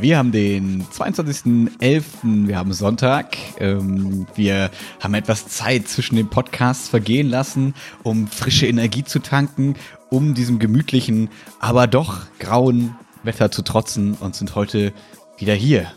Wir 0.00 0.16
haben 0.16 0.32
den 0.32 0.82
22.11., 0.84 2.46
wir 2.48 2.56
haben 2.56 2.72
Sonntag. 2.72 3.36
Ähm, 3.58 4.26
wir 4.34 4.70
haben 4.98 5.12
etwas 5.12 5.48
Zeit 5.48 5.88
zwischen 5.88 6.16
den 6.16 6.30
Podcasts 6.30 6.88
vergehen 6.88 7.28
lassen, 7.28 7.74
um 8.02 8.26
frische 8.26 8.66
Energie 8.66 9.04
zu 9.04 9.18
tanken, 9.18 9.74
um 10.08 10.32
diesem 10.32 10.58
gemütlichen, 10.58 11.28
aber 11.58 11.86
doch 11.86 12.22
grauen 12.38 12.96
Wetter 13.24 13.50
zu 13.50 13.60
trotzen 13.60 14.14
und 14.14 14.34
sind 14.34 14.54
heute 14.54 14.94
wieder 15.36 15.52
hier. 15.54 15.92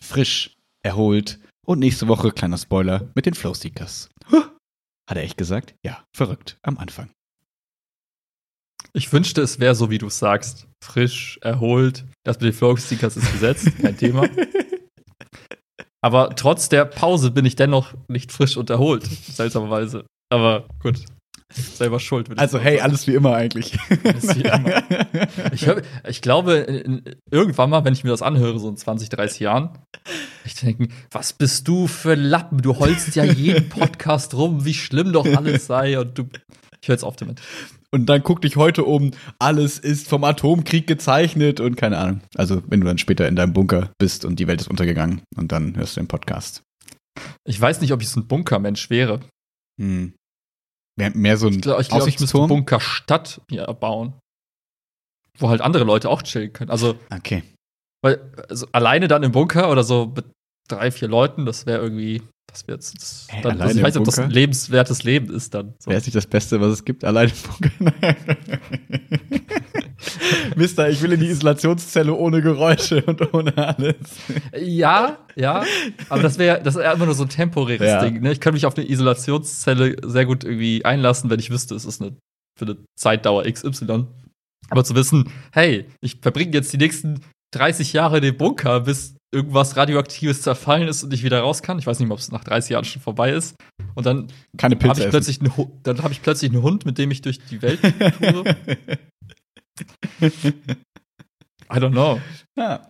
Frisch, 0.00 0.56
erholt 0.82 1.38
und 1.66 1.80
nächste 1.80 2.08
Woche, 2.08 2.32
kleiner 2.32 2.56
Spoiler, 2.56 3.10
mit 3.14 3.26
den 3.26 3.34
Flowseekers. 3.34 4.08
Hat 5.06 5.18
er 5.18 5.22
echt 5.22 5.36
gesagt? 5.36 5.74
Ja, 5.84 6.02
verrückt 6.14 6.56
am 6.62 6.78
Anfang. 6.78 7.10
Ich 8.96 9.12
wünschte, 9.12 9.42
es 9.42 9.58
wäre 9.58 9.74
so, 9.74 9.90
wie 9.90 9.98
du 9.98 10.08
sagst. 10.08 10.68
Frisch, 10.82 11.38
erholt. 11.42 12.04
Das 12.22 12.36
mit 12.36 12.44
den 12.44 12.52
Flowseekers 12.52 13.16
ist 13.16 13.32
gesetzt, 13.32 13.68
kein 13.82 13.96
Thema. 13.96 14.28
Aber 16.00 16.36
trotz 16.36 16.68
der 16.68 16.84
Pause 16.84 17.32
bin 17.32 17.44
ich 17.44 17.56
dennoch 17.56 17.94
nicht 18.08 18.30
frisch 18.30 18.56
und 18.56 18.70
erholt, 18.70 19.04
seltsamerweise. 19.04 20.04
Aber 20.30 20.68
gut, 20.80 21.02
selber 21.50 21.98
schuld. 21.98 22.28
Also 22.38 22.58
hey, 22.58 22.76
sagen. 22.76 22.90
alles 22.90 23.06
wie 23.06 23.14
immer 23.14 23.34
eigentlich. 23.34 23.76
Alles 24.04 24.36
wie 24.36 24.42
immer. 24.42 24.82
Ich, 25.52 25.66
hör, 25.66 25.82
ich 26.06 26.20
glaube, 26.20 26.84
irgendwann 27.30 27.70
mal, 27.70 27.84
wenn 27.84 27.94
ich 27.94 28.04
mir 28.04 28.10
das 28.10 28.22
anhöre, 28.22 28.58
so 28.60 28.68
in 28.68 28.76
20, 28.76 29.08
30 29.08 29.40
Jahren, 29.40 29.70
ich 30.44 30.54
denke, 30.54 30.88
was 31.10 31.32
bist 31.32 31.66
du 31.66 31.86
für 31.86 32.14
Lappen? 32.14 32.58
Du 32.60 32.78
holst 32.78 33.16
ja 33.16 33.24
jeden 33.24 33.68
Podcast 33.70 34.34
rum, 34.34 34.64
wie 34.64 34.74
schlimm 34.74 35.12
doch 35.12 35.26
alles 35.26 35.66
sei 35.66 35.98
und 35.98 36.16
du. 36.18 36.28
Ich 36.80 36.88
höre 36.88 36.96
jetzt 36.96 37.04
auf 37.04 37.16
damit. 37.16 37.40
Und 37.94 38.06
dann 38.06 38.24
guck 38.24 38.42
dich 38.42 38.56
heute 38.56 38.82
um, 38.82 39.12
alles 39.38 39.78
ist 39.78 40.08
vom 40.08 40.24
Atomkrieg 40.24 40.88
gezeichnet 40.88 41.60
und 41.60 41.76
keine 41.76 41.96
Ahnung. 41.96 42.22
Also, 42.34 42.60
wenn 42.66 42.80
du 42.80 42.88
dann 42.88 42.98
später 42.98 43.28
in 43.28 43.36
deinem 43.36 43.52
Bunker 43.52 43.92
bist 43.98 44.24
und 44.24 44.40
die 44.40 44.48
Welt 44.48 44.60
ist 44.60 44.66
untergegangen 44.66 45.22
und 45.36 45.52
dann 45.52 45.76
hörst 45.76 45.96
du 45.96 46.00
den 46.00 46.08
Podcast. 46.08 46.64
Ich 47.46 47.60
weiß 47.60 47.80
nicht, 47.80 47.92
ob 47.92 48.02
ich 48.02 48.08
so 48.08 48.18
ein 48.18 48.26
Bunkermensch 48.26 48.90
wäre. 48.90 49.20
Hm. 49.80 50.12
Mehr, 50.98 51.12
mehr 51.14 51.36
so 51.36 51.46
ein 51.46 51.54
Ich 51.54 51.60
glaube, 51.60 51.82
ich, 51.82 51.88
glaub, 51.88 52.08
ich 52.08 52.18
müsste 52.18 52.36
Bunkerstadt 52.48 53.40
mir 53.48 53.64
bauen. 53.74 54.14
Wo 55.38 55.48
halt 55.48 55.60
andere 55.60 55.84
Leute 55.84 56.10
auch 56.10 56.22
chillen 56.22 56.52
können. 56.52 56.72
Also, 56.72 56.98
okay. 57.14 57.44
Weil, 58.02 58.28
also 58.48 58.66
alleine 58.72 59.06
dann 59.06 59.22
im 59.22 59.30
Bunker 59.30 59.70
oder 59.70 59.84
so 59.84 60.12
mit 60.16 60.24
drei, 60.66 60.90
vier 60.90 61.06
Leuten, 61.06 61.46
das 61.46 61.64
wäre 61.64 61.80
irgendwie 61.80 62.22
das 62.54 62.68
wird 62.68 62.78
das, 62.80 63.26
hey, 63.28 63.42
dann, 63.42 63.56
ich 63.56 63.82
weiß 63.82 63.94
nicht, 63.94 63.96
ob 63.96 64.04
das 64.04 64.18
ein 64.18 64.30
lebenswertes 64.30 65.02
Leben 65.02 65.34
ist 65.34 65.54
dann. 65.54 65.74
So. 65.78 65.90
Wäre 65.90 65.98
es 65.98 66.06
nicht 66.06 66.14
das 66.14 66.26
Beste, 66.26 66.60
was 66.60 66.72
es 66.72 66.84
gibt, 66.84 67.04
allein 67.04 67.30
im 67.30 67.34
Bunker? 67.50 68.14
Mister, 70.56 70.88
ich 70.88 71.02
will 71.02 71.12
in 71.12 71.20
die 71.20 71.26
Isolationszelle 71.26 72.14
ohne 72.14 72.42
Geräusche 72.42 73.02
und 73.02 73.34
ohne 73.34 73.56
alles. 73.56 73.96
Ja, 74.56 75.18
ja, 75.34 75.64
aber 76.08 76.22
das 76.22 76.38
wäre 76.38 76.62
das 76.62 76.76
wär 76.76 76.92
immer 76.92 77.06
nur 77.06 77.14
so 77.14 77.24
ein 77.24 77.28
temporäres 77.28 77.86
ja. 77.86 78.04
Ding. 78.04 78.20
Ne? 78.20 78.32
Ich 78.32 78.40
könnte 78.40 78.54
mich 78.54 78.66
auf 78.66 78.76
eine 78.76 78.88
Isolationszelle 78.88 79.96
sehr 80.04 80.26
gut 80.26 80.44
irgendwie 80.44 80.84
einlassen, 80.84 81.30
wenn 81.30 81.40
ich 81.40 81.50
wüsste, 81.50 81.74
es 81.74 81.84
ist 81.84 82.00
eine 82.00 82.16
für 82.56 82.66
eine 82.66 82.76
Zeitdauer 82.96 83.44
XY. 83.44 84.06
Aber 84.70 84.84
zu 84.84 84.94
wissen, 84.94 85.30
hey, 85.52 85.86
ich 86.00 86.20
verbringe 86.20 86.52
jetzt 86.52 86.72
die 86.72 86.78
nächsten 86.78 87.20
30 87.52 87.92
Jahre 87.92 88.18
in 88.18 88.22
dem 88.22 88.36
Bunker, 88.36 88.80
bis 88.80 89.16
irgendwas 89.34 89.76
Radioaktives 89.76 90.42
zerfallen 90.42 90.88
ist 90.88 91.02
und 91.02 91.12
ich 91.12 91.22
wieder 91.24 91.40
raus 91.40 91.62
kann. 91.62 91.78
Ich 91.78 91.86
weiß 91.86 92.00
nicht, 92.00 92.10
ob 92.10 92.18
es 92.18 92.32
nach 92.32 92.44
30 92.44 92.70
Jahren 92.70 92.84
schon 92.84 93.02
vorbei 93.02 93.32
ist. 93.32 93.56
Und 93.94 94.06
dann 94.06 94.28
habe 94.62 94.74
ich, 94.74 95.10
plötzlich 95.10 95.40
einen, 95.40 95.52
dann 95.82 96.02
hab 96.02 96.12
ich 96.12 96.22
plötzlich 96.22 96.50
einen 96.52 96.62
Hund, 96.62 96.86
mit 96.86 96.96
dem 96.98 97.10
ich 97.10 97.20
durch 97.20 97.38
die 97.38 97.60
Welt 97.60 97.80
tue. 97.82 98.56
I 101.72 101.78
don't 101.78 101.92
know. 101.92 102.20
Ja. 102.56 102.88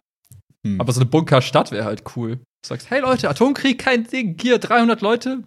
Hm. 0.66 0.80
Aber 0.80 0.92
so 0.92 1.00
eine 1.00 1.08
Bunkerstadt 1.08 1.72
wäre 1.72 1.84
halt 1.84 2.02
cool. 2.16 2.36
Du 2.36 2.68
sagst, 2.68 2.90
hey 2.90 3.00
Leute, 3.00 3.28
Atomkrieg, 3.28 3.78
kein 3.78 4.04
Ding, 4.04 4.36
hier 4.40 4.58
300 4.58 5.00
Leute. 5.00 5.42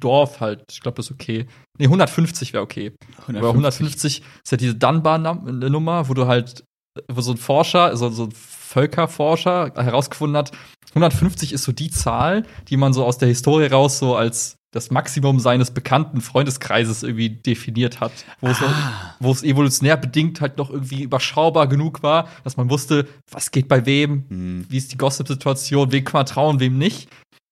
Dorf 0.00 0.40
halt, 0.40 0.64
ich 0.70 0.80
glaube, 0.80 0.96
das 0.96 1.06
ist 1.06 1.12
okay. 1.12 1.46
Nee, 1.78 1.84
150 1.84 2.52
wäre 2.52 2.62
okay. 2.62 2.94
150. 3.28 3.36
Aber 3.36 3.48
150 3.48 4.22
ist 4.44 4.50
ja 4.50 4.56
diese 4.56 4.74
Dunbar-Nummer, 4.74 6.08
wo 6.08 6.14
du 6.14 6.26
halt, 6.26 6.64
wo 7.12 7.20
so 7.20 7.32
ein 7.32 7.36
Forscher, 7.36 7.94
so, 7.96 8.08
so 8.08 8.24
ein 8.24 8.32
Völkerforscher 8.76 9.72
herausgefunden 9.74 10.36
hat, 10.36 10.52
150 10.90 11.54
ist 11.54 11.64
so 11.64 11.72
die 11.72 11.90
Zahl, 11.90 12.42
die 12.68 12.76
man 12.76 12.92
so 12.92 13.06
aus 13.06 13.16
der 13.16 13.28
Historie 13.28 13.68
raus 13.68 13.98
so 13.98 14.16
als 14.16 14.58
das 14.70 14.90
Maximum 14.90 15.40
seines 15.40 15.70
bekannten 15.70 16.20
Freundeskreises 16.20 17.02
irgendwie 17.02 17.30
definiert 17.30 18.00
hat, 18.00 18.12
wo, 18.42 18.48
ah. 18.48 18.50
es, 18.50 18.60
noch, 18.60 18.74
wo 19.20 19.32
es 19.32 19.42
evolutionär 19.42 19.96
bedingt 19.96 20.42
halt 20.42 20.58
noch 20.58 20.68
irgendwie 20.68 21.02
überschaubar 21.04 21.68
genug 21.68 22.02
war, 22.02 22.28
dass 22.44 22.58
man 22.58 22.68
wusste, 22.68 23.08
was 23.30 23.50
geht 23.50 23.68
bei 23.68 23.86
wem, 23.86 24.26
mhm. 24.28 24.66
wie 24.68 24.76
ist 24.76 24.92
die 24.92 24.98
Gossip-Situation, 24.98 25.92
wem 25.92 26.04
kann 26.04 26.18
man 26.18 26.26
trauen, 26.26 26.60
wem 26.60 26.76
nicht. 26.76 27.08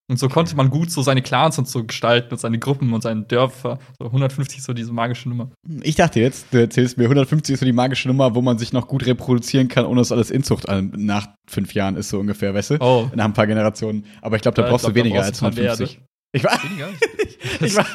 Und 0.07 0.19
so 0.19 0.29
konnte 0.29 0.55
man 0.55 0.69
gut 0.69 0.91
so 0.91 1.01
seine 1.01 1.23
Clans 1.23 1.57
und 1.57 1.67
so 1.67 1.83
gestalten 1.83 2.31
und 2.31 2.39
seine 2.39 2.59
Gruppen 2.59 2.93
und 2.93 3.01
seine 3.01 3.23
Dörfer. 3.23 3.79
So 3.97 4.05
150 4.05 4.59
ist 4.59 4.65
so 4.65 4.73
diese 4.73 4.93
magische 4.93 5.29
Nummer. 5.29 5.49
Ich 5.81 5.95
dachte 5.95 6.19
jetzt, 6.19 6.47
du 6.51 6.59
erzählst 6.59 6.97
mir, 6.99 7.05
150 7.05 7.53
ist 7.53 7.59
so 7.59 7.65
die 7.65 7.73
magische 7.73 8.07
Nummer, 8.07 8.35
wo 8.35 8.41
man 8.41 8.59
sich 8.59 8.71
noch 8.71 8.87
gut 8.87 9.05
reproduzieren 9.07 9.67
kann, 9.67 9.85
ohne 9.85 10.01
dass 10.01 10.11
alles 10.11 10.29
Inzucht 10.29 10.65
nach 10.67 11.29
fünf 11.47 11.73
Jahren 11.73 11.95
ist, 11.95 12.09
so 12.09 12.19
ungefähr, 12.19 12.53
weißt 12.53 12.71
du? 12.71 12.81
Oh. 12.81 13.09
Nach 13.15 13.25
ein 13.25 13.33
paar 13.33 13.47
Generationen. 13.47 14.05
Aber 14.21 14.35
ich 14.35 14.43
glaube, 14.43 14.55
da 14.55 14.63
ja, 14.63 14.69
brauchst 14.69 14.85
glaub, 14.85 14.93
du 14.93 14.99
weniger 14.99 15.21
brauchst 15.21 15.43
als 15.43 15.57
150. 15.57 15.97
Mehr, 15.97 16.07
ich 16.33 16.43
war, 16.43 16.63
weniger? 16.63 16.89
ich 17.65 17.75
war, 17.75 17.85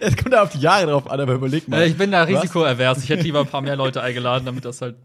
es 0.00 0.16
kommt 0.16 0.32
da 0.32 0.42
auf 0.42 0.50
die 0.50 0.60
Jahre 0.60 0.86
drauf 0.86 1.08
an, 1.08 1.20
aber 1.20 1.34
überleg 1.34 1.68
mal. 1.68 1.86
Ich 1.86 1.96
bin 1.96 2.10
da 2.10 2.22
risikoavers. 2.22 3.04
Ich 3.04 3.10
hätte 3.10 3.22
lieber 3.22 3.40
ein 3.40 3.46
paar 3.46 3.60
mehr 3.60 3.76
Leute 3.76 4.02
eingeladen, 4.02 4.46
damit 4.46 4.64
das 4.64 4.80
halt. 4.80 4.96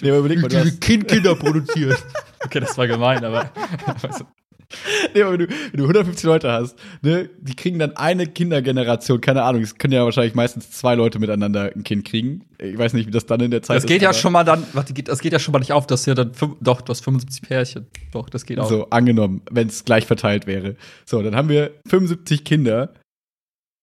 Nee, 0.00 0.08
aber 0.08 0.18
überleg 0.18 0.40
mal, 0.40 0.48
du 0.48 0.58
hast 0.58 0.80
kind 0.80 1.06
Kinder 1.06 1.36
produziert. 1.36 2.02
okay, 2.44 2.60
das 2.60 2.76
war 2.76 2.88
gemein, 2.88 3.24
aber. 3.24 3.50
nee, 5.14 5.22
aber 5.22 5.32
wenn 5.32 5.38
du, 5.40 5.48
wenn 5.48 5.78
du 5.78 5.84
150 5.84 6.24
Leute 6.24 6.52
hast, 6.52 6.78
ne, 7.00 7.30
die 7.40 7.56
kriegen 7.56 7.78
dann 7.78 7.96
eine 7.96 8.26
Kindergeneration, 8.26 9.20
keine 9.20 9.42
Ahnung, 9.42 9.62
es 9.62 9.78
können 9.78 9.94
ja 9.94 10.04
wahrscheinlich 10.04 10.34
meistens 10.34 10.70
zwei 10.70 10.94
Leute 10.94 11.18
miteinander 11.18 11.72
ein 11.74 11.84
Kind 11.84 12.04
kriegen. 12.04 12.44
Ich 12.58 12.76
weiß 12.76 12.92
nicht, 12.92 13.06
wie 13.06 13.10
das 13.10 13.24
dann 13.24 13.40
in 13.40 13.50
der 13.50 13.62
Zeit 13.62 13.76
das 13.76 13.84
ist. 13.84 13.88
Das 13.88 13.94
geht 13.94 14.02
ja 14.02 14.12
schon 14.12 14.32
mal 14.32 14.44
dann, 14.44 14.64
warte, 14.74 14.92
das 14.92 15.20
geht 15.20 15.32
ja 15.32 15.38
schon 15.38 15.52
mal 15.52 15.60
nicht 15.60 15.72
auf, 15.72 15.86
dass 15.86 16.04
ja 16.04 16.14
dann, 16.14 16.32
doch, 16.60 16.82
du 16.82 16.90
hast 16.90 17.02
75 17.02 17.42
Pärchen. 17.42 17.86
Doch, 18.12 18.28
das 18.28 18.44
geht 18.44 18.58
auch. 18.58 18.68
So, 18.68 18.90
angenommen, 18.90 19.40
wenn 19.50 19.68
es 19.68 19.84
gleich 19.84 20.04
verteilt 20.04 20.46
wäre. 20.46 20.76
So, 21.06 21.22
dann 21.22 21.34
haben 21.34 21.48
wir 21.48 21.70
75 21.86 22.44
Kinder 22.44 22.92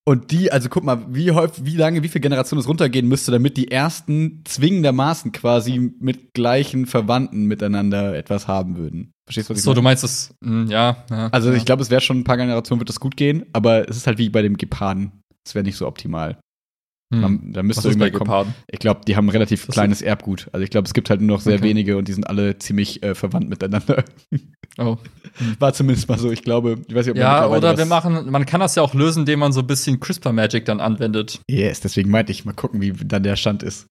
und 0.08 0.32
die, 0.32 0.52
also 0.52 0.70
guck 0.70 0.84
mal, 0.84 1.04
wie 1.10 1.32
häufig, 1.32 1.66
wie 1.66 1.76
lange, 1.76 2.04
wie 2.04 2.08
viele 2.10 2.22
Generationen 2.22 2.62
es 2.62 2.68
runtergehen 2.68 3.08
müsste, 3.08 3.32
damit 3.32 3.58
die 3.58 3.72
ersten 3.72 4.44
zwingendermaßen 4.46 5.32
quasi 5.32 5.94
mit 6.00 6.36
gleichen 6.36 6.86
Verwandten 6.86 7.46
miteinander 7.46 8.16
etwas 8.16 8.48
haben 8.48 8.78
würden. 8.78 9.12
Verstehst 9.26 9.50
du, 9.50 9.54
was 9.54 9.60
ich 9.60 9.64
so, 9.64 9.72
meine? 9.72 9.76
So, 9.76 9.82
du 9.82 9.84
meinst 9.84 10.04
das, 10.04 10.36
mh, 10.42 10.62
hm, 10.62 10.68
ja, 10.70 10.98
ja. 11.10 11.28
Also 11.30 11.50
ja. 11.50 11.58
ich 11.58 11.66
glaube, 11.66 11.82
es 11.82 11.90
wäre 11.90 12.02
schon 12.02 12.20
ein 12.20 12.24
paar 12.24 12.38
Generationen, 12.38 12.80
wird 12.80 12.90
das 12.90 13.00
gut 13.00 13.18
gehen, 13.18 13.46
aber 13.52 13.90
es 13.90 13.98
ist 13.98 14.06
halt 14.06 14.20
wie 14.20 14.30
bei 14.30 14.44
dem 14.44 14.58
Geparden. 14.58 15.12
Es 15.44 15.56
wäre 15.56 15.66
nicht 15.66 15.78
so 15.78 15.88
optimal. 15.88 16.38
Hm. 17.14 17.54
Da 17.54 17.62
müsste 17.62 17.88
irgendwann 17.88 18.14
kommen. 18.14 18.56
Ich 18.68 18.80
glaube, 18.80 19.02
die 19.08 19.16
haben 19.16 19.28
ein 19.28 19.30
relativ 19.30 19.66
das 19.66 19.76
kleines 19.76 20.02
Erbgut. 20.02 20.50
Also 20.52 20.64
ich 20.64 20.72
glaube, 20.72 20.88
es 20.88 20.94
gibt 20.94 21.10
halt 21.10 21.22
nur 21.22 21.38
noch 21.38 21.42
sehr 21.42 21.56
okay. 21.56 21.64
wenige 21.64 21.98
und 21.98 22.08
die 22.08 22.14
sind 22.14 22.28
alle 22.28 22.58
ziemlich 22.58 23.04
äh, 23.04 23.16
verwandt 23.16 23.50
miteinander. 23.50 24.04
Oh. 24.78 24.98
War 25.60 25.72
zumindest 25.72 26.10
mal 26.10 26.18
so, 26.18 26.32
ich 26.32 26.42
glaube. 26.42 26.82
Ich 26.88 26.94
weiß 26.94 27.06
nicht, 27.06 27.12
ob 27.12 27.18
ja, 27.18 27.48
oder 27.48 27.78
wir 27.78 27.86
machen, 27.86 28.30
man 28.30 28.46
kann 28.46 28.60
das 28.60 28.76
ja 28.76 28.84
auch 28.84 28.94
lösen, 28.94 29.20
indem 29.22 29.40
man 29.40 29.54
so 29.54 29.62
ein 29.62 29.68
bisschen 29.68 30.02
CRISPR-Magic 30.02 30.66
dann 30.66 30.82
anwendet. 30.82 31.40
Yes, 31.50 31.80
deswegen 31.80 32.10
meinte 32.10 32.34
ich, 32.34 32.44
mal 32.44 32.54
gucken, 32.54 32.82
wie 32.82 32.92
dann 32.92 33.24
der 33.24 33.38
Stand 33.38 33.64
ist. 33.64 33.88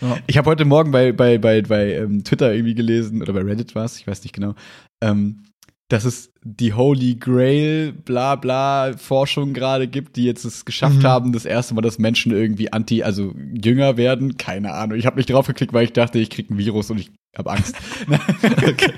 Ja. 0.00 0.18
Ich 0.28 0.38
habe 0.38 0.50
heute 0.50 0.64
Morgen 0.64 0.92
bei, 0.92 1.10
bei, 1.10 1.38
bei, 1.38 1.62
bei 1.62 1.94
ähm, 1.94 2.22
Twitter 2.22 2.52
irgendwie 2.52 2.74
gelesen, 2.74 3.22
oder 3.22 3.32
bei 3.32 3.42
Reddit 3.42 3.74
war 3.74 3.86
es, 3.86 3.98
ich 3.98 4.06
weiß 4.06 4.22
nicht 4.22 4.34
genau, 4.34 4.54
ähm, 5.02 5.44
dass 5.88 6.04
es 6.04 6.32
die 6.42 6.72
Holy 6.72 7.16
Grail 7.16 7.92
bla 7.92 8.36
bla 8.36 8.96
Forschung 8.96 9.52
gerade 9.52 9.86
gibt, 9.86 10.16
die 10.16 10.24
jetzt 10.24 10.44
es 10.44 10.64
geschafft 10.64 10.98
mhm. 10.98 11.04
haben, 11.04 11.32
das 11.32 11.44
erste 11.44 11.74
Mal, 11.74 11.82
dass 11.82 11.98
Menschen 11.98 12.32
irgendwie 12.32 12.72
anti, 12.72 13.02
also 13.02 13.34
jünger 13.52 13.96
werden. 13.96 14.36
Keine 14.36 14.72
Ahnung. 14.72 14.98
Ich 14.98 15.06
habe 15.06 15.16
nicht 15.16 15.30
drauf 15.30 15.46
geklickt, 15.46 15.72
weil 15.72 15.84
ich 15.84 15.92
dachte, 15.92 16.18
ich 16.18 16.30
krieg 16.30 16.50
ein 16.50 16.58
Virus 16.58 16.90
und 16.90 16.98
ich 16.98 17.10
habe 17.36 17.50
Angst. 17.50 17.76
okay. 18.42 18.92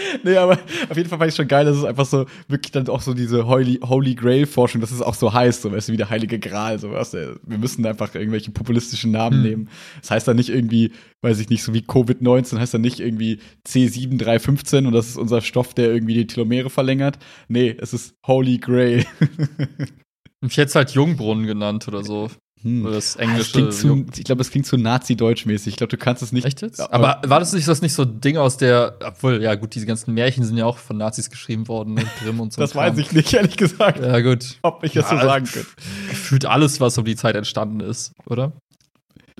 nee, 0.24 0.36
aber 0.36 0.58
auf 0.88 0.96
jeden 0.96 1.08
Fall 1.08 1.18
fand 1.18 1.30
ich 1.30 1.36
schon 1.36 1.48
geil, 1.48 1.64
dass 1.64 1.76
es 1.76 1.84
einfach 1.84 2.06
so 2.06 2.26
wirklich 2.48 2.72
dann 2.72 2.88
auch 2.88 3.00
so 3.00 3.14
diese 3.14 3.46
Holy, 3.46 3.80
Holy 3.82 4.14
Grail-Forschung, 4.14 4.80
dass 4.80 4.90
es 4.90 5.02
auch 5.02 5.14
so 5.14 5.32
heißt, 5.32 5.62
so 5.62 5.72
weißt 5.72 5.88
du, 5.88 5.92
wie 5.92 5.96
der 5.96 6.10
Heilige 6.10 6.38
Gral, 6.38 6.78
so 6.78 6.90
was. 6.92 7.12
Wir 7.12 7.38
müssen 7.58 7.84
einfach 7.86 8.14
irgendwelche 8.14 8.50
populistischen 8.50 9.10
Namen 9.10 9.42
hm. 9.42 9.50
nehmen. 9.50 9.68
Das 10.00 10.10
heißt 10.10 10.28
dann 10.28 10.36
nicht 10.36 10.50
irgendwie, 10.50 10.92
weiß 11.22 11.40
ich 11.40 11.50
nicht, 11.50 11.62
so 11.62 11.74
wie 11.74 11.80
Covid-19 11.80 12.58
heißt 12.58 12.74
dann 12.74 12.80
nicht 12.80 13.00
irgendwie 13.00 13.40
C7315 13.66 14.86
und 14.86 14.92
das 14.92 15.08
ist 15.08 15.16
unser 15.16 15.40
Stoff, 15.40 15.74
der 15.74 15.92
irgendwie 15.92 16.14
die 16.14 16.26
Telomere 16.26 16.70
verlängert. 16.70 17.18
Nee, 17.48 17.76
es 17.78 17.92
ist 17.92 18.14
Holy 18.26 18.58
Grail. 18.58 19.04
ich 20.46 20.56
hätte 20.56 20.68
es 20.68 20.74
halt 20.74 20.90
Jungbrunnen 20.90 21.46
genannt 21.46 21.86
oder 21.88 22.04
so. 22.04 22.30
Hm. 22.62 22.84
Das 22.84 23.16
ah, 23.16 23.20
englische. 23.20 23.64
Das 23.64 23.80
zu, 23.80 24.04
ich 24.16 24.24
glaube, 24.24 24.42
es 24.42 24.50
klingt 24.50 24.66
zu 24.66 24.76
Nazi-Deutsch-mäßig. 24.76 25.68
Ich 25.68 25.76
glaube, 25.76 25.90
du 25.90 25.96
kannst 25.96 26.22
es 26.22 26.32
nicht. 26.32 26.44
Echt 26.44 26.60
jetzt? 26.60 26.80
Aber 26.92 27.20
war 27.24 27.40
das 27.40 27.52
nicht, 27.52 27.66
das 27.66 27.80
nicht 27.80 27.94
so 27.94 28.02
ein 28.02 28.20
Ding 28.20 28.36
aus 28.36 28.58
der, 28.58 28.98
obwohl, 29.04 29.42
ja 29.42 29.54
gut, 29.54 29.74
diese 29.74 29.86
ganzen 29.86 30.12
Märchen 30.12 30.44
sind 30.44 30.56
ja 30.56 30.66
auch 30.66 30.78
von 30.78 30.98
Nazis 30.98 31.30
geschrieben 31.30 31.68
worden 31.68 31.98
und 31.98 32.06
Grimm 32.22 32.40
und 32.40 32.52
so. 32.52 32.60
das 32.60 32.74
weiß 32.74 32.98
ich 32.98 33.12
nicht, 33.12 33.32
ehrlich 33.32 33.56
gesagt. 33.56 34.00
Ja, 34.00 34.20
gut. 34.20 34.58
Ob 34.62 34.84
ich 34.84 34.92
das 34.92 35.10
ja, 35.10 35.20
so 35.20 35.26
sagen 35.26 35.46
könnte. 35.46 35.68
Gefühlt 36.10 36.44
alles, 36.44 36.80
was 36.80 36.98
um 36.98 37.04
die 37.04 37.16
Zeit 37.16 37.34
entstanden 37.34 37.80
ist, 37.80 38.12
oder? 38.26 38.52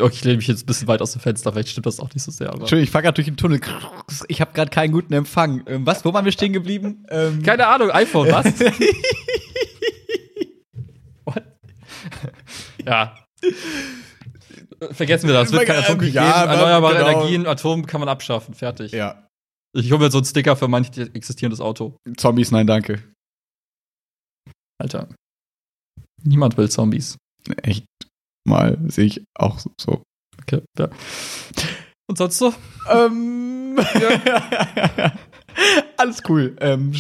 Okay, 0.01 0.15
ich 0.15 0.25
lehne 0.25 0.39
mich 0.39 0.47
jetzt 0.47 0.63
ein 0.63 0.67
bisschen 0.67 0.89
weit 0.89 1.03
aus 1.03 1.13
dem 1.13 1.21
Fenster, 1.21 1.53
vielleicht 1.53 1.69
stimmt 1.69 1.87
das 1.87 2.01
auch 2.01 2.13
nicht 2.15 2.23
so 2.23 2.31
sehr. 2.31 2.49
Aber. 2.49 2.61
Entschuldigung, 2.61 2.85
ich 2.85 2.91
fahre 2.91 3.03
gerade 3.03 3.17
durch 3.17 3.27
den 3.27 3.37
Tunnel. 3.37 3.61
Ich 4.29 4.41
habe 4.41 4.53
gerade 4.53 4.71
keinen 4.71 4.93
guten 4.93 5.13
Empfang. 5.13 5.63
Ähm, 5.67 5.85
was, 5.87 6.05
wo 6.05 6.15
waren 6.15 6.25
wir 6.25 6.33
stehen 6.33 6.53
geblieben? 6.53 7.05
Ähm 7.11 7.43
Keine 7.43 7.67
Ahnung, 7.67 7.91
iPhone, 7.91 8.31
was? 8.31 8.47
What? 11.25 11.43
Ja. 12.87 13.17
Vergessen 14.93 15.27
wir 15.27 15.35
das. 15.35 15.49
Es 15.49 15.53
wird 15.53 15.67
kein 15.67 15.83
Atomkrieg 15.83 16.15
ja, 16.15 16.43
geben. 16.43 16.53
Erneuerbare 16.53 16.97
genau. 16.97 17.09
Energien, 17.09 17.47
Atom 17.47 17.87
kann 17.87 18.01
man 18.01 18.09
abschaffen. 18.09 18.55
Fertig. 18.55 18.93
Ja. 18.93 19.27
Ich 19.73 19.91
hole 19.93 20.01
mir 20.01 20.11
so 20.11 20.19
einen 20.19 20.25
Sticker 20.25 20.57
für 20.57 20.69
manch 20.69 20.89
existierendes 20.97 21.61
Auto. 21.61 21.97
Zombies, 22.17 22.51
nein, 22.51 22.67
danke. 22.67 23.03
Alter. 24.81 25.09
Niemand 26.23 26.57
will 26.57 26.69
Zombies. 26.69 27.17
Echt 27.63 27.85
mal, 28.47 28.79
sehe 28.89 29.07
ich 29.07 29.25
auch 29.37 29.61
so. 29.81 30.03
Okay, 30.43 30.63
ja. 30.79 30.89
Und 32.09 32.19
sonst 32.19 32.39
so? 32.39 32.55
Ähm, 32.91 33.79
ja. 34.01 35.13
Alles 35.97 36.23
cool. 36.29 36.57
Ähm, 36.61 36.93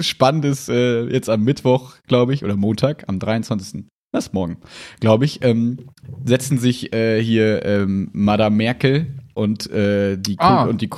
spannend 0.00 0.44
ist 0.44 0.68
äh, 0.68 1.04
jetzt 1.04 1.28
am 1.28 1.42
Mittwoch, 1.42 1.96
glaube 2.08 2.34
ich, 2.34 2.42
oder 2.44 2.56
Montag, 2.56 3.08
am 3.08 3.18
23. 3.18 3.84
Das 4.12 4.26
ist 4.26 4.34
morgen, 4.34 4.56
glaube 4.98 5.24
ich, 5.24 5.44
ähm, 5.44 5.78
setzen 6.24 6.58
sich 6.58 6.92
äh, 6.92 7.22
hier 7.22 7.64
ähm, 7.64 8.10
Madame 8.12 8.56
Merkel 8.56 9.14
und, 9.34 9.70
äh, 9.70 10.16
die, 10.16 10.36
ah. 10.38 10.64
und 10.64 10.80
die, 10.80 10.90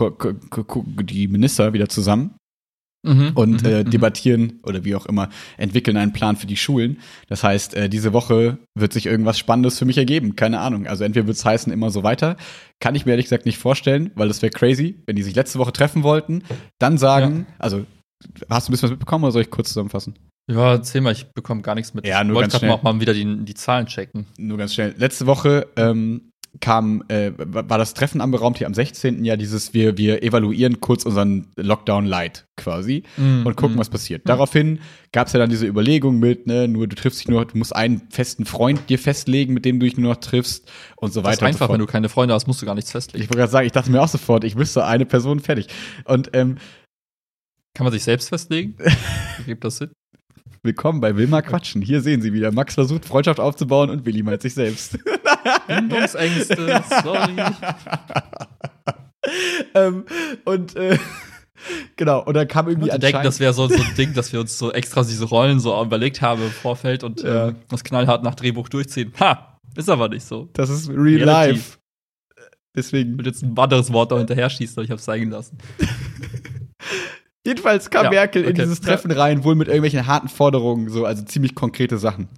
die 1.05 1.29
Minister 1.29 1.75
wieder 1.75 1.89
zusammen 1.89 2.35
Mhm, 3.05 3.33
und 3.35 3.63
mhm, 3.65 3.69
äh, 3.69 3.83
mhm. 3.83 3.91
debattieren 3.91 4.61
oder 4.63 4.85
wie 4.85 4.95
auch 4.95 5.07
immer, 5.07 5.29
entwickeln 5.57 5.97
einen 5.97 6.13
Plan 6.13 6.37
für 6.37 6.47
die 6.47 6.57
Schulen. 6.57 6.99
Das 7.27 7.43
heißt, 7.43 7.75
äh, 7.75 7.89
diese 7.89 8.13
Woche 8.13 8.59
wird 8.79 8.93
sich 8.93 9.07
irgendwas 9.07 9.39
Spannendes 9.39 9.77
für 9.77 9.85
mich 9.85 9.99
ergeben. 9.99 10.37
Keine 10.37 10.61
Ahnung. 10.61 10.87
Also 10.87 11.03
entweder 11.03 11.27
wird 11.27 11.37
es 11.37 11.45
heißen, 11.45 11.73
immer 11.73 11.91
so 11.91 12.05
weiter. 12.05 12.37
Kann 12.79 12.95
ich 12.95 13.05
mir 13.05 13.13
ehrlich 13.13 13.27
gesagt 13.27 13.45
nicht 13.45 13.59
vorstellen, 13.59 14.13
weil 14.15 14.29
das 14.29 14.41
wäre 14.41 14.53
crazy, 14.53 15.03
wenn 15.07 15.17
die 15.17 15.25
sich 15.25 15.35
letzte 15.35 15.59
Woche 15.59 15.73
treffen 15.73 16.05
wollten, 16.05 16.45
dann 16.79 16.97
sagen, 16.97 17.47
ja. 17.49 17.55
also 17.59 17.87
hast 18.49 18.69
du 18.69 18.71
ein 18.71 18.73
bisschen 18.73 18.87
was 18.87 18.91
mitbekommen 18.93 19.25
oder 19.25 19.33
soll 19.33 19.43
ich 19.43 19.51
kurz 19.51 19.69
zusammenfassen? 19.71 20.15
Ja, 20.49 20.73
erzähl 20.73 21.01
mal, 21.01 21.13
ich 21.13 21.27
bekomme 21.33 21.63
gar 21.63 21.75
nichts 21.75 21.95
mit. 21.95 22.07
Ja, 22.07 22.25
nur 22.25 22.35
ich 22.35 22.37
wollte 22.37 22.51
ganz 22.51 22.59
schnell. 22.61 22.79
mal 22.83 23.01
wieder 23.01 23.15
die, 23.15 23.45
die 23.45 23.55
Zahlen 23.55 23.87
checken. 23.87 24.27
Nur 24.39 24.59
ganz 24.59 24.75
schnell. 24.75 24.95
Letzte 24.99 25.27
Woche 25.27 25.69
ähm, 25.77 26.33
kam, 26.61 27.03
äh, 27.09 27.33
war 27.37 27.79
das 27.79 27.95
Treffen 27.95 28.21
anberaumt 28.21 28.59
hier 28.59 28.67
am 28.67 28.75
16. 28.75 29.25
ja 29.25 29.37
dieses, 29.37 29.73
wir, 29.73 29.97
wir 29.97 30.23
evaluieren 30.23 30.81
kurz 30.81 31.05
unseren 31.05 31.47
Lockdown 31.57 32.05
Light 32.05 32.47
quasi 32.57 33.05
mm, 33.17 33.47
und 33.47 33.57
gucken, 33.57 33.77
mm. 33.77 33.79
was 33.79 33.89
passiert. 33.89 34.29
Daraufhin 34.29 34.81
gab 35.13 35.29
es 35.29 35.33
ja 35.33 35.39
dann 35.39 35.49
diese 35.49 35.67
Überlegung 35.67 36.19
mit, 36.19 36.47
ne, 36.47 36.69
nur 36.69 36.87
du 36.89 36.95
triffst 36.95 37.21
dich 37.21 37.29
nur, 37.29 37.45
du 37.47 37.57
musst 37.57 37.75
einen 37.75 38.03
festen 38.11 38.45
Freund 38.45 38.91
dir 38.91 38.99
festlegen, 38.99 39.55
mit 39.55 39.65
dem 39.65 39.81
du 39.81 39.87
dich 39.87 39.97
nur 39.97 40.13
noch 40.13 40.21
triffst 40.21 40.71
und 40.97 41.13
so 41.13 41.21
weiter. 41.21 41.31
Das 41.31 41.37
ist 41.37 41.43
einfach, 41.43 41.69
so 41.69 41.73
wenn 41.73 41.81
du 41.81 41.87
keine 41.87 42.09
Freunde 42.11 42.35
hast, 42.35 42.47
musst 42.47 42.61
du 42.61 42.67
gar 42.67 42.75
nichts 42.75 42.91
festlegen. 42.91 43.23
Ich 43.23 43.31
wollte 43.31 43.39
gerade 43.39 43.53
sagen, 43.53 43.67
ich 43.67 43.73
dachte 43.73 43.91
mir 43.91 44.03
auch 44.03 44.09
sofort, 44.09 44.45
ich 44.45 44.57
wüsste 44.57 44.85
eine 44.85 45.07
Person 45.07 45.41
fertig. 45.41 45.69
Und 46.05 46.31
ähm, 46.35 46.59
kann 47.75 47.85
man 47.85 47.93
sich 47.93 48.05
selbst 48.05 48.29
festlegen? 48.29 48.77
Gibt 49.47 49.65
das 49.65 49.79
Sinn? 49.79 49.93
Willkommen 50.65 51.01
bei 51.01 51.17
Wilma 51.17 51.43
Quatschen. 51.43 51.83
Hier 51.83 52.01
sehen 52.01 52.23
Sie 52.23 52.33
wieder. 52.33 52.53
Max 52.53 52.75
versucht, 52.75 53.05
Freundschaft 53.05 53.41
aufzubauen 53.41 53.91
und 53.91 54.07
Willi 54.07 54.23
meint 54.23 54.43
sich 54.43 54.55
selbst. 54.55 54.97
Bindungsängste, 55.67 56.85
sorry. 57.03 57.35
ähm, 59.75 60.05
und 60.45 60.77
äh, 60.77 60.97
genau, 61.97 62.23
und 62.23 62.35
dann 62.35 62.47
kam 62.47 62.69
irgendwie 62.69 62.93
anscheinend... 62.93 63.03
denken, 63.03 63.25
das 63.25 63.41
wäre 63.41 63.53
so, 63.53 63.67
so 63.67 63.75
ein 63.75 63.95
Ding, 63.97 64.15
dass 64.15 64.33
wir 64.33 64.39
uns 64.39 64.57
so 64.57 64.71
extra 64.71 65.03
diese 65.03 65.25
Rollen 65.25 65.59
so 65.59 65.83
überlegt 65.83 66.23
haben 66.23 66.41
im 66.41 66.51
Vorfeld 66.51 67.03
und 67.03 67.25
ja. 67.25 67.49
äh, 67.49 67.55
das 67.69 67.83
knallhart 67.83 68.23
nach 68.23 68.37
Drehbuch 68.37 68.69
durchziehen. 68.69 69.13
Ha! 69.19 69.59
Ist 69.75 69.89
aber 69.89 70.11
nicht 70.11 70.25
so. 70.25 70.49
Das 70.53 70.71
ist 70.71 70.89
real 70.89 71.27
life. 71.27 71.79
Deswegen. 72.77 73.15
Ich 73.15 73.19
will 73.19 73.27
jetzt 73.27 73.43
ein 73.43 73.59
anderes 73.59 73.93
Wort 73.93 74.13
da 74.13 74.19
hinterher 74.19 74.49
schießen, 74.49 74.77
aber 74.77 74.85
ich 74.85 74.93
hab's 74.93 75.03
zeigen 75.03 75.31
lassen. 75.31 75.59
Jedenfalls 77.47 77.91
kam 77.91 78.05
ja, 78.05 78.11
Merkel 78.11 78.43
okay. 78.43 78.51
in 78.51 78.57
dieses 78.57 78.81
Treffen 78.81 79.11
rein, 79.11 79.43
wohl 79.45 79.55
mit 79.55 79.69
irgendwelchen 79.69 80.07
harten 80.07 80.29
Forderungen, 80.29 80.89
so, 80.91 81.05
also 81.05 81.25
ziemlich 81.25 81.55
konkrete 81.55 81.99
Sachen. 81.99 82.29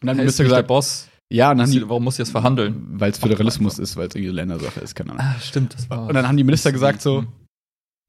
Und 0.00 0.06
dann 0.06 0.16
müsste 0.18 0.44
gesagt, 0.44 0.62
der 0.62 0.66
Boss. 0.66 1.08
Ja, 1.28 1.50
und 1.50 1.58
dann 1.58 1.70
die, 1.70 1.88
warum 1.88 2.04
muss 2.04 2.16
sie 2.16 2.22
jetzt 2.22 2.30
verhandeln? 2.30 2.86
Weil 2.90 3.10
es 3.10 3.18
Föderalismus 3.18 3.80
ist, 3.80 3.96
weil 3.96 4.06
es 4.06 4.14
irgendwie 4.14 4.32
Ländersache 4.32 4.78
ist, 4.78 4.94
keine 4.94 5.12
Ahnung. 5.12 5.24
Ah, 5.24 5.40
stimmt, 5.40 5.74
das 5.74 5.90
war. 5.90 6.06
Und 6.06 6.14
dann 6.14 6.28
haben 6.28 6.36
die 6.36 6.44
Minister 6.44 6.70
gesagt 6.70 7.02
so, 7.02 7.24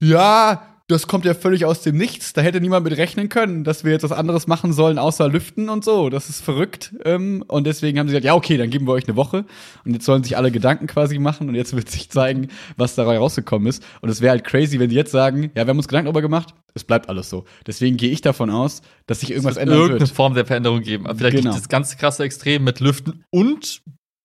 ja, 0.00 0.62
das 0.88 1.06
kommt 1.06 1.26
ja 1.26 1.34
völlig 1.34 1.66
aus 1.66 1.82
dem 1.82 1.98
Nichts. 1.98 2.32
Da 2.32 2.40
hätte 2.40 2.62
niemand 2.62 2.82
mit 2.84 2.96
rechnen 2.96 3.28
können, 3.28 3.62
dass 3.62 3.84
wir 3.84 3.92
jetzt 3.92 4.04
was 4.04 4.12
anderes 4.12 4.46
machen 4.46 4.72
sollen, 4.72 4.98
außer 4.98 5.28
lüften 5.28 5.68
und 5.68 5.84
so. 5.84 6.08
Das 6.08 6.30
ist 6.30 6.42
verrückt. 6.42 6.94
Ähm, 7.04 7.44
und 7.46 7.66
deswegen 7.66 7.98
haben 7.98 8.08
sie 8.08 8.12
gesagt, 8.12 8.24
ja, 8.24 8.34
okay, 8.34 8.56
dann 8.56 8.70
geben 8.70 8.86
wir 8.86 8.92
euch 8.92 9.06
eine 9.06 9.14
Woche. 9.14 9.44
Und 9.84 9.92
jetzt 9.92 10.06
sollen 10.06 10.24
sich 10.24 10.38
alle 10.38 10.50
Gedanken 10.50 10.86
quasi 10.86 11.18
machen. 11.18 11.50
Und 11.50 11.54
jetzt 11.54 11.76
wird 11.76 11.90
sich 11.90 12.08
zeigen, 12.08 12.48
was 12.78 12.94
dabei 12.94 13.18
rausgekommen 13.18 13.68
ist. 13.68 13.84
Und 14.00 14.08
es 14.08 14.22
wäre 14.22 14.30
halt 14.30 14.44
crazy, 14.44 14.80
wenn 14.80 14.88
die 14.88 14.96
jetzt 14.96 15.12
sagen, 15.12 15.50
ja, 15.54 15.66
wir 15.66 15.68
haben 15.68 15.76
uns 15.76 15.88
Gedanken 15.88 16.06
darüber 16.06 16.22
gemacht. 16.22 16.54
Es 16.72 16.84
bleibt 16.84 17.10
alles 17.10 17.28
so. 17.28 17.44
Deswegen 17.66 17.98
gehe 17.98 18.10
ich 18.10 18.22
davon 18.22 18.48
aus, 18.48 18.80
dass 19.06 19.20
sich 19.20 19.30
irgendwas 19.30 19.58
ändern 19.58 19.76
irgendeine 19.76 20.00
wird. 20.00 20.00
Irgendeine 20.00 20.16
Form 20.16 20.34
der 20.34 20.46
Veränderung 20.46 20.80
geben. 20.80 21.04
Vielleicht 21.16 21.36
genau. 21.36 21.50
gibt 21.50 21.62
es 21.62 21.68
ganz 21.68 21.98
krasse 21.98 22.24
Extrem 22.24 22.64
mit 22.64 22.80
Lüften 22.80 23.24
und 23.30 23.82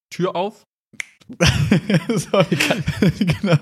Tür 0.09 0.35
auf. 0.37 0.63
Sorry. 2.15 2.57
genau. 3.19 3.55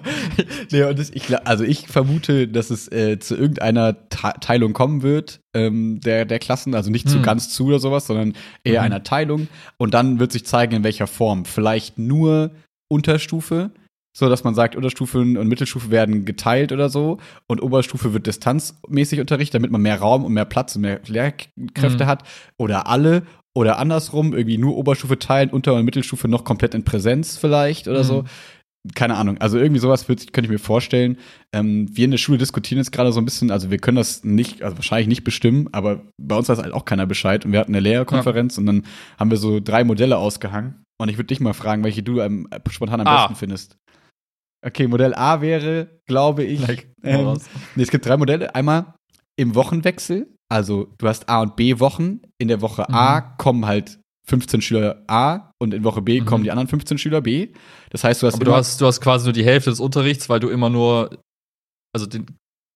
Nee, 0.71 0.83
und 0.83 0.99
das, 0.99 1.09
ich, 1.11 1.47
also 1.47 1.63
ich 1.63 1.87
vermute, 1.87 2.47
dass 2.47 2.69
es 2.69 2.91
äh, 2.91 3.19
zu 3.19 3.35
irgendeiner 3.35 4.09
Teilung 4.09 4.73
kommen 4.73 5.01
wird, 5.03 5.39
ähm, 5.53 5.99
der, 6.01 6.25
der 6.25 6.39
Klassen, 6.39 6.75
also 6.75 6.89
nicht 6.89 7.05
hm. 7.05 7.11
zu 7.11 7.21
ganz 7.21 7.49
zu 7.49 7.67
oder 7.67 7.79
sowas, 7.79 8.07
sondern 8.07 8.33
eher 8.63 8.81
mhm. 8.81 8.85
einer 8.85 9.03
Teilung. 9.03 9.47
Und 9.77 9.93
dann 9.93 10.19
wird 10.19 10.31
sich 10.31 10.45
zeigen, 10.45 10.75
in 10.75 10.83
welcher 10.83 11.07
Form. 11.07 11.45
Vielleicht 11.45 11.97
nur 11.97 12.51
Unterstufe, 12.89 13.71
so 14.13 14.27
dass 14.27 14.43
man 14.43 14.55
sagt, 14.55 14.75
Unterstufen 14.75 15.37
und 15.37 15.47
Mittelstufe 15.47 15.89
werden 15.89 16.25
geteilt 16.25 16.71
oder 16.71 16.89
so 16.89 17.17
und 17.47 17.61
Oberstufe 17.61 18.13
wird 18.13 18.27
distanzmäßig 18.27 19.19
unterrichtet, 19.19 19.55
damit 19.55 19.71
man 19.71 19.81
mehr 19.81 19.99
Raum 19.99 20.25
und 20.25 20.33
mehr 20.33 20.45
Platz 20.45 20.75
und 20.75 20.81
mehr 20.81 20.99
Lehrkräfte 21.05 22.03
mhm. 22.03 22.07
hat 22.07 22.23
oder 22.57 22.87
alle 22.87 23.23
oder 23.55 23.77
andersrum, 23.79 24.33
irgendwie 24.33 24.57
nur 24.57 24.77
Oberstufe 24.77 25.19
teilen, 25.19 25.49
Unter- 25.49 25.75
und 25.75 25.85
Mittelstufe 25.85 26.27
noch 26.27 26.43
komplett 26.43 26.73
in 26.73 26.83
Präsenz 26.83 27.37
vielleicht 27.37 27.87
oder 27.87 27.99
mhm. 27.99 28.07
so. 28.07 28.23
Keine 28.95 29.15
Ahnung. 29.15 29.37
Also 29.37 29.59
irgendwie 29.59 29.79
sowas 29.79 30.07
könnte 30.07 30.41
ich 30.41 30.49
mir 30.49 30.57
vorstellen. 30.57 31.17
Ähm, 31.53 31.87
wir 31.95 32.05
in 32.05 32.11
der 32.11 32.17
Schule 32.17 32.39
diskutieren 32.39 32.79
jetzt 32.79 32.91
gerade 32.91 33.11
so 33.11 33.21
ein 33.21 33.25
bisschen, 33.25 33.51
also 33.51 33.69
wir 33.69 33.77
können 33.77 33.97
das 33.97 34.23
nicht, 34.23 34.63
also 34.63 34.77
wahrscheinlich 34.77 35.07
nicht 35.07 35.23
bestimmen, 35.23 35.69
aber 35.71 36.01
bei 36.19 36.35
uns 36.35 36.49
weiß 36.49 36.57
halt 36.57 36.73
auch 36.73 36.85
keiner 36.85 37.05
Bescheid. 37.05 37.45
Und 37.45 37.51
wir 37.51 37.59
hatten 37.59 37.73
eine 37.75 37.81
Lehrerkonferenz 37.81 38.55
ja. 38.55 38.61
und 38.61 38.65
dann 38.65 38.85
haben 39.19 39.29
wir 39.29 39.37
so 39.37 39.59
drei 39.59 39.83
Modelle 39.83 40.17
ausgehangen. 40.17 40.83
Und 40.99 41.09
ich 41.09 41.17
würde 41.17 41.27
dich 41.27 41.39
mal 41.39 41.53
fragen, 41.53 41.83
welche 41.83 42.01
du 42.01 42.21
ähm, 42.21 42.47
spontan 42.71 43.01
am 43.01 43.07
ah. 43.07 43.21
besten 43.21 43.35
findest. 43.35 43.77
Okay, 44.65 44.87
Modell 44.87 45.13
A 45.13 45.41
wäre, 45.41 45.99
glaube 46.07 46.43
ich. 46.43 46.67
Like, 46.67 46.91
ähm, 47.03 47.37
nee, 47.75 47.83
es 47.83 47.91
gibt 47.91 48.05
drei 48.05 48.17
Modelle. 48.17 48.55
Einmal 48.55 48.93
im 49.35 49.55
Wochenwechsel. 49.55 50.27
Also 50.51 50.89
du 50.97 51.07
hast 51.07 51.29
A 51.29 51.41
und 51.41 51.55
B 51.55 51.79
Wochen. 51.79 52.19
In 52.37 52.49
der 52.49 52.61
Woche 52.61 52.85
mhm. 52.89 52.93
A 52.93 53.21
kommen 53.21 53.65
halt 53.65 53.99
15 54.27 54.61
Schüler 54.61 55.01
A 55.07 55.51
und 55.59 55.73
in 55.73 55.85
Woche 55.85 56.01
B 56.01 56.19
mhm. 56.19 56.25
kommen 56.25 56.43
die 56.43 56.51
anderen 56.51 56.67
15 56.67 56.97
Schüler 56.97 57.21
B. 57.21 57.53
Das 57.89 58.03
heißt, 58.03 58.21
du 58.21 58.27
hast. 58.27 58.35
Aber 58.35 58.43
du 58.43 58.53
hast, 58.53 58.81
du 58.81 58.85
hast 58.85 58.99
quasi 58.99 59.25
nur 59.25 59.33
die 59.33 59.45
Hälfte 59.45 59.69
des 59.69 59.79
Unterrichts, 59.79 60.27
weil 60.27 60.41
du 60.41 60.49
immer 60.49 60.69
nur, 60.69 61.17
also 61.93 62.05
den, 62.05 62.25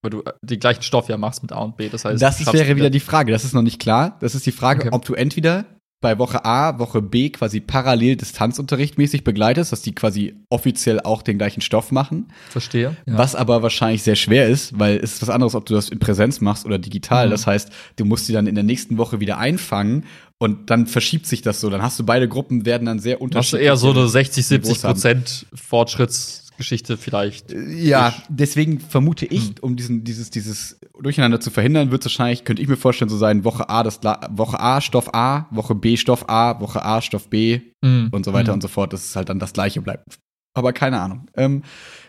weil 0.02 0.12
du 0.12 0.24
den 0.42 0.60
gleichen 0.60 0.84
Stoff 0.84 1.10
ja 1.10 1.18
machst 1.18 1.42
mit 1.42 1.52
A 1.52 1.60
und 1.60 1.76
B. 1.76 1.90
Das 1.90 2.06
heißt, 2.06 2.22
das 2.22 2.54
wäre 2.54 2.78
wieder 2.78 2.90
die 2.90 3.02
Frage. 3.02 3.34
Das 3.34 3.44
ist 3.44 3.54
noch 3.54 3.62
nicht 3.62 3.82
klar. 3.82 4.18
Das 4.22 4.36
ist 4.36 4.46
die 4.46 4.54
Frage, 4.54 4.88
okay. 4.88 4.96
ob 4.96 5.04
du 5.04 5.14
entweder 5.14 5.66
bei 6.02 6.20
Woche 6.20 6.46
A, 6.46 6.78
Woche 6.78 7.02
B 7.02 7.30
quasi 7.30 7.60
parallel 7.60 8.16
Distanzunterricht 8.16 8.98
mäßig 8.98 9.24
begleitest, 9.24 9.72
dass 9.72 9.82
die 9.82 9.96
quasi 9.96 10.36
offiziell 10.50 11.00
auch 11.00 11.22
den 11.22 11.38
gleichen 11.38 11.62
Stoff 11.62 11.92
machen. 11.92 12.28
Verstehe. 12.50 12.96
Ja. 13.06 13.18
Was 13.18 13.34
aber 13.34 13.64
wahrscheinlich 13.64 14.04
sehr 14.04 14.16
schwer 14.16 14.48
ist, 14.48 14.78
weil 14.78 14.98
es 14.98 15.14
ist 15.14 15.22
was 15.22 15.30
anderes, 15.30 15.56
ob 15.56 15.66
du 15.66 15.74
das 15.74 15.90
in 15.90 16.00
Präsenz 16.00 16.42
machst 16.42 16.66
oder 16.66 16.78
digital. 16.78 17.28
Mhm. 17.28 17.32
Das 17.32 17.48
heißt, 17.48 17.72
du 17.96 18.06
musst 18.06 18.28
die 18.28 18.34
dann 18.34 18.46
in 18.46 18.56
der 18.56 18.64
nächsten 18.64 18.98
Woche 18.98 19.20
wieder 19.20 19.38
einfangen 19.38 20.06
und 20.38 20.70
dann 20.70 20.86
verschiebt 20.86 21.26
sich 21.26 21.42
das 21.42 21.62
so. 21.62 21.70
Dann 21.70 21.82
hast 21.82 21.98
du 21.98 22.06
beide 22.06 22.28
Gruppen, 22.28 22.66
werden 22.66 22.86
dann 22.86 23.00
sehr 23.00 23.22
unterschiedlich. 23.22 23.62
Hast 23.62 23.86
du 23.86 23.88
eher 23.90 23.96
so 23.96 24.00
eine 24.00 24.08
60, 24.08 24.46
70 24.46 24.82
Prozent 24.82 25.46
Fortschritts 25.54 26.45
Geschichte 26.58 26.98
vielleicht. 26.98 27.54
Ja, 27.54 28.14
deswegen 28.30 28.80
vermute 28.80 29.26
ich, 29.26 29.48
hm. 29.48 29.56
um 29.62 29.76
diesen, 29.76 30.04
dieses, 30.04 30.30
dieses 30.30 30.80
Durcheinander 31.00 31.40
zu 31.40 31.52
verhindern, 31.52 31.92
wird 31.92 32.02
es 32.02 32.06
wahrscheinlich, 32.06 32.44
könnte 32.44 32.62
ich 32.62 32.68
mir 32.68 32.78
vorstellen, 32.78 33.10
so 33.10 33.18
sein, 33.18 33.44
Woche 33.44 33.70
A, 33.70 33.84
das 33.84 34.02
Woche 34.30 34.60
A, 34.60 34.82
Stoff 34.82 35.14
A, 35.14 35.48
Woche 35.52 35.76
B, 35.76 35.98
Stoff 35.98 36.30
A, 36.30 36.60
Woche 36.60 36.84
A, 36.84 37.02
Stoff 37.02 37.30
B 37.30 37.62
hm. 37.84 38.10
und 38.12 38.26
so 38.26 38.34
weiter 38.34 38.50
hm. 38.50 38.56
und 38.56 38.62
so 38.62 38.68
fort, 38.68 38.94
dass 38.94 39.06
es 39.06 39.16
halt 39.16 39.30
dann 39.30 39.40
das 39.40 39.54
gleiche 39.54 39.82
bleibt. 39.82 40.20
Aber 40.56 40.72
keine 40.74 41.02
Ahnung. 41.02 41.28
Ähm, 41.36 41.64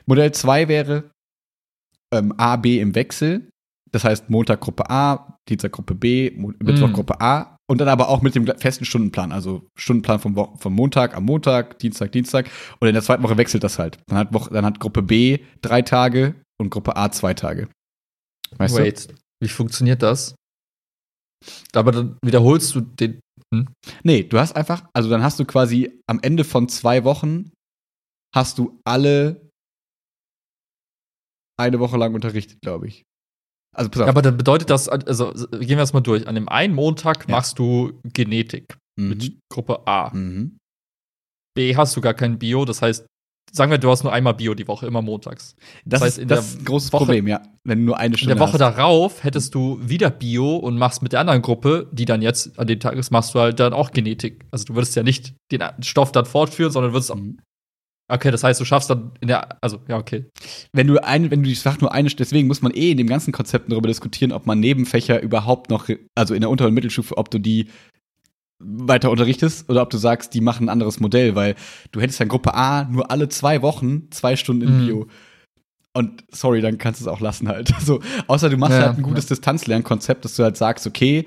Modell 0.06 0.32
2 0.32 0.68
wäre 0.68 1.10
ähm, 2.12 2.32
A, 2.36 2.56
B 2.56 2.80
im 2.80 2.94
Wechsel. 2.94 3.48
Das 3.90 4.04
heißt 4.04 4.30
Montag 4.30 4.60
Gruppe 4.60 4.88
A, 4.90 5.38
Dienstag 5.48 5.72
Gruppe 5.72 5.94
B, 5.94 6.30
Mittwoch 6.30 6.88
hm. 6.88 6.92
Gruppe 6.92 7.20
A 7.20 7.55
und 7.68 7.78
dann 7.78 7.88
aber 7.88 8.08
auch 8.08 8.22
mit 8.22 8.34
dem 8.34 8.46
festen 8.46 8.84
Stundenplan, 8.84 9.32
also 9.32 9.66
Stundenplan 9.76 10.20
vom, 10.20 10.36
Wo 10.36 10.54
vom 10.56 10.72
Montag 10.72 11.16
am 11.16 11.24
Montag, 11.24 11.78
Dienstag, 11.78 12.12
Dienstag. 12.12 12.48
Und 12.78 12.88
in 12.88 12.94
der 12.94 13.02
zweiten 13.02 13.22
Woche 13.22 13.36
wechselt 13.36 13.64
das 13.64 13.78
halt. 13.78 13.98
Dann 14.06 14.18
hat, 14.18 14.32
Woche, 14.32 14.50
dann 14.52 14.64
hat 14.64 14.78
Gruppe 14.78 15.02
B 15.02 15.40
drei 15.62 15.82
Tage 15.82 16.34
und 16.58 16.70
Gruppe 16.70 16.96
A 16.96 17.10
zwei 17.10 17.34
Tage. 17.34 17.68
Weißt 18.56 18.76
Wait, 18.76 19.10
du? 19.10 19.14
wie 19.42 19.48
funktioniert 19.48 20.02
das? 20.02 20.34
Aber 21.74 21.92
dann 21.92 22.18
wiederholst 22.24 22.74
du 22.74 22.80
den. 22.80 23.20
Hm? 23.52 23.68
Nee, 24.02 24.22
du 24.22 24.38
hast 24.38 24.54
einfach, 24.56 24.84
also 24.92 25.10
dann 25.10 25.22
hast 25.22 25.38
du 25.38 25.44
quasi 25.44 26.00
am 26.08 26.20
Ende 26.20 26.44
von 26.44 26.68
zwei 26.68 27.04
Wochen 27.04 27.50
hast 28.34 28.58
du 28.58 28.80
alle 28.84 29.50
eine 31.58 31.80
Woche 31.80 31.96
lang 31.96 32.14
unterrichtet, 32.14 32.60
glaube 32.60 32.88
ich. 32.88 33.02
Also, 33.76 33.90
pass 33.90 34.02
auf. 34.02 34.06
Ja, 34.06 34.10
aber 34.10 34.22
dann 34.22 34.36
bedeutet 34.36 34.70
das, 34.70 34.88
also 34.88 35.32
gehen 35.50 35.68
wir 35.68 35.76
das 35.76 35.92
mal 35.92 36.00
durch. 36.00 36.26
An 36.26 36.34
dem 36.34 36.48
einen 36.48 36.74
Montag 36.74 37.28
ja. 37.28 37.34
machst 37.34 37.58
du 37.58 37.92
Genetik 38.04 38.78
mhm. 38.96 39.08
mit 39.08 39.38
Gruppe 39.52 39.86
A. 39.86 40.10
Mhm. 40.14 40.58
B 41.54 41.76
hast 41.76 41.96
du 41.96 42.00
gar 42.00 42.14
kein 42.14 42.38
Bio, 42.38 42.64
das 42.64 42.82
heißt, 42.82 43.06
sagen 43.52 43.70
wir, 43.70 43.78
du 43.78 43.90
hast 43.90 44.02
nur 44.02 44.12
einmal 44.12 44.34
Bio 44.34 44.54
die 44.54 44.66
Woche, 44.68 44.86
immer 44.86 45.02
montags. 45.02 45.56
Das, 45.84 46.00
das 46.00 46.02
heißt, 46.02 46.18
in 46.18 46.28
das 46.28 46.48
ist 46.48 46.60
ein 46.60 46.64
großes 46.64 46.92
Woche, 46.92 47.04
Problem, 47.04 47.26
ja. 47.26 47.42
Wenn 47.64 47.80
du 47.80 47.84
nur 47.86 47.98
eine 47.98 48.16
Stunde 48.16 48.32
In 48.32 48.38
der 48.38 48.46
Woche 48.46 48.54
hast. 48.54 48.60
darauf 48.60 49.24
hättest 49.24 49.54
du 49.54 49.78
wieder 49.82 50.10
Bio 50.10 50.56
und 50.56 50.78
machst 50.78 51.02
mit 51.02 51.12
der 51.12 51.20
anderen 51.20 51.42
Gruppe, 51.42 51.88
die 51.92 52.04
dann 52.04 52.22
jetzt 52.22 52.58
an 52.58 52.66
dem 52.66 52.80
Tag 52.80 52.94
ist, 52.94 53.10
machst 53.10 53.34
du 53.34 53.40
halt 53.40 53.60
dann 53.60 53.72
auch 53.72 53.90
Genetik. 53.92 54.46
Also 54.50 54.64
du 54.66 54.74
würdest 54.74 54.96
ja 54.96 55.02
nicht 55.02 55.34
den 55.52 55.62
Stoff 55.80 56.12
dann 56.12 56.26
fortführen, 56.26 56.72
sondern 56.72 56.92
würdest 56.92 57.14
mhm. 57.14 57.38
Okay, 58.08 58.30
das 58.30 58.44
heißt, 58.44 58.60
du 58.60 58.64
schaffst 58.64 58.88
dann 58.88 59.12
in 59.20 59.28
der, 59.28 59.60
also 59.62 59.80
ja, 59.88 59.98
okay. 59.98 60.26
Wenn 60.72 60.86
du 60.86 61.02
ein, 61.02 61.30
wenn 61.30 61.42
du 61.42 61.48
die 61.48 61.56
Fach 61.56 61.80
nur 61.80 61.92
eine, 61.92 62.08
deswegen 62.08 62.46
muss 62.46 62.62
man 62.62 62.72
eh 62.72 62.92
in 62.92 62.98
dem 62.98 63.08
ganzen 63.08 63.32
Konzept 63.32 63.70
darüber 63.70 63.88
diskutieren, 63.88 64.30
ob 64.30 64.46
man 64.46 64.60
Nebenfächer 64.60 65.20
überhaupt 65.20 65.70
noch, 65.70 65.88
also 66.14 66.34
in 66.34 66.40
der 66.40 66.50
Unter- 66.50 66.66
und 66.66 66.74
Mittelstufe, 66.74 67.16
ob 67.16 67.30
du 67.30 67.38
die 67.38 67.66
weiter 68.58 69.10
unterrichtest 69.10 69.68
oder 69.68 69.82
ob 69.82 69.90
du 69.90 69.98
sagst, 69.98 70.34
die 70.34 70.40
machen 70.40 70.66
ein 70.66 70.68
anderes 70.70 71.00
Modell, 71.00 71.34
weil 71.34 71.56
du 71.90 72.00
hättest 72.00 72.20
ja 72.20 72.24
in 72.24 72.28
Gruppe 72.28 72.54
A 72.54 72.84
nur 72.84 73.10
alle 73.10 73.28
zwei 73.28 73.60
Wochen 73.62 74.08
zwei 74.10 74.36
Stunden 74.36 74.62
in 74.62 74.80
mhm. 74.80 74.86
Bio. 74.86 75.06
Und 75.92 76.24
sorry, 76.30 76.60
dann 76.60 76.78
kannst 76.78 77.00
du 77.00 77.04
es 77.04 77.08
auch 77.08 77.20
lassen 77.20 77.48
halt. 77.48 77.72
So, 77.80 78.00
außer 78.28 78.50
du 78.50 78.56
machst 78.56 78.78
ja, 78.78 78.86
halt 78.86 78.98
ein 78.98 79.02
gutes 79.02 79.24
ja. 79.24 79.30
Distanzlernkonzept, 79.30 80.24
dass 80.24 80.36
du 80.36 80.42
halt 80.42 80.56
sagst, 80.56 80.86
okay, 80.86 81.26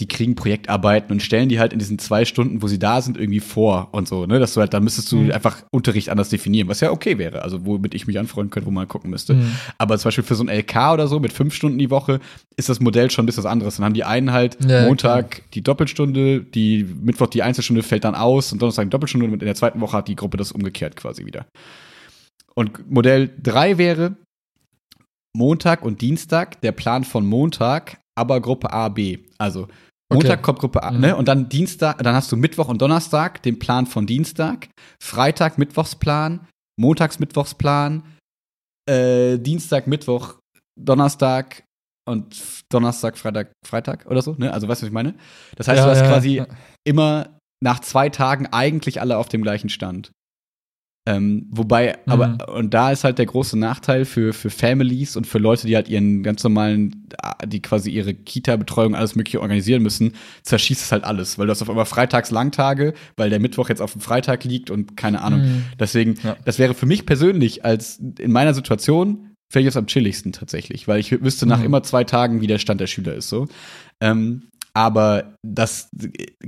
die 0.00 0.08
kriegen 0.08 0.34
Projektarbeiten 0.34 1.12
und 1.12 1.20
stellen 1.20 1.50
die 1.50 1.60
halt 1.60 1.74
in 1.74 1.78
diesen 1.78 1.98
zwei 1.98 2.24
Stunden, 2.24 2.62
wo 2.62 2.68
sie 2.68 2.78
da 2.78 3.02
sind, 3.02 3.18
irgendwie 3.18 3.40
vor 3.40 3.88
und 3.92 4.08
so, 4.08 4.24
ne? 4.24 4.38
Dass 4.38 4.54
du 4.54 4.60
halt, 4.60 4.72
da 4.72 4.80
müsstest 4.80 5.12
du 5.12 5.16
mhm. 5.18 5.30
einfach 5.30 5.62
Unterricht 5.70 6.08
anders 6.08 6.30
definieren, 6.30 6.68
was 6.68 6.80
ja 6.80 6.90
okay 6.90 7.18
wäre, 7.18 7.42
also 7.42 7.66
womit 7.66 7.94
ich 7.94 8.06
mich 8.06 8.18
anfreunden 8.18 8.50
könnte, 8.50 8.66
wo 8.66 8.70
man 8.70 8.88
gucken 8.88 9.10
müsste. 9.10 9.34
Mhm. 9.34 9.52
Aber 9.76 9.98
zum 9.98 10.08
Beispiel 10.08 10.24
für 10.24 10.34
so 10.34 10.44
ein 10.44 10.48
LK 10.48 10.92
oder 10.94 11.06
so 11.06 11.20
mit 11.20 11.32
fünf 11.32 11.54
Stunden 11.54 11.78
die 11.78 11.90
Woche 11.90 12.18
ist 12.56 12.70
das 12.70 12.80
Modell 12.80 13.10
schon 13.10 13.24
ein 13.24 13.26
bisschen 13.26 13.44
was 13.44 13.50
anderes. 13.50 13.76
Dann 13.76 13.84
haben 13.84 13.94
die 13.94 14.04
einen 14.04 14.32
halt 14.32 14.56
ja, 14.66 14.86
Montag 14.86 15.30
klar. 15.30 15.46
die 15.52 15.62
Doppelstunde, 15.62 16.40
die 16.40 16.84
Mittwoch 17.02 17.28
die 17.28 17.42
Einzelstunde 17.42 17.82
fällt 17.82 18.04
dann 18.04 18.14
aus 18.14 18.52
und 18.52 18.62
Donnerstag 18.62 18.86
die 18.86 18.90
Doppelstunde 18.90 19.26
und 19.26 19.34
in 19.34 19.46
der 19.46 19.54
zweiten 19.54 19.80
Woche 19.82 19.98
hat 19.98 20.08
die 20.08 20.16
Gruppe 20.16 20.38
das 20.38 20.50
umgekehrt 20.50 20.96
quasi 20.96 21.26
wieder. 21.26 21.46
Und 22.54 22.90
Modell 22.90 23.30
drei 23.40 23.76
wäre 23.76 24.16
Montag 25.36 25.84
und 25.84 26.00
Dienstag, 26.00 26.60
der 26.62 26.72
Plan 26.72 27.04
von 27.04 27.24
Montag, 27.26 28.00
aber 28.16 28.40
Gruppe 28.40 28.72
A, 28.72 28.88
B. 28.88 29.18
Also 29.38 29.68
Montag 30.12 30.38
okay. 30.38 30.42
kommt 30.42 30.58
Gruppe 30.58 30.82
A, 30.82 30.90
mhm. 30.90 31.00
ne? 31.00 31.16
Und 31.16 31.28
dann 31.28 31.48
Dienstag, 31.48 31.98
dann 31.98 32.14
hast 32.14 32.30
du 32.32 32.36
Mittwoch 32.36 32.68
und 32.68 32.82
Donnerstag 32.82 33.42
den 33.42 33.58
Plan 33.58 33.86
von 33.86 34.06
Dienstag, 34.06 34.68
Freitag 35.02 35.56
Mittwochsplan, 35.56 36.46
Montags 36.78 37.18
Mittwochsplan, 37.18 38.02
äh, 38.88 39.38
Dienstag, 39.38 39.86
Mittwoch, 39.86 40.34
Donnerstag 40.78 41.62
und 42.08 42.42
Donnerstag, 42.70 43.18
Freitag, 43.18 43.52
Freitag 43.64 44.06
oder 44.06 44.22
so, 44.22 44.34
ne? 44.34 44.52
Also 44.52 44.66
weißt 44.66 44.82
du, 44.82 44.86
was 44.86 44.88
ich 44.88 44.94
meine? 44.94 45.14
Das 45.56 45.68
heißt, 45.68 45.78
ja, 45.78 45.84
du 45.84 45.90
hast 45.90 46.00
ja, 46.00 46.08
quasi 46.08 46.36
ja. 46.36 46.46
immer 46.84 47.38
nach 47.62 47.80
zwei 47.80 48.08
Tagen 48.08 48.46
eigentlich 48.46 49.00
alle 49.00 49.18
auf 49.18 49.28
dem 49.28 49.42
gleichen 49.42 49.68
Stand. 49.68 50.10
Ähm, 51.06 51.46
wobei, 51.50 51.96
mhm. 52.04 52.12
aber, 52.12 52.54
und 52.54 52.74
da 52.74 52.92
ist 52.92 53.04
halt 53.04 53.18
der 53.18 53.26
große 53.26 53.58
Nachteil 53.58 54.04
für, 54.04 54.34
für 54.34 54.50
Families 54.50 55.16
und 55.16 55.26
für 55.26 55.38
Leute, 55.38 55.66
die 55.66 55.74
halt 55.74 55.88
ihren 55.88 56.22
ganz 56.22 56.44
normalen, 56.44 57.08
die 57.46 57.62
quasi 57.62 57.90
ihre 57.90 58.12
Kita-Betreuung, 58.12 58.94
alles 58.94 59.16
Mögliche 59.16 59.40
organisieren 59.40 59.82
müssen, 59.82 60.12
zerschießt 60.42 60.82
es 60.82 60.92
halt 60.92 61.04
alles, 61.04 61.38
weil 61.38 61.46
du 61.46 61.52
hast 61.52 61.62
auf 61.62 61.70
einmal 61.70 61.86
Freitags 61.86 62.30
Langtage, 62.30 62.92
weil 63.16 63.30
der 63.30 63.40
Mittwoch 63.40 63.70
jetzt 63.70 63.80
auf 63.80 63.92
dem 63.92 64.02
Freitag 64.02 64.44
liegt 64.44 64.70
und 64.70 64.96
keine 64.96 65.22
Ahnung. 65.22 65.40
Mhm. 65.40 65.64
Deswegen, 65.78 66.16
ja. 66.22 66.36
das 66.44 66.58
wäre 66.58 66.74
für 66.74 66.86
mich 66.86 67.06
persönlich 67.06 67.64
als 67.64 67.98
in 68.18 68.30
meiner 68.30 68.52
Situation, 68.52 69.30
es 69.52 69.76
am 69.76 69.86
chilligsten 69.86 70.32
tatsächlich, 70.32 70.86
weil 70.86 71.00
ich 71.00 71.10
wüsste 71.22 71.46
nach 71.46 71.58
mhm. 71.58 71.64
immer 71.64 71.82
zwei 71.82 72.04
Tagen, 72.04 72.40
wie 72.40 72.46
der 72.46 72.58
Stand 72.58 72.80
der 72.80 72.86
Schüler 72.86 73.14
ist, 73.14 73.28
so. 73.30 73.48
Ähm, 74.00 74.50
aber 74.74 75.34
das 75.42 75.88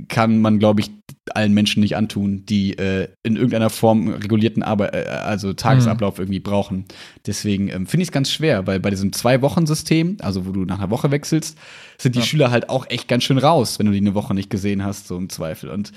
kann 0.07 0.39
man, 0.41 0.59
glaube 0.59 0.81
ich, 0.81 0.91
allen 1.31 1.53
Menschen 1.53 1.81
nicht 1.81 1.95
antun, 1.95 2.45
die 2.45 2.77
äh, 2.77 3.07
in 3.23 3.35
irgendeiner 3.35 3.69
Form 3.69 4.09
regulierten 4.09 4.63
Arbeit, 4.63 4.93
äh, 4.93 5.07
also 5.07 5.53
Tagesablauf 5.53 6.17
mhm. 6.17 6.23
irgendwie 6.23 6.39
brauchen. 6.39 6.85
Deswegen 7.25 7.69
ähm, 7.69 7.87
finde 7.87 8.03
ich 8.03 8.09
es 8.09 8.11
ganz 8.11 8.31
schwer, 8.31 8.67
weil 8.67 8.79
bei 8.79 8.89
diesem 8.89 9.13
Zwei-Wochen-System, 9.13 10.17
also 10.21 10.45
wo 10.45 10.51
du 10.51 10.65
nach 10.65 10.79
einer 10.79 10.89
Woche 10.89 11.11
wechselst, 11.11 11.57
sind 11.97 12.15
die 12.15 12.19
ja. 12.19 12.25
Schüler 12.25 12.51
halt 12.51 12.69
auch 12.69 12.89
echt 12.89 13.07
ganz 13.07 13.23
schön 13.23 13.37
raus, 13.37 13.79
wenn 13.79 13.85
du 13.85 13.91
die 13.91 13.99
eine 13.99 14.15
Woche 14.15 14.33
nicht 14.33 14.49
gesehen 14.49 14.83
hast, 14.83 15.07
so 15.07 15.17
im 15.17 15.29
Zweifel. 15.29 15.69
Und 15.69 15.91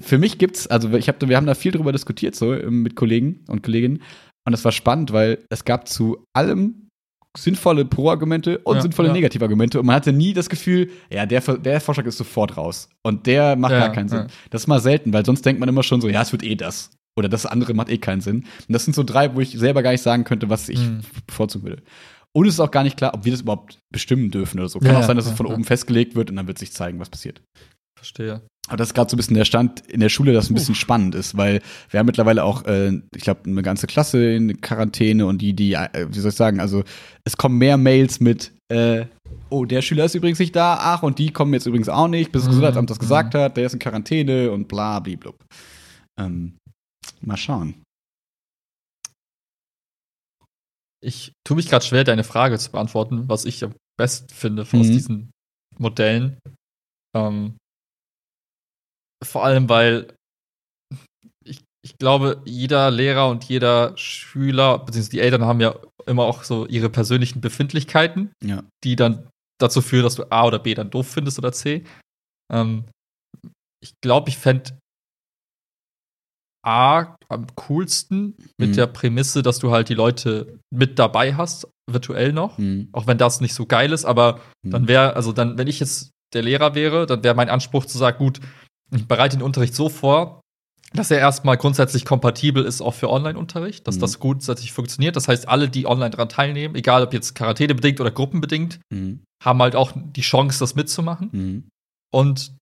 für 0.00 0.18
mich 0.18 0.38
gibt's, 0.38 0.66
also 0.66 0.92
ich 0.94 1.08
hab, 1.08 1.26
wir 1.26 1.36
haben 1.36 1.46
da 1.46 1.54
viel 1.54 1.72
drüber 1.72 1.92
diskutiert, 1.92 2.34
so 2.34 2.52
ähm, 2.54 2.82
mit 2.82 2.94
Kollegen 2.94 3.44
und 3.48 3.62
Kolleginnen. 3.62 4.02
Und 4.46 4.52
das 4.52 4.64
war 4.64 4.72
spannend, 4.72 5.12
weil 5.12 5.44
es 5.50 5.64
gab 5.64 5.88
zu 5.88 6.24
allem 6.34 6.87
sinnvolle 7.36 7.84
Pro-Argumente 7.84 8.58
und 8.58 8.76
ja, 8.76 8.82
sinnvolle 8.82 9.08
ja. 9.08 9.14
Negativ-Argumente. 9.14 9.78
Und 9.80 9.86
man 9.86 9.96
hatte 9.96 10.12
nie 10.12 10.32
das 10.32 10.48
Gefühl, 10.48 10.90
ja, 11.10 11.26
der, 11.26 11.40
der 11.40 11.80
Vorschlag 11.80 12.06
ist 12.06 12.18
sofort 12.18 12.56
raus. 12.56 12.88
Und 13.02 13.26
der 13.26 13.56
macht 13.56 13.72
ja, 13.72 13.80
gar 13.80 13.92
keinen 13.92 14.08
Sinn. 14.08 14.26
Das 14.50 14.62
ist 14.62 14.66
mal 14.66 14.80
selten, 14.80 15.12
weil 15.12 15.24
sonst 15.24 15.44
denkt 15.44 15.60
man 15.60 15.68
immer 15.68 15.82
schon 15.82 16.00
so, 16.00 16.08
ja, 16.08 16.22
es 16.22 16.32
wird 16.32 16.42
eh 16.42 16.54
das. 16.54 16.90
Oder 17.16 17.28
das 17.28 17.46
andere 17.46 17.74
macht 17.74 17.90
eh 17.90 17.98
keinen 17.98 18.20
Sinn. 18.20 18.36
Und 18.38 18.72
das 18.72 18.84
sind 18.84 18.94
so 18.94 19.02
drei, 19.02 19.34
wo 19.34 19.40
ich 19.40 19.58
selber 19.58 19.82
gar 19.82 19.90
nicht 19.90 20.02
sagen 20.02 20.24
könnte, 20.24 20.48
was 20.48 20.68
ich 20.68 20.80
mhm. 20.80 21.00
bevorzugen 21.26 21.68
würde. 21.68 21.82
Und 22.32 22.46
es 22.46 22.54
ist 22.54 22.60
auch 22.60 22.70
gar 22.70 22.84
nicht 22.84 22.96
klar, 22.96 23.14
ob 23.14 23.24
wir 23.24 23.32
das 23.32 23.40
überhaupt 23.40 23.78
bestimmen 23.90 24.30
dürfen 24.30 24.60
oder 24.60 24.68
so. 24.68 24.78
Kann 24.78 24.96
auch 24.96 25.02
sein, 25.02 25.16
dass 25.16 25.26
es 25.26 25.32
von 25.32 25.46
oben 25.46 25.64
festgelegt 25.64 26.14
wird 26.14 26.30
und 26.30 26.36
dann 26.36 26.46
wird 26.46 26.58
sich 26.58 26.72
zeigen, 26.72 27.00
was 27.00 27.10
passiert. 27.10 27.42
Verstehe. 27.96 28.42
Aber 28.68 28.76
das 28.76 28.88
ist 28.88 28.94
gerade 28.94 29.10
so 29.10 29.16
ein 29.16 29.18
bisschen 29.18 29.36
der 29.36 29.46
Stand 29.46 29.80
in 29.88 30.00
der 30.00 30.10
Schule, 30.10 30.32
das 30.32 30.50
ein 30.50 30.54
bisschen 30.54 30.74
spannend 30.74 31.14
ist, 31.14 31.36
weil 31.36 31.62
wir 31.90 31.98
haben 31.98 32.06
mittlerweile 32.06 32.44
auch, 32.44 32.64
äh, 32.66 33.00
ich 33.16 33.22
glaube, 33.22 33.40
eine 33.46 33.62
ganze 33.62 33.86
Klasse 33.86 34.32
in 34.32 34.60
Quarantäne 34.60 35.26
und 35.26 35.38
die, 35.38 35.54
die, 35.54 35.72
äh, 35.72 36.06
wie 36.10 36.18
soll 36.18 36.30
ich 36.30 36.36
sagen, 36.36 36.60
also 36.60 36.84
es 37.24 37.38
kommen 37.38 37.56
mehr 37.56 37.78
Mails 37.78 38.20
mit, 38.20 38.52
äh, 38.70 39.06
oh, 39.48 39.64
der 39.64 39.80
Schüler 39.80 40.04
ist 40.04 40.14
übrigens 40.14 40.38
nicht 40.38 40.54
da, 40.54 40.76
ach, 40.80 41.02
und 41.02 41.18
die 41.18 41.32
kommen 41.32 41.54
jetzt 41.54 41.66
übrigens 41.66 41.88
auch 41.88 42.08
nicht, 42.08 42.30
bis 42.30 42.42
das 42.42 42.48
mhm. 42.48 42.50
Gesundheitsamt 42.50 42.90
das 42.90 42.98
gesagt 42.98 43.32
mhm. 43.32 43.38
hat, 43.38 43.56
der 43.56 43.66
ist 43.66 43.72
in 43.72 43.78
Quarantäne 43.78 44.50
und 44.50 44.68
bla, 44.68 45.00
blub. 45.00 45.42
Ähm, 46.20 46.58
mal 47.22 47.36
schauen. 47.38 47.82
Ich 51.02 51.32
tue 51.46 51.56
mich 51.56 51.68
gerade 51.68 51.84
schwer, 51.84 52.04
deine 52.04 52.24
Frage 52.24 52.58
zu 52.58 52.70
beantworten, 52.70 53.28
was 53.28 53.44
ich 53.44 53.64
am 53.64 53.72
besten 53.98 54.28
finde 54.28 54.66
mhm. 54.70 54.80
aus 54.80 54.86
diesen 54.88 55.30
Modellen. 55.78 56.38
Ähm, 57.16 57.56
vor 59.24 59.44
allem, 59.44 59.68
weil 59.68 60.14
ich, 61.44 61.62
ich 61.84 61.98
glaube, 61.98 62.42
jeder 62.44 62.90
Lehrer 62.90 63.28
und 63.28 63.44
jeder 63.44 63.96
Schüler, 63.96 64.78
beziehungsweise 64.78 65.10
die 65.10 65.20
Eltern 65.20 65.44
haben 65.44 65.60
ja 65.60 65.78
immer 66.06 66.24
auch 66.24 66.44
so 66.44 66.66
ihre 66.66 66.88
persönlichen 66.88 67.40
Befindlichkeiten, 67.40 68.32
ja. 68.42 68.64
die 68.84 68.96
dann 68.96 69.28
dazu 69.60 69.82
führen, 69.82 70.04
dass 70.04 70.14
du 70.14 70.30
A 70.30 70.46
oder 70.46 70.58
B 70.58 70.74
dann 70.74 70.90
doof 70.90 71.08
findest 71.08 71.38
oder 71.38 71.52
C. 71.52 71.84
Ähm, 72.52 72.84
ich 73.82 73.92
glaube, 74.00 74.28
ich 74.30 74.38
fände 74.38 74.78
A 76.64 77.16
am 77.28 77.46
coolsten 77.54 78.36
mit 78.58 78.70
mhm. 78.70 78.74
der 78.74 78.86
Prämisse, 78.86 79.42
dass 79.42 79.58
du 79.58 79.70
halt 79.70 79.88
die 79.88 79.94
Leute 79.94 80.58
mit 80.70 80.98
dabei 80.98 81.34
hast, 81.34 81.68
virtuell 81.90 82.32
noch. 82.32 82.58
Mhm. 82.58 82.88
Auch 82.92 83.06
wenn 83.06 83.18
das 83.18 83.40
nicht 83.40 83.54
so 83.54 83.66
geil 83.66 83.92
ist, 83.92 84.04
aber 84.04 84.40
mhm. 84.62 84.70
dann 84.70 84.88
wäre, 84.88 85.16
also 85.16 85.32
dann, 85.32 85.58
wenn 85.58 85.68
ich 85.68 85.80
jetzt 85.80 86.10
der 86.34 86.42
Lehrer 86.42 86.74
wäre, 86.74 87.06
dann 87.06 87.22
wäre 87.22 87.34
mein 87.34 87.48
Anspruch 87.48 87.86
zu 87.86 87.96
sagen, 87.96 88.18
gut, 88.18 88.40
ich 88.94 89.06
bereite 89.06 89.36
den 89.36 89.42
Unterricht 89.42 89.74
so 89.74 89.88
vor, 89.88 90.40
dass 90.94 91.10
er 91.10 91.18
erstmal 91.18 91.56
grundsätzlich 91.56 92.04
kompatibel 92.04 92.64
ist 92.64 92.80
auch 92.80 92.94
für 92.94 93.10
Online-Unterricht, 93.10 93.86
dass 93.86 93.96
mhm. 93.96 94.00
das 94.00 94.18
grundsätzlich 94.20 94.72
funktioniert. 94.72 95.16
Das 95.16 95.28
heißt, 95.28 95.48
alle, 95.48 95.68
die 95.68 95.86
online 95.86 96.10
daran 96.10 96.30
teilnehmen, 96.30 96.74
egal 96.74 97.02
ob 97.02 97.12
jetzt 97.12 97.34
Quarantäne-bedingt 97.34 98.00
oder 98.00 98.10
gruppenbedingt, 98.10 98.80
mhm. 98.90 99.20
haben 99.44 99.60
halt 99.60 99.76
auch 99.76 99.92
die 99.94 100.22
Chance, 100.22 100.58
das 100.58 100.74
mitzumachen. 100.74 101.28
Mhm. 101.32 101.68
Und 102.10 102.52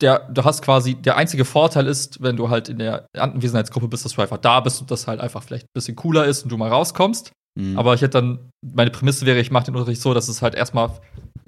der, 0.00 0.30
du 0.30 0.42
hast 0.42 0.62
quasi, 0.62 0.94
der 0.94 1.16
einzige 1.16 1.44
Vorteil 1.44 1.86
ist, 1.86 2.22
wenn 2.22 2.36
du 2.36 2.48
halt 2.48 2.68
in 2.68 2.78
der 2.78 3.06
Anwesenheitsgruppe 3.16 3.88
bist, 3.88 4.04
dass 4.04 4.14
du 4.14 4.22
einfach 4.22 4.38
da 4.38 4.60
bist 4.60 4.80
und 4.80 4.90
das 4.90 5.06
halt 5.06 5.20
einfach 5.20 5.42
vielleicht 5.42 5.66
ein 5.66 5.74
bisschen 5.74 5.96
cooler 5.96 6.24
ist 6.24 6.42
und 6.42 6.50
du 6.50 6.56
mal 6.56 6.70
rauskommst. 6.70 7.30
Mhm. 7.56 7.78
Aber 7.78 7.94
ich 7.94 8.00
hätte 8.00 8.18
dann, 8.18 8.50
meine 8.62 8.90
Prämisse 8.90 9.26
wäre, 9.26 9.38
ich 9.38 9.50
mache 9.50 9.66
den 9.66 9.76
Unterricht 9.76 10.00
so, 10.00 10.12
dass 10.14 10.28
es 10.28 10.42
halt 10.42 10.54
erstmal 10.54 10.90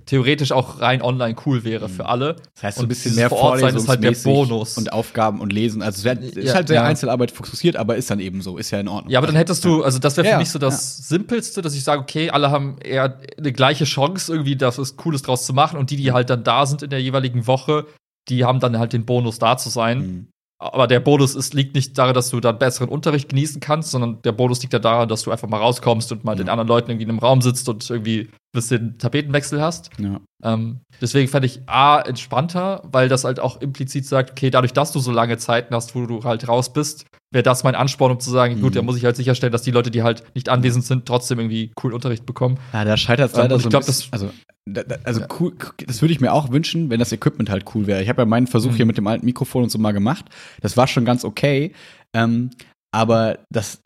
theoretisch 0.08 0.52
auch 0.52 0.80
rein 0.80 1.02
online 1.02 1.36
cool 1.44 1.64
wäre 1.64 1.88
für 1.90 2.04
mhm. 2.04 2.08
alle. 2.08 2.36
Das 2.54 2.62
heißt, 2.62 2.78
so 2.78 2.84
ein 2.84 2.88
bisschen 2.88 3.14
mehr 3.14 3.28
vor 3.28 3.38
Ort 3.38 3.60
sein 3.60 3.76
ist 3.76 3.88
halt 3.88 4.02
der 4.02 4.12
Bonus. 4.12 4.78
Und 4.78 4.90
Aufgaben 4.90 5.40
und 5.40 5.52
Lesen. 5.52 5.82
Also 5.82 6.08
es 6.08 6.34
ist 6.34 6.54
halt 6.54 6.68
sehr 6.68 6.76
ja. 6.76 6.84
Einzelarbeit 6.84 7.30
fokussiert, 7.30 7.76
aber 7.76 7.96
ist 7.96 8.10
dann 8.10 8.18
eben 8.18 8.40
so, 8.40 8.56
ist 8.56 8.70
ja 8.70 8.80
in 8.80 8.88
Ordnung. 8.88 9.12
Ja, 9.12 9.18
aber 9.18 9.26
dann 9.26 9.36
hättest 9.36 9.64
du, 9.66 9.84
also 9.84 9.98
das 9.98 10.16
wäre 10.16 10.24
für 10.26 10.32
ja, 10.32 10.38
mich 10.38 10.50
so 10.50 10.58
das 10.58 11.08
Simpelste, 11.08 11.60
dass 11.60 11.74
ich 11.74 11.84
sage, 11.84 12.00
okay, 12.00 12.30
alle 12.30 12.50
haben 12.50 12.78
eher 12.78 13.20
eine 13.36 13.52
gleiche 13.52 13.84
Chance, 13.84 14.32
irgendwie 14.32 14.56
das 14.56 14.78
was 14.78 14.96
Cooles 14.96 15.20
draus 15.20 15.44
zu 15.44 15.52
machen. 15.52 15.78
Und 15.78 15.90
die, 15.90 15.96
die 15.96 16.12
halt 16.12 16.30
dann 16.30 16.42
da 16.42 16.64
sind 16.64 16.82
in 16.82 16.90
der 16.90 17.02
jeweiligen 17.02 17.46
Woche, 17.46 17.84
die 18.30 18.46
haben 18.46 18.60
dann 18.60 18.78
halt 18.78 18.94
den 18.94 19.04
Bonus 19.04 19.38
da 19.38 19.58
zu 19.58 19.68
sein. 19.68 19.98
Mhm. 19.98 20.28
Aber 20.60 20.88
der 20.88 21.00
Bonus 21.00 21.36
ist, 21.36 21.54
liegt 21.54 21.74
nicht 21.76 21.96
darin, 21.96 22.14
dass 22.14 22.30
du 22.30 22.40
dann 22.40 22.58
besseren 22.58 22.88
Unterricht 22.88 23.28
genießen 23.28 23.60
kannst, 23.60 23.92
sondern 23.92 24.22
der 24.22 24.32
Bonus 24.32 24.60
liegt 24.60 24.72
ja 24.72 24.80
daran, 24.80 25.08
dass 25.08 25.22
du 25.22 25.30
einfach 25.30 25.48
mal 25.48 25.58
rauskommst 25.58 26.10
und 26.10 26.24
mal 26.24 26.32
ja. 26.32 26.38
den 26.38 26.48
anderen 26.48 26.66
Leuten 26.66 26.90
irgendwie 26.90 27.04
in 27.04 27.10
einem 27.10 27.20
Raum 27.20 27.42
sitzt 27.42 27.68
und 27.68 27.88
irgendwie 27.88 28.28
bis 28.52 28.68
du 28.68 28.78
den 28.78 28.98
Tapetenwechsel 28.98 29.60
hast. 29.60 29.90
Ja. 29.98 30.20
Ähm, 30.42 30.80
deswegen 31.00 31.28
fand 31.28 31.44
ich 31.44 31.60
A 31.66 32.00
entspannter, 32.00 32.82
weil 32.90 33.08
das 33.08 33.24
halt 33.24 33.40
auch 33.40 33.60
implizit 33.60 34.06
sagt, 34.06 34.30
okay, 34.30 34.50
dadurch, 34.50 34.72
dass 34.72 34.92
du 34.92 35.00
so 35.00 35.10
lange 35.12 35.36
Zeiten 35.36 35.74
hast, 35.74 35.94
wo 35.94 36.06
du 36.06 36.24
halt 36.24 36.48
raus 36.48 36.72
bist, 36.72 37.04
wäre 37.30 37.42
das 37.42 37.62
mein 37.64 37.74
Ansporn, 37.74 38.12
um 38.12 38.20
zu 38.20 38.30
sagen, 38.30 38.56
mhm. 38.56 38.60
gut, 38.62 38.76
da 38.76 38.82
muss 38.82 38.96
ich 38.96 39.04
halt 39.04 39.16
sicherstellen, 39.16 39.52
dass 39.52 39.62
die 39.62 39.70
Leute, 39.70 39.90
die 39.90 40.02
halt 40.02 40.24
nicht 40.34 40.48
anwesend 40.48 40.84
sind, 40.84 41.04
trotzdem 41.06 41.38
irgendwie 41.38 41.72
coolen 41.74 41.94
Unterricht 41.94 42.24
bekommen. 42.24 42.58
Ja, 42.72 42.84
da 42.84 42.96
scheitert 42.96 43.30
es 43.32 43.36
Ähm, 43.36 43.42
leider 43.42 43.54
und 43.56 43.60
so 43.60 43.68
ich 43.68 43.74
ein 43.74 43.80
glaub, 43.80 43.86
bisschen- 43.86 44.12
also 44.12 44.30
da, 44.70 44.82
da, 44.82 44.96
also 45.04 45.22
cool, 45.40 45.54
das 45.86 46.00
würde 46.02 46.12
ich 46.12 46.20
mir 46.20 46.32
auch 46.32 46.50
wünschen, 46.50 46.90
wenn 46.90 46.98
das 46.98 47.12
Equipment 47.12 47.50
halt 47.50 47.64
cool 47.74 47.86
wäre. 47.86 48.02
Ich 48.02 48.08
habe 48.08 48.22
ja 48.22 48.26
meinen 48.26 48.46
Versuch 48.46 48.72
Mhm. 48.72 48.76
hier 48.76 48.86
mit 48.86 48.96
dem 48.98 49.06
alten 49.06 49.24
Mikrofon 49.26 49.62
und 49.64 49.70
so 49.70 49.78
mal 49.78 49.92
gemacht. 49.92 50.26
Das 50.60 50.76
war 50.76 50.86
schon 50.86 51.04
ganz 51.04 51.24
okay. 51.24 51.72
Ähm, 52.14 52.50
aber 52.90 53.40
das 53.50 53.82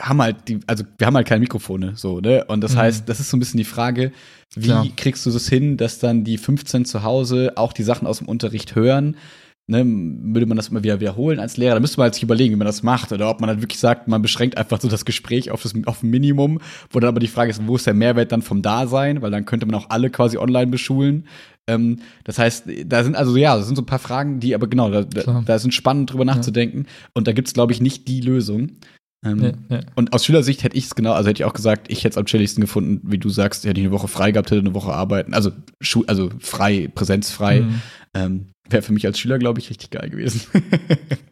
haben 0.00 0.22
halt 0.22 0.48
die, 0.48 0.60
also 0.66 0.84
wir 0.96 1.06
haben 1.06 1.16
halt 1.16 1.26
keine 1.28 1.40
Mikrofone, 1.40 1.92
so, 1.96 2.20
ne? 2.20 2.44
Und 2.46 2.62
das 2.62 2.74
Mhm. 2.74 2.78
heißt, 2.78 3.08
das 3.08 3.20
ist 3.20 3.30
so 3.30 3.36
ein 3.36 3.40
bisschen 3.40 3.58
die 3.58 3.64
Frage, 3.64 4.12
wie 4.56 4.66
Klar. 4.66 4.86
kriegst 4.96 5.26
du 5.26 5.30
das 5.30 5.48
hin, 5.48 5.76
dass 5.76 5.98
dann 5.98 6.24
die 6.24 6.38
15 6.38 6.84
zu 6.84 7.02
Hause 7.02 7.52
auch 7.56 7.72
die 7.72 7.82
Sachen 7.82 8.06
aus 8.06 8.18
dem 8.18 8.28
Unterricht 8.28 8.74
hören? 8.74 9.16
Ne, 9.70 9.84
würde 9.84 10.46
man 10.46 10.56
das 10.56 10.68
immer 10.68 10.82
wieder 10.82 10.98
wiederholen 10.98 11.38
als 11.40 11.58
Lehrer? 11.58 11.74
Da 11.74 11.80
müsste 11.80 11.98
man 11.98 12.04
halt 12.04 12.14
sich 12.14 12.22
überlegen, 12.22 12.54
wie 12.54 12.56
man 12.58 12.66
das 12.66 12.82
macht. 12.82 13.12
Oder 13.12 13.28
ob 13.28 13.42
man 13.42 13.50
halt 13.50 13.60
wirklich 13.60 13.78
sagt, 13.78 14.08
man 14.08 14.22
beschränkt 14.22 14.56
einfach 14.56 14.80
so 14.80 14.88
das 14.88 15.04
Gespräch 15.04 15.50
auf 15.50 15.62
das 15.62 15.74
auf 15.84 16.02
ein 16.02 16.08
Minimum, 16.08 16.58
wo 16.90 17.00
dann 17.00 17.08
aber 17.08 17.20
die 17.20 17.26
Frage 17.28 17.50
ist, 17.50 17.60
wo 17.66 17.76
ist 17.76 17.86
der 17.86 17.92
Mehrwert 17.92 18.32
dann 18.32 18.40
vom 18.40 18.62
Dasein? 18.62 19.20
Weil 19.20 19.30
dann 19.30 19.44
könnte 19.44 19.66
man 19.66 19.74
auch 19.74 19.90
alle 19.90 20.08
quasi 20.08 20.38
online 20.38 20.68
beschulen. 20.68 21.26
Ähm, 21.68 22.00
das 22.24 22.38
heißt, 22.38 22.64
da 22.86 23.04
sind 23.04 23.14
also 23.16 23.36
ja, 23.36 23.56
das 23.56 23.66
sind 23.66 23.76
so 23.76 23.82
ein 23.82 23.86
paar 23.86 23.98
Fragen, 23.98 24.40
die 24.40 24.54
aber 24.54 24.66
genau, 24.66 24.90
da, 24.90 25.02
da, 25.04 25.42
da 25.44 25.58
sind 25.58 25.72
spannend 25.74 26.10
drüber 26.12 26.24
nachzudenken. 26.24 26.86
Und 27.14 27.28
da 27.28 27.32
gibt's 27.32 27.52
glaube 27.52 27.72
ich, 27.72 27.80
nicht 27.80 28.08
die 28.08 28.20
Lösung. 28.20 28.72
Ähm, 29.24 29.38
Nee, 29.38 29.52
nee. 29.68 29.80
und 29.96 30.12
aus 30.12 30.24
Schülersicht 30.24 30.62
hätte 30.62 30.76
ich 30.76 30.84
es 30.84 30.94
genau, 30.94 31.12
also 31.12 31.28
hätte 31.28 31.42
ich 31.42 31.44
auch 31.44 31.52
gesagt, 31.52 31.90
ich 31.90 31.98
hätte 32.04 32.10
es 32.10 32.18
am 32.18 32.26
chilligsten 32.26 32.60
gefunden, 32.60 33.00
wie 33.02 33.18
du 33.18 33.28
sagst, 33.30 33.64
hätte 33.64 33.80
ich 33.80 33.86
eine 33.86 33.92
Woche 33.92 34.06
frei 34.06 34.30
gehabt, 34.30 34.50
hätte 34.52 34.60
eine 34.60 34.74
Woche 34.74 34.92
arbeiten, 34.92 35.34
also 35.34 35.50
Schu 35.80 36.04
also 36.06 36.30
frei, 36.38 36.88
präsenzfrei. 36.94 37.62
Mhm. 37.62 37.80
Ähm, 38.14 38.46
Wäre 38.70 38.82
für 38.82 38.92
mich 38.92 39.04
als 39.06 39.18
Schüler, 39.18 39.38
glaube 39.38 39.58
ich, 39.60 39.70
richtig 39.70 39.90
geil 39.90 40.08
gewesen. 40.10 40.42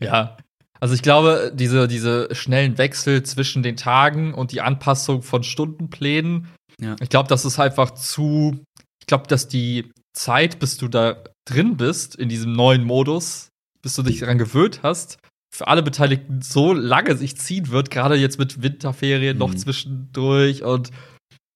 Ja. 0.00 0.36
Also 0.80 0.94
ich 0.94 1.02
glaube, 1.02 1.52
diese, 1.54 1.88
diese 1.88 2.28
schnellen 2.34 2.76
Wechsel 2.78 3.22
zwischen 3.22 3.62
den 3.62 3.76
Tagen 3.76 4.34
und 4.34 4.52
die 4.52 4.60
Anpassung 4.60 5.22
von 5.22 5.42
Stundenplänen, 5.42 6.48
Ja. 6.80 6.96
ich 7.00 7.08
glaube, 7.08 7.28
das 7.28 7.44
ist 7.44 7.58
einfach 7.58 7.92
zu, 7.92 8.58
ich 9.04 9.06
glaube, 9.06 9.26
dass 9.28 9.48
die 9.48 9.90
Zeit, 10.14 10.58
bis 10.58 10.78
du 10.78 10.88
da 10.88 11.22
drin 11.46 11.76
bist, 11.76 12.16
in 12.16 12.30
diesem 12.30 12.52
neuen 12.54 12.84
Modus, 12.84 13.48
bis 13.82 13.94
du 13.96 14.02
dich 14.02 14.20
daran 14.20 14.38
gewöhnt 14.38 14.80
hast, 14.82 15.18
für 15.54 15.68
alle 15.68 15.82
Beteiligten 15.82 16.40
so 16.40 16.72
lange 16.72 17.14
sich 17.16 17.36
ziehen 17.36 17.68
wird, 17.68 17.90
gerade 17.90 18.14
jetzt 18.14 18.38
mit 18.38 18.62
Winterferien 18.62 19.36
noch 19.36 19.50
Mhm. 19.50 19.58
zwischendurch 19.58 20.62
und 20.62 20.90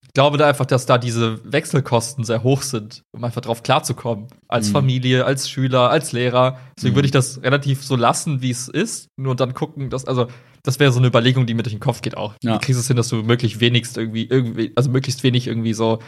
ich 0.03 0.13
glaube 0.13 0.37
da 0.37 0.47
einfach, 0.47 0.67
dass 0.67 0.85
da 0.85 0.99
diese 0.99 1.41
Wechselkosten 1.51 2.23
sehr 2.25 2.43
hoch 2.43 2.61
sind, 2.61 3.01
um 3.15 3.25
einfach 3.25 3.41
drauf 3.41 3.63
klarzukommen. 3.63 4.27
Als 4.47 4.69
Mhm. 4.69 4.73
Familie, 4.73 5.25
als 5.25 5.49
Schüler, 5.49 5.89
als 5.91 6.13
Lehrer. 6.13 6.59
Deswegen 6.77 6.93
Mhm. 6.93 6.97
würde 6.99 7.07
ich 7.07 7.13
das 7.13 7.43
relativ 7.43 7.83
so 7.83 7.97
lassen, 7.97 8.43
wie 8.43 8.51
es 8.51 8.69
ist. 8.69 9.09
Nur 9.19 9.35
dann 9.37 9.55
gucken, 9.55 9.89
dass, 9.91 10.05
also, 10.07 10.27
das 10.65 10.79
wäre 10.81 10.93
so 10.93 10.99
eine 10.99 11.07
Überlegung, 11.09 11.47
die 11.47 11.55
mir 11.55 11.63
durch 11.63 11.75
den 11.75 11.81
Kopf 11.81 12.03
geht 12.03 12.17
auch. 12.17 12.35
Ja. 12.43 12.55
Wie 12.55 12.59
kriegst 12.59 12.79
du 12.79 12.81
es 12.83 12.89
hin, 12.89 12.97
dass 12.97 13.09
du 13.09 13.17
möglichst 13.23 13.61
wenigst 13.61 13.97
irgendwie, 13.97 14.25
irgendwie, 14.25 14.73
also 14.77 14.91
möglichst 14.91 15.23
wenig 15.23 15.47
irgendwie 15.47 15.73
so, 15.75 15.99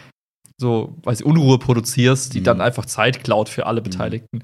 so, 0.60 0.94
weiß 1.04 1.20
ich, 1.20 1.26
Unruhe 1.26 1.58
produzierst, 1.58 2.34
die 2.34 2.40
Mhm. 2.40 2.44
dann 2.44 2.60
einfach 2.60 2.84
Zeit 2.84 3.24
klaut 3.24 3.48
für 3.48 3.64
alle 3.66 3.80
Beteiligten. 3.80 4.42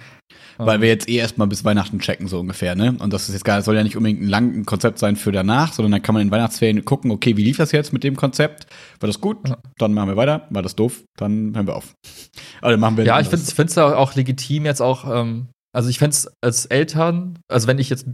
Weil 0.56 0.76
Ähm, 0.76 0.80
wir 0.80 0.88
jetzt 0.88 1.08
eh 1.10 1.16
erstmal 1.16 1.46
bis 1.46 1.62
Weihnachten 1.64 1.98
checken, 1.98 2.26
so 2.26 2.40
ungefähr, 2.40 2.74
ne? 2.74 2.96
Und 2.98 3.12
das 3.12 3.28
ist 3.28 3.34
jetzt 3.34 3.44
gar, 3.44 3.60
soll 3.60 3.76
ja 3.76 3.82
nicht 3.82 3.98
unbedingt 3.98 4.22
ein 4.22 4.28
langes 4.28 4.64
Konzept 4.64 4.98
sein 4.98 5.16
für 5.16 5.30
danach, 5.30 5.74
sondern 5.74 5.92
dann 5.92 6.00
kann 6.02 6.14
man 6.14 6.22
in 6.22 6.30
Weihnachtsferien 6.30 6.82
gucken, 6.86 7.10
okay, 7.10 7.36
wie 7.36 7.44
lief 7.44 7.58
das 7.58 7.72
jetzt 7.72 7.92
mit 7.92 8.02
dem 8.02 8.16
Konzept? 8.16 8.66
War 8.98 9.06
das 9.06 9.20
gut? 9.20 9.46
Ja. 9.46 9.58
Dann 9.76 9.92
machen 9.92 10.08
wir 10.08 10.16
weiter. 10.16 10.46
War 10.48 10.62
das 10.62 10.74
doof? 10.74 11.02
Dann 11.18 11.54
hören 11.54 11.66
wir 11.66 11.76
auf. 11.76 11.92
Oder 12.62 12.78
machen 12.78 12.96
wir 12.96 13.04
Ja, 13.04 13.20
ich 13.20 13.28
finde 13.28 13.70
es 13.70 13.76
auch, 13.78 14.14
legitim 14.14 14.64
jetzt 14.64 14.80
auch, 14.80 15.04
ähm, 15.14 15.48
also 15.74 15.90
ich 15.90 15.98
fände 15.98 16.14
es 16.14 16.32
als 16.42 16.64
Eltern, 16.64 17.38
also 17.52 17.66
wenn 17.68 17.78
ich 17.78 17.90
jetzt 17.90 18.06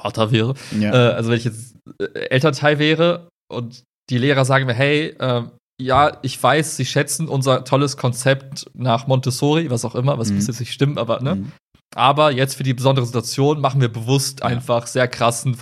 Vater 0.00 0.32
wäre, 0.32 0.54
ja. 0.80 0.92
äh, 0.92 1.12
also 1.14 1.30
wenn 1.30 1.38
ich 1.38 1.44
jetzt 1.44 1.76
äh, 2.00 2.06
Elternteil 2.30 2.80
wäre 2.80 3.28
und 3.48 3.84
die 4.10 4.18
Lehrer 4.18 4.44
sagen 4.44 4.66
mir, 4.66 4.74
hey, 4.74 5.14
ähm, 5.20 5.52
ja, 5.80 6.18
ich 6.22 6.40
weiß, 6.42 6.76
sie 6.76 6.84
schätzen 6.84 7.28
unser 7.28 7.64
tolles 7.64 7.96
Konzept 7.96 8.70
nach 8.74 9.06
Montessori, 9.06 9.70
was 9.70 9.84
auch 9.84 9.94
immer, 9.94 10.18
was 10.18 10.28
Mhm. 10.30 10.36
muss 10.36 10.46
jetzt 10.46 10.60
nicht 10.60 10.72
stimmen, 10.72 10.98
aber 10.98 11.20
ne? 11.20 11.36
Mhm. 11.36 11.52
Aber 11.96 12.30
jetzt 12.30 12.54
für 12.54 12.62
die 12.62 12.74
besondere 12.74 13.04
Situation 13.06 13.60
machen 13.60 13.80
wir 13.80 13.88
bewusst 13.92 14.40
Ja. 14.40 14.46
einfach 14.46 14.86
sehr 14.86 15.08
krassen 15.08 15.54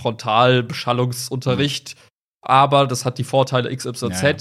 Frontalbeschallungsunterricht. 0.82 1.94
Aber 2.42 2.86
das 2.86 3.04
hat 3.04 3.18
die 3.18 3.24
Vorteile 3.24 3.74
XYZ 3.74 4.02
Ja, 4.02 4.28
ja. 4.30 4.36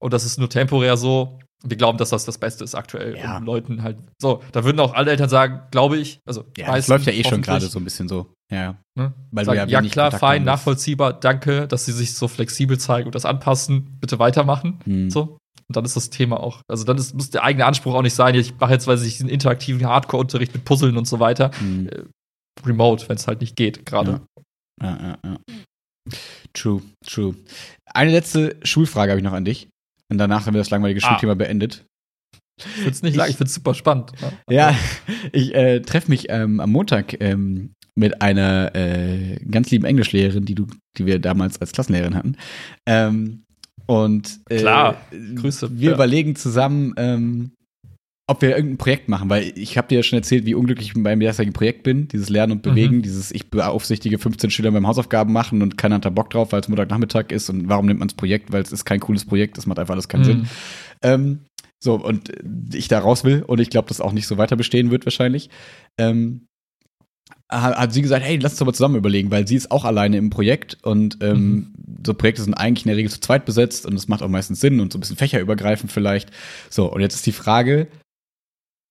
und 0.00 0.12
das 0.12 0.24
ist 0.24 0.38
nur 0.38 0.48
temporär 0.48 0.96
so. 0.96 1.38
Wir 1.64 1.76
glauben, 1.76 1.96
dass 1.96 2.10
das 2.10 2.24
das 2.24 2.38
Beste 2.38 2.64
ist 2.64 2.74
aktuell. 2.74 3.16
Ja. 3.16 3.36
Um 3.38 3.44
Leuten 3.44 3.82
halt. 3.84 3.96
So, 4.20 4.42
da 4.50 4.64
würden 4.64 4.80
auch 4.80 4.94
alle 4.94 5.12
Eltern 5.12 5.28
sagen, 5.28 5.62
glaube 5.70 5.96
ich. 5.96 6.18
Also, 6.26 6.44
ja, 6.56 6.66
meistens, 6.68 6.88
läuft 6.88 7.06
ja 7.06 7.12
eh 7.12 7.22
schon 7.24 7.40
gerade 7.42 7.66
so 7.66 7.78
ein 7.78 7.84
bisschen 7.84 8.08
so. 8.08 8.32
Ja. 8.52 8.76
Ne? 8.98 9.12
Weil 9.30 9.44
Sagen, 9.44 9.56
ja 9.70 9.80
ja, 9.80 9.80
klar, 9.88 10.10
Kontakt 10.10 10.20
fein, 10.20 10.44
nachvollziehbar, 10.44 11.14
danke, 11.18 11.66
dass 11.66 11.86
sie 11.86 11.92
sich 11.92 12.14
so 12.14 12.28
flexibel 12.28 12.78
zeigen 12.78 13.06
und 13.06 13.14
das 13.14 13.24
anpassen. 13.24 13.96
Bitte 14.00 14.18
weitermachen. 14.18 14.78
Hm. 14.84 15.10
So. 15.10 15.38
Und 15.68 15.76
dann 15.76 15.84
ist 15.84 15.96
das 15.96 16.10
Thema 16.10 16.40
auch, 16.40 16.60
also 16.68 16.84
dann 16.84 16.98
ist, 16.98 17.14
muss 17.14 17.30
der 17.30 17.44
eigene 17.44 17.64
Anspruch 17.64 17.94
auch 17.94 18.02
nicht 18.02 18.14
sein, 18.14 18.34
ich 18.34 18.58
mache 18.58 18.72
jetzt, 18.72 18.86
weiß 18.86 19.02
ich, 19.02 19.12
diesen 19.16 19.28
interaktiven 19.30 19.86
Hardcore-Unterricht 19.86 20.52
mit 20.52 20.64
Puzzeln 20.64 20.96
und 20.98 21.06
so 21.08 21.18
weiter. 21.20 21.50
Hm. 21.58 21.88
Remote, 22.66 23.08
wenn 23.08 23.16
es 23.16 23.26
halt 23.26 23.40
nicht 23.40 23.56
geht, 23.56 23.86
gerade. 23.86 24.20
Ja, 24.82 24.98
ja, 25.00 25.18
ja. 25.24 25.36
True, 26.52 26.82
true. 27.06 27.34
Eine 27.86 28.10
letzte 28.10 28.56
Schulfrage 28.62 29.12
habe 29.12 29.20
ich 29.20 29.24
noch 29.24 29.32
an 29.32 29.44
dich. 29.44 29.68
Und 30.10 30.18
danach 30.18 30.44
haben 30.46 30.52
wir 30.54 30.60
das 30.60 30.68
langweilige 30.70 31.00
Ah. 31.02 31.08
Schulthema 31.08 31.34
beendet. 31.34 31.84
Ich 32.58 32.64
finde 32.66 32.90
es 32.90 33.02
nicht 33.02 33.16
lang, 33.16 33.30
ich 33.30 33.36
finde 33.36 33.48
es 33.48 33.54
super 33.54 33.72
spannend. 33.74 34.12
ne? 34.20 34.32
Ja, 34.50 34.76
ich 35.32 35.54
äh, 35.54 35.80
treffe 35.80 36.10
mich 36.10 36.26
ähm, 36.28 36.60
am 36.60 36.70
Montag 36.70 37.18
ähm, 37.20 37.72
mit 37.94 38.22
einer 38.22 38.74
äh, 38.74 39.36
ganz 39.50 39.70
lieben 39.70 39.84
Englischlehrerin, 39.84 40.44
die 40.44 40.54
du, 40.54 40.66
die 40.96 41.06
wir 41.06 41.18
damals 41.18 41.60
als 41.60 41.72
Klassenlehrerin 41.72 42.14
hatten. 42.14 42.36
Ähm, 42.86 43.44
und 43.86 44.40
äh, 44.48 44.58
Klar, 44.58 44.96
Grüße, 45.34 45.78
Wir 45.78 45.90
ja. 45.90 45.94
überlegen 45.94 46.36
zusammen, 46.36 46.94
ähm, 46.96 47.52
ob 48.28 48.40
wir 48.40 48.50
irgendein 48.56 48.78
Projekt 48.78 49.08
machen, 49.08 49.28
weil 49.28 49.52
ich 49.56 49.76
habe 49.76 49.88
dir 49.88 49.96
ja 49.96 50.02
schon 50.02 50.18
erzählt, 50.18 50.46
wie 50.46 50.54
unglücklich 50.54 50.88
ich 50.94 51.02
beim 51.02 51.20
derzeitigen 51.20 51.52
Projekt 51.52 51.82
bin, 51.82 52.06
dieses 52.08 52.30
Lernen 52.30 52.52
und 52.52 52.62
Bewegen, 52.62 52.98
Mhm. 52.98 53.02
dieses 53.02 53.32
ich 53.32 53.50
beaufsichtige 53.50 54.18
15 54.18 54.50
Schüler 54.50 54.70
beim 54.70 54.86
Hausaufgaben 54.86 55.32
machen 55.32 55.60
und 55.60 55.76
keiner 55.76 55.96
hat 55.96 56.04
da 56.04 56.10
Bock 56.10 56.30
drauf, 56.30 56.52
weil 56.52 56.60
es 56.60 56.68
Montagnachmittag 56.68 57.26
ist 57.30 57.50
und 57.50 57.68
warum 57.68 57.86
nimmt 57.86 57.98
man 57.98 58.08
das 58.08 58.16
Projekt, 58.16 58.52
weil 58.52 58.62
es 58.62 58.72
ist 58.72 58.84
kein 58.84 59.00
cooles 59.00 59.24
Projekt, 59.26 59.58
das 59.58 59.66
macht 59.66 59.78
einfach 59.80 59.94
alles 59.94 60.08
keinen 60.08 60.20
Mhm. 60.20 60.24
Sinn. 60.24 60.46
Ähm, 61.02 61.38
so, 61.82 61.96
und 61.96 62.32
ich 62.72 62.86
da 62.86 63.00
raus 63.00 63.24
will 63.24 63.42
und 63.42 63.58
ich 63.60 63.68
glaube, 63.68 63.88
das 63.88 64.00
auch 64.00 64.12
nicht 64.12 64.28
so 64.28 64.38
weiter 64.38 64.54
bestehen 64.54 64.92
wird 64.92 65.04
wahrscheinlich. 65.04 65.50
Ähm, 65.98 66.46
hat 67.48 67.92
sie 67.92 68.02
gesagt, 68.02 68.24
hey, 68.24 68.36
lass 68.36 68.52
uns 68.52 68.62
aber 68.62 68.72
zusammen 68.72 68.96
überlegen, 68.96 69.30
weil 69.30 69.46
sie 69.46 69.56
ist 69.56 69.70
auch 69.70 69.84
alleine 69.84 70.16
im 70.16 70.30
Projekt 70.30 70.78
und 70.82 71.18
ähm, 71.20 71.74
so 72.04 72.14
Projekte 72.14 72.42
sind 72.42 72.54
eigentlich 72.54 72.84
in 72.84 72.88
der 72.88 72.96
Regel 72.96 73.10
zu 73.10 73.20
zweit 73.20 73.44
besetzt 73.44 73.84
und 73.86 73.94
das 73.94 74.08
macht 74.08 74.22
auch 74.22 74.28
meistens 74.28 74.60
Sinn 74.60 74.80
und 74.80 74.92
so 74.92 74.98
ein 74.98 75.00
bisschen 75.00 75.16
fächerübergreifend 75.16 75.92
vielleicht. 75.92 76.30
So, 76.70 76.90
und 76.92 77.00
jetzt 77.00 77.14
ist 77.14 77.26
die 77.26 77.32
Frage, 77.32 77.88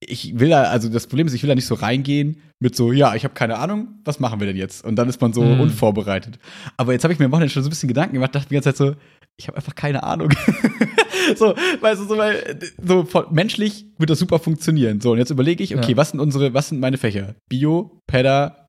ich 0.03 0.39
will 0.39 0.49
da, 0.49 0.63
also 0.63 0.89
das 0.89 1.07
Problem 1.07 1.27
ist, 1.27 1.33
ich 1.33 1.43
will 1.43 1.47
da 1.49 1.55
nicht 1.55 1.67
so 1.67 1.75
reingehen 1.75 2.37
mit 2.59 2.75
so, 2.75 2.91
ja, 2.91 3.13
ich 3.15 3.23
habe 3.23 3.33
keine 3.35 3.57
Ahnung, 3.57 3.87
was 4.03 4.19
machen 4.19 4.39
wir 4.39 4.47
denn 4.47 4.57
jetzt? 4.57 4.83
Und 4.83 4.95
dann 4.95 5.07
ist 5.09 5.21
man 5.21 5.31
so 5.33 5.43
Mhm. 5.43 5.59
unvorbereitet. 5.59 6.39
Aber 6.77 6.93
jetzt 6.93 7.03
habe 7.03 7.13
ich 7.13 7.19
mir 7.19 7.25
am 7.25 7.31
Wochenende 7.31 7.53
schon 7.53 7.63
so 7.63 7.69
ein 7.69 7.71
bisschen 7.71 7.87
Gedanken 7.87 8.15
gemacht, 8.15 8.33
dachte 8.33 8.49
die 8.49 8.55
ganze 8.55 8.73
Zeit 8.73 8.77
so, 8.77 8.95
ich 9.41 9.47
habe 9.47 9.57
einfach 9.57 9.75
keine 9.75 10.03
Ahnung. 10.03 10.29
so, 11.35 11.55
weißt 11.81 12.01
du, 12.01 12.05
so, 12.05 12.17
weil, 12.17 12.59
so 12.83 13.07
menschlich 13.31 13.85
wird 13.97 14.09
das 14.09 14.19
super 14.19 14.39
funktionieren. 14.39 15.01
So, 15.01 15.11
und 15.11 15.17
jetzt 15.17 15.31
überlege 15.31 15.63
ich, 15.63 15.75
okay, 15.75 15.91
Ja. 15.91 15.97
was 15.97 16.11
sind 16.11 16.19
unsere, 16.19 16.53
was 16.53 16.69
sind 16.69 16.79
meine 16.79 16.97
Fächer? 16.97 17.35
Bio, 17.49 17.99
Pedda, 18.07 18.67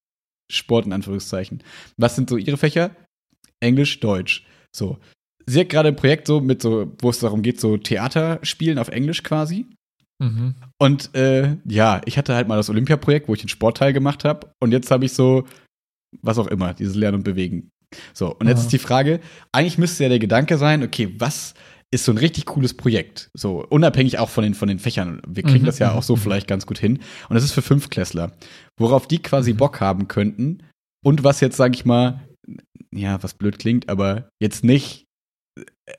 Sport 0.50 0.86
in 0.86 0.92
Anführungszeichen. 0.92 1.62
Was 1.96 2.16
sind 2.16 2.28
so 2.30 2.36
ihre 2.36 2.56
Fächer? 2.56 2.90
Englisch, 3.60 4.00
Deutsch. 4.00 4.46
So. 4.74 4.98
Sie 5.46 5.60
hat 5.60 5.68
gerade 5.68 5.88
ein 5.88 5.96
Projekt 5.96 6.26
so 6.26 6.40
mit 6.40 6.62
so, 6.62 6.92
wo 7.00 7.10
es 7.10 7.18
darum 7.18 7.42
geht, 7.42 7.60
so 7.60 7.76
Theater 7.76 8.38
spielen 8.42 8.78
auf 8.78 8.88
Englisch 8.88 9.22
quasi. 9.22 9.66
Mhm. 10.22 10.54
Und 10.78 11.14
äh, 11.14 11.56
ja, 11.64 12.00
ich 12.06 12.16
hatte 12.16 12.34
halt 12.34 12.48
mal 12.48 12.56
das 12.56 12.70
Olympia-Projekt, 12.70 13.28
wo 13.28 13.34
ich 13.34 13.40
den 13.40 13.48
Sportteil 13.48 13.92
gemacht 13.92 14.24
habe. 14.24 14.52
Und 14.60 14.72
jetzt 14.72 14.90
habe 14.90 15.04
ich 15.04 15.12
so, 15.12 15.44
was 16.22 16.38
auch 16.38 16.46
immer, 16.46 16.74
dieses 16.74 16.94
Lernen 16.94 17.18
und 17.18 17.24
Bewegen. 17.24 17.70
So, 18.14 18.34
und 18.34 18.48
jetzt 18.48 18.58
Ja. 18.58 18.64
ist 18.64 18.72
die 18.72 18.78
Frage, 18.78 19.20
eigentlich 19.52 19.78
müsste 19.78 20.02
ja 20.04 20.08
der 20.08 20.18
Gedanke 20.18 20.58
sein, 20.58 20.82
okay, 20.82 21.14
was 21.18 21.54
ist 21.90 22.04
so 22.06 22.12
ein 22.12 22.18
richtig 22.18 22.46
cooles 22.46 22.74
Projekt? 22.74 23.28
So, 23.34 23.64
unabhängig 23.68 24.18
auch 24.18 24.30
von 24.30 24.44
den, 24.44 24.54
von 24.54 24.68
den 24.68 24.78
Fächern. 24.78 25.20
Wir 25.28 25.42
kriegen 25.42 25.62
Mhm, 25.62 25.66
das 25.66 25.78
ja 25.78 25.92
auch 25.92 26.02
so 26.02 26.16
mhm. 26.16 26.20
vielleicht 26.20 26.48
ganz 26.48 26.66
gut 26.66 26.78
hin. 26.78 27.00
Und 27.28 27.34
das 27.34 27.44
ist 27.44 27.52
für 27.52 27.62
Fünftklässler, 27.62 28.32
worauf 28.78 29.06
die 29.06 29.20
quasi 29.20 29.52
Mhm. 29.52 29.58
Bock 29.58 29.80
haben 29.80 30.08
könnten. 30.08 30.62
Und 31.04 31.24
was 31.24 31.40
jetzt, 31.40 31.56
sage 31.56 31.74
ich 31.74 31.84
mal, 31.84 32.20
ja, 32.94 33.22
was 33.22 33.34
blöd 33.34 33.58
klingt, 33.58 33.88
aber 33.88 34.28
jetzt 34.40 34.64
nicht 34.64 35.04
äh, 35.58 35.92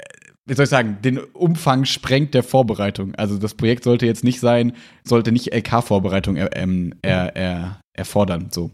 wie 0.45 0.55
soll 0.55 0.63
ich 0.65 0.69
sagen, 0.69 0.97
den 1.01 1.19
Umfang 1.19 1.85
sprengt 1.85 2.33
der 2.33 2.43
Vorbereitung. 2.43 3.15
Also 3.15 3.37
das 3.37 3.53
Projekt 3.53 3.85
sollte 3.85 4.05
jetzt 4.05 4.25
nicht 4.25 4.41
sein, 4.41 4.73
sollte 5.05 5.31
nicht 5.31 5.53
LK-Vorbereitung 5.53 6.35
er, 6.35 6.53
ähm, 6.57 6.93
er, 7.01 7.33
er, 7.37 7.79
erfordern. 7.95 8.49
So. 8.51 8.69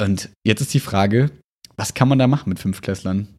Und 0.00 0.30
jetzt 0.46 0.62
ist 0.62 0.72
die 0.72 0.80
Frage, 0.80 1.30
was 1.80 1.94
kann 1.94 2.08
man 2.08 2.18
da 2.18 2.26
machen 2.26 2.50
mit 2.50 2.58
Fünftklässlern? 2.58 3.38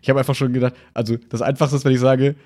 Ich 0.00 0.08
habe 0.08 0.20
einfach 0.20 0.36
schon 0.36 0.52
gedacht, 0.52 0.74
also 0.94 1.16
das 1.16 1.42
Einfachste 1.42 1.76
ist, 1.76 1.84
wenn 1.84 1.92
ich 1.92 1.98
sage, 1.98 2.36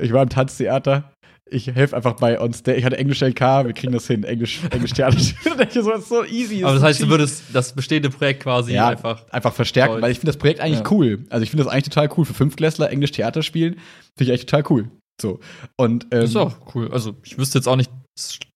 ich 0.00 0.12
war 0.12 0.22
im 0.22 0.28
Tanztheater, 0.28 1.12
ich 1.50 1.66
helfe 1.66 1.96
einfach 1.96 2.14
bei 2.14 2.40
on 2.40 2.52
stage. 2.52 2.78
Ich 2.78 2.84
hatte 2.84 2.98
Englisch 2.98 3.20
LK, 3.20 3.40
wir 3.40 3.72
kriegen 3.72 3.92
das 3.92 4.06
hin. 4.06 4.22
Englisch, 4.22 4.60
Englisch 4.70 4.92
Theater. 4.92 5.18
so, 5.72 5.92
ist 5.92 6.08
so 6.08 6.24
easy. 6.24 6.62
Aber 6.62 6.74
das 6.74 6.84
heißt, 6.84 7.02
du 7.02 7.08
würdest 7.08 7.42
das 7.52 7.72
bestehende 7.72 8.10
Projekt 8.10 8.44
quasi 8.44 8.74
ja, 8.74 8.90
einfach, 8.90 9.28
einfach 9.30 9.52
verstärken, 9.52 9.94
toll. 9.94 10.02
weil 10.02 10.12
ich 10.12 10.18
finde 10.20 10.32
das 10.32 10.38
Projekt 10.38 10.60
eigentlich 10.60 10.84
ja. 10.84 10.90
cool. 10.92 11.26
Also 11.30 11.42
ich 11.42 11.50
finde 11.50 11.64
das 11.64 11.72
eigentlich 11.72 11.92
total 11.92 12.08
cool. 12.16 12.24
Für 12.24 12.34
Fünftklässler 12.34 12.90
Englisch 12.90 13.10
Theater 13.10 13.42
spielen, 13.42 13.74
finde 14.16 14.32
ich 14.32 14.40
echt 14.40 14.48
total 14.48 14.70
cool. 14.70 14.90
So. 15.20 15.40
Und, 15.76 16.04
ähm, 16.04 16.20
das 16.20 16.30
ist 16.30 16.36
auch 16.36 16.74
cool. 16.76 16.92
Also 16.92 17.16
ich 17.24 17.38
wüsste 17.38 17.58
jetzt 17.58 17.66
auch 17.66 17.76
nicht 17.76 17.90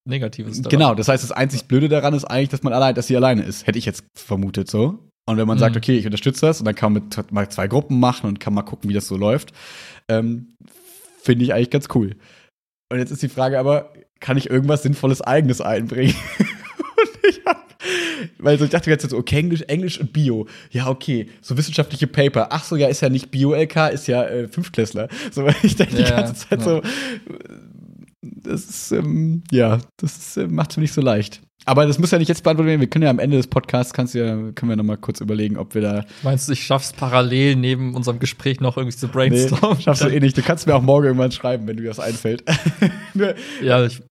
Negatives 0.05 0.61
daran. 0.61 0.69
Genau, 0.69 0.95
das 0.95 1.09
heißt, 1.09 1.23
das 1.23 1.31
einzig 1.31 1.65
Blöde 1.65 1.89
daran 1.89 2.13
ist 2.13 2.25
eigentlich, 2.25 2.49
dass 2.49 2.63
man 2.63 2.71
allein, 2.73 2.95
dass 2.95 3.07
sie 3.07 3.17
alleine 3.17 3.43
ist. 3.43 3.67
Hätte 3.67 3.77
ich 3.77 3.85
jetzt 3.85 4.05
vermutet 4.15 4.69
so. 4.69 5.08
Und 5.29 5.37
wenn 5.37 5.47
man 5.47 5.57
mhm. 5.57 5.59
sagt, 5.59 5.77
okay, 5.77 5.95
ich 5.95 6.05
unterstütze 6.05 6.47
das 6.47 6.59
und 6.59 6.65
dann 6.65 6.73
kann 6.73 6.91
man 6.91 7.03
mit, 7.03 7.31
mal 7.31 7.47
zwei 7.49 7.67
Gruppen 7.67 7.99
machen 7.99 8.27
und 8.27 8.39
kann 8.39 8.51
mal 8.51 8.63
gucken, 8.63 8.89
wie 8.89 8.95
das 8.95 9.07
so 9.07 9.15
läuft, 9.15 9.53
ähm, 10.07 10.55
finde 11.21 11.45
ich 11.45 11.53
eigentlich 11.53 11.69
ganz 11.69 11.87
cool. 11.93 12.15
Und 12.91 12.97
jetzt 12.97 13.11
ist 13.11 13.21
die 13.21 13.29
Frage 13.29 13.59
aber, 13.59 13.93
kann 14.19 14.37
ich 14.37 14.49
irgendwas 14.49 14.81
Sinnvolles 14.81 15.21
Eigenes 15.21 15.61
einbringen? 15.61 16.15
ich 17.29 17.41
hab, 17.45 17.63
weil 18.39 18.57
so 18.57 18.65
ich 18.65 18.71
dachte 18.71 18.89
jetzt 18.89 19.07
so, 19.07 19.15
okay, 19.15 19.37
Englisch, 19.37 19.61
Englisch 19.67 19.99
und 19.99 20.13
Bio. 20.13 20.47
Ja, 20.71 20.87
okay, 20.87 21.29
so 21.41 21.55
wissenschaftliche 21.55 22.07
Paper. 22.07 22.47
Ach 22.49 22.63
so, 22.63 22.75
ja, 22.75 22.87
ist 22.87 23.01
ja 23.01 23.09
nicht 23.09 23.29
Bio-LK, 23.29 23.91
ist 23.93 24.07
ja 24.07 24.23
äh, 24.23 24.47
Fünftklässler. 24.47 25.09
So, 25.29 25.47
ich 25.61 25.75
denke 25.75 25.99
ja, 25.99 26.05
die 26.05 26.11
ganze 26.11 26.33
Zeit 26.33 26.59
ja. 26.59 26.65
so, 26.65 26.81
das 28.23 28.67
ist, 28.67 28.91
ähm, 28.93 29.43
ja, 29.51 29.77
das 29.97 30.17
ist, 30.17 30.37
äh, 30.37 30.47
macht 30.47 30.71
es 30.71 30.77
mir 30.77 30.81
nicht 30.81 30.93
so 30.93 31.01
leicht. 31.01 31.39
Aber 31.69 31.85
das 31.85 31.99
muss 31.99 32.09
ja 32.09 32.17
nicht 32.17 32.29
jetzt 32.29 32.43
beantwortet 32.43 32.69
werden. 32.69 32.81
Wir 32.81 32.89
können 32.89 33.03
ja 33.03 33.11
am 33.11 33.19
Ende 33.19 33.37
des 33.37 33.45
Podcasts, 33.45 33.93
kannst 33.93 34.15
du 34.15 34.25
ja, 34.25 34.33
können 34.53 34.69
wir 34.69 34.75
noch 34.75 34.83
mal 34.83 34.97
kurz 34.97 35.21
überlegen, 35.21 35.55
ob 35.55 35.75
wir 35.75 35.81
da. 35.83 36.05
Meinst 36.23 36.47
du, 36.47 36.53
ich 36.53 36.65
schaff's 36.65 36.93
parallel 36.93 37.57
neben 37.57 37.93
unserem 37.93 38.17
Gespräch 38.17 38.59
noch 38.59 38.75
irgendwie 38.75 38.97
zu 38.97 39.07
brainstormen? 39.07 39.77
Nee, 39.77 39.83
schaffst 39.83 40.03
du 40.03 40.07
eh 40.09 40.19
nicht. 40.19 40.35
Du 40.35 40.41
kannst 40.41 40.65
mir 40.65 40.73
auch 40.73 40.81
morgen 40.81 41.05
irgendwann 41.05 41.31
schreiben, 41.31 41.67
wenn 41.67 41.77
dir 41.77 41.83
das 41.83 41.99
einfällt. 41.99 42.43
ja, 43.61 43.85
ich. 43.85 44.01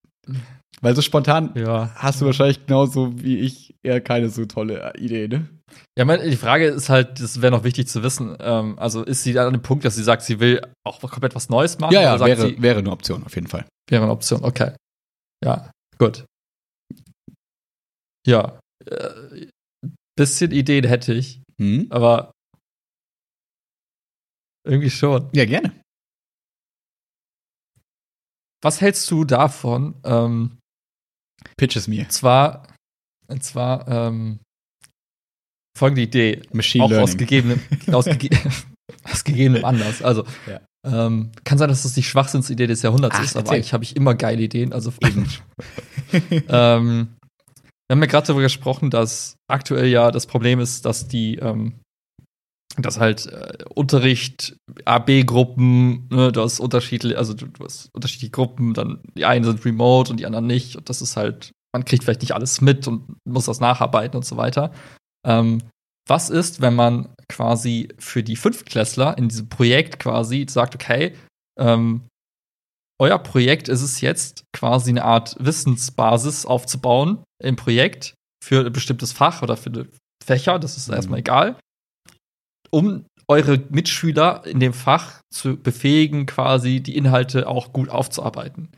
Weil 0.83 0.95
so 0.95 1.03
spontan 1.03 1.51
ja. 1.57 1.91
hast 1.97 2.21
du 2.21 2.27
wahrscheinlich 2.27 2.65
genauso 2.65 3.21
wie 3.21 3.39
ich 3.41 3.75
eher 3.83 4.01
keine 4.01 4.29
so 4.29 4.45
tolle 4.45 4.93
Idee, 4.97 5.27
ne? 5.27 5.49
Ja, 5.99 6.05
meine, 6.05 6.31
die 6.31 6.37
Frage 6.37 6.67
ist 6.67 6.89
halt, 6.89 7.21
das 7.21 7.43
wäre 7.43 7.51
noch 7.51 7.65
wichtig 7.65 7.89
zu 7.89 8.05
wissen. 8.05 8.37
Ähm, 8.39 8.79
also 8.79 9.03
ist 9.03 9.25
sie 9.25 9.37
an 9.37 9.53
dem 9.53 9.63
Punkt, 9.63 9.85
dass 9.85 9.97
sie 9.97 10.05
sagt, 10.05 10.23
sie 10.23 10.39
will 10.39 10.63
auch 10.85 11.01
komplett 11.01 11.35
was 11.35 11.49
Neues 11.49 11.81
machen? 11.81 11.93
Ja, 11.93 12.03
ja, 12.03 12.25
wäre, 12.25 12.41
sie, 12.41 12.63
wäre 12.63 12.79
eine 12.79 12.93
Option 12.93 13.25
auf 13.25 13.35
jeden 13.35 13.49
Fall. 13.49 13.65
Wäre 13.91 14.05
eine 14.05 14.13
Option, 14.13 14.45
okay. 14.45 14.75
Ja, 15.45 15.73
gut. 15.99 16.25
Ja, 18.29 18.61
äh, 18.85 19.47
bisschen 20.15 20.51
Ideen 20.51 20.85
hätte 20.85 21.15
ich, 21.15 21.41
hm? 21.59 21.87
aber 21.89 22.33
irgendwie 24.67 24.91
schon. 24.91 25.31
Ja, 25.33 25.47
gerne. 25.47 25.81
Was 28.63 28.83
hältst 28.83 29.11
du 29.11 29.25
davon? 29.25 29.99
Ähm, 30.05 30.59
Pitch 31.57 31.77
es 31.77 31.89
mir. 31.89 32.07
Zwar, 32.11 32.67
und 33.29 33.43
zwar 33.43 33.89
ähm, 33.89 34.41
folgende 35.79 36.03
Idee. 36.03 36.43
Machine 36.53 36.85
auch 36.85 36.91
Learning. 36.91 37.09
Aus 37.09 37.17
gegebenem, 37.17 37.61
aus, 37.93 38.05
gege 38.05 38.37
aus 39.05 39.25
gegebenem 39.25 39.65
Anlass. 39.65 40.03
Also, 40.03 40.27
ja. 40.47 40.61
ähm, 40.85 41.33
kann 41.45 41.57
sein, 41.57 41.71
dass 41.71 41.85
das 41.85 41.95
die 41.95 42.03
Schwachsinnsidee 42.03 42.67
des 42.67 42.83
Jahrhunderts 42.83 43.17
Ach, 43.19 43.25
ist, 43.25 43.37
aber 43.39 43.53
eigentlich 43.53 43.73
habe 43.73 43.85
ich 43.85 43.97
immer 43.97 44.15
geile 44.15 44.43
Ideen. 44.43 44.75
Also, 44.75 44.93
eben. 45.01 45.27
ähm, 46.49 47.18
wir 47.89 47.95
haben 47.95 48.03
ja 48.03 48.07
gerade 48.07 48.27
darüber 48.27 48.43
gesprochen, 48.43 48.91
dass 48.91 49.37
aktuell 49.51 49.87
ja 49.87 50.11
das 50.11 50.27
Problem 50.27 50.61
ist, 50.61 50.85
dass 50.85 51.09
die, 51.09 51.37
ähm, 51.37 51.81
dass 52.77 53.01
halt 53.01 53.27
äh, 53.27 53.65
Unterricht, 53.75 54.57
AB-Gruppen, 54.85 56.07
ne, 56.11 56.31
du 56.31 56.43
hast 56.43 56.61
unterschiedliche, 56.61 57.17
also 57.17 57.33
du, 57.33 57.47
du, 57.47 57.65
hast 57.65 57.89
unterschiedliche 57.95 58.31
Gruppen, 58.31 58.75
dann 58.75 59.01
die 59.17 59.25
einen 59.25 59.45
sind 59.45 59.65
remote 59.65 60.11
und 60.11 60.21
die 60.21 60.27
anderen 60.27 60.47
nicht. 60.47 60.77
Und 60.77 60.91
das 60.91 61.01
ist 61.01 61.17
halt, 61.17 61.53
man 61.73 61.87
kriegt 61.87 62.05
vielleicht 62.05 62.21
nicht 62.21 62.35
alles 62.35 62.61
mit 62.61 62.87
und 62.87 63.17
muss 63.25 63.47
das 63.47 63.59
nacharbeiten 63.59 64.17
und 64.17 64.25
so 64.27 64.37
weiter. 64.37 64.71
Ähm, 65.27 65.63
was 66.07 66.29
ist, 66.29 66.61
wenn 66.61 66.75
man 66.75 67.15
quasi 67.31 67.89
für 67.99 68.23
die 68.23 68.37
Fünftklässler 68.37 69.17
in 69.17 69.29
diesem 69.29 69.49
Projekt 69.49 69.99
quasi 69.99 70.47
sagt, 70.49 70.75
okay, 70.75 71.15
ähm, 71.59 72.07
euer 73.01 73.19
Projekt 73.19 73.69
ist 73.69 73.83
es 73.83 74.03
jetzt, 74.03 74.45
quasi 74.53 74.91
eine 74.91 75.05
Art 75.05 75.37
Wissensbasis 75.39 76.45
aufzubauen 76.45 77.23
im 77.43 77.57
Projekt 77.57 78.15
für 78.43 78.67
ein 78.67 78.73
bestimmtes 78.73 79.13
Fach 79.13 79.43
oder 79.43 79.57
für 79.57 79.89
Fächer, 80.25 80.59
das 80.59 80.77
ist 80.77 80.89
mhm. 80.89 80.95
erstmal 80.95 81.19
egal, 81.21 81.57
um 82.71 83.05
eure 83.29 83.63
Mitschüler 83.71 84.47
in 84.47 84.61
dem 84.61 84.73
Fach 84.73 85.21
zu 85.33 85.57
befähigen, 85.57 86.27
quasi 86.27 86.81
die 86.81 86.97
Inhalte 86.97 87.47
auch 87.47 87.73
gut 87.73 87.89
aufzuarbeiten. 87.91 88.69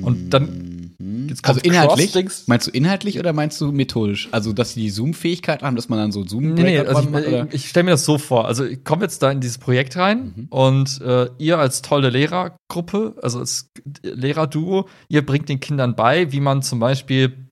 Und 0.00 0.30
dann 0.30 0.94
mhm. 0.98 1.34
also 1.42 1.60
inhaltlich 1.60 2.14
meinst 2.46 2.66
du 2.66 2.70
inhaltlich 2.70 3.18
oder 3.18 3.34
meinst 3.34 3.60
du 3.60 3.72
methodisch? 3.72 4.28
Also 4.32 4.54
dass 4.54 4.72
sie 4.72 4.80
die 4.80 4.90
Zoom-Fähigkeit 4.90 5.62
haben, 5.62 5.76
dass 5.76 5.90
man 5.90 5.98
dann 5.98 6.12
so 6.12 6.26
Zoom 6.26 6.54
nee, 6.54 6.62
nee, 6.62 6.78
also 6.78 7.10
macht, 7.10 7.24
ich, 7.26 7.54
ich 7.54 7.68
stelle 7.68 7.84
mir 7.84 7.90
das 7.90 8.06
so 8.06 8.16
vor. 8.16 8.46
Also 8.46 8.64
ich 8.64 8.84
komme 8.84 9.02
jetzt 9.02 9.22
da 9.22 9.30
in 9.30 9.40
dieses 9.40 9.58
Projekt 9.58 9.96
rein 9.98 10.32
mhm. 10.34 10.46
und 10.48 11.00
äh, 11.02 11.28
ihr 11.36 11.58
als 11.58 11.82
tolle 11.82 12.08
Lehrergruppe, 12.08 13.16
also 13.20 13.40
als 13.40 13.68
Lehrerduo, 14.02 14.88
ihr 15.08 15.26
bringt 15.26 15.50
den 15.50 15.60
Kindern 15.60 15.94
bei, 15.94 16.32
wie 16.32 16.40
man 16.40 16.62
zum 16.62 16.78
Beispiel 16.78 17.50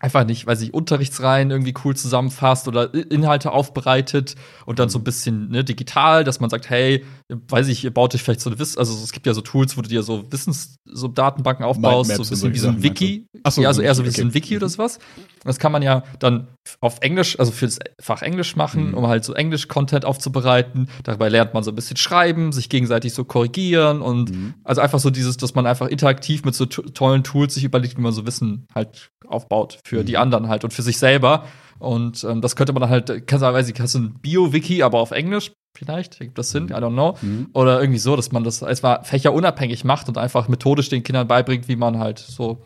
einfach 0.00 0.24
nicht, 0.24 0.46
weiß 0.46 0.60
ich, 0.60 0.74
Unterrichtsreihen 0.74 1.50
irgendwie 1.50 1.74
cool 1.84 1.96
zusammenfasst 1.96 2.68
oder 2.68 2.92
Inhalte 2.92 3.52
aufbereitet 3.52 4.34
und 4.66 4.78
dann 4.78 4.90
so 4.90 4.98
ein 4.98 5.04
bisschen 5.04 5.48
ne, 5.50 5.64
digital, 5.64 6.22
dass 6.22 6.38
man 6.38 6.50
sagt, 6.50 6.68
hey, 6.68 7.04
weiß 7.28 7.66
ich, 7.68 7.82
ihr 7.82 7.92
baut 7.92 8.14
euch 8.14 8.22
vielleicht 8.22 8.40
so 8.40 8.50
eine 8.50 8.58
Wiss, 8.58 8.76
also 8.76 8.94
es 8.94 9.10
gibt 9.10 9.26
ja 9.26 9.34
so 9.34 9.40
Tools, 9.40 9.76
wo 9.76 9.82
du 9.82 9.88
dir 9.88 10.02
so 10.02 10.30
Wissens, 10.30 10.78
so 10.84 11.08
Datenbanken 11.08 11.64
aufbaust, 11.64 12.10
so 12.14 12.22
ein 12.22 12.28
bisschen 12.28 12.54
wie 12.54 12.58
so 12.58 12.68
ein 12.68 12.82
Wiki. 12.82 13.26
So, 13.48 13.62
ja, 13.62 13.68
also 13.68 13.82
eher 13.82 13.94
so 13.94 14.04
wie 14.04 14.08
okay. 14.08 14.20
so 14.20 14.26
ein 14.26 14.34
Wiki 14.34 14.56
oder 14.56 14.68
sowas. 14.68 14.98
Das 15.42 15.58
kann 15.58 15.72
man 15.72 15.82
ja 15.82 16.04
dann 16.20 16.48
auf 16.80 16.98
Englisch, 17.00 17.38
also 17.38 17.50
fürs 17.50 17.78
Fach 18.00 18.22
Englisch 18.22 18.54
machen, 18.54 18.88
mhm. 18.88 18.94
um 18.94 19.06
halt 19.08 19.24
so 19.24 19.34
Englisch-Content 19.34 20.04
aufzubereiten. 20.04 20.88
Dabei 21.02 21.28
lernt 21.28 21.52
man 21.54 21.64
so 21.64 21.72
ein 21.72 21.74
bisschen 21.74 21.96
schreiben, 21.96 22.52
sich 22.52 22.68
gegenseitig 22.68 23.12
so 23.12 23.24
korrigieren 23.24 24.02
und 24.02 24.30
mhm. 24.30 24.54
also 24.62 24.80
einfach 24.80 25.00
so 25.00 25.10
dieses, 25.10 25.36
dass 25.36 25.54
man 25.54 25.66
einfach 25.66 25.88
interaktiv 25.88 26.44
mit 26.44 26.54
so 26.54 26.66
tollen 26.66 27.24
Tools 27.24 27.54
sich 27.54 27.64
überlegt, 27.64 27.96
wie 27.96 28.02
man 28.02 28.12
so 28.12 28.26
Wissen 28.26 28.66
halt 28.74 29.10
aufbaut 29.26 29.80
für 29.84 30.02
mhm. 30.02 30.06
die 30.06 30.16
anderen 30.16 30.48
halt 30.48 30.62
und 30.62 30.72
für 30.72 30.82
sich 30.82 30.98
selber. 30.98 31.44
Und 31.78 32.24
ähm, 32.24 32.40
das 32.40 32.56
könnte 32.56 32.72
man 32.72 32.82
dann 32.82 32.90
halt, 32.90 33.26
kannst 33.26 33.42
du, 33.42 33.52
weiß 33.52 33.68
ich, 33.68 33.78
hast 33.80 33.94
du 33.94 34.00
ein 34.00 34.14
Bio-Wiki, 34.20 34.82
aber 34.82 34.98
auf 34.98 35.10
Englisch 35.10 35.52
vielleicht, 35.76 36.18
gibt 36.18 36.38
das 36.38 36.50
Sinn, 36.50 36.64
mhm. 36.64 36.70
I 36.70 36.74
don't 36.74 36.92
know. 36.92 37.16
Mhm. 37.20 37.50
Oder 37.52 37.80
irgendwie 37.80 37.98
so, 37.98 38.16
dass 38.16 38.32
man 38.32 38.44
das 38.44 38.62
erstmal 38.62 39.04
fächerunabhängig 39.04 39.84
macht 39.84 40.08
und 40.08 40.18
einfach 40.18 40.48
methodisch 40.48 40.88
den 40.88 41.02
Kindern 41.02 41.28
beibringt, 41.28 41.68
wie 41.68 41.76
man 41.76 41.98
halt 41.98 42.18
so 42.18 42.64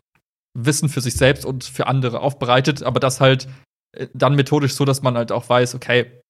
Wissen 0.56 0.88
für 0.88 1.00
sich 1.00 1.14
selbst 1.14 1.44
und 1.44 1.64
für 1.64 1.86
andere 1.86 2.20
aufbereitet, 2.20 2.82
aber 2.82 3.00
das 3.00 3.20
halt 3.20 3.48
äh, 3.92 4.08
dann 4.14 4.34
methodisch 4.34 4.74
so, 4.74 4.84
dass 4.84 5.02
man 5.02 5.16
halt 5.16 5.32
auch 5.32 5.48
weiß, 5.48 5.74
okay, 5.74 6.20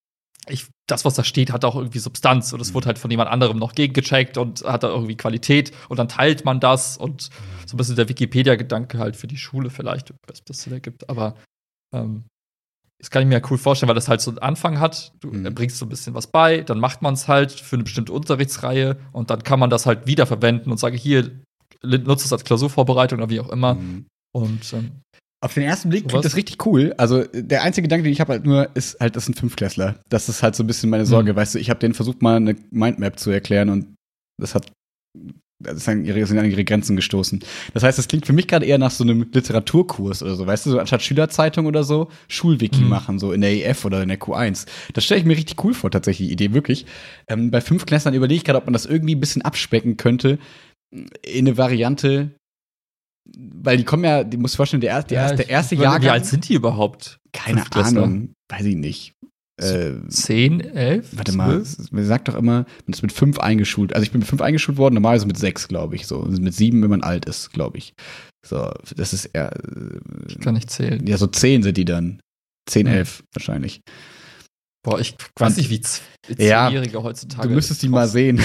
ich, 0.48 0.66
das, 0.88 1.04
was 1.04 1.14
da 1.14 1.24
steht, 1.24 1.52
hat 1.52 1.64
auch 1.64 1.76
irgendwie 1.76 1.98
Substanz. 1.98 2.52
Und 2.52 2.60
es 2.60 2.74
wurde 2.74 2.86
halt 2.86 2.98
von 2.98 3.10
jemand 3.10 3.30
anderem 3.30 3.58
noch 3.58 3.74
gegengecheckt 3.74 4.38
und 4.38 4.62
hat 4.62 4.82
da 4.82 4.88
irgendwie 4.88 5.16
Qualität. 5.16 5.72
Und 5.88 5.98
dann 5.98 6.08
teilt 6.08 6.44
man 6.44 6.60
das. 6.60 6.96
Und 6.96 7.30
so 7.66 7.74
ein 7.74 7.76
bisschen 7.76 7.96
der 7.96 8.08
Wikipedia-Gedanke 8.08 8.98
halt 8.98 9.16
für 9.16 9.26
die 9.26 9.36
Schule 9.36 9.70
vielleicht, 9.70 10.12
was 10.26 10.42
das 10.44 10.62
Sinn 10.62 10.72
ergibt, 10.72 11.08
aber 11.08 11.36
ähm, 11.94 12.24
das 13.00 13.10
kann 13.10 13.22
ich 13.22 13.28
mir 13.28 13.40
cool 13.50 13.58
vorstellen, 13.58 13.88
weil 13.88 13.94
das 13.94 14.08
halt 14.08 14.20
so 14.20 14.30
einen 14.30 14.38
Anfang 14.38 14.78
hat. 14.78 15.12
Du 15.20 15.32
mhm. 15.32 15.54
bringst 15.54 15.78
so 15.78 15.86
ein 15.86 15.88
bisschen 15.88 16.14
was 16.14 16.26
bei, 16.26 16.60
dann 16.60 16.78
macht 16.78 17.00
man 17.00 17.14
es 17.14 17.28
halt 17.28 17.50
für 17.50 17.76
eine 17.76 17.84
bestimmte 17.84 18.12
Unterrichtsreihe 18.12 18.98
und 19.12 19.30
dann 19.30 19.42
kann 19.42 19.58
man 19.58 19.70
das 19.70 19.86
halt 19.86 20.06
wiederverwenden 20.06 20.70
und 20.70 20.78
sage, 20.78 20.96
hier, 20.96 21.30
nutze 21.82 22.26
es 22.26 22.32
als 22.32 22.44
Klausurvorbereitung 22.44 23.18
oder 23.18 23.30
wie 23.30 23.40
auch 23.40 23.48
immer. 23.48 23.74
Mhm. 23.74 24.06
Und 24.32 24.72
ähm, 24.74 24.92
auf 25.42 25.54
den 25.54 25.62
ersten 25.62 25.88
Blick 25.88 26.08
klingt 26.08 26.24
das 26.24 26.36
richtig 26.36 26.66
cool. 26.66 26.94
Also 26.98 27.24
der 27.32 27.62
einzige 27.62 27.86
Gedanke, 27.86 28.04
den 28.04 28.12
ich 28.12 28.20
habe 28.20 28.34
halt 28.34 28.44
nur, 28.44 28.68
ist 28.74 29.00
halt, 29.00 29.16
das 29.16 29.24
sind 29.24 29.38
Fünfklässler. 29.38 29.98
Das 30.10 30.28
ist 30.28 30.42
halt 30.42 30.54
so 30.54 30.62
ein 30.62 30.66
bisschen 30.66 30.90
meine 30.90 31.06
Sorge. 31.06 31.32
Mhm. 31.32 31.36
Weißt 31.36 31.54
du, 31.54 31.58
ich 31.58 31.70
habe 31.70 31.80
denen 31.80 31.94
versucht, 31.94 32.20
mal 32.20 32.36
eine 32.36 32.54
Mindmap 32.70 33.18
zu 33.18 33.30
erklären 33.30 33.70
und 33.70 33.94
das 34.38 34.54
hat 34.54 34.70
das 35.60 35.84
sind, 35.84 36.08
an 36.08 36.50
ihre 36.50 36.64
Grenzen 36.64 36.96
gestoßen. 36.96 37.40
Das 37.74 37.82
heißt, 37.82 37.98
das 37.98 38.08
klingt 38.08 38.26
für 38.26 38.32
mich 38.32 38.48
gerade 38.48 38.64
eher 38.64 38.78
nach 38.78 38.90
so 38.90 39.04
einem 39.04 39.26
Literaturkurs 39.32 40.22
oder 40.22 40.34
so, 40.34 40.46
weißt 40.46 40.66
du, 40.66 40.70
so 40.70 40.78
anstatt 40.78 41.02
Schülerzeitung 41.02 41.66
oder 41.66 41.84
so, 41.84 42.08
Schulwiki 42.28 42.82
mhm. 42.82 42.88
machen, 42.88 43.18
so 43.18 43.32
in 43.32 43.42
der 43.42 43.52
EF 43.52 43.84
oder 43.84 44.02
in 44.02 44.08
der 44.08 44.18
Q1. 44.18 44.66
Das 44.94 45.04
stelle 45.04 45.20
ich 45.20 45.26
mir 45.26 45.36
richtig 45.36 45.62
cool 45.62 45.74
vor, 45.74 45.90
tatsächlich, 45.90 46.28
die 46.28 46.32
Idee, 46.32 46.54
wirklich. 46.54 46.86
Ähm, 47.28 47.50
bei 47.50 47.60
Fünfklässlern 47.60 48.14
überlege 48.14 48.38
ich 48.38 48.44
gerade, 48.44 48.58
ob 48.58 48.66
man 48.66 48.72
das 48.72 48.86
irgendwie 48.86 49.14
ein 49.14 49.20
bisschen 49.20 49.42
abspecken 49.42 49.96
könnte 49.96 50.38
in 50.90 51.46
eine 51.46 51.56
Variante, 51.56 52.34
weil 53.36 53.76
die 53.76 53.84
kommen 53.84 54.04
ja, 54.04 54.24
die 54.24 54.38
muss 54.38 54.54
vorstellen, 54.54 54.80
der, 54.80 54.90
erste, 54.90 55.14
ja, 55.14 55.32
der 55.32 55.48
erste 55.48 55.74
Jahrgang. 55.74 56.02
Wie 56.02 56.10
alt 56.10 56.26
sind 56.26 56.48
die 56.48 56.54
überhaupt? 56.54 57.18
Keine 57.32 57.70
Ahnung, 57.72 58.32
weiß 58.48 58.64
ich 58.64 58.76
nicht. 58.76 59.14
Äh, 59.60 60.08
zehn, 60.08 60.60
elf? 60.60 61.08
Warte 61.12 61.32
mal, 61.32 61.62
man 61.90 62.04
sagt 62.04 62.28
doch 62.28 62.34
immer, 62.34 62.64
man 62.86 62.92
ist 62.92 63.02
mit 63.02 63.12
fünf 63.12 63.38
eingeschult. 63.38 63.92
Also 63.92 64.04
ich 64.04 64.12
bin 64.12 64.20
mit 64.20 64.28
fünf 64.28 64.40
eingeschult 64.40 64.78
worden, 64.78 64.94
normalerweise 64.94 65.26
mit 65.26 65.38
sechs, 65.38 65.68
glaube 65.68 65.96
ich. 65.96 66.06
So 66.06 66.22
mit 66.22 66.54
sieben, 66.54 66.82
wenn 66.82 66.90
man 66.90 67.02
alt 67.02 67.26
ist, 67.26 67.52
glaube 67.52 67.78
ich. 67.78 67.94
So, 68.46 68.72
das 68.96 69.12
ist 69.12 69.26
eher. 69.26 69.52
Ich 70.28 70.40
kann 70.40 70.54
nicht 70.54 70.70
zählen. 70.70 71.06
Ja, 71.06 71.18
so 71.18 71.26
zehn 71.26 71.62
sind 71.62 71.76
die 71.76 71.84
dann. 71.84 72.20
Zehn, 72.68 72.86
elf 72.86 73.22
wahrscheinlich. 73.34 73.82
Boah, 74.82 74.98
ich 74.98 75.14
weiß 75.38 75.58
nicht, 75.58 75.68
wie 75.68 75.80
Zehnjährige 75.80 76.94
ja, 76.94 77.02
heutzutage. 77.02 77.48
Du 77.48 77.54
müsstest 77.54 77.82
die 77.82 77.88
mal 77.88 78.08
sehen. 78.08 78.40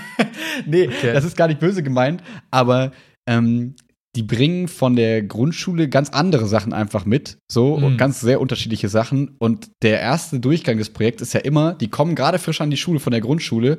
nee, 0.66 0.86
okay. 0.86 1.12
das 1.12 1.24
ist 1.24 1.36
gar 1.36 1.48
nicht 1.48 1.58
böse 1.58 1.82
gemeint, 1.82 2.22
aber 2.52 2.92
ähm, 3.26 3.74
die 4.16 4.22
bringen 4.22 4.68
von 4.68 4.94
der 4.96 5.22
Grundschule 5.22 5.88
ganz 5.88 6.10
andere 6.10 6.46
Sachen 6.46 6.72
einfach 6.72 7.04
mit, 7.04 7.38
so 7.50 7.78
mhm. 7.78 7.96
ganz 7.96 8.20
sehr 8.20 8.40
unterschiedliche 8.40 8.88
Sachen. 8.88 9.34
Und 9.38 9.70
der 9.82 10.00
erste 10.00 10.38
Durchgang 10.40 10.78
des 10.78 10.90
Projekts 10.90 11.22
ist 11.22 11.34
ja 11.34 11.40
immer, 11.40 11.74
die 11.74 11.88
kommen 11.88 12.14
gerade 12.14 12.38
frisch 12.38 12.60
an 12.60 12.70
die 12.70 12.76
Schule 12.76 13.00
von 13.00 13.10
der 13.10 13.20
Grundschule 13.20 13.78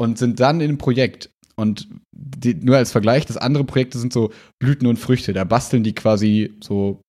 und 0.00 0.18
sind 0.18 0.40
dann 0.40 0.60
in 0.60 0.70
einem 0.70 0.78
Projekt. 0.78 1.30
Und 1.56 1.88
die, 2.16 2.54
nur 2.54 2.76
als 2.76 2.92
Vergleich, 2.92 3.26
das 3.26 3.36
andere 3.36 3.64
Projekte 3.64 3.98
sind 3.98 4.12
so 4.12 4.32
Blüten 4.60 4.86
und 4.86 4.98
Früchte. 4.98 5.32
Da 5.32 5.44
basteln 5.44 5.82
die 5.82 5.94
quasi 5.94 6.54
so 6.62 7.00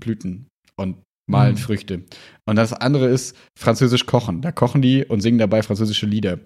Blüten 0.00 0.46
und 0.76 0.98
malen 1.28 1.54
mhm. 1.54 1.58
Früchte. 1.58 2.02
Und 2.46 2.56
das 2.56 2.72
andere 2.72 3.06
ist 3.06 3.36
Französisch 3.58 4.06
kochen. 4.06 4.42
Da 4.42 4.52
kochen 4.52 4.82
die 4.82 5.04
und 5.04 5.20
singen 5.20 5.38
dabei 5.38 5.62
französische 5.62 6.06
Lieder. 6.06 6.38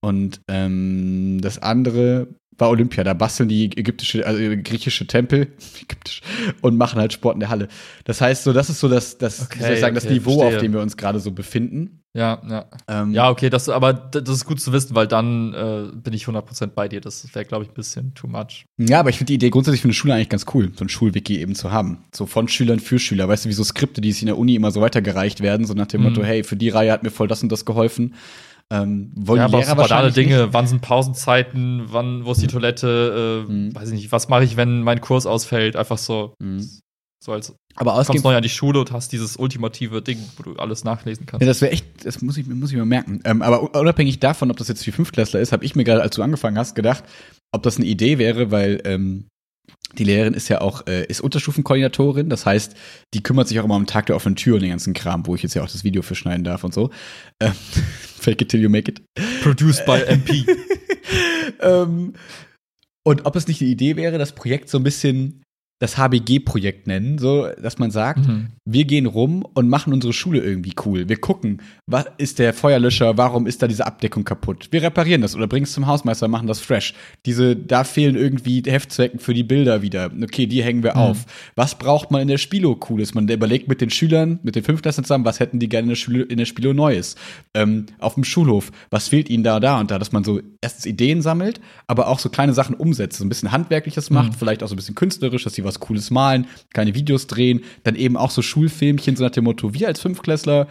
Und 0.00 0.40
ähm, 0.48 1.40
das 1.40 1.58
andere 1.58 2.28
war 2.58 2.70
Olympia. 2.70 3.04
Da 3.04 3.14
basteln 3.14 3.48
die 3.48 3.64
ägyptische, 3.76 4.26
also 4.26 4.40
griechische 4.62 5.06
Tempel 5.06 5.48
ägyptisch, 5.82 6.20
und 6.60 6.76
machen 6.76 7.00
halt 7.00 7.12
Sport 7.12 7.34
in 7.34 7.40
der 7.40 7.48
Halle. 7.48 7.68
Das 8.04 8.20
heißt, 8.20 8.44
so, 8.44 8.52
das 8.52 8.68
ist 8.70 8.80
so 8.80 8.88
das, 8.88 9.18
das, 9.18 9.42
okay, 9.42 9.74
ich 9.74 9.80
sagen, 9.80 9.96
okay, 9.96 10.06
das 10.06 10.12
Niveau, 10.12 10.38
verstehe. 10.38 10.56
auf 10.56 10.62
dem 10.62 10.72
wir 10.72 10.80
uns 10.80 10.96
gerade 10.96 11.20
so 11.20 11.30
befinden. 11.30 12.02
Ja, 12.14 12.42
ja. 12.48 12.64
Ähm, 12.88 13.12
ja, 13.12 13.30
okay, 13.30 13.50
das, 13.50 13.68
aber 13.68 13.92
das 13.92 14.28
ist 14.28 14.44
gut 14.44 14.60
zu 14.60 14.72
wissen, 14.72 14.94
weil 14.94 15.06
dann 15.06 15.54
äh, 15.54 15.96
bin 15.96 16.14
ich 16.14 16.24
100% 16.24 16.68
bei 16.68 16.88
dir. 16.88 17.00
Das 17.00 17.32
wäre, 17.34 17.44
glaube 17.44 17.64
ich, 17.64 17.70
ein 17.70 17.74
bisschen 17.74 18.14
too 18.14 18.26
much. 18.26 18.64
Ja, 18.78 19.00
aber 19.00 19.10
ich 19.10 19.18
finde 19.18 19.28
die 19.28 19.34
Idee 19.34 19.50
grundsätzlich 19.50 19.82
für 19.82 19.88
eine 19.88 19.94
Schule 19.94 20.14
eigentlich 20.14 20.30
ganz 20.30 20.46
cool, 20.54 20.72
so 20.74 20.84
ein 20.84 20.88
Schulwiki 20.88 21.38
eben 21.38 21.54
zu 21.54 21.70
haben. 21.70 21.98
So 22.12 22.26
von 22.26 22.48
Schülern 22.48 22.80
für 22.80 22.98
Schüler. 22.98 23.28
Weißt 23.28 23.44
du, 23.44 23.50
wie 23.50 23.54
so 23.54 23.62
Skripte, 23.62 24.00
die 24.00 24.10
sich 24.10 24.22
in 24.22 24.26
der 24.26 24.38
Uni 24.38 24.54
immer 24.54 24.70
so 24.70 24.80
weitergereicht 24.80 25.42
werden, 25.42 25.66
so 25.66 25.74
nach 25.74 25.86
dem 25.86 26.00
mhm. 26.00 26.08
Motto, 26.08 26.24
hey, 26.24 26.42
für 26.42 26.56
die 26.56 26.70
Reihe 26.70 26.90
hat 26.90 27.02
mir 27.02 27.10
voll 27.10 27.28
das 27.28 27.42
und 27.42 27.52
das 27.52 27.64
geholfen. 27.64 28.14
Ähm, 28.70 29.12
wollen 29.16 29.40
ja, 29.40 29.48
die 29.48 29.56
Lehrer 29.56 29.70
aber 29.70 29.90
alle 29.90 30.12
Dinge, 30.12 30.42
nicht? 30.42 30.52
wann 30.52 30.66
sind 30.66 30.82
Pausenzeiten, 30.82 31.84
wann, 31.86 32.26
wo 32.26 32.32
ist 32.32 32.42
die 32.42 32.48
Toilette, 32.48 33.46
äh, 33.48 33.50
mhm. 33.50 33.74
weiß 33.74 33.88
ich 33.88 33.94
nicht, 33.94 34.12
was 34.12 34.28
mache 34.28 34.44
ich, 34.44 34.56
wenn 34.56 34.82
mein 34.82 35.00
Kurs 35.00 35.24
ausfällt, 35.26 35.74
einfach 35.74 35.98
so. 35.98 36.34
Mhm. 36.38 36.68
So 37.20 37.32
als 37.32 37.54
aber 37.74 37.98
du 37.98 38.04
kommst 38.04 38.24
neu 38.24 38.36
an 38.36 38.42
die 38.42 38.48
Schule 38.48 38.80
und 38.80 38.92
hast 38.92 39.12
dieses 39.12 39.36
ultimative 39.36 40.02
Ding, 40.02 40.18
wo 40.36 40.42
du 40.42 40.56
alles 40.56 40.84
nachlesen 40.84 41.26
kannst. 41.26 41.42
Ja, 41.42 41.46
das 41.46 41.60
wäre 41.60 41.72
echt, 41.72 42.04
das 42.04 42.20
muss 42.22 42.36
ich, 42.36 42.46
muss 42.46 42.70
ich 42.70 42.76
mir 42.76 42.84
merken. 42.84 43.20
Ähm, 43.24 43.42
aber 43.42 43.74
unabhängig 43.74 44.18
davon, 44.20 44.50
ob 44.50 44.56
das 44.56 44.68
jetzt 44.68 44.84
für 44.84 44.92
Fünftklässler 44.92 45.40
ist, 45.40 45.52
habe 45.52 45.64
ich 45.64 45.76
mir 45.76 45.84
gerade, 45.84 46.02
als 46.02 46.14
du 46.14 46.22
angefangen 46.22 46.58
hast, 46.58 46.74
gedacht, 46.74 47.04
ob 47.52 47.62
das 47.62 47.76
eine 47.76 47.86
Idee 47.86 48.18
wäre, 48.18 48.50
weil 48.50 48.80
ähm, 48.84 49.26
die 49.96 50.04
Lehrerin 50.04 50.34
ist 50.34 50.48
ja 50.48 50.60
auch, 50.60 50.86
äh, 50.86 51.04
ist 51.06 51.20
Unterstufenkoordinatorin, 51.20 52.28
das 52.28 52.44
heißt, 52.44 52.74
die 53.14 53.22
kümmert 53.22 53.48
sich 53.48 53.58
auch 53.58 53.64
immer 53.64 53.76
am 53.76 53.86
Tag 53.86 54.06
der 54.06 54.16
offenen 54.16 54.36
Tür 54.36 54.56
und 54.56 54.62
den 54.62 54.70
ganzen 54.70 54.92
Kram, 54.92 55.26
wo 55.26 55.34
ich 55.34 55.42
jetzt 55.42 55.54
ja 55.54 55.62
auch 55.62 55.70
das 55.70 55.84
Video 55.84 56.02
für 56.02 56.14
schneiden 56.14 56.44
darf 56.44 56.64
und 56.64 56.74
so. 56.74 56.90
Ähm, 57.40 57.52
fake 58.20 58.42
it 58.42 58.48
till 58.50 58.60
you 58.60 58.68
make 58.68 58.90
it. 58.90 59.02
Produced 59.42 59.84
by 59.86 60.02
MP. 60.06 60.44
ähm, 61.60 62.12
und 63.02 63.24
ob 63.24 63.36
es 63.36 63.48
nicht 63.48 63.62
eine 63.62 63.70
Idee 63.70 63.96
wäre, 63.96 64.18
das 64.18 64.32
Projekt 64.32 64.68
so 64.68 64.78
ein 64.78 64.84
bisschen 64.84 65.42
das 65.80 65.96
HBG-Projekt 65.96 66.88
nennen, 66.88 67.18
so 67.18 67.48
dass 67.62 67.78
man 67.78 67.92
sagt, 67.92 68.26
mhm. 68.26 68.48
wir 68.64 68.84
gehen 68.84 69.06
rum 69.06 69.46
und 69.54 69.68
machen 69.68 69.92
unsere 69.92 70.12
Schule 70.12 70.40
irgendwie 70.40 70.74
cool. 70.84 71.08
Wir 71.08 71.20
gucken, 71.20 71.62
was 71.86 72.06
ist 72.18 72.40
der 72.40 72.52
Feuerlöscher, 72.52 73.16
warum 73.16 73.46
ist 73.46 73.62
da 73.62 73.68
diese 73.68 73.86
Abdeckung 73.86 74.24
kaputt? 74.24 74.68
Wir 74.72 74.82
reparieren 74.82 75.22
das 75.22 75.36
oder 75.36 75.46
bringen 75.46 75.64
es 75.64 75.72
zum 75.72 75.86
Hausmeister, 75.86 76.26
machen 76.26 76.48
das 76.48 76.58
fresh. 76.58 76.94
Diese, 77.26 77.54
da 77.54 77.84
fehlen 77.84 78.16
irgendwie 78.16 78.62
Heftzwecken 78.66 79.20
für 79.20 79.34
die 79.34 79.44
Bilder 79.44 79.80
wieder. 79.80 80.10
Okay, 80.20 80.46
die 80.46 80.64
hängen 80.64 80.82
wir 80.82 80.94
mhm. 80.94 81.00
auf. 81.00 81.26
Was 81.54 81.78
braucht 81.78 82.10
man 82.10 82.22
in 82.22 82.28
der 82.28 82.38
Spilo 82.38 82.74
cooles? 82.74 83.14
Man 83.14 83.28
überlegt 83.28 83.68
mit 83.68 83.80
den 83.80 83.90
Schülern, 83.90 84.40
mit 84.42 84.56
den 84.56 84.64
Fünftklässlern 84.64 85.04
zusammen, 85.04 85.24
was 85.24 85.38
hätten 85.38 85.60
die 85.60 85.68
gerne 85.68 85.84
in 85.84 85.90
der, 85.90 85.96
Schule, 85.96 86.22
in 86.24 86.38
der 86.38 86.46
Spilo 86.46 86.72
Neues? 86.72 87.14
Ähm, 87.54 87.86
auf 88.00 88.14
dem 88.14 88.24
Schulhof, 88.24 88.72
was 88.90 89.06
fehlt 89.06 89.30
ihnen 89.30 89.44
da, 89.44 89.60
da 89.60 89.78
und 89.78 89.92
da? 89.92 90.00
Dass 90.00 90.10
man 90.10 90.24
so 90.24 90.40
erstens 90.60 90.86
Ideen 90.86 91.22
sammelt, 91.22 91.60
aber 91.86 92.08
auch 92.08 92.18
so 92.18 92.30
kleine 92.30 92.52
Sachen 92.52 92.74
umsetzt, 92.74 93.18
so 93.18 93.24
ein 93.24 93.28
bisschen 93.28 93.52
Handwerkliches 93.52 94.10
macht, 94.10 94.32
mhm. 94.32 94.36
vielleicht 94.36 94.64
auch 94.64 94.68
so 94.68 94.74
ein 94.74 94.76
bisschen 94.76 94.96
künstlerisch, 94.96 95.44
dass 95.44 95.54
sie 95.54 95.67
was 95.68 95.80
Cooles 95.80 96.10
malen, 96.10 96.46
kleine 96.72 96.94
Videos 96.94 97.26
drehen, 97.26 97.62
dann 97.84 97.94
eben 97.94 98.16
auch 98.16 98.30
so 98.30 98.42
Schulfilmchen, 98.42 99.16
so 99.16 99.24
nach 99.24 99.30
dem 99.30 99.44
Motto, 99.44 99.74
wir 99.74 99.86
als 99.86 100.00
Fünfklässler 100.00 100.68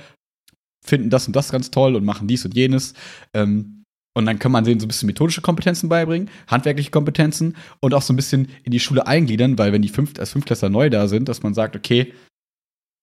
finden 0.84 1.10
das 1.10 1.28
und 1.28 1.36
das 1.36 1.52
ganz 1.52 1.72
toll 1.72 1.96
und 1.96 2.06
machen 2.06 2.28
dies 2.28 2.46
und 2.46 2.56
jenes. 2.56 2.94
Ähm, 3.34 3.84
und 4.18 4.26
dann 4.26 4.40
kann 4.40 4.52
man 4.52 4.64
denen 4.64 4.80
so 4.80 4.86
ein 4.86 4.88
bisschen 4.88 5.06
methodische 5.08 5.42
Kompetenzen 5.42 5.90
beibringen, 5.90 6.30
handwerkliche 6.48 6.90
Kompetenzen 6.90 7.56
und 7.82 7.94
auch 7.94 8.02
so 8.02 8.14
ein 8.14 8.16
bisschen 8.16 8.48
in 8.64 8.72
die 8.72 8.80
Schule 8.80 9.06
eingliedern, 9.06 9.60
weil 9.60 9.72
wenn 9.74 9.84
die 9.84 9.90
fünf, 9.90 10.18
als 10.18 10.32
Fünftklässler 10.32 10.70
neu 10.70 10.90
da 10.90 11.08
sind, 11.08 11.30
dass 11.30 11.44
man 11.44 11.54
sagt, 11.54 11.76
okay, 11.76 12.14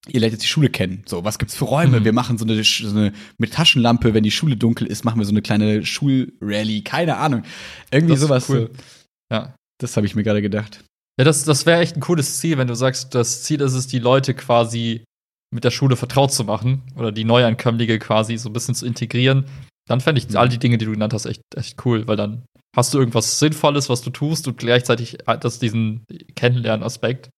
ihr 0.09 0.20
lernt 0.20 0.33
jetzt 0.33 0.42
die 0.42 0.48
Schule 0.48 0.70
kennen. 0.70 1.02
So, 1.07 1.24
was 1.24 1.38
gibt's 1.38 1.54
für 1.54 1.66
Räume? 1.66 2.00
Mhm. 2.00 2.04
Wir 2.04 2.12
machen 2.12 2.37
so 2.37 2.44
eine, 2.44 2.62
so 2.64 2.90
eine, 2.90 3.12
mit 3.38 3.52
Taschenlampe, 3.52 4.12
wenn 4.12 4.24
die 4.24 4.30
Schule 4.30 4.57
dunkel 4.57 4.87
ist, 4.87 5.04
machen 5.04 5.20
wir 5.20 5.24
so 5.24 5.30
eine 5.30 5.42
kleine 5.42 5.87
Schulrally, 5.87 6.83
keine 6.83 7.16
Ahnung. 7.16 7.44
Irgendwie 7.92 8.16
sowas. 8.16 8.48
Cool. 8.48 8.70
So. 8.72 8.83
Ja. 9.35 9.54
Das 9.78 9.96
habe 9.96 10.07
ich 10.07 10.14
mir 10.14 10.22
gerade 10.22 10.42
gedacht. 10.42 10.85
Ja, 11.18 11.24
das, 11.24 11.44
das 11.44 11.64
wäre 11.64 11.81
echt 11.81 11.96
ein 11.96 12.00
cooles 12.00 12.38
Ziel, 12.38 12.59
wenn 12.59 12.66
du 12.66 12.74
sagst, 12.74 13.14
das 13.14 13.42
Ziel 13.42 13.61
ist 13.61 13.74
es, 13.74 13.87
die 13.87 14.00
Leute 14.00 14.35
quasi 14.35 15.05
mit 15.55 15.62
der 15.62 15.70
Schule 15.70 15.96
vertraut 15.96 16.33
zu 16.33 16.44
machen 16.44 16.83
oder 16.96 17.12
die 17.12 17.24
Neuankömmlinge 17.24 18.00
quasi 18.00 18.37
so 18.37 18.48
ein 18.48 18.53
bisschen 18.53 18.74
zu 18.74 18.87
integrieren. 18.87 19.46
Dann 19.88 20.00
fände 20.00 20.18
ich 20.18 20.29
mhm. 20.29 20.37
all 20.37 20.48
die 20.48 20.59
Dinge, 20.59 20.79
die 20.79 20.87
du 20.87 20.92
genannt 20.92 21.14
hast, 21.14 21.27
echt, 21.27 21.42
echt 21.55 21.85
cool, 21.87 22.09
weil 22.09 22.16
dann 22.16 22.44
hast 22.77 22.92
du 22.92 22.98
irgendwas 22.98 23.38
Sinnvolles, 23.38 23.88
was 23.88 24.03
du 24.03 24.11
tust 24.11 24.48
und 24.48 24.59
gleichzeitig 24.59 25.18
das 25.40 25.61
diesen 25.61 26.05
Kennenlernen-Aspekt. 26.35 27.31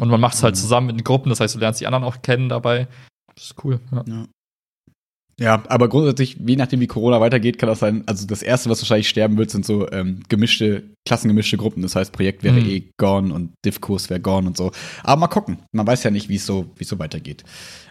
Und 0.00 0.08
man 0.08 0.20
macht 0.20 0.34
es 0.34 0.42
halt 0.42 0.56
mhm. 0.56 0.58
zusammen 0.58 0.88
in 0.90 1.04
Gruppen, 1.04 1.30
das 1.30 1.38
heißt, 1.38 1.54
du 1.54 1.60
lernst 1.60 1.80
die 1.80 1.86
anderen 1.86 2.04
auch 2.04 2.22
kennen 2.22 2.48
dabei. 2.48 2.88
Das 3.36 3.44
ist 3.44 3.64
cool. 3.64 3.78
Ja. 3.92 4.04
ja. 4.08 4.26
Ja, 5.38 5.64
aber 5.68 5.88
grundsätzlich, 5.88 6.36
je 6.44 6.56
nachdem 6.56 6.80
wie 6.80 6.86
Corona 6.86 7.20
weitergeht, 7.20 7.58
kann 7.58 7.68
das 7.68 7.80
sein, 7.80 8.04
also 8.06 8.26
das 8.26 8.42
erste, 8.42 8.70
was 8.70 8.80
wahrscheinlich 8.80 9.08
sterben 9.08 9.36
wird, 9.36 9.50
sind 9.50 9.66
so 9.66 9.90
ähm, 9.90 10.20
gemischte, 10.28 10.84
klassengemischte 11.04 11.56
Gruppen. 11.56 11.82
Das 11.82 11.96
heißt, 11.96 12.12
Projekt 12.12 12.44
wäre 12.44 12.60
mhm. 12.60 12.68
eh 12.68 12.84
gone 12.98 13.34
und 13.34 13.52
Div-Kurs 13.64 14.10
wäre 14.10 14.20
gone 14.20 14.46
und 14.46 14.56
so. 14.56 14.70
Aber 15.02 15.20
mal 15.20 15.28
gucken. 15.28 15.58
Man 15.72 15.86
weiß 15.86 16.04
ja 16.04 16.10
nicht, 16.10 16.28
wie 16.28 16.36
es 16.36 16.46
so, 16.46 16.72
es 16.78 16.88
so 16.88 16.98
weitergeht. 16.98 17.42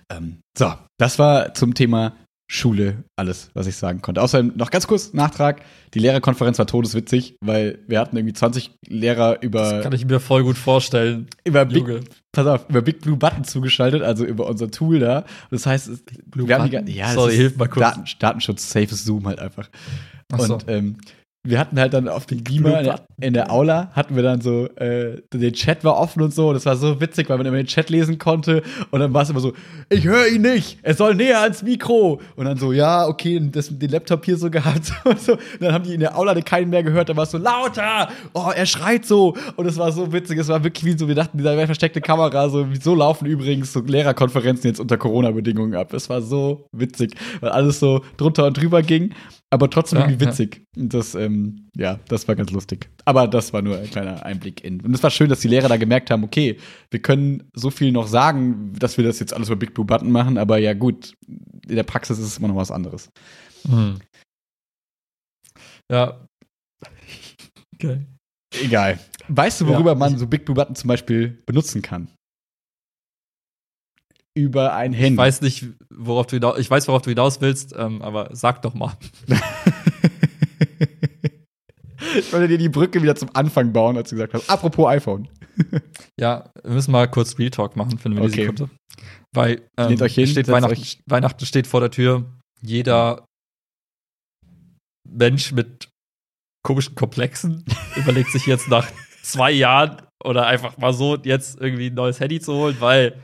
Ähm, 0.09 0.39
so, 0.57 0.73
das 0.97 1.19
war 1.19 1.53
zum 1.53 1.73
Thema 1.73 2.13
Schule 2.53 3.03
alles, 3.15 3.49
was 3.55 3.65
ich 3.65 3.75
sagen 3.75 4.01
konnte. 4.03 4.21
Außerdem 4.21 4.53
noch 4.55 4.69
ganz 4.69 4.85
kurz 4.85 5.13
Nachtrag. 5.13 5.61
Die 5.95 5.99
Lehrerkonferenz 5.99 6.59
war 6.59 6.67
todeswitzig, 6.67 7.35
weil 7.41 7.79
wir 7.87 7.99
hatten 7.99 8.15
irgendwie 8.15 8.33
20 8.33 8.71
Lehrer 8.87 9.41
über. 9.41 9.71
Das 9.71 9.83
kann 9.83 9.93
ich 9.93 10.05
mir 10.05 10.19
voll 10.19 10.43
gut 10.43 10.57
vorstellen. 10.57 11.27
Über 11.43 11.65
Big, 11.65 11.83
pass 12.31 12.45
auf, 12.45 12.69
über 12.69 12.83
Big 12.83 13.01
Blue 13.01 13.17
Button 13.17 13.43
zugeschaltet, 13.43 14.03
also 14.03 14.23
über 14.23 14.45
unser 14.47 14.69
Tool 14.69 14.99
da. 14.99 15.25
Das 15.49 15.65
heißt, 15.65 15.87
Blue 16.27 16.47
wir 16.47 16.57
Button? 16.57 16.77
haben 16.77 16.85
die, 16.85 16.93
ja, 16.93 17.11
Sorry, 17.11 17.35
hilf 17.35 17.57
mal 17.57 17.67
kurz. 17.67 17.95
Daten, 17.95 18.05
Datenschutz, 18.19 18.69
safes 18.69 19.03
Zoom 19.03 19.25
halt 19.25 19.39
einfach. 19.39 19.67
Ach 20.31 20.39
so. 20.39 20.53
Und 20.53 20.65
ähm, 20.67 20.97
wir 21.45 21.59
hatten 21.59 21.77
halt 21.77 21.93
dann 21.93 22.07
auf 22.07 22.25
dem 22.25 22.41
Beamer 22.41 22.79
in 22.79 22.85
der, 22.85 22.99
in 23.19 23.33
der, 23.33 23.51
Aula 23.51 23.91
hatten 23.91 24.15
wir 24.15 24.23
dann 24.23 24.39
so, 24.39 24.67
äh, 24.77 25.21
der 25.33 25.51
Chat 25.51 25.83
war 25.83 25.97
offen 25.97 26.21
und 26.21 26.33
so. 26.33 26.53
Das 26.53 26.65
war 26.65 26.77
so 26.77 27.01
witzig, 27.01 27.29
weil 27.29 27.37
man 27.37 27.45
immer 27.45 27.57
den 27.57 27.65
Chat 27.65 27.89
lesen 27.89 28.17
konnte. 28.17 28.63
Und 28.91 29.01
dann 29.01 29.13
war 29.13 29.23
es 29.23 29.29
immer 29.29 29.41
so, 29.41 29.51
ich 29.89 30.05
höre 30.05 30.27
ihn 30.29 30.43
nicht, 30.43 30.79
er 30.83 30.93
soll 30.93 31.15
näher 31.15 31.41
ans 31.41 31.61
Mikro. 31.61 32.21
Und 32.37 32.45
dann 32.45 32.57
so, 32.57 32.71
ja, 32.71 33.05
okay, 33.07 33.41
das, 33.51 33.77
den 33.77 33.89
Laptop 33.89 34.23
hier 34.23 34.37
so 34.37 34.49
gehabt. 34.51 34.93
Und, 35.03 35.19
so. 35.19 35.33
und 35.33 35.41
dann 35.59 35.73
haben 35.73 35.83
die 35.83 35.93
in 35.93 35.99
der 35.99 36.17
Aula 36.17 36.33
keinen 36.41 36.69
mehr 36.69 36.81
gehört. 36.81 37.09
Dann 37.09 37.17
war 37.17 37.25
es 37.25 37.31
so, 37.31 37.37
lauter, 37.37 38.07
oh, 38.33 38.49
er 38.55 38.65
schreit 38.65 39.05
so. 39.05 39.35
Und 39.57 39.65
es 39.65 39.77
war 39.77 39.91
so 39.91 40.13
witzig, 40.13 40.39
es 40.39 40.47
war 40.47 40.63
wirklich 40.63 40.85
wie 40.85 40.97
so, 40.97 41.09
wir 41.09 41.15
dachten, 41.15 41.37
dieser 41.37 41.57
wäre 41.57 41.65
versteckte 41.65 41.99
Kamera. 41.99 42.47
So, 42.47 42.67
so 42.81 42.95
laufen 42.95 43.25
übrigens 43.25 43.73
so 43.73 43.81
Lehrerkonferenzen 43.81 44.69
jetzt 44.69 44.79
unter 44.79 44.95
Corona-Bedingungen 44.95 45.75
ab. 45.75 45.93
Es 45.93 46.09
war 46.09 46.21
so 46.21 46.69
witzig, 46.71 47.15
weil 47.41 47.49
alles 47.49 47.81
so 47.81 48.01
drunter 48.15 48.45
und 48.45 48.57
drüber 48.57 48.81
ging 48.81 49.13
aber 49.53 49.69
trotzdem 49.69 49.99
ja, 49.99 50.07
irgendwie 50.07 50.25
witzig. 50.25 50.65
Ja. 50.75 50.83
Das, 50.87 51.13
ähm, 51.13 51.67
ja, 51.75 51.99
das 52.07 52.27
war 52.27 52.35
ganz 52.35 52.49
lustig. 52.49 52.89
Aber 53.05 53.27
das 53.27 53.53
war 53.53 53.61
nur 53.61 53.77
ein 53.77 53.89
kleiner 53.89 54.25
Einblick 54.25 54.63
in. 54.63 54.81
Und 54.81 54.95
es 54.95 55.03
war 55.03 55.11
schön, 55.11 55.29
dass 55.29 55.41
die 55.41 55.47
Lehrer 55.47 55.69
da 55.69 55.77
gemerkt 55.77 56.09
haben, 56.09 56.23
okay, 56.23 56.57
wir 56.89 56.99
können 56.99 57.43
so 57.53 57.69
viel 57.69 57.91
noch 57.91 58.07
sagen, 58.07 58.73
dass 58.73 58.97
wir 58.97 59.03
das 59.03 59.19
jetzt 59.19 59.31
alles 59.31 59.49
über 59.49 59.55
Big 59.55 59.75
Blue 59.75 59.85
Button 59.85 60.11
machen, 60.11 60.39
aber 60.39 60.57
ja 60.57 60.73
gut, 60.73 61.13
in 61.27 61.75
der 61.75 61.83
Praxis 61.83 62.17
ist 62.17 62.25
es 62.25 62.37
immer 62.39 62.47
noch 62.47 62.55
was 62.55 62.71
anderes. 62.71 63.11
Hm. 63.67 63.99
Ja. 65.91 66.27
Okay. 67.75 68.01
Egal. 68.59 68.99
Weißt 69.27 69.61
du, 69.61 69.67
worüber 69.67 69.91
ja, 69.91 69.95
man 69.95 70.17
so 70.17 70.25
Big 70.25 70.45
Blue 70.45 70.55
Button 70.55 70.75
zum 70.75 70.87
Beispiel 70.87 71.43
benutzen 71.45 71.83
kann? 71.83 72.07
Über 74.35 74.73
ein 74.73 74.93
Handy. 74.93 75.13
Ich 75.13 75.17
weiß 75.17 75.41
nicht, 75.41 75.67
worauf 75.89 76.27
du 76.27 76.35
hinaus, 76.37 76.57
ich 76.57 76.69
weiß, 76.69 76.87
worauf 76.87 77.01
du 77.01 77.09
hinaus 77.09 77.41
willst, 77.41 77.73
ähm, 77.77 78.01
aber 78.01 78.29
sag 78.31 78.61
doch 78.61 78.73
mal. 78.73 78.93
ich 82.17 82.33
wollte 82.33 82.47
dir 82.47 82.57
die 82.57 82.69
Brücke 82.69 83.01
wieder 83.01 83.15
zum 83.15 83.29
Anfang 83.33 83.73
bauen, 83.73 83.97
als 83.97 84.09
du 84.09 84.15
gesagt 84.15 84.33
hast. 84.33 84.49
Apropos 84.49 84.87
iPhone. 84.87 85.27
ja, 86.19 86.49
wir 86.63 86.71
müssen 86.73 86.91
mal 86.91 87.07
kurz 87.07 87.37
Real 87.37 87.51
Talk 87.51 87.75
machen 87.75 87.99
für 87.99 88.09
eine 88.09 88.21
okay. 88.21 88.41
Sekunde. 88.41 88.69
Weil 89.33 89.61
ähm, 89.77 90.01
euch 90.01 90.15
hin, 90.15 90.27
steht 90.27 90.47
Weihnachten, 90.47 90.73
euch. 90.73 90.99
Weihnachten 91.05 91.45
steht 91.45 91.67
vor 91.67 91.79
der 91.79 91.91
Tür. 91.91 92.25
Jeder 92.61 93.25
Mensch 95.07 95.51
mit 95.51 95.89
komischen 96.63 96.95
Komplexen 96.95 97.65
überlegt 97.95 98.31
sich 98.31 98.45
jetzt 98.45 98.67
nach 98.69 98.87
zwei 99.21 99.51
Jahren 99.51 100.01
oder 100.23 100.47
einfach 100.47 100.77
mal 100.77 100.93
so 100.93 101.17
jetzt 101.17 101.59
irgendwie 101.59 101.87
ein 101.87 101.93
neues 101.93 102.19
Handy 102.19 102.39
zu 102.39 102.53
holen, 102.53 102.77
weil 102.79 103.21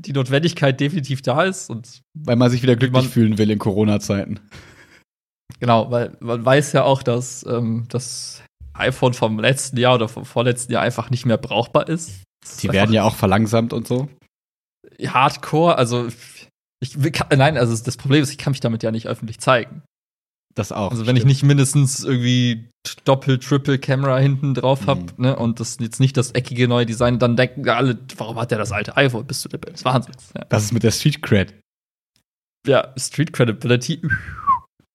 die 0.00 0.12
Notwendigkeit 0.12 0.78
definitiv 0.80 1.22
da 1.22 1.44
ist 1.44 1.70
und 1.70 2.02
weil 2.14 2.36
man 2.36 2.50
sich 2.50 2.62
wieder 2.62 2.76
glücklich 2.76 3.08
fühlen 3.08 3.38
will 3.38 3.50
in 3.50 3.58
Corona-Zeiten. 3.58 4.40
Genau, 5.58 5.90
weil 5.90 6.16
man 6.20 6.44
weiß 6.44 6.72
ja 6.72 6.84
auch, 6.84 7.02
dass 7.02 7.44
ähm, 7.46 7.86
das 7.88 8.42
iPhone 8.72 9.14
vom 9.14 9.38
letzten 9.38 9.76
Jahr 9.76 9.96
oder 9.96 10.08
vom 10.08 10.24
vorletzten 10.24 10.72
Jahr 10.72 10.82
einfach 10.82 11.10
nicht 11.10 11.26
mehr 11.26 11.36
brauchbar 11.36 11.88
ist. 11.88 12.22
Die 12.62 12.72
werden 12.72 12.92
ja 12.92 13.04
auch 13.04 13.14
verlangsamt 13.14 13.72
und 13.72 13.86
so. 13.86 14.08
Hardcore, 15.06 15.76
also 15.76 16.08
ich 16.80 16.96
nein, 17.36 17.58
also 17.58 17.76
das 17.82 17.96
Problem 17.96 18.22
ist, 18.22 18.30
ich 18.30 18.38
kann 18.38 18.52
mich 18.52 18.60
damit 18.60 18.82
ja 18.82 18.90
nicht 18.90 19.06
öffentlich 19.06 19.38
zeigen. 19.38 19.82
Das 20.54 20.72
auch. 20.72 20.90
Also 20.90 21.06
wenn 21.06 21.16
stimmt. 21.16 21.18
ich 21.18 21.24
nicht 21.36 21.42
mindestens 21.44 22.04
irgendwie 22.04 22.68
Doppel, 23.04 23.38
Triple 23.38 23.78
Camera 23.78 24.18
hinten 24.18 24.54
drauf 24.54 24.86
habe, 24.86 25.02
mhm. 25.02 25.08
ne, 25.16 25.36
und 25.36 25.60
das 25.60 25.78
jetzt 25.80 26.00
nicht 26.00 26.16
das 26.16 26.32
eckige 26.32 26.66
neue 26.66 26.86
Design, 26.86 27.18
dann 27.18 27.36
denken 27.36 27.68
alle, 27.68 27.98
warum 28.16 28.38
hat 28.38 28.50
der 28.50 28.58
das 28.58 28.72
alte 28.72 28.96
iPhone? 28.96 29.26
Bist 29.26 29.44
du 29.44 29.48
der 29.48 29.60
Das 29.60 29.74
ist 29.74 29.84
Wahnsinn. 29.84 30.14
Ja. 30.36 30.44
Das 30.48 30.64
ist 30.64 30.72
mit 30.72 30.82
der 30.82 30.90
Street 30.90 31.22
Cred. 31.22 31.54
Ja, 32.66 32.92
Street 32.96 33.32
Credibility. 33.32 34.02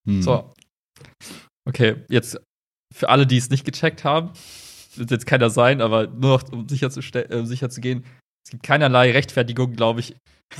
Mhm. 0.06 0.22
So. 0.22 0.54
Okay, 1.68 2.04
jetzt 2.10 2.40
für 2.94 3.10
alle, 3.10 3.26
die 3.26 3.38
es 3.38 3.50
nicht 3.50 3.66
gecheckt 3.66 4.04
haben, 4.04 4.32
wird 4.96 5.12
jetzt 5.12 5.26
keiner 5.26 5.50
sein, 5.50 5.82
aber 5.82 6.08
nur 6.08 6.38
noch 6.38 6.52
um 6.52 6.70
sicher 6.70 6.90
zu, 6.90 7.00
äh, 7.00 7.46
sicher 7.46 7.70
zu 7.70 7.82
gehen, 7.82 8.06
es 8.46 8.52
gibt 8.52 8.64
keinerlei 8.64 9.12
Rechtfertigung, 9.12 9.76
glaube 9.76 10.02
ich, 10.02 10.16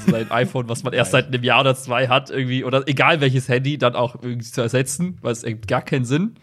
sein 0.08 0.32
iPhone, 0.32 0.70
was 0.70 0.84
man 0.84 0.94
erst 0.94 1.12
seit 1.12 1.28
einem 1.28 1.44
Jahr 1.44 1.62
oder 1.62 1.76
zwei 1.76 2.08
hat, 2.08 2.30
irgendwie, 2.30 2.64
oder 2.64 2.88
egal 2.88 3.22
welches 3.22 3.50
Handy, 3.50 3.78
dann 3.78 3.96
auch 3.96 4.16
irgendwie 4.22 4.46
zu 4.46 4.62
ersetzen, 4.62 5.18
weil 5.22 5.32
es 5.32 5.44
ergibt 5.44 5.68
gar 5.68 5.82
keinen 5.82 6.06
Sinn. 6.06 6.36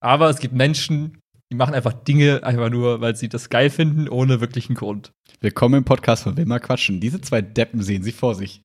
Aber 0.00 0.30
es 0.30 0.38
gibt 0.38 0.54
Menschen, 0.54 1.18
die 1.52 1.56
machen 1.56 1.74
einfach 1.74 1.92
Dinge 1.92 2.44
einfach 2.44 2.70
nur, 2.70 3.00
weil 3.00 3.16
sie 3.16 3.28
das 3.28 3.50
geil 3.50 3.70
finden, 3.70 4.08
ohne 4.08 4.40
wirklichen 4.40 4.74
Grund. 4.74 5.12
Willkommen 5.40 5.76
im 5.76 5.84
Podcast 5.84 6.22
von 6.22 6.36
Wilma 6.36 6.58
Quatschen. 6.58 7.00
Diese 7.00 7.20
zwei 7.20 7.42
Deppen 7.42 7.82
sehen 7.82 8.02
sie 8.02 8.12
vor 8.12 8.34
sich. 8.34 8.62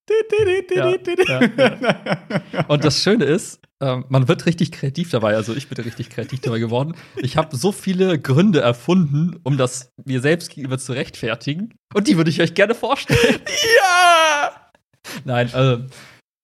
Ja, 0.75 1.41
ja, 1.41 2.39
ja. 2.51 2.65
Und 2.67 2.83
das 2.83 3.01
Schöne 3.01 3.25
ist, 3.25 3.59
ähm, 3.81 4.05
man 4.07 4.27
wird 4.27 4.45
richtig 4.45 4.71
kreativ 4.71 5.09
dabei. 5.09 5.35
Also 5.35 5.53
ich 5.53 5.67
bin 5.67 5.83
richtig 5.83 6.09
kreativ 6.09 6.39
dabei 6.39 6.59
geworden. 6.59 6.95
Ich 7.17 7.37
habe 7.37 7.55
so 7.55 7.71
viele 7.71 8.19
Gründe 8.19 8.61
erfunden, 8.61 9.39
um 9.43 9.57
das 9.57 9.91
mir 10.05 10.21
selbst 10.21 10.49
gegenüber 10.49 10.77
zu 10.77 10.93
rechtfertigen. 10.93 11.73
Und 11.93 12.07
die 12.07 12.17
würde 12.17 12.29
ich 12.29 12.41
euch 12.41 12.53
gerne 12.53 12.75
vorstellen. 12.75 13.39
Ja! 13.77 14.51
Nein, 15.23 15.49
also, 15.53 15.85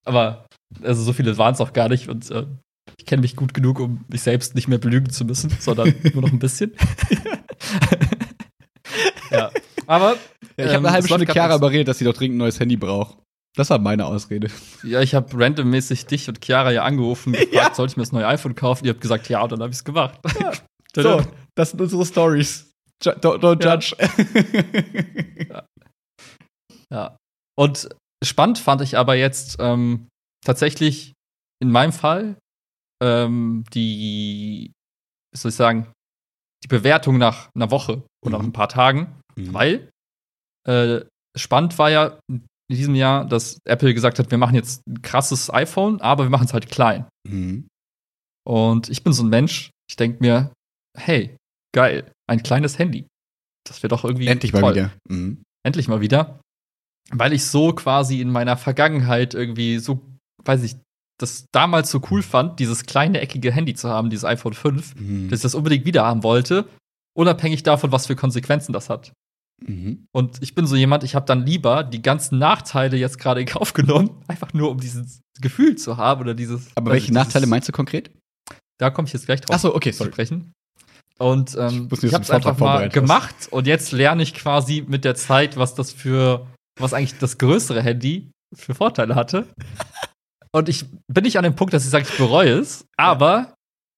aber 0.05 0.45
also 0.83 1.01
so 1.01 1.13
viele 1.13 1.37
waren 1.37 1.53
es 1.53 1.61
auch 1.61 1.73
gar 1.73 1.89
nicht. 1.89 2.09
Und 2.09 2.29
äh, 2.29 2.45
ich 2.97 3.05
kenne 3.05 3.21
mich 3.21 3.35
gut 3.35 3.53
genug, 3.53 3.79
um 3.79 4.05
mich 4.07 4.21
selbst 4.21 4.55
nicht 4.55 4.67
mehr 4.67 4.77
belügen 4.77 5.09
zu 5.09 5.25
müssen, 5.25 5.51
sondern 5.59 5.93
nur 6.13 6.21
noch 6.21 6.31
ein 6.31 6.39
bisschen. 6.39 6.73
ja. 9.31 9.51
Aber 9.87 10.17
ja, 10.57 10.57
ich 10.57 10.65
habe 10.65 10.77
eine 10.77 10.87
ähm, 10.87 10.93
halbe 10.93 11.07
Stunde 11.07 11.31
Chiara 11.31 11.55
überredet, 11.55 11.87
dass 11.87 11.97
sie 11.97 12.05
doch 12.05 12.13
dringend 12.13 12.35
ein 12.35 12.39
neues 12.39 12.59
Handy 12.59 12.77
braucht. 12.77 13.17
Das 13.55 13.69
war 13.69 13.79
meine 13.79 14.05
Ausrede. 14.05 14.49
Ja, 14.83 15.01
ich 15.01 15.13
habe 15.13 15.37
randommäßig 15.37 16.05
dich 16.05 16.29
und 16.29 16.43
Chiara 16.43 16.71
ja 16.71 16.83
angerufen, 16.83 17.33
gefragt, 17.33 17.53
ja. 17.53 17.73
soll 17.73 17.87
ich 17.87 17.97
mir 17.97 18.03
das 18.03 18.13
neue 18.13 18.27
iPhone 18.27 18.55
kaufen? 18.55 18.85
Ihr 18.85 18.91
habt 18.91 19.01
gesagt, 19.01 19.27
ja, 19.27 19.41
und 19.41 19.51
dann 19.51 19.61
habe 19.61 19.71
ich 19.71 19.77
es 19.77 19.83
gemacht. 19.83 20.19
Ja. 20.39 20.53
so, 20.95 21.21
das 21.55 21.71
sind 21.71 21.81
unsere 21.81 22.05
Stories. 22.05 22.71
Don't, 23.03 23.39
don't 23.39 23.63
judge. 23.63 23.95
Ja. 26.91 27.17
Und 27.57 27.89
spannend 28.23 28.59
fand 28.59 28.81
ich 28.81 28.97
aber 28.97 29.15
jetzt 29.15 29.57
ähm, 29.59 30.09
tatsächlich 30.45 31.13
in 31.61 31.71
meinem 31.71 31.93
Fall 31.93 32.37
ähm, 33.01 33.63
die, 33.73 34.73
wie 35.33 35.37
soll 35.37 35.49
ich 35.49 35.55
sagen, 35.55 35.91
die 36.63 36.67
Bewertung 36.67 37.17
nach 37.17 37.49
einer 37.55 37.71
Woche 37.71 38.03
oder 38.23 38.37
mhm. 38.37 38.41
nach 38.41 38.49
ein 38.49 38.53
paar 38.53 38.69
Tagen, 38.69 39.19
mhm. 39.35 39.53
weil 39.53 39.89
äh, 40.67 41.05
spannend 41.35 41.79
war 41.79 41.89
ja 41.89 42.19
in 42.71 42.77
diesem 42.77 42.95
Jahr, 42.95 43.25
dass 43.25 43.59
Apple 43.65 43.93
gesagt 43.93 44.17
hat, 44.17 44.31
wir 44.31 44.37
machen 44.37 44.55
jetzt 44.55 44.87
ein 44.87 45.01
krasses 45.01 45.53
iPhone, 45.53 45.99
aber 45.99 46.23
wir 46.23 46.29
machen 46.29 46.45
es 46.45 46.53
halt 46.53 46.71
klein. 46.71 47.05
Mhm. 47.27 47.67
Und 48.47 48.89
ich 48.89 49.03
bin 49.03 49.13
so 49.13 49.23
ein 49.23 49.29
Mensch, 49.29 49.71
ich 49.89 49.97
denke 49.97 50.19
mir, 50.21 50.53
hey, 50.97 51.35
geil, 51.75 52.11
ein 52.29 52.43
kleines 52.43 52.79
Handy. 52.79 53.07
Das 53.67 53.83
wäre 53.83 53.89
doch 53.89 54.05
irgendwie. 54.05 54.27
Endlich 54.27 54.51
toll. 54.51 54.61
mal 54.61 54.73
wieder. 54.73 54.91
Mhm. 55.09 55.43
Endlich 55.63 55.87
mal 55.87 56.01
wieder. 56.01 56.39
Weil 57.11 57.33
ich 57.33 57.45
so 57.45 57.73
quasi 57.73 58.21
in 58.21 58.31
meiner 58.31 58.57
Vergangenheit 58.57 59.33
irgendwie 59.33 59.79
so, 59.79 60.01
weiß 60.45 60.63
ich, 60.63 60.77
das 61.19 61.45
damals 61.51 61.91
so 61.91 62.01
cool 62.09 62.23
fand, 62.23 62.59
dieses 62.59 62.85
kleine 62.85 63.19
eckige 63.19 63.51
Handy 63.51 63.73
zu 63.73 63.89
haben, 63.89 64.09
dieses 64.09 64.25
iPhone 64.25 64.53
5, 64.53 64.95
mhm. 64.95 65.29
dass 65.29 65.39
ich 65.39 65.43
das 65.43 65.55
unbedingt 65.55 65.85
wieder 65.85 66.05
haben 66.05 66.23
wollte, 66.23 66.67
unabhängig 67.15 67.63
davon, 67.63 67.91
was 67.91 68.07
für 68.07 68.15
Konsequenzen 68.15 68.73
das 68.73 68.89
hat. 68.89 69.11
Mhm. 69.67 70.07
Und 70.11 70.41
ich 70.41 70.55
bin 70.55 70.65
so 70.65 70.75
jemand, 70.75 71.03
ich 71.03 71.15
habe 71.15 71.25
dann 71.25 71.45
lieber 71.45 71.83
die 71.83 72.01
ganzen 72.01 72.39
Nachteile 72.39 72.97
jetzt 72.97 73.19
gerade 73.19 73.41
in 73.41 73.47
Kauf 73.47 73.73
genommen, 73.73 74.11
einfach 74.27 74.53
nur 74.53 74.71
um 74.71 74.79
dieses 74.79 75.21
Gefühl 75.39 75.75
zu 75.75 75.97
haben 75.97 76.21
oder 76.21 76.33
dieses. 76.33 76.69
Aber 76.75 76.91
welche 76.91 77.13
Nachteile 77.13 77.47
meinst 77.47 77.67
du 77.67 77.71
konkret? 77.71 78.11
Da 78.79 78.89
komme 78.89 79.07
ich 79.07 79.13
jetzt 79.13 79.25
gleich 79.25 79.41
drauf 79.41 79.55
Ach 79.55 79.59
so, 79.59 79.75
okay, 79.75 79.91
sorry. 79.91 80.09
zu 80.09 80.13
sprechen. 80.13 80.53
Und 81.19 81.55
ähm, 81.55 81.87
ich, 81.91 82.03
ich 82.03 82.13
habe 82.15 82.23
es 82.23 82.31
einfach 82.31 82.57
mal 82.57 82.89
gemacht 82.89 83.35
und 83.51 83.67
jetzt 83.67 83.91
lerne 83.91 84.23
ich 84.23 84.33
quasi 84.33 84.83
mit 84.87 85.05
der 85.05 85.13
Zeit, 85.13 85.55
was 85.55 85.75
das 85.75 85.91
für, 85.91 86.47
was 86.79 86.93
eigentlich 86.93 87.19
das 87.19 87.37
größere 87.37 87.83
Handy 87.83 88.31
für 88.55 88.73
Vorteile 88.73 89.13
hatte. 89.15 89.47
Und 90.53 90.67
ich 90.67 90.85
bin 91.07 91.23
nicht 91.23 91.37
an 91.37 91.43
dem 91.43 91.55
Punkt, 91.55 91.73
dass 91.73 91.85
ich 91.85 91.89
sage, 91.91 92.05
ich 92.09 92.17
bereue 92.17 92.59
es, 92.59 92.85
aber 92.97 93.53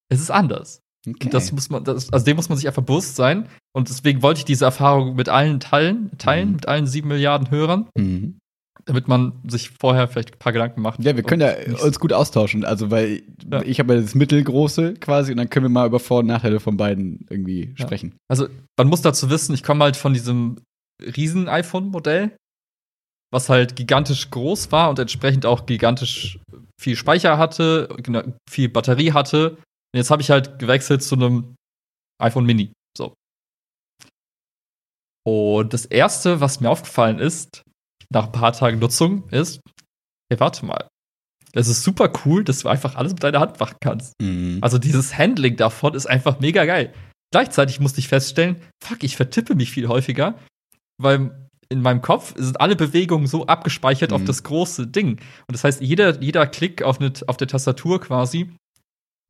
es 0.10 0.22
ist 0.22 0.30
anders. 0.30 0.83
Okay. 1.08 1.30
Das 1.30 1.52
muss 1.52 1.70
man, 1.70 1.84
das, 1.84 2.12
also 2.14 2.26
dem 2.26 2.38
muss 2.38 2.50
man 2.50 2.58
sich 2.58 2.68
einfach 2.68 2.84
bewusst 2.84 3.16
sein. 3.16 3.50
Und 3.76 3.90
deswegen 3.90 4.22
wollte 4.22 4.40
ich 4.40 4.46
diese 4.46 4.66
Erfahrung 4.66 5.16
mit 5.16 5.30
allen 5.30 5.60
teilen, 5.60 6.12
teilen 6.18 6.50
mhm. 6.50 6.56
mit 6.56 6.68
allen 6.68 6.88
sieben 6.88 7.10
Milliarden 7.10 7.52
Hörern. 7.52 7.88
Mhm. 7.98 8.38
Damit 8.86 9.08
man 9.08 9.34
sich 9.48 9.70
vorher 9.80 10.10
vielleicht 10.10 10.34
ein 10.34 10.40
paar 10.40 10.52
Gedanken 10.52 10.82
macht. 10.82 11.02
Ja, 11.04 11.16
wir 11.16 11.24
können 11.24 11.42
ja 11.42 11.54
uns 11.84 12.00
gut 12.00 12.12
austauschen. 12.12 12.66
Also, 12.66 12.92
weil 12.92 13.24
ja. 13.50 13.62
ich 13.62 13.80
habe 13.80 13.96
ja 13.96 14.02
das 14.02 14.14
mittelgroße 14.14 14.96
quasi 14.96 15.32
und 15.32 15.38
dann 15.38 15.50
können 15.50 15.66
wir 15.66 15.70
mal 15.70 15.88
über 15.88 16.00
Vor- 16.00 16.20
und 16.20 16.28
Nachteile 16.28 16.60
von 16.60 16.76
beiden 16.76 17.26
irgendwie 17.30 17.74
ja. 17.78 17.86
sprechen. 17.86 18.16
Also, 18.30 18.48
man 18.78 18.88
muss 18.88 19.02
dazu 19.02 19.30
wissen, 19.30 19.54
ich 19.54 19.64
komme 19.64 19.86
halt 19.86 19.96
von 19.96 20.14
diesem 20.14 20.58
riesen 21.02 21.48
iPhone-Modell, 21.48 22.36
was 23.32 23.50
halt 23.50 23.78
gigantisch 23.78 24.30
groß 24.30 24.72
war 24.74 24.90
und 24.90 25.00
entsprechend 25.00 25.46
auch 25.46 25.66
gigantisch 25.66 26.40
viel 26.80 26.98
Speicher 26.98 27.38
hatte, 27.38 27.88
viel 28.50 28.68
Batterie 28.70 29.14
hatte. 29.14 29.58
Und 29.94 30.00
jetzt 30.00 30.10
habe 30.10 30.22
ich 30.22 30.32
halt 30.32 30.58
gewechselt 30.58 31.04
zu 31.04 31.16
einem 31.16 31.56
iPhone 32.20 32.46
Mini. 32.46 32.74
So. 32.98 33.14
Und 35.26 35.74
das 35.74 35.86
erste, 35.86 36.42
was 36.42 36.60
mir 36.60 36.70
aufgefallen 36.70 37.20
ist, 37.20 37.62
nach 38.10 38.26
ein 38.26 38.32
paar 38.32 38.54
Tagen 38.54 38.80
Nutzung, 38.80 39.30
ist, 39.30 39.62
hey, 40.32 40.40
warte 40.40 40.66
mal. 40.66 40.88
Es 41.56 41.68
ist 41.68 41.84
super 41.84 42.12
cool, 42.26 42.44
dass 42.44 42.60
du 42.60 42.68
einfach 42.68 42.96
alles 42.96 43.14
mit 43.14 43.24
deiner 43.24 43.40
Hand 43.40 43.60
machen 43.60 43.78
kannst. 43.80 44.14
Mhm. 44.20 44.58
Also 44.62 44.80
dieses 44.80 45.16
Handling 45.16 45.56
davon 45.56 45.94
ist 45.94 46.08
einfach 46.08 46.40
mega 46.40 46.66
geil. 46.66 46.94
Gleichzeitig 47.32 47.80
musste 47.80 48.00
ich 48.00 48.08
feststellen, 48.08 48.58
fuck, 48.84 49.04
ich 49.04 49.16
vertippe 49.16 49.54
mich 49.54 49.72
viel 49.72 49.88
häufiger, 49.88 50.40
weil 51.00 51.50
in 51.70 51.82
meinem 51.82 52.02
Kopf 52.02 52.34
sind 52.38 52.60
alle 52.60 52.76
Bewegungen 52.76 53.28
so 53.28 53.46
abgespeichert 53.46 54.10
mhm. 54.10 54.16
auf 54.16 54.24
das 54.24 54.44
große 54.44 54.88
Ding. 54.88 55.20
Und 55.48 55.54
das 55.54 55.64
heißt, 55.64 55.82
jeder, 55.82 56.22
jeder 56.22 56.48
Klick 56.48 56.82
auf, 56.82 57.00
eine, 57.00 57.14
auf 57.28 57.38
der 57.38 57.48
Tastatur 57.48 58.02
quasi 58.02 58.52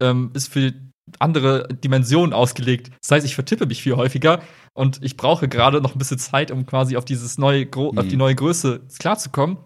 ähm, 0.03 0.31
ist 0.33 0.47
für 0.47 0.73
andere 1.19 1.67
Dimensionen 1.67 2.33
ausgelegt. 2.33 2.91
Das 3.01 3.11
heißt, 3.11 3.25
ich 3.25 3.35
vertippe 3.35 3.65
mich 3.65 3.81
viel 3.81 3.95
häufiger 3.95 4.41
und 4.73 4.99
ich 5.01 5.17
brauche 5.17 5.47
gerade 5.47 5.81
noch 5.81 5.95
ein 5.95 5.97
bisschen 5.97 6.19
Zeit, 6.19 6.51
um 6.51 6.65
quasi 6.65 6.97
auf 6.97 7.05
dieses 7.05 7.37
neue, 7.37 7.65
mhm. 7.65 7.97
auf 7.97 8.07
die 8.07 8.15
neue 8.15 8.35
Größe 8.35 8.81
klarzukommen. 8.99 9.57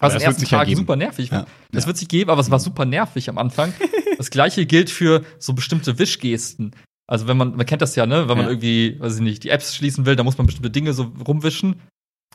Was 0.00 0.14
am 0.14 0.20
ersten 0.20 0.44
Tag 0.44 0.68
ja 0.68 0.76
super 0.76 0.96
nervig 0.96 1.30
war. 1.30 1.40
Ja. 1.40 1.46
Das 1.70 1.84
ja. 1.84 1.88
wird 1.88 1.98
sich 1.98 2.08
geben, 2.08 2.30
aber 2.30 2.40
es 2.40 2.50
war 2.50 2.58
mhm. 2.58 2.64
super 2.64 2.84
nervig 2.84 3.28
am 3.28 3.38
Anfang. 3.38 3.72
das 4.18 4.30
gleiche 4.30 4.66
gilt 4.66 4.90
für 4.90 5.24
so 5.38 5.52
bestimmte 5.52 5.98
Wischgesten. 5.98 6.72
Also 7.06 7.28
wenn 7.28 7.36
man, 7.36 7.56
man 7.56 7.66
kennt 7.66 7.82
das 7.82 7.96
ja, 7.96 8.06
ne, 8.06 8.28
wenn 8.28 8.38
man 8.38 8.48
irgendwie, 8.48 8.98
weiß 8.98 9.16
ich 9.16 9.20
nicht, 9.20 9.44
die 9.44 9.50
Apps 9.50 9.74
schließen 9.74 10.06
will, 10.06 10.16
dann 10.16 10.24
muss 10.24 10.38
man 10.38 10.46
bestimmte 10.46 10.70
Dinge 10.70 10.94
so 10.94 11.12
rumwischen. 11.26 11.76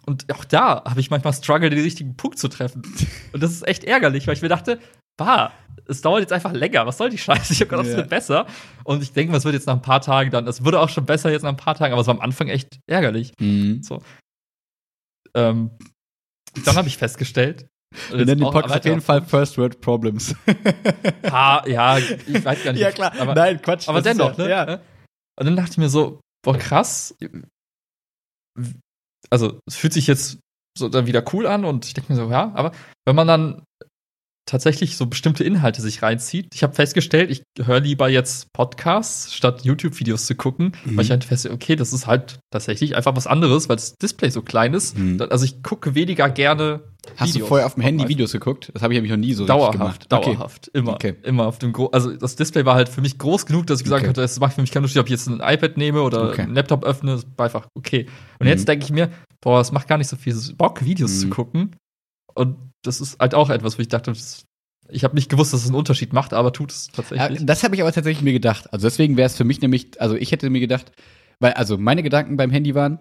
Und 0.09 0.33
auch 0.33 0.43
da 0.43 0.83
habe 0.85 0.99
ich 0.99 1.11
manchmal 1.11 1.33
Struggle, 1.33 1.69
den 1.69 1.83
richtigen 1.83 2.17
Punkt 2.17 2.39
zu 2.39 2.47
treffen. 2.47 2.81
Und 3.31 3.43
das 3.43 3.51
ist 3.51 3.67
echt 3.67 3.83
ärgerlich, 3.83 4.25
weil 4.25 4.33
ich 4.33 4.41
mir 4.41 4.49
dachte, 4.49 4.79
bah, 5.17 5.51
es 5.85 6.01
dauert 6.01 6.21
jetzt 6.21 6.33
einfach 6.33 6.51
länger. 6.51 6.87
Was 6.87 6.97
soll 6.97 7.11
die 7.11 7.19
Scheiße? 7.19 7.53
Ich 7.53 7.61
habe 7.61 7.69
gedacht, 7.69 7.85
es 7.85 7.95
wird 7.95 8.09
besser. 8.09 8.47
Und 8.85 9.03
ich 9.03 9.13
denke, 9.13 9.37
es 9.37 9.45
wird 9.45 9.53
jetzt 9.53 9.67
nach 9.67 9.75
ein 9.75 9.83
paar 9.83 10.01
Tagen 10.01 10.31
dann, 10.31 10.47
es 10.47 10.65
wurde 10.65 10.79
auch 10.79 10.89
schon 10.89 11.05
besser 11.05 11.29
jetzt 11.29 11.43
nach 11.43 11.51
ein 11.51 11.57
paar 11.57 11.75
Tagen, 11.75 11.93
aber 11.93 12.01
es 12.01 12.07
war 12.07 12.15
am 12.15 12.21
Anfang 12.21 12.47
echt 12.47 12.79
ärgerlich. 12.87 13.33
Mhm. 13.39 13.83
So. 13.83 14.01
Ähm, 15.35 15.69
dann 16.65 16.75
habe 16.75 16.87
ich 16.87 16.97
festgestellt. 16.97 17.67
Wir 18.09 18.25
nennen 18.25 18.39
den 18.39 18.49
Podcast 18.49 18.77
auf 18.77 18.85
jeden 18.85 19.01
Fall 19.01 19.21
First 19.21 19.59
World 19.59 19.79
Problems. 19.79 20.35
ah, 21.23 21.61
ja, 21.67 21.99
ich 21.99 22.43
weiß 22.43 22.63
gar 22.63 22.71
nicht. 22.71 22.81
ja, 22.81 22.91
klar. 22.91 23.13
Aber, 23.19 23.35
Nein, 23.35 23.61
Quatsch. 23.61 23.87
Aber 23.87 24.01
dennoch, 24.01 24.35
ja, 24.39 24.43
ne? 24.43 24.49
Ja. 24.49 24.73
Und 25.39 25.45
dann 25.45 25.55
dachte 25.55 25.73
ich 25.73 25.77
mir 25.77 25.89
so, 25.89 26.19
boah, 26.43 26.57
krass 26.57 27.15
also 29.29 29.59
es 29.65 29.75
fühlt 29.75 29.93
sich 29.93 30.07
jetzt 30.07 30.39
so 30.77 30.89
dann 30.89 31.07
wieder 31.07 31.23
cool 31.33 31.47
an 31.47 31.65
und 31.65 31.85
ich 31.85 31.93
denke 31.93 32.11
mir 32.11 32.17
so, 32.17 32.29
ja, 32.29 32.51
aber 32.55 32.71
wenn 33.05 33.15
man 33.15 33.27
dann 33.27 33.63
tatsächlich 34.49 34.97
so 34.97 35.05
bestimmte 35.05 35.43
Inhalte 35.43 35.81
sich 35.81 36.01
reinzieht. 36.01 36.47
Ich 36.53 36.63
habe 36.63 36.73
festgestellt, 36.73 37.29
ich 37.29 37.43
höre 37.63 37.79
lieber 37.79 38.09
jetzt 38.09 38.51
Podcasts, 38.51 39.33
statt 39.33 39.61
YouTube-Videos 39.63 40.25
zu 40.25 40.35
gucken, 40.35 40.73
mhm. 40.85 40.97
weil 40.97 41.05
ich 41.05 41.11
halt 41.11 41.23
feststelle, 41.23 41.53
okay, 41.53 41.75
das 41.75 41.93
ist 41.93 42.07
halt 42.07 42.39
tatsächlich 42.51 42.95
einfach 42.95 43.15
was 43.15 43.27
anderes, 43.27 43.69
weil 43.69 43.75
das 43.75 43.95
Display 43.95 44.31
so 44.31 44.41
klein 44.41 44.73
ist. 44.73 44.97
Mhm. 44.97 45.21
Also 45.29 45.45
ich 45.45 45.61
gucke 45.61 45.93
weniger 45.93 46.29
gerne. 46.29 46.81
Hast 47.15 47.29
Videos 47.29 47.45
du 47.45 47.47
vorher 47.47 47.65
auf 47.65 47.75
dem 47.75 47.83
Handy 47.83 48.07
Videos 48.07 48.31
geguckt? 48.31 48.71
Das 48.73 48.81
habe 48.81 48.93
ich 48.93 48.97
nämlich 48.97 49.11
noch 49.11 49.17
nie 49.17 49.33
so 49.33 49.45
dauerhaft, 49.45 49.77
gemacht. 49.77 50.05
Dauerhaft, 50.11 50.69
okay. 50.69 50.77
immer. 50.77 50.93
Okay. 50.93 51.15
Immer 51.23 51.45
auf 51.45 51.59
dem 51.59 51.71
Gro 51.71 51.87
Also 51.87 52.15
das 52.15 52.35
Display 52.35 52.65
war 52.65 52.75
halt 52.75 52.89
für 52.89 53.01
mich 53.01 53.17
groß 53.17 53.45
genug, 53.45 53.67
dass 53.67 53.79
ich 53.79 53.83
gesagt 53.83 54.01
okay. 54.01 54.09
hatte, 54.09 54.23
es 54.23 54.39
macht 54.39 54.55
für 54.55 54.61
mich 54.61 54.71
keinen 54.71 54.83
Unterschied, 54.83 54.99
ob 54.99 55.07
ich 55.07 55.11
jetzt 55.11 55.27
ein 55.27 55.41
iPad 55.41 55.77
nehme 55.77 56.01
oder 56.01 56.29
okay. 56.29 56.41
einen 56.41 56.55
Laptop 56.55 56.83
öffne, 56.83 57.11
das 57.13 57.27
war 57.37 57.45
einfach 57.45 57.67
okay. 57.75 58.07
Und 58.39 58.45
mhm. 58.45 58.47
jetzt 58.47 58.67
denke 58.67 58.83
ich 58.85 58.91
mir, 58.91 59.09
boah, 59.41 59.61
es 59.61 59.71
macht 59.71 59.87
gar 59.87 59.97
nicht 59.97 60.09
so 60.09 60.17
viel 60.17 60.35
Bock, 60.57 60.83
Videos 60.83 61.19
zu 61.19 61.27
mhm. 61.27 61.31
gucken. 61.31 61.75
Und 62.39 62.71
das 62.83 63.01
ist 63.01 63.19
halt 63.19 63.35
auch 63.35 63.49
etwas, 63.49 63.77
wo 63.77 63.81
ich 63.81 63.89
dachte, 63.89 64.11
das 64.11 64.45
ich 64.91 65.03
habe 65.03 65.13
nicht 65.13 65.29
gewusst, 65.29 65.53
dass 65.53 65.59
es 65.59 65.67
einen 65.67 65.75
Unterschied 65.75 66.13
macht, 66.13 66.33
aber 66.33 66.53
tut 66.53 66.71
es 66.71 66.87
tatsächlich. 66.87 67.39
Ja, 67.39 67.45
das 67.45 67.63
habe 67.63 67.75
ich 67.75 67.81
aber 67.81 67.91
tatsächlich 67.91 68.23
mir 68.23 68.31
gedacht. 68.31 68.71
Also 68.73 68.87
deswegen 68.87 69.17
wäre 69.17 69.27
es 69.27 69.35
für 69.35 69.43
mich 69.43 69.61
nämlich, 69.61 70.01
also 70.01 70.15
ich 70.15 70.31
hätte 70.31 70.49
mir 70.49 70.61
gedacht, 70.61 70.93
weil 71.39 71.51
also 71.53 71.77
meine 71.77 72.01
Gedanken 72.01 72.37
beim 72.37 72.49
Handy 72.49 72.73
waren, 72.75 72.99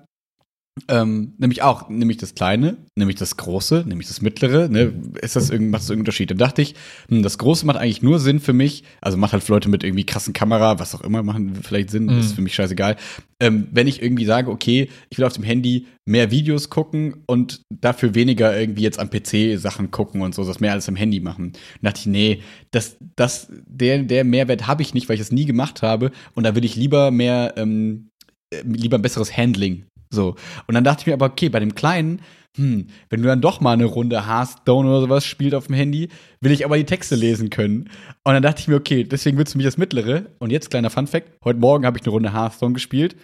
ähm, 0.88 1.34
nämlich 1.38 1.62
auch, 1.62 1.88
nämlich 1.88 2.18
das 2.18 2.34
Kleine, 2.34 2.76
nämlich 2.94 3.16
das 3.16 3.36
Große, 3.36 3.84
nämlich 3.86 4.08
das 4.08 4.20
Mittlere, 4.20 4.68
ne, 4.68 4.92
ist 5.20 5.36
das 5.36 5.50
irgend, 5.50 5.70
macht 5.70 5.82
das 5.82 5.90
irgendeinen 5.90 6.02
Unterschied? 6.02 6.30
Dann 6.30 6.38
dachte 6.38 6.62
ich, 6.62 6.74
hm, 7.08 7.22
das 7.22 7.38
Große 7.38 7.66
macht 7.66 7.78
eigentlich 7.78 8.02
nur 8.02 8.18
Sinn 8.18 8.40
für 8.40 8.52
mich, 8.52 8.84
also 9.00 9.16
macht 9.16 9.32
halt 9.32 9.46
Leute 9.48 9.68
mit 9.68 9.84
irgendwie 9.84 10.04
krassen 10.04 10.32
Kamera, 10.32 10.78
was 10.78 10.94
auch 10.94 11.00
immer, 11.00 11.22
machen 11.22 11.54
vielleicht 11.62 11.90
Sinn, 11.90 12.06
mhm. 12.06 12.18
ist 12.18 12.34
für 12.34 12.42
mich 12.42 12.54
scheißegal. 12.54 12.96
Ähm, 13.40 13.68
wenn 13.70 13.86
ich 13.86 14.02
irgendwie 14.02 14.24
sage, 14.24 14.50
okay, 14.50 14.88
ich 15.10 15.18
will 15.18 15.24
auf 15.24 15.32
dem 15.32 15.44
Handy 15.44 15.86
mehr 16.04 16.30
Videos 16.30 16.70
gucken 16.70 17.22
und 17.26 17.62
dafür 17.70 18.14
weniger 18.14 18.58
irgendwie 18.58 18.82
jetzt 18.82 18.98
am 18.98 19.10
PC 19.10 19.58
Sachen 19.58 19.90
gucken 19.90 20.22
und 20.22 20.34
so, 20.34 20.44
das 20.44 20.60
mehr 20.60 20.72
als 20.72 20.88
am 20.88 20.96
Handy 20.96 21.20
machen. 21.20 21.52
Dann 21.52 21.92
dachte 21.92 22.00
ich, 22.00 22.06
nee, 22.06 22.42
das, 22.70 22.96
das, 23.16 23.48
der, 23.66 24.02
der 24.02 24.24
Mehrwert 24.24 24.66
habe 24.66 24.82
ich 24.82 24.94
nicht, 24.94 25.08
weil 25.08 25.14
ich 25.14 25.22
es 25.22 25.32
nie 25.32 25.44
gemacht 25.44 25.82
habe 25.82 26.10
und 26.34 26.44
da 26.44 26.54
will 26.54 26.64
ich 26.64 26.76
lieber 26.76 27.10
mehr, 27.10 27.54
ähm, 27.56 28.08
äh, 28.50 28.62
lieber 28.64 28.98
ein 28.98 29.02
besseres 29.02 29.36
Handling 29.36 29.84
so. 30.10 30.36
Und 30.66 30.74
dann 30.74 30.84
dachte 30.84 31.02
ich 31.02 31.06
mir 31.06 31.14
aber, 31.14 31.26
okay, 31.26 31.48
bei 31.48 31.60
dem 31.60 31.74
Kleinen, 31.74 32.22
hm, 32.56 32.88
wenn 33.10 33.22
du 33.22 33.28
dann 33.28 33.40
doch 33.40 33.60
mal 33.60 33.72
eine 33.72 33.84
Runde 33.84 34.26
Hearthstone 34.26 34.88
oder 34.88 35.00
sowas 35.00 35.24
spielt 35.24 35.54
auf 35.54 35.66
dem 35.66 35.76
Handy, 35.76 36.08
will 36.40 36.52
ich 36.52 36.64
aber 36.64 36.76
die 36.76 36.84
Texte 36.84 37.14
lesen 37.14 37.50
können. 37.50 37.90
Und 38.24 38.34
dann 38.34 38.42
dachte 38.42 38.60
ich 38.60 38.68
mir, 38.68 38.76
okay, 38.76 39.04
deswegen 39.04 39.38
willst 39.38 39.54
du 39.54 39.58
mich 39.58 39.66
das 39.66 39.78
mittlere. 39.78 40.26
Und 40.38 40.50
jetzt 40.50 40.70
kleiner 40.70 40.90
Fun 40.90 41.06
Fact: 41.06 41.30
Heute 41.44 41.58
Morgen 41.58 41.86
habe 41.86 41.98
ich 41.98 42.04
eine 42.04 42.10
Runde 42.10 42.32
Hearthstone 42.32 42.72
gespielt 42.72 43.16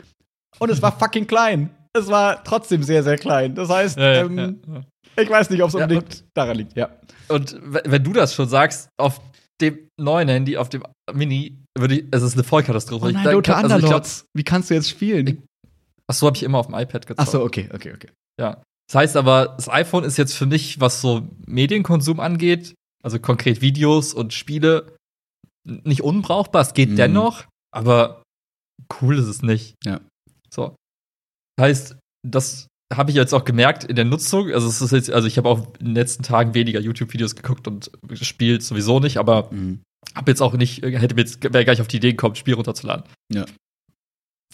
und 0.58 0.70
es 0.70 0.82
war 0.82 0.98
fucking 0.98 1.26
klein. 1.26 1.70
Es 1.92 2.08
war 2.08 2.42
trotzdem 2.42 2.82
sehr, 2.82 3.02
sehr 3.02 3.18
klein. 3.18 3.54
Das 3.54 3.68
heißt, 3.68 3.98
ja, 3.98 4.24
ähm, 4.24 4.36
ja, 4.36 4.74
ja. 4.74 5.22
ich 5.22 5.30
weiß 5.30 5.50
nicht, 5.50 5.62
ob 5.62 5.68
es 5.68 5.74
unbedingt 5.74 6.24
daran 6.34 6.56
liegt, 6.56 6.76
ja. 6.76 6.90
Und 7.28 7.58
wenn 7.62 8.02
du 8.02 8.12
das 8.12 8.34
schon 8.34 8.48
sagst, 8.48 8.88
auf 8.96 9.20
dem 9.60 9.88
neuen 9.98 10.28
Handy, 10.28 10.56
auf 10.56 10.68
dem 10.68 10.82
Mini, 11.12 11.62
würde 11.78 11.96
ich, 11.96 12.04
es 12.10 12.22
ist 12.22 12.34
eine 12.34 12.44
Vollkatastrophe. 12.44 13.06
Oh 13.06 13.10
nein, 13.10 13.24
Dota 13.24 13.54
also 13.54 13.86
glaub, 13.86 14.04
Wie 14.34 14.42
kannst 14.42 14.70
du 14.70 14.74
jetzt 14.74 14.90
spielen? 14.90 15.42
Ach 16.06 16.14
so, 16.14 16.26
habe 16.26 16.36
ich 16.36 16.42
immer 16.42 16.58
auf 16.58 16.66
dem 16.66 16.74
iPad 16.74 17.06
gezockt. 17.06 17.20
Ach 17.20 17.30
so, 17.30 17.42
okay, 17.42 17.68
okay, 17.72 17.92
okay. 17.94 18.10
Ja. 18.40 18.62
Das 18.88 18.96
heißt 18.96 19.16
aber, 19.16 19.54
das 19.56 19.68
iPhone 19.68 20.04
ist 20.04 20.18
jetzt 20.18 20.34
für 20.34 20.46
mich, 20.46 20.80
was 20.80 21.00
so 21.00 21.28
Medienkonsum 21.46 22.20
angeht, 22.20 22.74
also 23.02 23.18
konkret 23.18 23.60
Videos 23.60 24.12
und 24.12 24.32
Spiele, 24.32 24.96
nicht 25.66 26.02
unbrauchbar. 26.02 26.62
Es 26.62 26.74
geht 26.74 26.90
mhm. 26.90 26.96
dennoch, 26.96 27.44
aber 27.70 28.22
cool 29.00 29.18
ist 29.18 29.26
es 29.26 29.42
nicht. 29.42 29.74
Ja. 29.84 30.00
So. 30.50 30.76
Das 31.56 31.66
heißt, 31.66 31.96
das 32.26 32.66
habe 32.92 33.10
ich 33.10 33.16
jetzt 33.16 33.32
auch 33.32 33.44
gemerkt 33.44 33.84
in 33.84 33.96
der 33.96 34.04
Nutzung. 34.04 34.52
Also 34.52 34.68
es 34.68 34.82
ist 34.82 34.92
jetzt, 34.92 35.10
also 35.10 35.26
ich 35.26 35.38
habe 35.38 35.48
auch 35.48 35.74
in 35.78 35.86
den 35.86 35.94
letzten 35.94 36.22
Tagen 36.22 36.54
weniger 36.54 36.80
YouTube-Videos 36.80 37.34
geguckt 37.34 37.66
und 37.66 37.90
gespielt 38.06 38.62
sowieso 38.62 39.00
nicht, 39.00 39.16
aber 39.16 39.50
mhm. 39.50 39.80
habe 40.14 40.30
jetzt 40.30 40.42
auch 40.42 40.54
nicht, 40.54 40.82
hätte 40.82 41.14
mir 41.14 41.22
jetzt 41.22 41.42
wäre 41.42 41.64
gleich 41.64 41.80
auf 41.80 41.88
die 41.88 41.96
Idee 41.96 42.10
gekommen, 42.10 42.34
Spiel 42.34 42.54
runterzuladen. 42.54 43.04
Ja. 43.32 43.46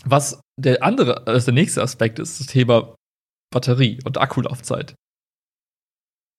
Was 0.05 0.41
der 0.61 0.83
andere, 0.83 1.27
also 1.27 1.47
der 1.47 1.55
nächste 1.55 1.83
Aspekt 1.83 2.19
ist 2.19 2.41
das 2.41 2.47
Thema 2.47 2.95
Batterie 3.53 3.99
und 4.05 4.19
Akkulaufzeit. 4.19 4.95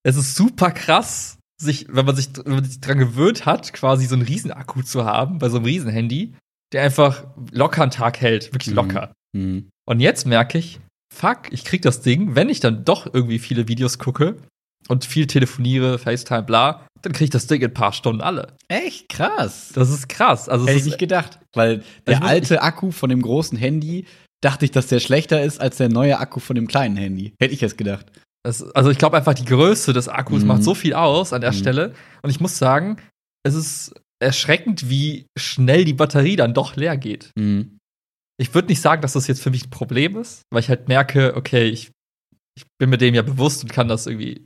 Es 0.04 0.16
ist 0.16 0.36
super 0.36 0.72
krass, 0.72 1.38
sich, 1.62 1.88
wenn 1.90 2.06
man 2.06 2.16
sich, 2.16 2.30
wenn 2.44 2.56
man 2.56 2.64
sich 2.64 2.80
dran 2.80 2.98
gewöhnt 2.98 3.46
hat, 3.46 3.74
quasi 3.74 4.06
so 4.06 4.16
einen 4.16 4.24
Riesenakku 4.24 4.82
zu 4.82 5.06
haben 5.06 5.38
bei 5.38 5.50
so 5.50 5.58
einem 5.58 5.66
Riesenhandy, 5.66 6.36
der 6.74 6.84
einfach 6.84 7.26
locker 7.52 7.84
einen 7.84 7.92
Tag 7.92 8.20
hält, 8.20 8.54
wirklich 8.54 8.72
mhm. 8.72 8.76
locker. 8.76 9.14
Mhm. 9.34 9.70
Und 9.88 10.00
jetzt 10.00 10.26
merke 10.26 10.58
ich, 10.58 10.80
fuck, 11.14 11.52
ich 11.52 11.66
krieg 11.66 11.82
das 11.82 12.02
Ding, 12.02 12.36
wenn 12.36 12.50
ich 12.50 12.60
dann 12.60 12.84
doch 12.86 13.14
irgendwie 13.14 13.40
viele 13.40 13.68
Videos 13.68 14.00
gucke 14.00 14.38
und 14.88 15.06
viel 15.06 15.28
telefoniere, 15.28 16.00
FaceTime, 16.00 16.44
bla, 16.44 16.86
dann 17.02 17.14
kriege 17.14 17.26
ich 17.26 17.30
das 17.30 17.48
Ding 17.48 17.62
in 17.62 17.70
ein 17.70 17.74
paar 17.74 17.94
Stunden 17.94 18.22
alle. 18.22 18.56
Echt 18.68 19.10
krass. 19.10 19.72
Das 19.74 19.90
ist 19.90 20.10
krass. 20.10 20.50
Also 20.50 20.68
Hätte 20.68 20.80
ich 20.80 20.86
nicht 20.86 21.00
gedacht. 21.00 21.40
Weil 21.54 21.84
der 22.08 22.24
alte 22.24 22.62
Akku 22.62 22.92
von 22.92 23.10
dem 23.10 23.22
großen 23.22 23.58
Handy, 23.58 24.06
dachte 24.42 24.66
ich, 24.66 24.72
dass 24.72 24.88
der 24.88 25.00
schlechter 25.00 25.44
ist 25.44 25.62
als 25.62 25.78
der 25.78 25.90
neue 25.90 26.20
Akku 26.20 26.40
von 26.40 26.56
dem 26.56 26.68
kleinen 26.68 26.98
Handy. 26.98 27.34
Hätte 27.40 27.54
ich 27.54 27.62
jetzt 27.62 27.78
gedacht. 27.78 28.06
Das, 28.44 28.64
also 28.64 28.90
ich 28.90 28.98
glaube 28.98 29.18
einfach, 29.18 29.36
die 29.36 29.46
Größe 29.46 29.94
des 29.94 30.08
Akkus 30.08 30.42
mhm. 30.42 30.48
macht 30.48 30.64
so 30.64 30.74
viel 30.74 30.94
aus 30.94 31.32
an 31.34 31.42
der 31.42 31.52
mhm. 31.52 31.58
Stelle. 31.58 31.94
Und 32.24 32.32
ich 32.32 32.40
muss 32.40 32.58
sagen, 32.58 32.98
es 33.44 33.54
ist 33.54 33.94
erschreckend, 34.20 34.90
wie 34.90 35.26
schnell 35.38 35.86
die 35.86 35.94
Batterie 35.94 36.36
dann 36.36 36.54
doch 36.54 36.76
leer 36.76 36.98
geht. 36.98 37.32
Mhm. 37.38 37.78
Ich 38.40 38.54
würde 38.56 38.70
nicht 38.70 38.82
sagen, 38.82 39.02
dass 39.02 39.14
das 39.14 39.28
jetzt 39.28 39.42
für 39.42 39.52
mich 39.52 39.68
ein 39.68 39.70
Problem 39.70 40.18
ist, 40.18 40.42
weil 40.52 40.62
ich 40.62 40.70
halt 40.70 40.88
merke, 40.88 41.36
okay, 41.36 41.66
ich, 41.66 41.92
ich 42.58 42.66
bin 42.80 42.90
mir 42.90 42.98
dem 42.98 43.16
ja 43.16 43.22
bewusst 43.22 43.64
und 43.64 43.72
kann 43.72 43.88
das 43.88 44.08
irgendwie 44.08 44.46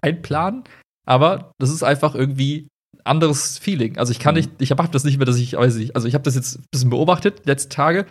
einplanen. 0.00 0.64
Aber 1.06 1.52
das 1.58 1.70
ist 1.70 1.82
einfach 1.82 2.14
irgendwie 2.14 2.68
ein 2.94 3.00
anderes 3.04 3.58
Feeling. 3.58 3.98
Also 3.98 4.12
ich 4.12 4.18
kann 4.18 4.34
mhm. 4.34 4.40
nicht, 4.40 4.50
ich 4.58 4.70
habe 4.70 4.88
das 4.88 5.04
nicht 5.04 5.18
mehr, 5.18 5.26
dass 5.26 5.36
ich, 5.36 5.54
weiß 5.54 5.76
nicht, 5.76 5.96
also 5.96 6.06
ich 6.06 6.14
habe 6.14 6.24
das 6.24 6.34
jetzt 6.34 6.58
ein 6.58 6.64
bisschen 6.70 6.90
beobachtet, 6.90 7.46
letzte 7.46 7.68
Tage. 7.68 8.06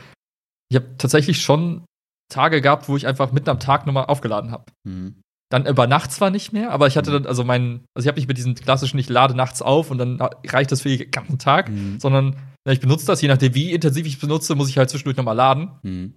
Ich 0.69 0.75
habe 0.75 0.97
tatsächlich 0.97 1.41
schon 1.41 1.85
Tage 2.31 2.61
gehabt, 2.61 2.89
wo 2.89 2.97
ich 2.97 3.07
einfach 3.07 3.31
mitten 3.31 3.49
am 3.49 3.59
Tag 3.59 3.85
nochmal 3.85 4.05
aufgeladen 4.05 4.51
habe. 4.51 4.65
Mhm. 4.83 5.21
Dann 5.51 5.65
über 5.65 5.87
Nacht 5.87 6.11
zwar 6.11 6.29
nicht 6.29 6.53
mehr, 6.53 6.71
aber 6.71 6.85
ich 6.85 6.95
hatte 6.95 7.09
mhm. 7.09 7.13
dann, 7.13 7.25
also 7.25 7.43
mein, 7.43 7.85
also 7.95 8.05
ich 8.05 8.07
habe 8.07 8.19
nicht 8.19 8.27
mit 8.27 8.37
diesen 8.37 8.53
klassischen, 8.53 8.99
ich 8.99 9.09
lade 9.09 9.35
nachts 9.35 9.61
auf 9.61 9.89
und 9.89 9.97
dann 9.97 10.21
reicht 10.21 10.71
das 10.71 10.81
für 10.81 10.95
den 10.95 11.09
ganzen 11.09 11.39
Tag, 11.39 11.69
mhm. 11.69 11.99
sondern 11.99 12.35
ich 12.67 12.79
benutze 12.79 13.07
das, 13.07 13.21
je 13.21 13.27
nachdem, 13.27 13.55
wie 13.55 13.71
intensiv 13.71 14.05
ich 14.05 14.13
es 14.13 14.19
benutze, 14.19 14.53
muss 14.53 14.69
ich 14.69 14.77
halt 14.77 14.91
zwischendurch 14.91 15.17
nochmal 15.17 15.35
laden. 15.35 15.71
Mhm. 15.81 16.13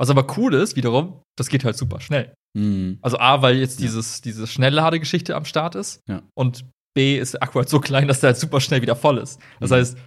Was 0.00 0.10
aber 0.10 0.26
cool 0.36 0.54
ist, 0.54 0.76
wiederum, 0.76 1.20
das 1.36 1.48
geht 1.48 1.64
halt 1.64 1.76
super 1.76 2.00
schnell. 2.00 2.32
Mhm. 2.56 2.98
Also 3.02 3.18
A, 3.18 3.42
weil 3.42 3.56
jetzt 3.56 3.80
dieses, 3.80 4.20
diese 4.20 4.46
Schnellladegeschichte 4.46 5.34
am 5.34 5.44
Start 5.44 5.74
ist. 5.74 6.00
Ja. 6.08 6.22
Und 6.34 6.64
B, 6.94 7.18
ist 7.18 7.34
der 7.34 7.42
Akku 7.42 7.58
halt 7.58 7.68
so 7.68 7.80
klein, 7.80 8.08
dass 8.08 8.20
der 8.20 8.28
halt 8.28 8.38
super 8.38 8.60
schnell 8.60 8.82
wieder 8.82 8.96
voll 8.96 9.18
ist. 9.18 9.40
Das 9.60 9.70
mhm. 9.70 9.74
heißt, 9.74 9.98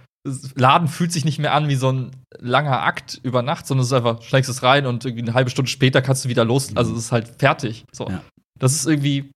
Laden 0.54 0.88
fühlt 0.88 1.12
sich 1.12 1.24
nicht 1.24 1.38
mehr 1.38 1.52
an 1.52 1.68
wie 1.68 1.74
so 1.74 1.90
ein 1.90 2.10
langer 2.38 2.82
Akt 2.82 3.20
über 3.22 3.42
Nacht, 3.42 3.66
sondern 3.66 3.82
es 3.82 3.88
ist 3.88 3.92
einfach, 3.92 4.22
schlägst 4.22 4.50
es 4.50 4.62
rein 4.62 4.86
und 4.86 5.04
irgendwie 5.04 5.22
eine 5.22 5.34
halbe 5.34 5.50
Stunde 5.50 5.70
später 5.70 6.00
kannst 6.00 6.24
du 6.24 6.28
wieder 6.28 6.44
los. 6.44 6.70
Mhm. 6.70 6.78
Also 6.78 6.92
es 6.92 7.00
ist 7.00 7.12
halt 7.12 7.28
fertig. 7.38 7.84
So. 7.92 8.08
Ja. 8.08 8.22
Das 8.58 8.72
ist 8.72 8.86
irgendwie 8.86 9.30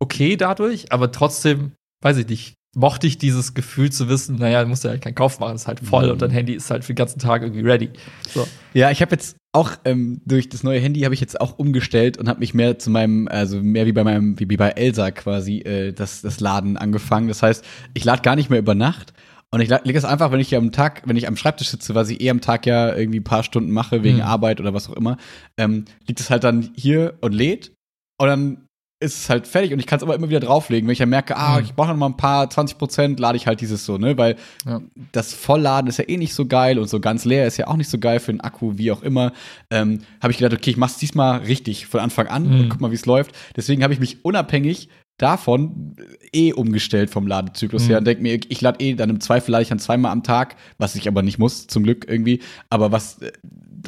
okay 0.00 0.36
dadurch, 0.36 0.92
aber 0.92 1.12
trotzdem, 1.12 1.72
weiß 2.02 2.16
ich 2.18 2.28
nicht, 2.28 2.54
mochte 2.76 3.06
ich 3.06 3.18
dieses 3.18 3.54
Gefühl 3.54 3.90
zu 3.90 4.08
wissen, 4.08 4.36
naja, 4.36 4.62
du 4.62 4.68
musst 4.68 4.84
ja 4.84 4.90
halt 4.90 5.02
keinen 5.02 5.14
Kauf 5.14 5.40
machen, 5.40 5.54
ist 5.54 5.66
halt 5.66 5.80
voll 5.80 6.06
mhm. 6.06 6.12
und 6.12 6.22
dein 6.22 6.30
Handy 6.30 6.54
ist 6.54 6.70
halt 6.70 6.84
für 6.84 6.92
den 6.92 6.98
ganzen 6.98 7.18
Tag 7.18 7.42
irgendwie 7.42 7.62
ready. 7.62 7.90
So. 8.28 8.46
Ja, 8.74 8.90
ich 8.90 9.00
habe 9.00 9.12
jetzt 9.12 9.36
auch 9.52 9.72
ähm, 9.84 10.20
durch 10.26 10.48
das 10.48 10.62
neue 10.62 10.80
Handy 10.80 11.00
habe 11.00 11.14
ich 11.14 11.20
jetzt 11.20 11.40
auch 11.40 11.58
umgestellt 11.58 12.18
und 12.18 12.28
habe 12.28 12.40
mich 12.40 12.54
mehr 12.54 12.78
zu 12.78 12.90
meinem, 12.90 13.28
also 13.28 13.62
mehr 13.62 13.86
wie 13.86 13.92
bei 13.92 14.04
meinem, 14.04 14.38
wie, 14.38 14.48
wie 14.48 14.56
bei 14.56 14.70
Elsa 14.70 15.10
quasi, 15.10 15.60
äh, 15.60 15.92
das, 15.92 16.20
das 16.20 16.40
Laden 16.40 16.76
angefangen. 16.76 17.28
Das 17.28 17.42
heißt, 17.42 17.64
ich 17.94 18.04
lade 18.04 18.22
gar 18.22 18.36
nicht 18.36 18.50
mehr 18.50 18.58
über 18.58 18.74
Nacht. 18.74 19.14
Und 19.50 19.62
ich 19.62 19.70
lege 19.70 19.96
es 19.96 20.04
einfach, 20.04 20.30
wenn 20.30 20.40
ich 20.40 20.54
am 20.54 20.72
Tag, 20.72 21.02
wenn 21.06 21.16
ich 21.16 21.26
am 21.26 21.36
Schreibtisch 21.36 21.70
sitze, 21.70 21.94
was 21.94 22.10
ich 22.10 22.20
eh 22.20 22.28
am 22.28 22.42
Tag 22.42 22.66
ja 22.66 22.94
irgendwie 22.94 23.20
ein 23.20 23.24
paar 23.24 23.42
Stunden 23.42 23.70
mache, 23.70 24.02
wegen 24.02 24.18
mhm. 24.18 24.24
Arbeit 24.24 24.60
oder 24.60 24.74
was 24.74 24.90
auch 24.90 24.96
immer, 24.96 25.16
ähm, 25.56 25.86
liegt 26.06 26.20
es 26.20 26.28
halt 26.28 26.44
dann 26.44 26.70
hier 26.76 27.16
und 27.22 27.32
lädt. 27.32 27.72
Und 28.20 28.28
dann 28.28 28.67
ist 29.00 29.16
es 29.16 29.30
halt 29.30 29.46
fertig 29.46 29.72
und 29.72 29.78
ich 29.78 29.86
kann 29.86 29.98
es 29.98 30.02
aber 30.02 30.14
immer 30.14 30.28
wieder 30.28 30.40
drauflegen. 30.40 30.88
Wenn 30.88 30.92
ich 30.92 30.98
dann 30.98 31.08
merke, 31.08 31.36
ah, 31.36 31.58
mhm. 31.58 31.64
ich 31.64 31.74
brauche 31.74 31.88
noch 31.88 31.96
mal 31.96 32.06
ein 32.06 32.16
paar 32.16 32.50
20 32.50 32.78
Prozent, 32.78 33.20
lade 33.20 33.36
ich 33.36 33.46
halt 33.46 33.60
dieses 33.60 33.84
so, 33.84 33.96
ne? 33.96 34.18
Weil 34.18 34.36
ja. 34.66 34.80
das 35.12 35.32
Vollladen 35.32 35.88
ist 35.88 35.98
ja 35.98 36.08
eh 36.08 36.16
nicht 36.16 36.34
so 36.34 36.46
geil 36.46 36.78
und 36.78 36.88
so 36.88 36.98
ganz 36.98 37.24
leer 37.24 37.46
ist 37.46 37.56
ja 37.58 37.68
auch 37.68 37.76
nicht 37.76 37.90
so 37.90 37.98
geil 37.98 38.18
für 38.18 38.32
den 38.32 38.40
Akku, 38.40 38.76
wie 38.76 38.90
auch 38.90 39.02
immer. 39.02 39.32
Ähm, 39.70 40.00
habe 40.20 40.32
ich 40.32 40.38
gedacht, 40.38 40.58
okay, 40.58 40.70
ich 40.70 40.76
mach's 40.76 40.98
diesmal 40.98 41.38
richtig 41.40 41.86
von 41.86 42.00
Anfang 42.00 42.26
an 42.26 42.48
mhm. 42.48 42.60
und 42.60 42.68
guck 42.70 42.80
mal, 42.80 42.90
wie 42.90 42.96
es 42.96 43.06
läuft. 43.06 43.32
Deswegen 43.56 43.84
habe 43.84 43.92
ich 43.92 44.00
mich 44.00 44.24
unabhängig 44.24 44.88
davon 45.18 45.96
eh 46.32 46.52
umgestellt 46.52 47.10
vom 47.10 47.26
Ladezyklus 47.26 47.84
mhm. 47.84 47.88
her 47.88 47.98
und 47.98 48.06
denke 48.06 48.22
mir, 48.22 48.38
ich 48.48 48.60
lade 48.60 48.84
eh 48.84 48.94
dann 48.94 49.10
im 49.10 49.20
Zweifel 49.20 49.50
lade 49.50 49.62
ich 49.62 49.68
dann 49.68 49.80
zweimal 49.80 50.12
am 50.12 50.22
Tag, 50.22 50.56
was 50.78 50.94
ich 50.94 51.08
aber 51.08 51.22
nicht 51.22 51.38
muss, 51.38 51.66
zum 51.66 51.82
Glück 51.82 52.06
irgendwie. 52.08 52.40
Aber 52.70 52.92
was 52.92 53.20
äh, 53.20 53.32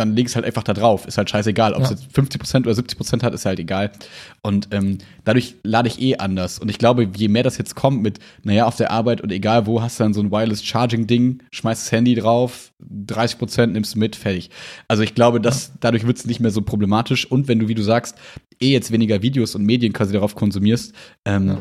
dann 0.01 0.17
leg 0.17 0.27
es 0.27 0.35
halt 0.35 0.45
einfach 0.45 0.63
da 0.63 0.73
drauf. 0.73 1.07
Ist 1.07 1.19
halt 1.19 1.31
scheißegal. 1.31 1.75
Ob 1.75 1.83
es 1.83 1.91
ja. 1.91 1.97
jetzt 1.97 2.17
50% 2.17 2.61
oder 2.61 2.73
70% 2.73 3.23
hat, 3.23 3.35
ist 3.35 3.45
halt 3.45 3.61
egal. 3.61 3.93
Und 4.43 4.69
ähm, 4.73 4.99
dadurch 5.25 5.55
lade 5.63 5.89
ich 5.89 6.01
eh 6.01 6.17
anders. 6.17 6.59
Und 6.59 6.71
ich 6.71 6.79
glaube, 6.79 7.09
je 7.15 7.29
mehr 7.29 7.43
das 7.43 7.59
jetzt 7.59 7.77
kommt 7.77 8.03
mit, 8.03 8.19
naja, 8.43 8.67
auf 8.67 8.77
der 8.77 8.91
Arbeit 8.91 9.21
und 9.21 9.31
egal 9.31 9.67
wo, 9.67 9.83
hast 9.83 10.01
du 10.01 10.05
dann 10.05 10.15
so 10.15 10.21
ein 10.21 10.31
Wireless 10.31 10.65
Charging-Ding, 10.65 11.43
schmeißt 11.53 11.87
das 11.87 11.93
Handy 11.93 12.15
drauf, 12.15 12.73
30% 13.07 13.67
nimmst 13.67 13.95
du 13.95 13.99
mit, 13.99 14.17
fertig. 14.17 14.51
Also 14.89 15.03
ich 15.03 15.15
glaube, 15.15 15.41
dass 15.41 15.73
dadurch 15.81 16.07
wird 16.07 16.17
es 16.17 16.27
nicht 16.27 16.41
mehr 16.41 16.51
so 16.51 16.63
problematisch. 16.63 17.31
Und 17.31 17.47
wenn 17.47 17.59
du, 17.59 17.69
wie 17.69 17.75
du 17.75 17.83
sagst, 17.83 18.17
eh 18.61 18.73
jetzt 18.73 18.91
weniger 18.91 19.23
Videos 19.23 19.55
und 19.55 19.65
Medien 19.65 19.93
quasi 19.93 20.13
darauf 20.13 20.35
konsumierst, 20.35 20.95
ähm, 21.27 21.49
ja 21.49 21.59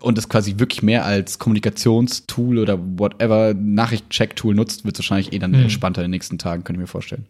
und 0.00 0.18
es 0.18 0.28
quasi 0.28 0.58
wirklich 0.58 0.82
mehr 0.82 1.04
als 1.04 1.38
Kommunikationstool 1.38 2.58
oder 2.58 2.78
whatever 2.78 3.54
Nachrichtencheck-Tool 3.54 4.54
nutzt, 4.54 4.84
wird 4.84 4.96
es 4.96 5.00
wahrscheinlich 5.00 5.32
eh 5.32 5.38
dann 5.38 5.52
mhm. 5.52 5.62
entspannter 5.62 6.02
in 6.02 6.06
den 6.06 6.12
nächsten 6.12 6.38
Tagen, 6.38 6.64
könnte 6.64 6.78
ich 6.78 6.82
mir 6.82 6.86
vorstellen. 6.86 7.26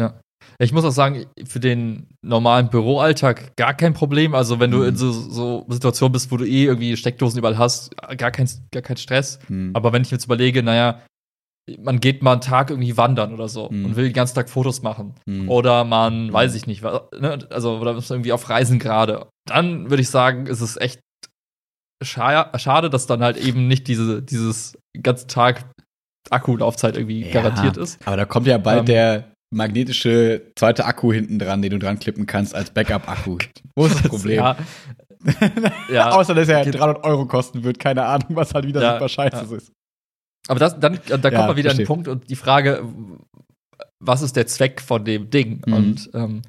Ja. 0.00 0.20
Ich 0.58 0.72
muss 0.72 0.84
auch 0.84 0.90
sagen, 0.90 1.26
für 1.44 1.60
den 1.60 2.06
normalen 2.22 2.70
Büroalltag 2.70 3.56
gar 3.56 3.74
kein 3.74 3.94
Problem. 3.94 4.34
Also, 4.34 4.60
wenn 4.60 4.70
du 4.70 4.82
in 4.82 4.94
mhm. 4.94 4.98
so, 4.98 5.12
so 5.12 5.66
Situationen 5.68 6.12
bist, 6.12 6.30
wo 6.30 6.36
du 6.36 6.44
eh 6.44 6.64
irgendwie 6.64 6.96
Steckdosen 6.96 7.38
überall 7.38 7.58
hast, 7.58 7.94
gar 8.16 8.30
kein, 8.30 8.48
gar 8.72 8.82
kein 8.82 8.96
Stress. 8.96 9.38
Mhm. 9.48 9.70
Aber 9.74 9.92
wenn 9.92 10.02
ich 10.02 10.10
jetzt 10.10 10.26
überlege, 10.26 10.62
naja, 10.62 11.02
man 11.78 12.00
geht 12.00 12.22
mal 12.22 12.32
einen 12.32 12.40
Tag 12.40 12.70
irgendwie 12.70 12.96
wandern 12.96 13.34
oder 13.34 13.48
so 13.48 13.68
mhm. 13.70 13.86
und 13.86 13.96
will 13.96 14.04
den 14.04 14.12
ganzen 14.12 14.36
Tag 14.36 14.48
Fotos 14.48 14.82
machen. 14.82 15.14
Mhm. 15.26 15.50
Oder 15.50 15.84
man, 15.84 16.28
mhm. 16.28 16.32
weiß 16.32 16.54
ich 16.54 16.66
nicht, 16.66 16.82
ne, 16.82 17.46
also, 17.50 17.78
oder 17.78 17.96
ist 17.96 18.10
irgendwie 18.10 18.32
auf 18.32 18.48
Reisen 18.48 18.78
gerade. 18.78 19.26
Dann 19.48 19.90
würde 19.90 20.02
ich 20.02 20.10
sagen, 20.10 20.46
ist 20.46 20.60
es 20.60 20.76
echt 20.76 21.00
schade, 22.02 22.90
dass 22.90 23.06
dann 23.06 23.22
halt 23.22 23.36
eben 23.36 23.68
nicht 23.68 23.88
diese, 23.88 24.22
dieses 24.22 24.78
ganze 25.02 25.26
Tag 25.26 25.64
Akkulaufzeit 26.30 26.96
irgendwie 26.96 27.24
ja, 27.24 27.32
garantiert 27.32 27.76
ist. 27.76 28.06
Aber 28.06 28.16
da 28.16 28.24
kommt 28.24 28.46
ja 28.46 28.58
bald 28.58 28.80
ähm, 28.80 28.86
der 28.86 29.32
magnetische 29.50 30.52
zweite 30.56 30.84
Akku 30.84 31.12
hinten 31.12 31.38
dran, 31.38 31.62
den 31.62 31.70
du 31.70 31.78
dran 31.78 31.98
klippen 31.98 32.26
kannst 32.26 32.54
als 32.54 32.70
Backup-Akku. 32.70 33.38
Wo 33.74 33.86
ist 33.86 33.96
das 33.96 34.02
Problem? 34.08 34.36
ja. 34.36 34.56
ja. 35.92 36.10
Außer, 36.10 36.34
dass 36.34 36.48
er 36.48 36.64
300 36.64 37.04
Euro 37.04 37.26
kosten 37.26 37.64
wird. 37.64 37.78
Keine 37.78 38.04
Ahnung, 38.04 38.28
was 38.30 38.54
halt 38.54 38.66
wieder 38.66 38.82
ja, 38.82 38.94
super 38.94 39.08
scheiße 39.08 39.46
ja. 39.48 39.56
ist. 39.56 39.72
Aber 40.48 40.60
das, 40.60 40.78
dann, 40.78 41.00
da 41.08 41.16
kommt 41.16 41.32
ja, 41.32 41.46
man 41.46 41.56
wieder 41.56 41.70
an 41.70 41.76
den 41.76 41.86
Punkt 41.86 42.06
und 42.08 42.30
die 42.30 42.36
Frage, 42.36 42.84
was 43.98 44.22
ist 44.22 44.36
der 44.36 44.46
Zweck 44.46 44.80
von 44.80 45.04
dem 45.04 45.30
Ding? 45.30 45.62
Mhm. 45.66 45.72
Und 45.72 46.10
ähm, 46.14 46.42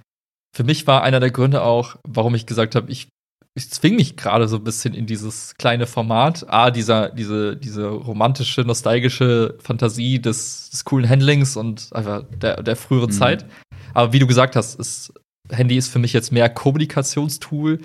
für 0.56 0.64
mich 0.64 0.86
war 0.86 1.04
einer 1.04 1.20
der 1.20 1.32
Gründe 1.32 1.64
auch, 1.64 1.96
warum 2.08 2.36
ich 2.36 2.46
gesagt 2.46 2.76
habe, 2.76 2.92
ich 2.92 3.10
ich 3.58 3.72
zwinge 3.72 3.96
mich 3.96 4.16
gerade 4.16 4.48
so 4.48 4.58
ein 4.58 4.64
bisschen 4.64 4.94
in 4.94 5.08
dieses 5.08 5.56
kleine 5.56 5.88
Format. 5.88 6.46
A, 6.48 6.70
dieser, 6.70 7.10
diese, 7.10 7.58
diese 7.58 7.88
romantische, 7.88 8.62
nostalgische 8.62 9.56
Fantasie 9.60 10.22
des, 10.22 10.70
des 10.70 10.86
coolen 10.86 11.10
Handlings 11.10 11.58
und 11.58 11.90
einfach 11.92 12.24
der, 12.30 12.62
der 12.62 12.76
früheren 12.76 13.10
mhm. 13.10 13.14
Zeit. 13.14 13.46
Aber 13.96 14.14
wie 14.14 14.20
du 14.20 14.28
gesagt 14.28 14.56
hast, 14.56 14.80
ist, 14.80 15.12
Handy 15.50 15.76
ist 15.76 15.88
für 15.88 15.98
mich 15.98 16.14
jetzt 16.14 16.32
mehr 16.32 16.50
Kommunikationstool. 16.50 17.80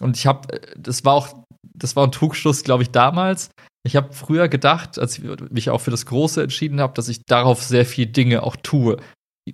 Und 0.00 0.16
ich 0.16 0.28
habe, 0.28 0.60
das 0.76 1.04
war 1.04 1.14
auch, 1.14 1.44
das 1.74 1.96
war 1.96 2.06
ein 2.06 2.12
Trugschluss, 2.12 2.62
glaube 2.62 2.84
ich, 2.84 2.90
damals. 2.90 3.50
Ich 3.84 3.96
habe 3.96 4.12
früher 4.12 4.46
gedacht, 4.46 4.96
als 4.96 5.18
ich 5.18 5.24
mich 5.50 5.70
auch 5.70 5.80
für 5.80 5.90
das 5.90 6.06
Große 6.06 6.40
entschieden 6.40 6.80
habe, 6.80 6.94
dass 6.94 7.08
ich 7.08 7.24
darauf 7.26 7.64
sehr 7.64 7.84
viel 7.84 8.06
Dinge 8.06 8.44
auch 8.44 8.54
tue. 8.54 8.98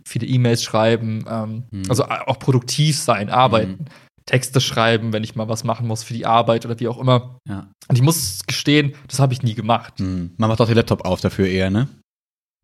Viele 0.06 0.26
E-Mails 0.26 0.62
schreiben, 0.62 1.24
ähm, 1.26 1.62
mhm. 1.70 1.84
also 1.88 2.04
auch 2.04 2.38
produktiv 2.38 2.98
sein, 2.98 3.30
arbeiten. 3.30 3.84
Mhm 3.84 4.05
Texte 4.26 4.60
schreiben, 4.60 5.12
wenn 5.12 5.24
ich 5.24 5.36
mal 5.36 5.48
was 5.48 5.64
machen 5.64 5.86
muss 5.86 6.02
für 6.02 6.14
die 6.14 6.26
Arbeit 6.26 6.66
oder 6.66 6.78
wie 6.80 6.88
auch 6.88 6.98
immer. 6.98 7.38
Ja. 7.48 7.70
Und 7.88 7.96
ich 7.96 8.02
muss 8.02 8.40
gestehen, 8.46 8.94
das 9.06 9.20
habe 9.20 9.32
ich 9.32 9.42
nie 9.42 9.54
gemacht. 9.54 10.00
Mhm. 10.00 10.32
Man 10.36 10.50
macht 10.50 10.60
auch 10.60 10.66
den 10.66 10.74
Laptop 10.74 11.04
auf 11.04 11.20
dafür 11.20 11.46
eher, 11.46 11.70
ne? 11.70 11.88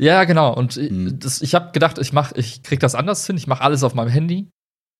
Ja, 0.01 0.25
genau. 0.25 0.53
Und 0.53 0.77
mhm. 0.77 1.21
das, 1.21 1.41
ich 1.41 1.55
habe 1.55 1.71
gedacht, 1.71 1.99
ich 1.99 2.13
mach, 2.13 2.33
ich 2.33 2.65
krieg 2.65 2.81
das 2.81 2.97
anders 2.97 3.25
hin. 3.27 3.37
Ich 3.37 3.47
mache 3.47 3.63
alles 3.63 3.85
auf 3.85 3.95
meinem 3.95 4.09
Handy. 4.09 4.51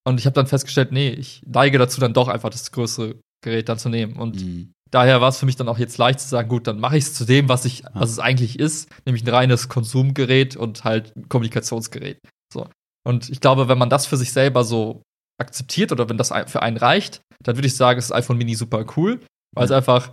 Und 0.05 0.21
ich 0.21 0.27
habe 0.27 0.35
dann 0.35 0.47
festgestellt, 0.47 0.93
nee, 0.93 1.11
ich 1.11 1.43
neige 1.47 1.79
dazu, 1.79 2.01
dann 2.01 2.15
doch 2.15 2.29
einfach 2.29 2.51
das 2.51 2.71
größere 2.71 3.17
Gerät 3.43 3.69
dann 3.69 3.79
zu 3.79 3.89
nehmen. 3.89 4.15
Und 4.15 4.41
mhm. 4.41 4.73
daher 4.91 5.21
war 5.21 5.29
es 5.29 5.39
für 5.39 5.47
mich 5.47 5.57
dann 5.57 5.69
auch 5.69 5.79
jetzt 5.79 5.99
leicht 5.99 6.21
zu 6.21 6.29
sagen, 6.29 6.49
gut, 6.49 6.69
dann 6.69 6.79
mache 6.79 6.97
ich 6.97 7.05
es 7.05 7.15
zu 7.15 7.25
dem, 7.25 7.49
was 7.49 7.65
ich, 7.65 7.81
ja. 7.81 7.91
was 7.95 8.11
es 8.11 8.19
eigentlich 8.21 8.59
ist, 8.61 8.89
nämlich 9.05 9.25
ein 9.25 9.35
reines 9.35 9.69
Konsumgerät 9.69 10.57
und 10.57 10.85
halt 10.85 11.13
ein 11.17 11.29
Kommunikationsgerät. 11.29 12.19
So. 12.53 12.69
Und 13.05 13.31
ich 13.31 13.41
glaube, 13.41 13.67
wenn 13.67 13.79
man 13.79 13.91
das 13.91 14.07
für 14.07 14.17
sich 14.17 14.33
selber 14.33 14.63
so 14.63 15.03
akzeptiert 15.41 15.93
oder 15.93 16.09
wenn 16.09 16.19
das 16.19 16.33
für 16.47 16.63
einen 16.63 16.77
reicht, 16.77 17.23
dann 17.43 17.57
würde 17.57 17.67
ich 17.67 17.77
sagen, 17.77 17.99
ist 17.99 18.11
das 18.11 18.17
iPhone 18.17 18.39
Mini 18.39 18.55
super 18.55 18.85
cool, 18.97 19.21
weil 19.55 19.65
es 19.65 19.71
einfach 19.71 20.13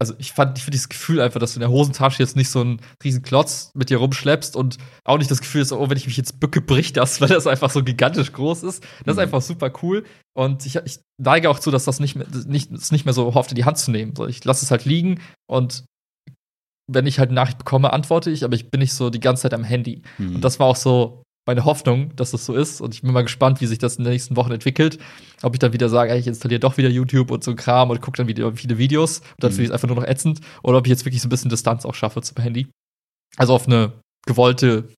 also 0.00 0.14
ich 0.18 0.32
fand, 0.32 0.56
ich 0.56 0.64
finde 0.64 0.76
dieses 0.76 0.88
Gefühl 0.88 1.20
einfach, 1.20 1.38
dass 1.40 1.52
du 1.52 1.58
in 1.58 1.60
der 1.60 1.70
Hosentasche 1.70 2.22
jetzt 2.22 2.34
nicht 2.34 2.48
so 2.48 2.62
einen 2.62 2.80
riesen 3.04 3.22
Klotz 3.22 3.70
mit 3.74 3.90
dir 3.90 3.98
rumschleppst 3.98 4.56
und 4.56 4.78
auch 5.04 5.18
nicht 5.18 5.30
das 5.30 5.40
Gefühl 5.40 5.60
ist, 5.60 5.72
oh, 5.72 5.90
wenn 5.90 5.96
ich 5.98 6.06
mich 6.06 6.16
jetzt 6.16 6.40
bücke, 6.40 6.62
bricht 6.62 6.96
das, 6.96 7.20
weil 7.20 7.28
das 7.28 7.46
einfach 7.46 7.70
so 7.70 7.84
gigantisch 7.84 8.32
groß 8.32 8.62
ist. 8.62 8.82
Das 8.82 9.04
mhm. 9.04 9.12
ist 9.12 9.18
einfach 9.18 9.42
super 9.42 9.70
cool. 9.82 10.04
Und 10.34 10.64
ich, 10.64 10.76
ich 10.76 11.00
neige 11.18 11.50
auch 11.50 11.58
zu, 11.58 11.70
dass 11.70 11.84
das 11.84 12.00
nicht 12.00 12.16
mehr, 12.16 12.26
nicht, 12.46 12.72
das 12.72 12.92
nicht 12.92 13.04
mehr 13.04 13.12
so 13.12 13.26
oft 13.34 13.50
in 13.50 13.56
die 13.56 13.66
Hand 13.66 13.76
zu 13.76 13.90
nehmen. 13.90 14.16
So, 14.16 14.26
ich 14.26 14.42
lasse 14.42 14.64
es 14.64 14.70
halt 14.70 14.86
liegen 14.86 15.20
und 15.46 15.84
wenn 16.90 17.06
ich 17.06 17.18
halt 17.18 17.28
eine 17.28 17.36
Nachricht 17.36 17.58
bekomme, 17.58 17.92
antworte 17.92 18.30
ich, 18.30 18.42
aber 18.42 18.54
ich 18.54 18.70
bin 18.70 18.80
nicht 18.80 18.94
so 18.94 19.10
die 19.10 19.20
ganze 19.20 19.42
Zeit 19.42 19.54
am 19.54 19.64
Handy. 19.64 20.02
Mhm. 20.18 20.36
Und 20.36 20.40
das 20.40 20.58
war 20.58 20.66
auch 20.66 20.76
so 20.76 21.19
meine 21.46 21.64
Hoffnung, 21.64 22.14
dass 22.16 22.30
das 22.30 22.44
so 22.44 22.54
ist. 22.54 22.80
Und 22.80 22.94
ich 22.94 23.02
bin 23.02 23.12
mal 23.12 23.22
gespannt, 23.22 23.60
wie 23.60 23.66
sich 23.66 23.78
das 23.78 23.96
in 23.96 24.04
den 24.04 24.12
nächsten 24.12 24.36
Wochen 24.36 24.52
entwickelt. 24.52 24.98
Ob 25.42 25.54
ich 25.54 25.58
dann 25.58 25.72
wieder 25.72 25.88
sage, 25.88 26.14
ich 26.16 26.26
installiere 26.26 26.60
doch 26.60 26.76
wieder 26.76 26.88
YouTube 26.88 27.30
und 27.30 27.42
so 27.42 27.50
ein 27.50 27.56
Kram 27.56 27.90
und 27.90 28.00
gucke 28.00 28.18
dann 28.18 28.28
wieder 28.28 28.52
viele 28.54 28.78
Videos 28.78 29.18
und 29.18 29.26
dann 29.38 29.50
mhm. 29.50 29.54
finde 29.54 29.62
ich 29.64 29.68
es 29.70 29.74
einfach 29.74 29.88
nur 29.88 29.96
noch 29.96 30.06
ätzend. 30.06 30.40
Oder 30.62 30.78
ob 30.78 30.86
ich 30.86 30.90
jetzt 30.90 31.04
wirklich 31.04 31.22
so 31.22 31.26
ein 31.26 31.30
bisschen 31.30 31.50
Distanz 31.50 31.84
auch 31.84 31.94
schaffe 31.94 32.22
zum 32.22 32.42
Handy. 32.42 32.68
Also 33.36 33.54
auf 33.54 33.66
eine 33.66 33.92
gewollte, 34.26 34.88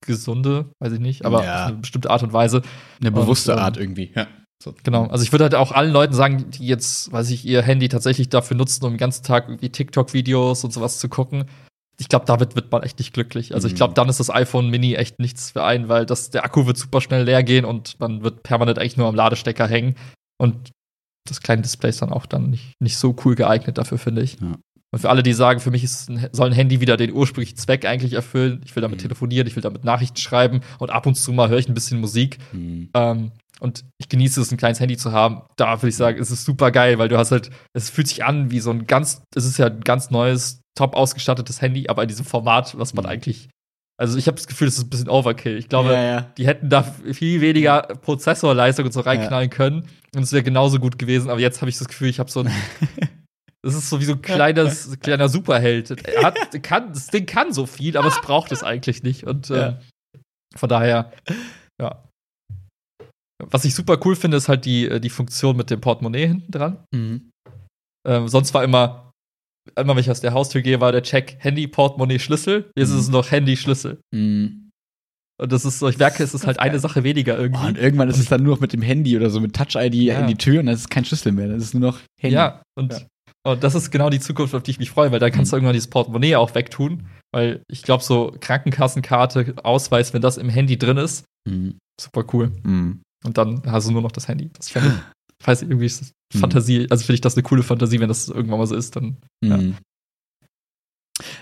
gesunde, 0.00 0.70
weiß 0.80 0.92
ich 0.92 1.00
nicht, 1.00 1.24
aber 1.24 1.44
ja. 1.44 1.62
auf 1.62 1.68
eine 1.68 1.78
bestimmte 1.78 2.10
Art 2.10 2.22
und 2.22 2.32
Weise. 2.32 2.62
Eine 3.00 3.12
bewusste 3.12 3.52
und, 3.52 3.58
ähm, 3.58 3.64
Art 3.64 3.76
irgendwie, 3.76 4.12
ja. 4.14 4.26
So. 4.62 4.74
Genau. 4.84 5.06
Also 5.06 5.22
ich 5.22 5.32
würde 5.32 5.44
halt 5.44 5.54
auch 5.54 5.72
allen 5.72 5.92
Leuten 5.92 6.14
sagen, 6.14 6.50
die 6.50 6.66
jetzt, 6.66 7.12
weiß 7.12 7.30
ich, 7.30 7.44
ihr 7.44 7.62
Handy 7.62 7.88
tatsächlich 7.88 8.30
dafür 8.30 8.56
nutzen, 8.56 8.84
um 8.84 8.92
den 8.92 8.98
ganzen 8.98 9.22
Tag 9.22 9.48
irgendwie 9.48 9.68
TikTok-Videos 9.68 10.64
und 10.64 10.72
sowas 10.72 10.98
zu 10.98 11.10
gucken, 11.10 11.44
ich 11.98 12.08
glaube, 12.08 12.26
damit 12.26 12.56
wird 12.56 12.70
man 12.70 12.82
echt 12.82 12.98
nicht 12.98 13.14
glücklich. 13.14 13.54
Also 13.54 13.68
ich 13.68 13.74
glaube, 13.74 13.92
mhm. 13.92 13.94
dann 13.94 14.08
ist 14.08 14.20
das 14.20 14.30
iPhone 14.30 14.68
Mini 14.68 14.94
echt 14.94 15.18
nichts 15.18 15.52
für 15.52 15.64
einen, 15.64 15.88
weil 15.88 16.04
das, 16.04 16.30
der 16.30 16.44
Akku 16.44 16.66
wird 16.66 16.76
super 16.76 17.00
schnell 17.00 17.24
leer 17.24 17.42
gehen 17.42 17.64
und 17.64 17.98
man 18.00 18.22
wird 18.22 18.42
permanent 18.42 18.78
eigentlich 18.78 18.96
nur 18.96 19.08
am 19.08 19.14
Ladestecker 19.14 19.66
hängen. 19.66 19.94
Und 20.38 20.70
das 21.26 21.40
kleine 21.40 21.62
Display 21.62 21.90
ist 21.90 22.02
dann 22.02 22.12
auch 22.12 22.26
dann 22.26 22.50
nicht, 22.50 22.74
nicht 22.80 22.98
so 22.98 23.16
cool 23.24 23.34
geeignet 23.34 23.78
dafür, 23.78 23.98
finde 23.98 24.22
ich. 24.22 24.38
Ja. 24.40 24.56
Und 24.92 25.00
für 25.00 25.10
alle, 25.10 25.22
die 25.22 25.32
sagen, 25.32 25.60
für 25.60 25.70
mich 25.70 25.84
ist 25.84 26.10
soll 26.32 26.46
ein 26.48 26.52
Handy 26.52 26.80
wieder 26.80 26.96
den 26.96 27.12
ursprünglichen 27.12 27.56
Zweck 27.56 27.84
eigentlich 27.84 28.12
erfüllen. 28.12 28.60
Ich 28.64 28.76
will 28.76 28.82
damit 28.82 28.98
mhm. 28.98 29.02
telefonieren, 29.02 29.46
ich 29.46 29.56
will 29.56 29.62
damit 29.62 29.84
Nachrichten 29.84 30.18
schreiben 30.18 30.60
und 30.78 30.90
ab 30.90 31.06
und 31.06 31.16
zu 31.16 31.32
mal 31.32 31.48
höre 31.48 31.58
ich 31.58 31.68
ein 31.68 31.74
bisschen 31.74 32.00
Musik. 32.00 32.38
Mhm. 32.52 32.90
Ähm, 32.94 33.32
und 33.58 33.84
ich 33.98 34.10
genieße 34.10 34.40
es, 34.40 34.52
ein 34.52 34.58
kleines 34.58 34.80
Handy 34.80 34.98
zu 34.98 35.12
haben. 35.12 35.42
Da 35.56 35.80
würde 35.80 35.88
ich 35.88 35.96
sagen, 35.96 36.20
es 36.20 36.30
ist 36.30 36.44
super 36.44 36.70
geil, 36.70 36.98
weil 36.98 37.08
du 37.08 37.16
hast 37.16 37.32
halt, 37.32 37.50
es 37.72 37.88
fühlt 37.88 38.06
sich 38.06 38.24
an 38.24 38.50
wie 38.50 38.60
so 38.60 38.70
ein 38.70 38.86
ganz, 38.86 39.22
es 39.34 39.46
ist 39.46 39.58
ja 39.58 39.66
ein 39.66 39.80
ganz 39.80 40.10
neues 40.10 40.60
top 40.76 40.94
ausgestattetes 40.94 41.60
Handy, 41.60 41.88
aber 41.88 42.02
in 42.02 42.08
diesem 42.08 42.24
Format, 42.24 42.78
was 42.78 42.94
man 42.94 43.04
mhm. 43.04 43.10
eigentlich. 43.10 43.48
Also 43.98 44.18
ich 44.18 44.26
habe 44.26 44.36
das 44.36 44.46
Gefühl, 44.46 44.66
das 44.66 44.76
ist 44.76 44.84
ein 44.84 44.90
bisschen 44.90 45.08
Overkill. 45.08 45.56
Ich 45.56 45.70
glaube, 45.70 45.92
ja, 45.92 46.02
ja. 46.02 46.20
die 46.36 46.46
hätten 46.46 46.68
da 46.68 46.82
viel 46.82 47.40
weniger 47.40 47.80
Prozessorleistung 47.80 48.84
und 48.84 48.92
so 48.92 49.00
reinknallen 49.00 49.50
ja. 49.50 49.56
können 49.56 49.88
und 50.14 50.22
es 50.22 50.32
wäre 50.32 50.42
genauso 50.42 50.78
gut 50.78 50.98
gewesen. 50.98 51.30
Aber 51.30 51.40
jetzt 51.40 51.62
habe 51.62 51.70
ich 51.70 51.78
das 51.78 51.88
Gefühl, 51.88 52.08
ich 52.08 52.20
habe 52.20 52.30
so 52.30 52.40
ein 52.40 52.50
Das 53.66 53.74
ist 53.74 53.90
so 53.90 54.00
wie 54.00 54.04
so 54.04 54.12
ein 54.12 54.22
kleines, 54.22 54.96
kleiner 55.00 55.28
Superheld. 55.28 55.90
Er 56.06 56.22
hat, 56.22 56.62
kann, 56.62 56.92
das 56.92 57.08
Ding 57.08 57.26
kann 57.26 57.52
so 57.52 57.66
viel, 57.66 57.96
aber 57.96 58.06
es 58.06 58.20
braucht 58.20 58.52
es 58.52 58.62
eigentlich 58.62 59.02
nicht. 59.02 59.24
Und 59.24 59.50
äh, 59.50 59.74
von 60.54 60.68
daher, 60.68 61.12
ja. 61.82 62.04
Was 63.42 63.64
ich 63.64 63.74
super 63.74 63.98
cool 64.04 64.14
finde, 64.14 64.36
ist 64.36 64.48
halt 64.48 64.66
die, 64.66 64.86
äh, 64.86 65.00
die 65.00 65.10
Funktion 65.10 65.56
mit 65.56 65.68
dem 65.70 65.80
Portemonnaie 65.80 66.28
hinten 66.28 66.52
dran. 66.52 66.84
Mhm. 66.94 67.32
Ähm, 68.06 68.28
sonst 68.28 68.54
war 68.54 68.62
immer, 68.62 69.05
immer 69.78 69.94
wenn 69.94 70.00
ich 70.00 70.10
aus 70.10 70.20
der 70.20 70.32
Haustür 70.32 70.62
gehe, 70.62 70.80
war 70.80 70.92
der 70.92 71.02
Check 71.02 71.36
Handy, 71.40 71.66
Portemonnaie, 71.66 72.18
Schlüssel. 72.18 72.70
Jetzt 72.76 72.90
mhm. 72.90 72.96
ist 72.96 73.02
es 73.02 73.08
noch 73.08 73.30
Handy, 73.30 73.56
Schlüssel. 73.56 74.00
Mhm. 74.12 74.70
Und 75.38 75.52
das 75.52 75.64
ist 75.64 75.80
so, 75.80 75.88
ich 75.88 75.98
merke, 75.98 76.22
es 76.22 76.32
ist 76.32 76.46
halt 76.46 76.60
eine 76.60 76.78
Sache 76.78 77.04
weniger 77.04 77.38
irgendwie. 77.38 77.64
Oh, 77.64 77.68
und 77.68 77.78
irgendwann 77.78 78.08
ist 78.08 78.18
es 78.18 78.26
dann 78.26 78.42
nur 78.42 78.54
noch 78.54 78.60
mit 78.60 78.72
dem 78.72 78.80
Handy 78.80 79.16
oder 79.16 79.28
so, 79.28 79.40
mit 79.40 79.54
Touch-ID 79.54 79.94
ja. 79.94 80.20
in 80.20 80.28
die 80.28 80.36
Tür 80.36 80.60
und 80.60 80.66
dann 80.66 80.74
ist 80.74 80.82
es 80.82 80.88
kein 80.88 81.04
Schlüssel 81.04 81.32
mehr. 81.32 81.48
Das 81.48 81.62
ist 81.62 81.74
nur 81.74 81.92
noch 81.92 81.98
Handy. 82.18 82.36
Ja, 82.36 82.62
und, 82.74 82.92
ja. 82.92 83.00
und 83.46 83.62
das 83.62 83.74
ist 83.74 83.90
genau 83.90 84.08
die 84.08 84.20
Zukunft, 84.20 84.54
auf 84.54 84.62
die 84.62 84.70
ich 84.70 84.78
mich 84.78 84.90
freue, 84.90 85.12
weil 85.12 85.18
da 85.18 85.28
kannst 85.28 85.50
mhm. 85.50 85.50
du 85.50 85.56
irgendwann 85.56 85.74
dieses 85.74 85.90
Portemonnaie 85.90 86.36
auch 86.36 86.54
wegtun. 86.54 87.06
Weil 87.34 87.62
ich 87.68 87.82
glaube, 87.82 88.02
so 88.02 88.34
Krankenkassenkarte, 88.40 89.56
Ausweis, 89.62 90.14
wenn 90.14 90.22
das 90.22 90.38
im 90.38 90.48
Handy 90.48 90.78
drin 90.78 90.96
ist, 90.96 91.26
mhm. 91.46 91.76
super 92.00 92.24
cool. 92.32 92.52
Mhm. 92.62 93.02
Und 93.24 93.36
dann 93.36 93.62
hast 93.66 93.88
du 93.88 93.92
nur 93.92 94.02
noch 94.02 94.12
das 94.12 94.28
Handy. 94.28 94.50
Das 94.54 94.70
fände 94.70 95.02
ich, 95.40 95.46
weiß 95.46 95.62
nicht, 95.62 95.70
irgendwie 95.70 95.86
ist 95.86 96.00
das 96.00 96.12
mhm. 96.34 96.38
Fantasie, 96.38 96.86
also 96.90 97.04
finde 97.04 97.14
ich 97.14 97.20
das 97.20 97.34
eine 97.34 97.42
coole 97.42 97.62
Fantasie, 97.62 98.00
wenn 98.00 98.08
das 98.08 98.28
irgendwann 98.28 98.58
mal 98.58 98.66
so 98.66 98.76
ist, 98.76 98.96
dann. 98.96 99.18
Ja. 99.42 99.56
Mhm. 99.56 99.76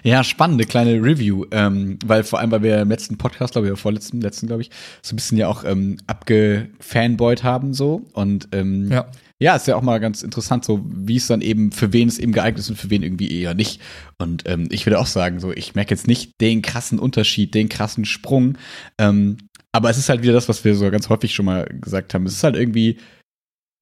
Ja, 0.05 0.23
spannende 0.23 0.67
kleine 0.67 1.03
Review, 1.03 1.47
ähm, 1.51 1.99
weil 2.05 2.23
vor 2.23 2.39
allem, 2.39 2.51
weil 2.53 2.63
wir 2.63 2.81
im 2.81 2.91
letzten 2.91 3.19
Podcast, 3.19 3.53
glaube 3.53 3.67
ich, 3.67 3.73
oder 3.73 3.81
vorletzten, 3.81 4.21
letzten, 4.21 4.47
glaube 4.47 4.63
ich, 4.63 4.71
so 5.03 5.15
ein 5.15 5.17
bisschen 5.17 5.39
ja 5.39 5.49
auch 5.49 5.65
ähm, 5.65 5.97
abgefanboyt 6.07 7.43
haben 7.43 7.75
so 7.75 8.03
und 8.13 8.49
ähm, 8.53 8.91
ja. 8.93 9.11
ja, 9.41 9.57
ist 9.57 9.67
ja 9.67 9.75
auch 9.75 9.83
mal 9.83 9.99
ganz 9.99 10.23
interessant, 10.23 10.65
so 10.65 10.85
wie 10.87 11.17
es 11.17 11.27
dann 11.27 11.41
eben 11.41 11.73
für 11.73 11.93
wen 11.93 12.07
es 12.07 12.19
eben 12.19 12.33
geeignet 12.33 12.61
ist 12.61 12.71
und 12.71 12.77
für 12.77 12.91
wen 12.91 13.03
irgendwie 13.03 13.41
eher 13.41 13.55
nicht. 13.55 13.81
Und 14.19 14.49
ähm, 14.49 14.69
ich 14.71 14.87
würde 14.87 15.01
auch 15.01 15.07
sagen, 15.07 15.41
so 15.41 15.53
ich 15.53 15.75
merke 15.75 15.93
jetzt 15.93 16.07
nicht 16.07 16.41
den 16.41 16.63
krassen 16.63 17.01
Unterschied, 17.01 17.55
den 17.55 17.69
krassen 17.69 18.05
Sprung, 18.05 18.59
ähm, 18.99 19.39
aber 19.73 19.91
es 19.91 19.99
ist 19.99 20.09
halt 20.09 20.23
wieder 20.23 20.35
das, 20.35 20.49
was 20.49 20.65
wir 20.65 20.77
so 20.77 20.89
ganz 20.91 21.09
häufig 21.09 21.35
schon 21.35 21.47
mal 21.47 21.65
gesagt 21.81 22.15
haben. 22.15 22.27
Es 22.27 22.35
ist 22.35 22.45
halt 22.45 22.55
irgendwie 22.55 22.99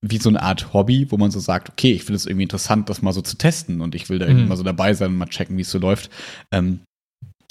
wie 0.03 0.17
so 0.17 0.29
eine 0.29 0.43
Art 0.43 0.73
Hobby, 0.73 1.07
wo 1.09 1.17
man 1.17 1.31
so 1.31 1.39
sagt, 1.39 1.69
okay, 1.69 1.93
ich 1.93 2.03
finde 2.03 2.17
es 2.17 2.25
irgendwie 2.25 2.43
interessant, 2.43 2.89
das 2.89 3.01
mal 3.01 3.13
so 3.13 3.21
zu 3.21 3.37
testen 3.37 3.79
und 3.81 3.95
ich 3.95 4.09
will 4.09 4.19
da 4.19 4.25
irgendwie 4.25 4.43
mhm. 4.43 4.49
mal 4.49 4.57
so 4.57 4.63
dabei 4.63 4.93
sein 4.93 5.11
und 5.11 5.17
mal 5.17 5.27
checken, 5.27 5.57
wie 5.57 5.61
es 5.61 5.71
so 5.71 5.79
läuft. 5.79 6.11
Ähm, 6.51 6.81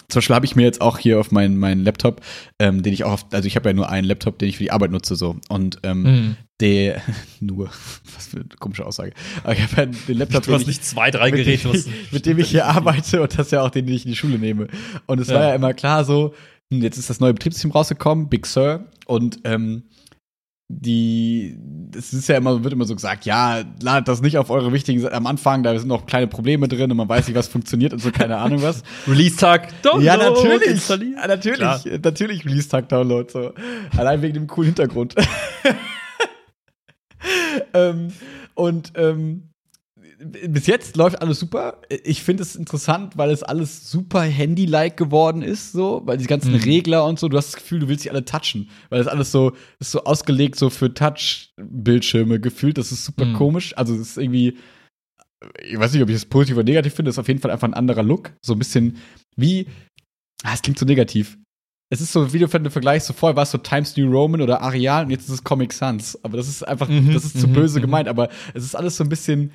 zum 0.09 0.18
Beispiel 0.18 0.36
habe 0.36 0.44
ich 0.44 0.55
mir 0.55 0.64
jetzt 0.64 0.82
auch 0.82 0.98
hier 0.98 1.18
auf 1.18 1.30
meinen 1.30 1.57
meinen 1.57 1.82
Laptop, 1.82 2.20
ähm, 2.59 2.82
den 2.82 2.92
ich 2.92 3.05
auch, 3.05 3.12
auf, 3.12 3.26
also 3.32 3.46
ich 3.46 3.57
habe 3.57 3.70
ja 3.70 3.72
nur 3.72 3.88
einen 3.88 4.07
Laptop, 4.07 4.38
den 4.38 4.50
ich 4.50 4.59
für 4.59 4.64
die 4.64 4.70
Arbeit 4.70 4.90
nutze 4.90 5.16
so 5.16 5.36
und 5.48 5.78
ähm, 5.82 6.03
mhm. 6.03 6.36
der 6.61 7.00
nur, 7.40 7.70
was 8.14 8.26
für 8.26 8.36
eine 8.36 8.48
komische 8.61 8.84
Aussage. 8.84 9.14
Aber 9.42 9.55
ich 9.55 9.62
habe 9.62 9.76
ja 9.76 9.86
den 9.86 10.18
Laptop, 10.18 10.44
du 10.44 10.53
hast 10.53 10.66
nicht 10.66 10.84
zwei, 10.84 11.11
drei 11.11 11.30
Geräte, 11.30 11.68
mit, 11.68 11.86
dem, 11.86 11.92
mit 12.11 12.26
dem 12.26 12.38
ich 12.38 12.50
hier 12.50 12.66
arbeite 12.66 13.22
und 13.22 13.38
das 13.38 13.46
ist 13.46 13.53
ja 13.53 13.62
auch 13.62 13.70
den, 13.70 13.86
den 13.86 13.96
ich 13.96 14.05
in 14.05 14.11
die 14.11 14.16
Schule 14.16 14.38
nehme. 14.38 14.68
Und 15.07 15.18
es 15.20 15.28
ja. 15.28 15.36
war 15.36 15.44
ja 15.44 15.55
immer 15.55 15.72
klar 15.72 16.05
so, 16.05 16.34
hm, 16.70 16.82
jetzt 16.82 16.98
ist 16.98 17.09
das 17.09 17.20
neue 17.20 17.32
Betriebssystem 17.32 17.70
rausgekommen, 17.70 18.28
Big 18.28 18.44
Sur 18.44 18.84
und 19.07 19.40
ähm, 19.44 19.84
die, 20.80 21.56
es 21.96 22.12
ist 22.12 22.28
ja 22.28 22.36
immer, 22.36 22.64
wird 22.64 22.72
immer 22.72 22.86
so 22.86 22.94
gesagt, 22.94 23.26
ja, 23.26 23.62
ladet 23.82 24.08
das 24.08 24.22
nicht 24.22 24.38
auf 24.38 24.50
eure 24.50 24.72
wichtigen, 24.72 25.06
am 25.12 25.26
Anfang, 25.26 25.62
da 25.62 25.78
sind 25.78 25.88
noch 25.88 26.06
kleine 26.06 26.26
Probleme 26.26 26.66
drin 26.66 26.90
und 26.90 26.96
man 26.96 27.08
weiß 27.08 27.28
nicht, 27.28 27.36
was 27.36 27.48
funktioniert 27.48 27.92
und 27.92 28.00
so, 28.00 28.10
keine 28.10 28.38
Ahnung 28.38 28.62
was. 28.62 28.82
Release-Tag, 29.06 29.82
Download. 29.82 30.04
Ja, 30.04 30.16
natürlich, 30.16 30.88
ja, 30.88 31.26
natürlich, 31.26 31.58
Klar. 31.58 31.80
natürlich 32.02 32.44
Release-Tag, 32.44 32.88
Download, 32.88 33.30
so. 33.30 33.52
Allein 33.96 34.22
wegen 34.22 34.34
dem 34.34 34.46
coolen 34.46 34.68
Hintergrund. 34.68 35.14
ähm, 37.74 38.12
und, 38.54 38.92
ähm, 38.96 39.51
bis 40.24 40.66
jetzt 40.66 40.96
läuft 40.96 41.20
alles 41.20 41.40
super. 41.40 41.80
Ich 42.04 42.22
finde 42.22 42.42
es 42.42 42.54
interessant, 42.54 43.16
weil 43.16 43.30
es 43.30 43.42
alles 43.42 43.90
super 43.90 44.22
Handy-like 44.22 44.96
geworden 44.96 45.42
ist, 45.42 45.72
so, 45.72 46.02
weil 46.04 46.18
die 46.18 46.26
ganzen 46.26 46.52
mhm. 46.52 46.60
Regler 46.60 47.04
und 47.06 47.18
so, 47.18 47.28
du 47.28 47.36
hast 47.36 47.54
das 47.54 47.60
Gefühl, 47.60 47.80
du 47.80 47.88
willst 47.88 48.04
sie 48.04 48.10
alle 48.10 48.24
touchen, 48.24 48.68
weil 48.88 48.98
das 48.98 49.08
alles 49.08 49.32
so 49.32 49.52
ist 49.80 49.90
so 49.90 50.04
ausgelegt 50.04 50.56
so 50.56 50.70
für 50.70 50.92
Touch-Bildschirme 50.92 52.40
gefühlt. 52.40 52.78
Das 52.78 52.92
ist 52.92 53.04
super 53.04 53.24
mhm. 53.24 53.34
komisch. 53.34 53.76
Also 53.76 53.94
es 53.94 54.00
ist 54.00 54.18
irgendwie, 54.18 54.56
ich 55.62 55.78
weiß 55.78 55.92
nicht, 55.92 56.02
ob 56.02 56.08
ich 56.08 56.16
es 56.16 56.26
positiv 56.26 56.56
oder 56.56 56.64
negativ 56.64 56.94
finde. 56.94 57.08
Das 57.08 57.16
ist 57.16 57.20
auf 57.20 57.28
jeden 57.28 57.40
Fall 57.40 57.50
einfach 57.50 57.68
ein 57.68 57.74
anderer 57.74 58.02
Look, 58.02 58.32
so 58.42 58.52
ein 58.52 58.58
bisschen 58.58 58.98
wie, 59.36 59.66
ah, 60.44 60.54
es 60.54 60.62
klingt 60.62 60.78
so 60.78 60.86
negativ. 60.86 61.38
Es 61.90 62.00
ist 62.00 62.12
so, 62.12 62.32
wie 62.32 62.38
du 62.38 62.48
vergleichst, 62.48 63.06
so 63.06 63.12
vorher 63.12 63.36
war 63.36 63.42
es 63.42 63.50
so 63.50 63.58
Times 63.58 63.96
New 63.98 64.10
Roman 64.10 64.40
oder 64.40 64.62
Areal 64.62 65.04
und 65.04 65.10
jetzt 65.10 65.24
ist 65.24 65.34
es 65.34 65.44
Comic 65.44 65.74
Sans. 65.74 66.18
Aber 66.24 66.38
das 66.38 66.48
ist 66.48 66.66
einfach, 66.66 66.88
mhm. 66.88 67.12
das 67.12 67.24
ist 67.24 67.38
zu 67.38 67.48
mhm. 67.48 67.52
böse 67.52 67.78
mhm. 67.78 67.82
gemeint, 67.82 68.08
aber 68.08 68.30
es 68.54 68.64
ist 68.64 68.74
alles 68.74 68.96
so 68.96 69.04
ein 69.04 69.10
bisschen 69.10 69.52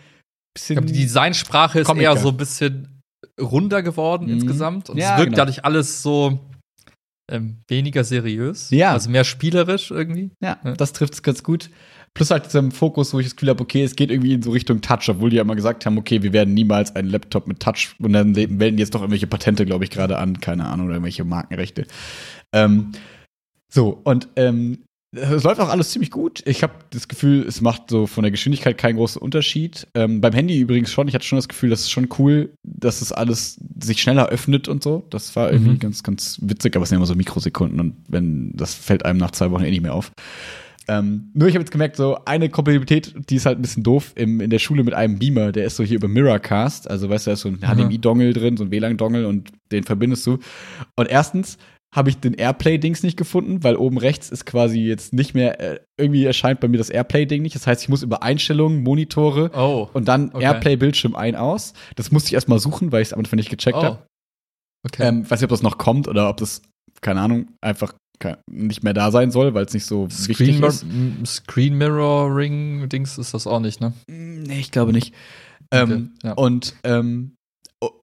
bisschen. 0.57 0.77
Ich 0.77 0.83
glaube, 0.83 0.93
die 0.93 1.03
Designsprache 1.03 1.79
ist 1.79 1.95
eher 1.95 2.17
so 2.17 2.29
ein 2.29 2.37
bisschen 2.37 3.01
runder 3.39 3.83
geworden 3.83 4.27
mhm. 4.27 4.33
insgesamt. 4.33 4.89
Und 4.89 4.97
ja, 4.97 5.13
es 5.13 5.17
wirkt 5.17 5.31
genau. 5.31 5.37
dadurch 5.37 5.63
alles 5.63 6.01
so 6.01 6.39
ähm, 7.29 7.57
weniger 7.67 8.03
seriös. 8.03 8.69
Ja. 8.71 8.93
Also 8.93 9.09
mehr 9.09 9.23
spielerisch 9.23 9.91
irgendwie. 9.91 10.31
Ja, 10.41 10.59
ja. 10.63 10.73
das 10.73 10.93
trifft 10.93 11.13
es 11.13 11.23
ganz 11.23 11.43
gut. 11.43 11.69
Plus 12.13 12.31
halt 12.31 12.45
diesem 12.45 12.71
Fokus, 12.71 13.13
wo 13.13 13.19
ich 13.19 13.27
das 13.27 13.35
Gefühl 13.35 13.49
habe, 13.49 13.61
okay, 13.61 13.83
es 13.83 13.95
geht 13.95 14.09
irgendwie 14.09 14.33
in 14.33 14.41
so 14.41 14.51
Richtung 14.51 14.81
Touch, 14.81 15.07
obwohl 15.09 15.29
die 15.29 15.35
ja 15.35 15.43
immer 15.43 15.55
gesagt 15.55 15.85
haben, 15.85 15.97
okay, 15.97 16.23
wir 16.23 16.33
werden 16.33 16.53
niemals 16.53 16.95
einen 16.95 17.09
Laptop 17.09 17.47
mit 17.47 17.59
Touch 17.59 17.95
und 17.99 18.13
dann 18.13 18.31
melden 18.31 18.77
jetzt 18.77 18.95
doch 18.95 19.01
irgendwelche 19.01 19.27
Patente, 19.27 19.65
glaube 19.65 19.83
ich, 19.83 19.91
gerade 19.91 20.17
an, 20.17 20.39
keine 20.39 20.65
Ahnung, 20.65 20.87
oder 20.87 20.95
irgendwelche 20.95 21.25
Markenrechte. 21.25 21.85
Ähm, 22.53 22.93
so, 23.71 24.01
und 24.03 24.29
ähm, 24.35 24.85
es 25.11 25.43
läuft 25.43 25.61
auch 25.61 25.69
alles 25.69 25.91
ziemlich 25.91 26.11
gut. 26.11 26.43
Ich 26.45 26.63
habe 26.63 26.73
das 26.89 27.07
Gefühl, 27.07 27.45
es 27.47 27.61
macht 27.61 27.89
so 27.89 28.07
von 28.07 28.23
der 28.23 28.31
Geschwindigkeit 28.31 28.77
keinen 28.77 28.97
großen 28.97 29.21
Unterschied. 29.21 29.87
Ähm, 29.93 30.19
beim 30.19 30.33
Handy 30.33 30.59
übrigens 30.59 30.91
schon. 30.91 31.07
Ich 31.07 31.15
hatte 31.15 31.25
schon 31.25 31.37
das 31.37 31.47
Gefühl, 31.47 31.69
das 31.69 31.81
ist 31.81 31.91
schon 31.91 32.09
cool, 32.19 32.53
dass 32.63 33.01
es 33.01 33.11
alles 33.11 33.57
sich 33.79 34.01
schneller 34.01 34.27
öffnet 34.27 34.67
und 34.67 34.83
so. 34.83 35.05
Das 35.09 35.35
war 35.35 35.51
irgendwie 35.51 35.71
mhm. 35.71 35.79
ganz, 35.79 36.03
ganz 36.03 36.39
witzig, 36.41 36.75
aber 36.75 36.83
es 36.83 36.89
sind 36.89 36.97
immer 36.97 37.05
so 37.05 37.15
Mikrosekunden 37.15 37.79
und 37.79 37.95
wenn 38.07 38.51
das 38.53 38.73
fällt 38.73 39.05
einem 39.05 39.19
nach 39.19 39.31
zwei 39.31 39.49
Wochen 39.51 39.63
eh 39.63 39.71
nicht 39.71 39.81
mehr 39.81 39.93
auf. 39.93 40.11
Ähm, 40.89 41.31
nur 41.33 41.49
ich 41.49 41.55
habe 41.55 41.63
jetzt 41.63 41.71
gemerkt, 41.71 41.97
so 41.97 42.17
eine 42.25 42.49
Kompatibilität, 42.49 43.13
die 43.29 43.35
ist 43.35 43.45
halt 43.45 43.59
ein 43.59 43.61
bisschen 43.61 43.83
doof 43.83 44.13
im, 44.15 44.39
in 44.39 44.49
der 44.49 44.59
Schule 44.59 44.83
mit 44.83 44.93
einem 44.93 45.19
Beamer, 45.19 45.51
der 45.51 45.65
ist 45.65 45.75
so 45.75 45.83
hier 45.83 45.97
über 45.97 46.07
Mirrorcast, 46.07 46.89
also 46.89 47.09
weißt 47.09 47.27
du, 47.27 47.29
da 47.29 47.33
ist 47.33 47.41
so 47.41 47.49
ein 47.49 47.59
HDMI-Dongle 47.59 48.33
drin, 48.33 48.55
so 48.55 48.63
ein 48.63 48.71
WLAN-Dongle 48.71 49.27
und 49.27 49.51
den 49.71 49.83
verbindest 49.83 50.25
du. 50.25 50.39
Und 50.95 51.09
erstens 51.09 51.57
habe 51.97 52.11
ich 52.11 52.19
den 52.19 52.35
Airplay-Dings 52.35 53.01
nicht 53.01 53.17
gefunden, 53.17 53.63
weil 53.63 53.75
oben 53.75 53.97
rechts 53.97 54.29
ist 54.29 54.45
quasi 54.45 54.81
jetzt 54.81 55.13
nicht 55.13 55.33
mehr, 55.33 55.59
äh, 55.59 55.79
irgendwie 55.97 56.25
erscheint 56.25 56.59
bei 56.59 56.67
mir 56.67 56.77
das 56.77 56.91
Airplay-Ding 56.91 57.41
nicht. 57.41 57.55
Das 57.55 57.65
heißt, 57.65 57.81
ich 57.81 57.89
muss 57.89 58.03
über 58.03 58.21
Einstellungen, 58.21 58.83
Monitore 58.83 59.49
oh, 59.55 59.89
und 59.93 60.07
dann 60.07 60.29
okay. 60.29 60.43
Airplay-Bildschirm 60.43 61.15
ein 61.15 61.35
aus. 61.35 61.73
Das 61.95 62.11
musste 62.11 62.27
ich 62.27 62.33
erstmal 62.35 62.59
suchen, 62.59 62.91
weil 62.91 63.01
ich 63.01 63.07
es 63.07 63.13
am 63.13 63.19
Anfang 63.19 63.37
nicht 63.37 63.49
gecheckt 63.49 63.79
oh. 63.79 63.83
habe. 63.83 64.07
Okay. 64.85 65.07
Ähm, 65.07 65.23
weiß 65.23 65.41
nicht, 65.41 65.45
ob 65.45 65.49
das 65.49 65.63
noch 65.63 65.79
kommt 65.79 66.07
oder 66.07 66.29
ob 66.29 66.37
das, 66.37 66.61
keine 67.01 67.19
Ahnung, 67.19 67.47
einfach 67.61 67.95
nicht 68.47 68.83
mehr 68.83 68.93
da 68.93 69.09
sein 69.09 69.31
soll, 69.31 69.55
weil 69.55 69.65
es 69.65 69.73
nicht 69.73 69.85
so 69.85 70.07
Screen 70.09 70.61
wichtig 70.61 70.61
ist. 70.61 70.85
Screen 71.25 71.77
Mirroring-Dings 71.79 73.17
ist 73.17 73.33
das 73.33 73.47
auch 73.47 73.59
nicht, 73.59 73.81
ne? 73.81 73.93
Nee, 74.07 74.59
ich 74.59 74.71
glaube 74.71 74.93
nicht. 74.93 75.15
Ähm, 75.71 76.13
okay, 76.19 76.27
ja. 76.27 76.33
Und, 76.33 76.75
ähm, 76.83 77.35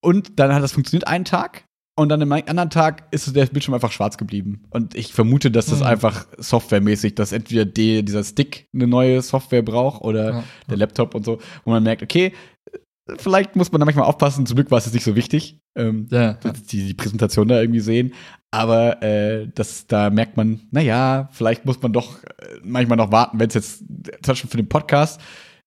und 0.00 0.38
dann 0.38 0.52
hat 0.52 0.62
das 0.64 0.72
funktioniert 0.72 1.06
einen 1.06 1.24
Tag 1.24 1.64
und 1.96 2.08
dann 2.08 2.22
am 2.22 2.32
anderen 2.32 2.70
Tag 2.70 3.04
ist 3.12 3.34
der 3.36 3.46
Bildschirm 3.46 3.74
einfach 3.74 3.92
schwarz 3.92 4.18
geblieben. 4.18 4.64
Und 4.70 4.96
ich 4.96 5.12
vermute, 5.12 5.50
dass 5.50 5.66
das 5.66 5.78
mhm. 5.78 5.86
einfach 5.86 6.26
softwaremäßig, 6.38 7.14
dass 7.14 7.32
entweder 7.32 7.64
die, 7.64 8.04
dieser 8.04 8.24
Stick 8.24 8.68
eine 8.74 8.88
neue 8.88 9.22
Software 9.22 9.62
braucht 9.62 10.02
oder 10.02 10.30
ja. 10.30 10.44
der 10.68 10.76
Laptop 10.76 11.14
und 11.14 11.24
so, 11.24 11.38
wo 11.64 11.70
man 11.70 11.84
merkt, 11.84 12.02
okay, 12.02 12.32
vielleicht 13.18 13.54
muss 13.54 13.70
man 13.70 13.80
da 13.80 13.84
manchmal 13.84 14.06
aufpassen. 14.06 14.46
Zum 14.46 14.56
Glück 14.56 14.70
war 14.70 14.78
es 14.78 14.86
jetzt 14.86 14.94
nicht 14.94 15.04
so 15.04 15.14
wichtig, 15.14 15.60
ähm, 15.76 16.08
ja. 16.10 16.34
Die, 16.34 16.86
die, 16.86 16.94
Präsentation 16.94 17.46
da 17.46 17.60
irgendwie 17.60 17.80
sehen. 17.80 18.12
Aber 18.50 19.02
äh, 19.02 19.48
das, 19.54 19.86
da 19.86 20.10
merkt 20.10 20.36
man, 20.36 20.62
naja, 20.70 21.28
vielleicht 21.32 21.64
muss 21.64 21.80
man 21.80 21.92
doch 21.92 22.22
äh, 22.24 22.28
manchmal 22.62 22.96
noch 22.96 23.12
warten, 23.12 23.38
wenn 23.38 23.48
es 23.48 23.54
jetzt, 23.54 23.78
zum 23.78 24.32
Beispiel 24.32 24.50
für 24.50 24.56
den 24.56 24.68
Podcast, 24.68 25.20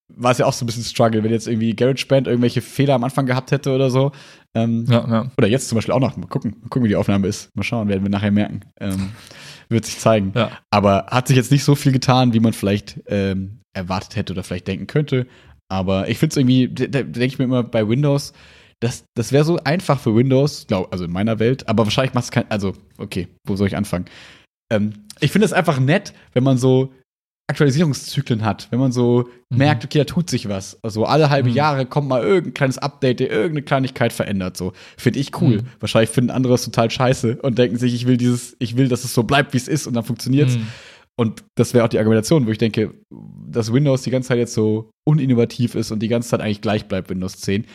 war 0.10 0.32
es 0.32 0.38
ja 0.38 0.46
auch 0.46 0.54
so 0.54 0.64
ein 0.64 0.68
bisschen 0.68 0.84
Struggle, 0.84 1.24
wenn 1.24 1.32
jetzt 1.32 1.48
irgendwie 1.48 1.76
GarageBand 1.76 2.28
irgendwelche 2.28 2.62
Fehler 2.62 2.96
am 2.96 3.04
Anfang 3.04 3.26
gehabt 3.26 3.52
hätte 3.52 3.74
oder 3.74 3.90
so. 3.90 4.12
Ähm, 4.56 4.86
ja, 4.88 5.08
ja. 5.08 5.32
Oder 5.38 5.48
jetzt 5.48 5.68
zum 5.70 5.76
Beispiel 5.76 5.94
auch 5.94 6.00
noch. 6.00 6.16
Mal 6.16 6.28
gucken, 6.28 6.56
mal 6.62 6.70
gucken, 6.70 6.86
wie 6.86 6.90
die 6.90 6.96
Aufnahme 6.96 7.28
ist. 7.28 7.56
Mal 7.56 7.64
schauen, 7.64 7.90
werden 7.90 8.04
wir 8.04 8.10
nachher 8.10 8.32
merken. 8.32 8.62
Ähm, 8.80 9.12
wird 9.70 9.86
sich 9.86 10.00
zeigen. 10.00 10.32
Ja. 10.36 10.52
Aber 10.70 11.08
hat 11.08 11.28
sich 11.28 11.36
jetzt 11.36 11.52
nicht 11.52 11.64
so 11.64 11.76
viel 11.76 11.92
getan, 11.92 12.34
wie 12.34 12.40
man 12.40 12.54
vielleicht 12.54 13.02
ähm, 13.08 13.60
erwartet 13.74 14.16
hätte 14.16 14.34
oder 14.34 14.44
vielleicht 14.44 14.68
denken 14.68 14.88
könnte. 14.88 15.28
Aber 15.70 16.08
ich 16.08 16.18
finde 16.18 16.34
es 16.34 16.38
irgendwie, 16.38 16.70
da, 16.70 17.04
denke 17.04 17.26
ich 17.26 17.40
mir 17.40 17.46
immer 17.46 17.64
bei 17.64 17.88
Windows, 17.88 18.34
das, 18.80 19.06
das 19.16 19.32
wäre 19.32 19.44
so 19.44 19.58
einfach 19.64 20.00
für 20.00 20.16
Windows, 20.16 20.68
glaub, 20.68 20.92
also 20.92 21.04
in 21.06 21.12
meiner 21.12 21.40
Welt, 21.40 21.68
aber 21.68 21.84
wahrscheinlich 21.84 22.14
macht 22.14 22.26
es 22.26 22.32
kein, 22.32 22.50
also, 22.50 22.74
okay, 22.98 23.28
wo 23.44 23.56
soll 23.56 23.68
ich 23.68 23.76
anfangen? 23.76 24.06
Ähm, 24.72 24.94
ich 25.20 25.32
finde 25.32 25.46
es 25.46 25.54
einfach 25.54 25.80
nett, 25.80 26.14
wenn 26.34 26.44
man 26.44 26.58
so 26.58 26.94
Aktualisierungszyklen 27.50 28.44
hat, 28.44 28.68
wenn 28.72 28.80
man 28.80 28.92
so 28.92 29.30
mhm. 29.50 29.58
merkt, 29.58 29.86
okay, 29.86 30.00
da 30.00 30.04
tut 30.04 30.30
sich 30.30 30.50
was. 30.50 30.84
Also 30.84 31.06
alle 31.06 31.30
halbe 31.30 31.50
mhm. 31.50 31.56
Jahre 31.56 31.86
kommt 31.86 32.10
mal 32.10 32.22
irgendein 32.22 32.54
kleines 32.54 32.78
Update, 32.78 33.22
der 33.22 33.32
irgendeine 33.32 33.62
Kleinigkeit 33.62 34.12
verändert. 34.12 34.58
So 34.58 34.74
finde 34.98 35.20
ich 35.20 35.40
cool. 35.42 35.62
Mhm. 35.62 35.68
Wahrscheinlich 35.80 36.10
finden 36.10 36.32
andere 36.32 36.56
es 36.56 36.66
total 36.66 36.92
scheiße 36.92 37.38
und 37.42 37.58
denken 37.58 37.78
sich, 37.78 37.94
ich 37.94 38.06
will 38.06 38.18
dieses, 38.18 38.58
ich 38.60 38.76
will, 38.76 38.90
dass 38.90 39.06
es 39.06 39.14
so 39.14 39.24
bleibt, 39.24 39.54
wie 39.54 39.58
es 39.58 39.70
ist 39.70 39.88
und 39.88 39.94
dann 39.94 40.04
funktioniert's. 40.04 40.58
Mhm. 40.58 40.68
Und 41.20 41.44
das 41.56 41.74
wäre 41.74 41.86
auch 41.86 41.90
die 41.90 41.98
Argumentation, 41.98 42.46
wo 42.46 42.52
ich 42.52 42.60
denke, 42.60 42.94
dass 43.50 43.74
Windows 43.74 44.04
die 44.04 44.12
ganze 44.12 44.28
Zeit 44.28 44.38
jetzt 44.38 44.54
so 44.54 44.92
uninnovativ 45.06 45.74
ist 45.74 45.92
und 45.92 46.00
die 46.00 46.10
ganze 46.10 46.30
Zeit 46.30 46.42
eigentlich 46.42 46.62
gleich 46.62 46.88
bleibt, 46.88 47.10
Windows 47.10 47.38
10, 47.38 47.66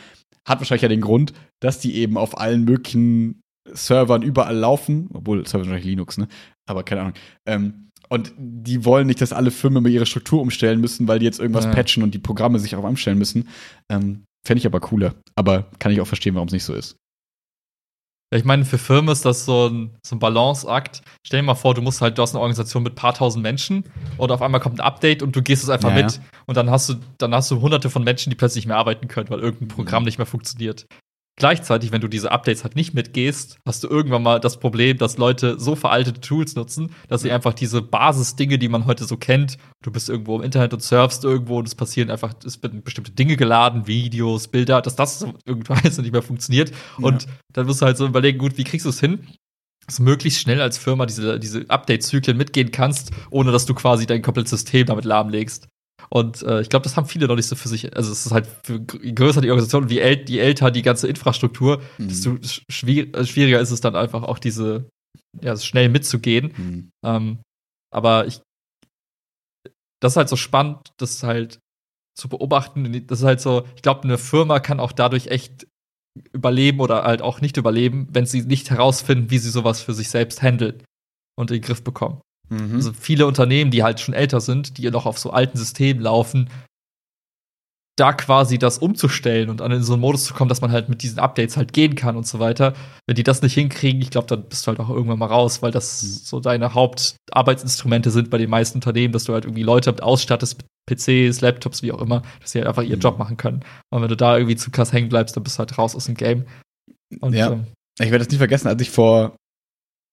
hat 0.46 0.60
wahrscheinlich 0.60 0.82
ja 0.82 0.88
den 0.88 1.00
Grund, 1.00 1.32
dass 1.60 1.80
die 1.80 1.96
eben 1.96 2.18
auf 2.18 2.38
allen 2.38 2.64
möglichen 2.64 3.40
Servern 3.72 4.22
überall 4.22 4.56
laufen, 4.56 5.08
obwohl 5.14 5.46
Server 5.46 5.64
wahrscheinlich 5.64 5.86
Linux, 5.86 6.18
ne? 6.18 6.28
Aber 6.66 6.82
keine 6.82 7.00
Ahnung. 7.00 7.14
Ähm, 7.46 7.90
und 8.12 8.34
die 8.36 8.84
wollen 8.84 9.06
nicht, 9.06 9.22
dass 9.22 9.32
alle 9.32 9.50
Firmen 9.50 9.78
immer 9.78 9.88
ihre 9.88 10.04
Struktur 10.04 10.42
umstellen 10.42 10.82
müssen, 10.82 11.08
weil 11.08 11.18
die 11.18 11.24
jetzt 11.24 11.40
irgendwas 11.40 11.64
ja. 11.64 11.70
patchen 11.72 12.02
und 12.02 12.12
die 12.12 12.18
Programme 12.18 12.58
sich 12.58 12.76
auch 12.76 12.84
umstellen 12.84 13.16
müssen. 13.16 13.48
Ähm, 13.88 14.24
Fände 14.46 14.58
ich 14.58 14.66
aber 14.66 14.80
cooler. 14.80 15.14
Aber 15.34 15.70
kann 15.78 15.92
ich 15.92 16.00
auch 16.02 16.06
verstehen, 16.06 16.34
warum 16.34 16.48
es 16.48 16.52
nicht 16.52 16.64
so 16.64 16.74
ist. 16.74 16.96
Ich 18.34 18.44
meine, 18.44 18.66
für 18.66 18.76
Firmen 18.76 19.10
ist 19.10 19.24
das 19.24 19.46
so 19.46 19.68
ein, 19.68 19.96
so 20.04 20.16
ein 20.16 20.18
Balanceakt. 20.18 21.00
Stell 21.26 21.40
dir 21.40 21.46
mal 21.46 21.54
vor, 21.54 21.72
du 21.72 21.80
musst 21.80 22.02
halt, 22.02 22.18
du 22.18 22.22
hast 22.22 22.34
eine 22.34 22.40
Organisation 22.40 22.82
mit 22.82 22.92
ein 22.92 22.96
paar 22.96 23.14
tausend 23.14 23.42
Menschen 23.42 23.84
und 24.18 24.30
auf 24.30 24.42
einmal 24.42 24.60
kommt 24.60 24.78
ein 24.78 24.84
Update 24.84 25.22
und 25.22 25.34
du 25.34 25.40
gehst 25.40 25.62
es 25.62 25.70
einfach 25.70 25.96
ja, 25.96 26.02
mit. 26.02 26.12
Ja. 26.12 26.22
Und 26.44 26.58
dann 26.58 26.70
hast 26.70 26.90
du, 26.90 26.94
dann 27.16 27.34
hast 27.34 27.50
du 27.50 27.62
hunderte 27.62 27.88
von 27.88 28.04
Menschen, 28.04 28.28
die 28.28 28.36
plötzlich 28.36 28.64
nicht 28.64 28.68
mehr 28.68 28.76
arbeiten 28.78 29.08
können, 29.08 29.30
weil 29.30 29.40
irgendein 29.40 29.68
Programm 29.68 30.04
nicht 30.04 30.18
mehr 30.18 30.26
funktioniert. 30.26 30.84
Gleichzeitig, 31.36 31.92
wenn 31.92 32.02
du 32.02 32.08
diese 32.08 32.30
Updates 32.30 32.62
halt 32.62 32.76
nicht 32.76 32.92
mitgehst, 32.92 33.58
hast 33.66 33.82
du 33.82 33.88
irgendwann 33.88 34.22
mal 34.22 34.38
das 34.38 34.60
Problem, 34.60 34.98
dass 34.98 35.16
Leute 35.16 35.58
so 35.58 35.74
veraltete 35.74 36.20
Tools 36.20 36.56
nutzen, 36.56 36.94
dass 37.08 37.22
sie 37.22 37.32
einfach 37.32 37.54
diese 37.54 37.80
Basisdinge, 37.80 38.58
die 38.58 38.68
man 38.68 38.84
heute 38.84 39.04
so 39.04 39.16
kennt, 39.16 39.56
du 39.82 39.90
bist 39.90 40.10
irgendwo 40.10 40.36
im 40.36 40.42
Internet 40.42 40.74
und 40.74 40.82
surfst 40.82 41.24
irgendwo 41.24 41.58
und 41.58 41.66
es 41.66 41.74
passieren 41.74 42.10
einfach, 42.10 42.34
es 42.44 42.62
werden 42.62 42.82
bestimmte 42.82 43.12
Dinge 43.12 43.36
geladen, 43.36 43.86
Videos, 43.86 44.48
Bilder, 44.48 44.82
dass 44.82 44.94
das 44.94 45.24
irgendwann 45.46 45.80
nicht 45.82 46.12
mehr 46.12 46.22
funktioniert. 46.22 46.70
Ja. 46.70 47.06
Und 47.06 47.26
dann 47.54 47.66
musst 47.66 47.80
du 47.80 47.86
halt 47.86 47.96
so 47.96 48.06
überlegen, 48.06 48.38
gut, 48.38 48.58
wie 48.58 48.64
kriegst 48.64 48.84
du 48.84 48.90
es 48.90 49.00
hin? 49.00 49.26
dass 49.86 49.96
du 49.96 50.04
möglichst 50.04 50.40
schnell 50.40 50.60
als 50.60 50.78
Firma 50.78 51.06
diese, 51.06 51.40
diese 51.40 51.68
Update-Zyklen 51.68 52.36
mitgehen 52.36 52.70
kannst, 52.70 53.10
ohne 53.30 53.50
dass 53.50 53.66
du 53.66 53.74
quasi 53.74 54.06
dein 54.06 54.22
komplettes 54.22 54.50
System 54.50 54.86
damit 54.86 55.04
lahmlegst. 55.04 55.66
Und 56.12 56.42
äh, 56.42 56.60
ich 56.60 56.68
glaube, 56.68 56.82
das 56.82 56.98
haben 56.98 57.06
viele 57.06 57.26
noch 57.26 57.36
nicht 57.36 57.46
so 57.46 57.56
für 57.56 57.68
sich. 57.68 57.96
Also 57.96 58.12
es 58.12 58.26
ist 58.26 58.32
halt 58.32 58.46
für 58.64 58.78
größer 58.78 59.40
die 59.40 59.48
Organisation, 59.48 59.88
wie 59.88 60.00
äl 60.00 60.22
die 60.22 60.40
älter 60.40 60.70
die 60.70 60.82
ganze 60.82 61.08
Infrastruktur, 61.08 61.80
mhm. 61.96 62.08
desto 62.08 62.36
schwier 62.68 63.14
äh, 63.14 63.24
schwieriger 63.24 63.60
ist 63.60 63.70
es 63.70 63.80
dann 63.80 63.96
einfach 63.96 64.22
auch 64.22 64.38
diese, 64.38 64.90
ja, 65.40 65.56
schnell 65.56 65.88
mitzugehen. 65.88 66.52
Mhm. 66.54 66.90
Ähm, 67.02 67.38
aber 67.90 68.26
ich, 68.26 68.42
das 70.02 70.12
ist 70.12 70.16
halt 70.18 70.28
so 70.28 70.36
spannend, 70.36 70.92
das 70.98 71.22
halt 71.22 71.60
zu 72.14 72.28
beobachten. 72.28 73.06
Das 73.06 73.20
ist 73.20 73.24
halt 73.24 73.40
so, 73.40 73.66
ich 73.74 73.80
glaube, 73.80 74.02
eine 74.02 74.18
Firma 74.18 74.60
kann 74.60 74.80
auch 74.80 74.92
dadurch 74.92 75.28
echt 75.28 75.66
überleben 76.34 76.80
oder 76.80 77.04
halt 77.04 77.22
auch 77.22 77.40
nicht 77.40 77.56
überleben, 77.56 78.08
wenn 78.10 78.26
sie 78.26 78.42
nicht 78.42 78.68
herausfinden, 78.68 79.30
wie 79.30 79.38
sie 79.38 79.48
sowas 79.48 79.80
für 79.80 79.94
sich 79.94 80.10
selbst 80.10 80.42
handeln 80.42 80.82
und 81.38 81.50
in 81.50 81.56
den 81.56 81.62
Griff 81.62 81.82
bekommen. 81.82 82.20
Mhm. 82.52 82.74
Also 82.76 82.92
viele 82.92 83.26
Unternehmen, 83.26 83.70
die 83.70 83.82
halt 83.82 84.00
schon 84.00 84.14
älter 84.14 84.40
sind, 84.40 84.78
die 84.78 84.90
noch 84.90 85.06
auf 85.06 85.18
so 85.18 85.30
alten 85.30 85.56
Systemen 85.56 86.02
laufen, 86.02 86.48
da 87.96 88.12
quasi 88.12 88.58
das 88.58 88.78
umzustellen 88.78 89.50
und 89.50 89.60
in 89.60 89.82
so 89.82 89.92
einen 89.92 90.00
Modus 90.00 90.24
zu 90.24 90.32
kommen, 90.32 90.48
dass 90.48 90.62
man 90.62 90.72
halt 90.72 90.88
mit 90.88 91.02
diesen 91.02 91.18
Updates 91.18 91.58
halt 91.58 91.74
gehen 91.74 91.94
kann 91.94 92.16
und 92.16 92.26
so 92.26 92.38
weiter. 92.38 92.72
Wenn 93.06 93.16
die 93.16 93.22
das 93.22 93.42
nicht 93.42 93.52
hinkriegen, 93.52 94.00
ich 94.00 94.10
glaube, 94.10 94.26
dann 94.26 94.48
bist 94.48 94.66
du 94.66 94.68
halt 94.68 94.80
auch 94.80 94.88
irgendwann 94.88 95.18
mal 95.18 95.26
raus, 95.26 95.60
weil 95.62 95.72
das 95.72 96.02
mhm. 96.02 96.08
so 96.08 96.40
deine 96.40 96.72
Hauptarbeitsinstrumente 96.72 98.10
sind 98.10 98.30
bei 98.30 98.38
den 98.38 98.48
meisten 98.48 98.78
Unternehmen, 98.78 99.12
dass 99.12 99.24
du 99.24 99.34
halt 99.34 99.44
irgendwie 99.44 99.62
Leute 99.62 99.94
ausstattest 100.02 100.58
mit 100.58 100.66
PCs, 100.98 101.42
Laptops, 101.42 101.82
wie 101.82 101.92
auch 101.92 102.00
immer, 102.00 102.22
dass 102.40 102.52
sie 102.52 102.60
halt 102.60 102.68
einfach 102.68 102.82
ihren 102.82 102.96
mhm. 102.96 103.02
Job 103.02 103.18
machen 103.18 103.36
können. 103.36 103.60
Und 103.90 104.00
wenn 104.00 104.08
du 104.08 104.16
da 104.16 104.38
irgendwie 104.38 104.56
zu 104.56 104.70
krass 104.70 104.92
hängen 104.92 105.10
bleibst, 105.10 105.36
dann 105.36 105.44
bist 105.44 105.56
du 105.56 105.60
halt 105.60 105.76
raus 105.76 105.94
aus 105.94 106.06
dem 106.06 106.14
Game. 106.14 106.46
Und, 107.20 107.34
ja. 107.34 107.52
Ähm, 107.52 107.66
ich 108.00 108.10
werde 108.10 108.24
das 108.24 108.32
nie 108.32 108.38
vergessen, 108.38 108.68
als 108.68 108.80
ich 108.80 108.90
vor 108.90 109.36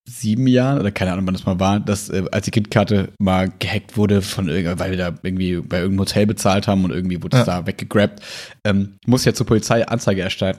sieben 0.10 0.48
Jahren 0.48 0.80
oder 0.80 0.92
keine 0.92 1.14
Ahnung, 1.14 1.28
wann 1.28 1.34
das 1.34 1.46
mal 1.46 1.60
war, 1.60 1.80
dass 1.80 2.10
äh, 2.10 2.24
als 2.32 2.46
die 2.46 2.52
Kreditkarte 2.52 3.10
mal 3.20 3.52
gehackt 3.60 3.98
wurde 3.98 4.22
von 4.22 4.48
weil 4.48 4.92
wir 4.92 4.98
da 4.98 5.16
irgendwie 5.22 5.58
bei 5.58 5.78
irgendeinem 5.78 6.00
Hotel 6.00 6.26
bezahlt 6.26 6.68
haben 6.68 6.84
und 6.84 6.92
irgendwie 6.92 7.22
wurde 7.22 7.38
es 7.38 7.46
ja. 7.46 7.60
da 7.62 7.68
weggegrabt, 7.68 8.22
ähm, 8.66 8.98
muss 9.06 9.26
ja 9.26 9.34
zur 9.34 9.46
Polizei 9.46 9.86
Anzeige 9.88 10.22
erstellen. 10.22 10.58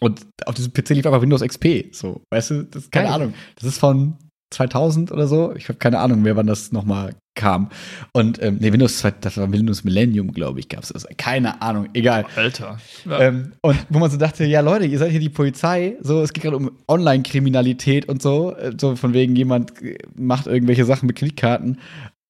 Und 0.00 0.26
auf 0.44 0.54
diesem 0.54 0.72
PC 0.72 0.90
lief 0.90 1.06
einfach 1.06 1.22
Windows 1.22 1.40
XP. 1.40 1.86
So, 1.92 2.22
weißt 2.30 2.50
du, 2.50 2.62
das 2.64 2.84
ist 2.84 2.92
keine 2.92 3.06
Geil. 3.06 3.14
Ahnung. 3.14 3.34
Das 3.54 3.64
ist 3.64 3.78
von 3.78 4.18
2000 4.50 5.12
oder 5.12 5.26
so. 5.26 5.54
Ich 5.56 5.68
habe 5.68 5.78
keine 5.78 5.98
Ahnung 5.98 6.22
mehr, 6.22 6.36
wann 6.36 6.46
das 6.46 6.72
nochmal 6.72 7.14
kam. 7.34 7.68
Und 8.12 8.42
ähm, 8.42 8.58
nee, 8.60 8.72
Windows, 8.72 9.04
das 9.20 9.36
war 9.36 9.52
Windows 9.52 9.84
Millennium, 9.84 10.32
glaube 10.32 10.60
ich, 10.60 10.68
gab 10.68 10.82
es 10.82 10.88
das. 10.88 11.06
Keine 11.16 11.60
Ahnung, 11.62 11.88
egal. 11.92 12.24
Alter. 12.34 12.78
Ja. 13.04 13.20
Ähm, 13.20 13.52
und 13.60 13.76
wo 13.90 13.98
man 13.98 14.10
so 14.10 14.16
dachte, 14.16 14.44
ja 14.44 14.60
Leute, 14.60 14.86
ihr 14.86 14.98
seid 14.98 15.10
hier 15.10 15.20
die 15.20 15.28
Polizei, 15.28 15.96
so, 16.00 16.22
es 16.22 16.32
geht 16.32 16.44
gerade 16.44 16.56
um 16.56 16.72
Online-Kriminalität 16.88 18.08
und 18.08 18.22
so, 18.22 18.54
äh, 18.56 18.72
so 18.80 18.96
von 18.96 19.12
wegen 19.12 19.36
jemand 19.36 19.72
macht 20.14 20.46
irgendwelche 20.46 20.84
Sachen 20.84 21.06
mit 21.06 21.16
Kreditkarten 21.16 21.78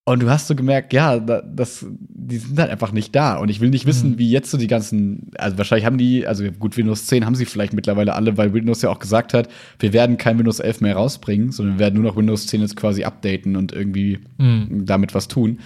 und 0.08 0.22
du 0.22 0.30
hast 0.30 0.46
so 0.46 0.54
gemerkt, 0.54 0.92
ja, 0.92 1.18
das, 1.18 1.84
die 1.90 2.36
sind 2.36 2.60
halt 2.60 2.70
einfach 2.70 2.92
nicht 2.92 3.12
da. 3.16 3.38
Und 3.38 3.48
ich 3.48 3.60
will 3.60 3.70
nicht 3.70 3.86
wissen, 3.86 4.12
mhm. 4.12 4.18
wie 4.18 4.30
jetzt 4.30 4.52
so 4.52 4.56
die 4.56 4.68
ganzen, 4.68 5.32
also 5.36 5.58
wahrscheinlich 5.58 5.84
haben 5.84 5.98
die, 5.98 6.28
also 6.28 6.44
gut, 6.52 6.76
Windows 6.76 7.06
10 7.06 7.26
haben 7.26 7.34
sie 7.34 7.44
vielleicht 7.44 7.72
mittlerweile 7.72 8.14
alle, 8.14 8.36
weil 8.36 8.54
Windows 8.54 8.82
ja 8.82 8.90
auch 8.90 9.00
gesagt 9.00 9.34
hat, 9.34 9.48
wir 9.80 9.92
werden 9.92 10.16
kein 10.16 10.38
Windows 10.38 10.60
11 10.60 10.80
mehr 10.80 10.94
rausbringen, 10.94 11.50
sondern 11.50 11.74
wir 11.74 11.80
werden 11.80 12.00
nur 12.00 12.04
noch 12.04 12.16
Windows 12.16 12.46
10 12.46 12.60
jetzt 12.60 12.76
quasi 12.76 13.02
updaten 13.02 13.56
und 13.56 13.72
irgendwie 13.72 14.20
mhm. 14.38 14.86
damit 14.86 15.12
was 15.12 15.26
tun. 15.26 15.58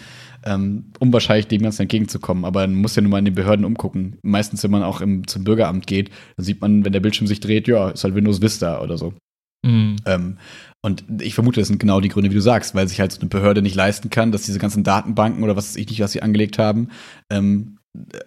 Ähm, 0.42 0.86
um 1.00 1.12
wahrscheinlich 1.12 1.48
dem 1.48 1.60
Ganzen 1.60 1.82
entgegenzukommen. 1.82 2.46
Aber 2.46 2.60
man 2.60 2.76
muss 2.76 2.96
ja 2.96 3.02
nur 3.02 3.10
mal 3.10 3.18
in 3.18 3.26
den 3.26 3.34
Behörden 3.34 3.66
umgucken. 3.66 4.16
Meistens, 4.22 4.64
wenn 4.64 4.70
man 4.70 4.82
auch 4.82 5.02
im, 5.02 5.26
zum 5.26 5.44
Bürgeramt 5.44 5.86
geht, 5.86 6.08
dann 6.38 6.46
sieht 6.46 6.62
man, 6.62 6.82
wenn 6.82 6.94
der 6.94 7.00
Bildschirm 7.00 7.26
sich 7.26 7.40
dreht, 7.40 7.68
ja, 7.68 7.90
ist 7.90 8.04
halt 8.04 8.14
Windows 8.14 8.40
Vista 8.40 8.80
oder 8.80 8.96
so. 8.96 9.12
Mhm. 9.62 9.96
Ähm, 10.06 10.38
und 10.82 11.04
ich 11.20 11.34
vermute, 11.34 11.60
das 11.60 11.68
sind 11.68 11.78
genau 11.78 12.00
die 12.00 12.08
Gründe, 12.08 12.30
wie 12.30 12.34
du 12.34 12.40
sagst, 12.40 12.74
weil 12.74 12.88
sich 12.88 13.00
halt 13.00 13.12
so 13.12 13.20
eine 13.20 13.28
Behörde 13.28 13.60
nicht 13.60 13.74
leisten 13.74 14.08
kann, 14.08 14.32
dass 14.32 14.42
diese 14.42 14.58
ganzen 14.58 14.82
Datenbanken 14.82 15.42
oder 15.44 15.56
was 15.56 15.70
weiß 15.70 15.76
ich 15.76 15.88
nicht, 15.88 16.00
was 16.00 16.12
sie 16.12 16.22
angelegt 16.22 16.58
haben, 16.58 16.88
ähm, 17.30 17.76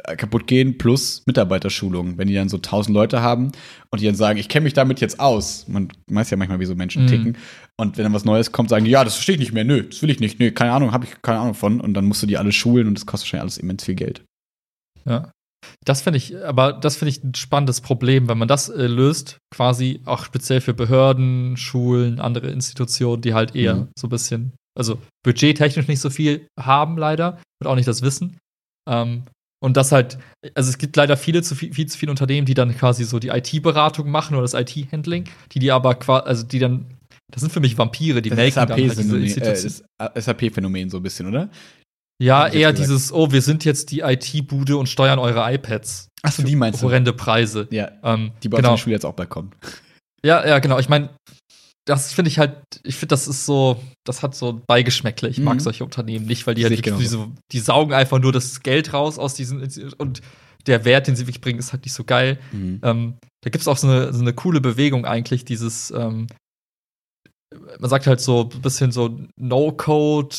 äh, 0.04 0.16
kaputt 0.18 0.46
gehen, 0.46 0.78
plus 0.78 1.24
Mitarbeiterschulung. 1.26 2.18
Wenn 2.18 2.28
die 2.28 2.36
dann 2.36 2.50
so 2.50 2.58
tausend 2.58 2.94
Leute 2.94 3.22
haben 3.22 3.52
und 3.90 4.02
die 4.02 4.06
dann 4.06 4.16
sagen, 4.16 4.38
ich 4.38 4.50
kenne 4.50 4.66
mich 4.66 4.74
damit 4.74 5.00
jetzt 5.02 5.20
aus. 5.20 5.68
Man 5.68 5.88
weiß 6.08 6.30
ja 6.30 6.38
manchmal, 6.38 6.60
wie 6.60 6.66
so 6.66 6.76
Menschen 6.76 7.04
mhm. 7.04 7.08
ticken. 7.08 7.38
Und 7.78 7.98
wenn 7.98 8.04
dann 8.04 8.14
was 8.14 8.26
Neues 8.26 8.52
kommt, 8.52 8.70
sagen 8.70 8.86
die, 8.86 8.92
ja, 8.92 9.04
das 9.04 9.16
verstehe 9.16 9.36
ich 9.36 9.40
nicht 9.40 9.54
mehr. 9.54 9.64
Nö, 9.64 9.84
das 9.84 10.02
will 10.02 10.10
ich 10.10 10.20
nicht. 10.20 10.40
Nö, 10.40 10.52
keine 10.52 10.74
Ahnung, 10.74 10.92
habe 10.92 11.06
ich 11.06 11.22
keine 11.22 11.40
Ahnung 11.40 11.56
von. 11.56 11.82
Und 11.82 11.96
dann 11.96 12.06
musst 12.06 12.22
du 12.22 12.28
die 12.28 12.38
alle 12.38 12.52
schulen 12.52 12.88
und 12.88 12.96
das 12.96 13.06
kostet 13.06 13.26
wahrscheinlich 13.28 13.42
alles 13.42 13.58
immens 13.58 13.86
viel 13.86 13.96
Geld. 13.96 14.24
Ja. 15.06 15.32
Das 15.86 16.02
finde 16.02 16.18
ich, 16.18 16.38
aber 16.44 16.74
das 16.74 16.96
finde 16.96 17.10
ich 17.10 17.24
ein 17.24 17.36
spannendes 17.36 17.82
Problem, 17.82 18.28
wenn 18.28 18.38
man 18.38 18.48
das 18.48 18.70
äh, 18.70 18.88
löst, 18.88 19.38
quasi 19.54 20.02
auch 20.06 20.26
speziell 20.26 20.62
für 20.62 20.74
Behörden, 20.74 21.58
Schulen, 21.58 22.20
andere 22.20 22.48
Institutionen, 22.48 23.22
die 23.22 23.34
halt 23.34 23.56
eher 23.56 23.76
mhm. 23.76 23.88
so 23.98 24.08
ein 24.08 24.10
bisschen, 24.10 24.54
also 24.78 25.00
budgettechnisch 25.24 25.88
nicht 25.88 26.02
so 26.02 26.10
viel 26.10 26.48
haben, 26.60 26.98
leider, 26.98 27.40
und 27.62 27.68
auch 27.68 27.76
nicht 27.76 27.88
das 27.88 28.02
Wissen. 28.02 28.38
Ähm, 28.90 29.24
und 29.64 29.78
das 29.78 29.94
halt, 29.94 30.18
also 30.56 30.70
es 30.70 30.78
gibt 30.78 30.94
leider 30.98 31.16
viele 31.16 31.42
zu 31.42 31.56
viel, 31.56 31.74
viel 31.74 31.88
zu 31.88 31.98
viele 31.98 32.12
Unternehmen, 32.12 32.46
die 32.46 32.54
dann 32.54 32.76
quasi 32.76 33.06
so 33.06 33.18
die 33.18 33.30
IT-Beratung 33.30 34.12
machen 34.12 34.36
oder 34.36 34.42
das 34.42 34.54
IT-Handling, 34.54 35.30
die 35.54 35.60
die 35.60 35.72
aber 35.72 35.96
quasi, 35.96 36.28
also 36.28 36.44
die 36.46 36.60
dann, 36.60 36.98
das 37.32 37.42
sind 37.42 37.54
für 37.54 37.62
mich 37.62 37.78
Vampire, 37.78 38.22
die 38.22 38.30
melken 38.30 38.56
dann 38.56 38.70
halt 38.70 38.80
diese 38.80 39.18
Institution. 39.18 39.88
Äh, 40.00 40.20
SAP-Phänomen 40.20 40.90
so 40.90 40.98
ein 40.98 41.04
bisschen, 41.04 41.28
oder? 41.28 41.50
Ja, 42.24 42.48
eher 42.48 42.72
dieses, 42.72 43.12
oh, 43.12 43.32
wir 43.32 43.42
sind 43.42 43.66
jetzt 43.66 43.92
die 43.92 44.00
IT-Bude 44.00 44.78
und 44.78 44.88
steuern 44.88 45.20
eure 45.20 45.54
iPads. 45.54 46.08
Achso, 46.22 46.42
die 46.42 46.56
meinst 46.56 46.82
du? 46.82 46.88
Horrende 46.88 47.12
Preise. 47.12 47.68
Ja. 47.70 47.92
Ähm, 48.02 48.32
die 48.42 48.48
bei 48.48 48.58
genau. 48.58 48.72
uns 48.72 48.80
Schule 48.80 48.96
jetzt 48.96 49.06
auch 49.06 49.14
bald 49.14 49.30
kommen. 49.30 49.52
Ja, 50.26 50.48
ja, 50.48 50.60
genau. 50.60 50.80
Ich 50.80 50.88
meine, 50.88 51.10
das 51.86 52.14
finde 52.14 52.30
ich 52.30 52.40
halt, 52.40 52.56
ich 52.84 52.96
finde, 52.96 53.08
das 53.08 53.28
ist 53.28 53.46
so, 53.46 53.84
das 54.06 54.24
hat 54.24 54.36
so 54.36 54.62
Beigeschmäckle. 54.66 55.28
Ich 55.28 55.38
mhm. 55.38 55.44
mag 55.44 55.60
solche 55.60 55.84
Unternehmen 55.84 56.26
nicht, 56.26 56.48
weil 56.48 56.56
die 56.56 56.64
halt 56.64 56.82
genau 56.82 56.98
diese, 56.98 57.28
die 57.52 57.60
saugen 57.60 57.94
einfach 57.94 58.20
nur 58.20 58.32
das 58.32 58.64
Geld 58.64 58.94
raus 58.94 59.20
aus 59.20 59.34
diesen 59.34 59.62
und 59.98 60.22
der 60.66 60.86
Wert, 60.86 61.08
den 61.08 61.18
sie 61.18 61.24
wirklich 61.24 61.42
bringen, 61.42 61.60
ist 61.60 61.74
halt 61.74 61.84
nicht 61.84 61.94
so 61.94 62.06
geil. 62.06 62.40
Mhm. 62.54 62.80
Ähm, 62.84 63.18
da 63.42 63.50
gibt 63.50 63.64
es 63.64 63.68
auch 63.68 63.76
so 63.76 63.88
eine, 63.88 64.14
so 64.14 64.22
eine 64.22 64.32
coole 64.32 64.62
Bewegung 64.62 65.06
eigentlich, 65.06 65.44
dieses, 65.44 65.92
ähm, 65.92 66.28
man 67.80 67.90
sagt 67.90 68.08
halt 68.08 68.22
so 68.22 68.50
ein 68.54 68.62
bisschen 68.62 68.94
so 68.94 69.20
No-Code 69.38 70.36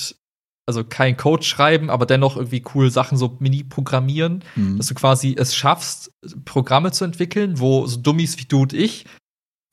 also 0.67 0.85
kein 0.85 1.17
Code 1.17 1.43
schreiben, 1.43 1.91
aber 1.91 2.07
dennoch 2.07 2.37
irgendwie 2.37 2.65
cool 2.75 2.91
Sachen 2.91 3.19
so 3.19 3.37
mini 3.39 3.65
programmieren, 3.65 4.43
mhm. 4.57 4.79
dass 4.79 4.87
du 4.87 4.95
quasi 4.95 5.37
es 5.39 5.55
schaffst, 5.55 6.11
Programme 6.45 6.93
zu 6.93 7.05
entwickeln, 7.05 7.59
wo 7.61 7.87
so 7.87 7.99
Dummies 7.99 8.39
wie 8.39 8.47
du 8.47 8.63
und 8.63 8.73
ich 8.73 9.05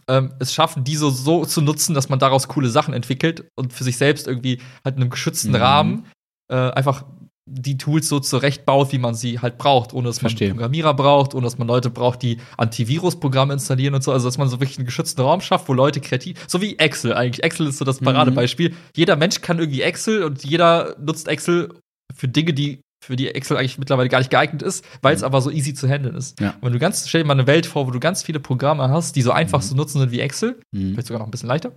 ähm, 0.08 0.34
es 0.40 0.54
schaffen, 0.54 0.84
die 0.84 0.96
so, 0.96 1.10
so 1.10 1.46
zu 1.46 1.62
nutzen, 1.62 1.94
dass 1.94 2.10
man 2.10 2.20
daraus 2.20 2.48
coole 2.48 2.70
Sachen 2.70 2.94
entwickelt 2.94 3.46
und 3.56 3.74
für 3.74 3.84
sich 3.84 3.98
selbst 3.98 4.28
irgendwie 4.28 4.60
halt 4.84 4.96
in 4.96 5.02
einem 5.02 5.10
geschützten 5.10 5.52
mhm. 5.52 5.56
Rahmen 5.56 6.06
äh, 6.50 6.56
einfach 6.56 7.06
die 7.54 7.78
Tools 7.78 8.08
so 8.08 8.20
zurechtbaut, 8.20 8.94
wie 8.94 8.98
man 8.98 9.14
sie 9.14 9.40
halt 9.40 9.58
braucht, 9.58 9.94
ohne 9.94 10.08
dass 10.08 10.20
Verstehe. 10.20 10.50
man 10.50 10.58
Programmierer 10.58 10.94
braucht, 10.94 11.36
ohne 11.36 11.44
dass 11.44 11.58
man 11.58 11.68
Leute 11.68 11.90
braucht, 11.90 12.22
die 12.22 12.38
Antivirus-Programme 12.58 13.54
installieren 13.54 13.94
und 13.94 14.04
so. 14.04 14.12
Also, 14.12 14.28
dass 14.28 14.38
man 14.38 14.48
so 14.48 14.60
wirklich 14.60 14.78
einen 14.78 14.86
geschützten 14.86 15.22
Raum 15.22 15.42
schafft, 15.42 15.68
wo 15.68 15.74
Leute 15.74 16.00
kreativ, 16.00 16.38
so 16.48 16.62
wie 16.62 16.80
Excel 16.80 17.14
eigentlich. 17.14 17.44
Excel 17.44 17.68
ist 17.68 17.78
so 17.78 17.86
das 17.86 18.00
Paradebeispiel. 18.00 18.70
Mhm. 18.70 18.76
Jeder 18.96 19.16
Mensch 19.18 19.42
kann 19.42 19.60
irgendwie 19.60 19.82
Excel 19.82 20.24
und 20.24 20.44
jeder 20.44 20.96
nutzt 21.00 21.28
Excel 21.28 21.74
für 22.16 22.28
Dinge, 22.28 22.54
die 22.54 22.82
für 23.04 23.16
die 23.16 23.30
Excel 23.30 23.58
eigentlich 23.58 23.80
mittlerweile 23.80 24.10
gar 24.10 24.20
nicht 24.20 24.30
geeignet 24.30 24.62
ist, 24.62 24.86
weil 25.02 25.16
es 25.16 25.22
mhm. 25.22 25.26
aber 25.26 25.42
so 25.42 25.50
easy 25.50 25.74
zu 25.74 25.88
handeln 25.90 26.16
ist. 26.16 26.40
Ja. 26.40 26.52
Und 26.52 26.64
wenn 26.64 26.74
du 26.74 26.80
ganz, 26.80 27.10
stell 27.10 27.22
dir 27.22 27.28
mal 27.28 27.34
eine 27.34 27.48
Welt 27.48 27.66
vor, 27.66 27.88
wo 27.88 27.92
du 27.92 28.00
ganz 28.00 28.24
viele 28.24 28.40
Programme 28.40 28.90
hast, 28.90 29.16
die 29.16 29.24
so 29.24 29.32
einfach 29.32 29.60
mhm. 29.60 29.66
zu 29.66 29.76
nutzen 29.76 30.00
sind 30.00 30.12
wie 30.12 30.20
Excel, 30.20 30.60
mhm. 30.72 30.94
vielleicht 30.94 31.08
sogar 31.08 31.20
noch 31.20 31.28
ein 31.28 31.32
bisschen 31.32 31.50
leichter, 31.50 31.74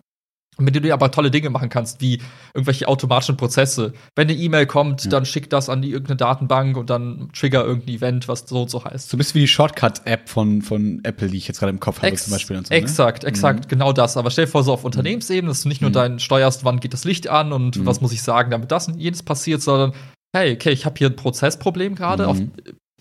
mit 0.58 0.74
denen 0.74 0.86
du 0.86 0.92
aber 0.92 1.10
tolle 1.10 1.30
Dinge 1.30 1.50
machen 1.50 1.68
kannst, 1.68 2.00
wie 2.00 2.20
irgendwelche 2.54 2.88
automatischen 2.88 3.36
Prozesse. 3.36 3.92
Wenn 4.14 4.28
eine 4.28 4.38
E-Mail 4.38 4.66
kommt, 4.66 5.04
ja. 5.04 5.10
dann 5.10 5.26
schick 5.26 5.50
das 5.50 5.68
an 5.68 5.82
die 5.82 5.90
irgendeine 5.90 6.16
Datenbank 6.16 6.76
und 6.76 6.90
dann 6.90 7.28
trigger 7.32 7.64
irgendein 7.64 7.96
Event, 7.96 8.28
was 8.28 8.46
so 8.46 8.62
und 8.62 8.70
so 8.70 8.84
heißt. 8.84 9.08
So 9.08 9.16
ein 9.16 9.18
bisschen 9.18 9.34
wie 9.34 9.40
die 9.40 9.48
Shortcut-App 9.48 10.28
von, 10.28 10.62
von 10.62 11.00
Apple, 11.02 11.28
die 11.28 11.38
ich 11.38 11.48
jetzt 11.48 11.58
gerade 11.58 11.70
im 11.70 11.80
Kopf 11.80 11.98
habe, 11.98 12.08
Ex 12.08 12.24
zum 12.24 12.32
Beispiel. 12.32 12.56
Und 12.56 12.66
so, 12.66 12.74
ne? 12.74 12.80
Exakt, 12.80 13.24
exakt, 13.24 13.64
mhm. 13.64 13.68
genau 13.68 13.92
das. 13.92 14.16
Aber 14.16 14.30
stell 14.30 14.44
dir 14.44 14.50
vor, 14.50 14.62
so 14.62 14.72
auf 14.72 14.84
Unternehmensebene, 14.84 15.48
dass 15.48 15.62
du 15.62 15.68
nicht 15.68 15.80
nur 15.80 15.90
mhm. 15.90 15.94
dein 15.94 16.18
steuerst, 16.18 16.64
wann 16.64 16.80
geht 16.80 16.92
das 16.92 17.04
Licht 17.04 17.28
an 17.28 17.52
und 17.52 17.78
mhm. 17.78 17.86
was 17.86 18.00
muss 18.00 18.12
ich 18.12 18.22
sagen, 18.22 18.50
damit 18.50 18.70
das 18.70 18.88
und 18.88 18.98
jenes 18.98 19.22
passiert, 19.22 19.62
sondern 19.62 19.92
hey, 20.34 20.54
okay, 20.54 20.70
ich 20.70 20.84
habe 20.84 20.96
hier 20.98 21.08
ein 21.08 21.16
Prozessproblem 21.16 21.94
gerade 21.94 22.26
auf, 22.26 22.38
mhm. 22.38 22.52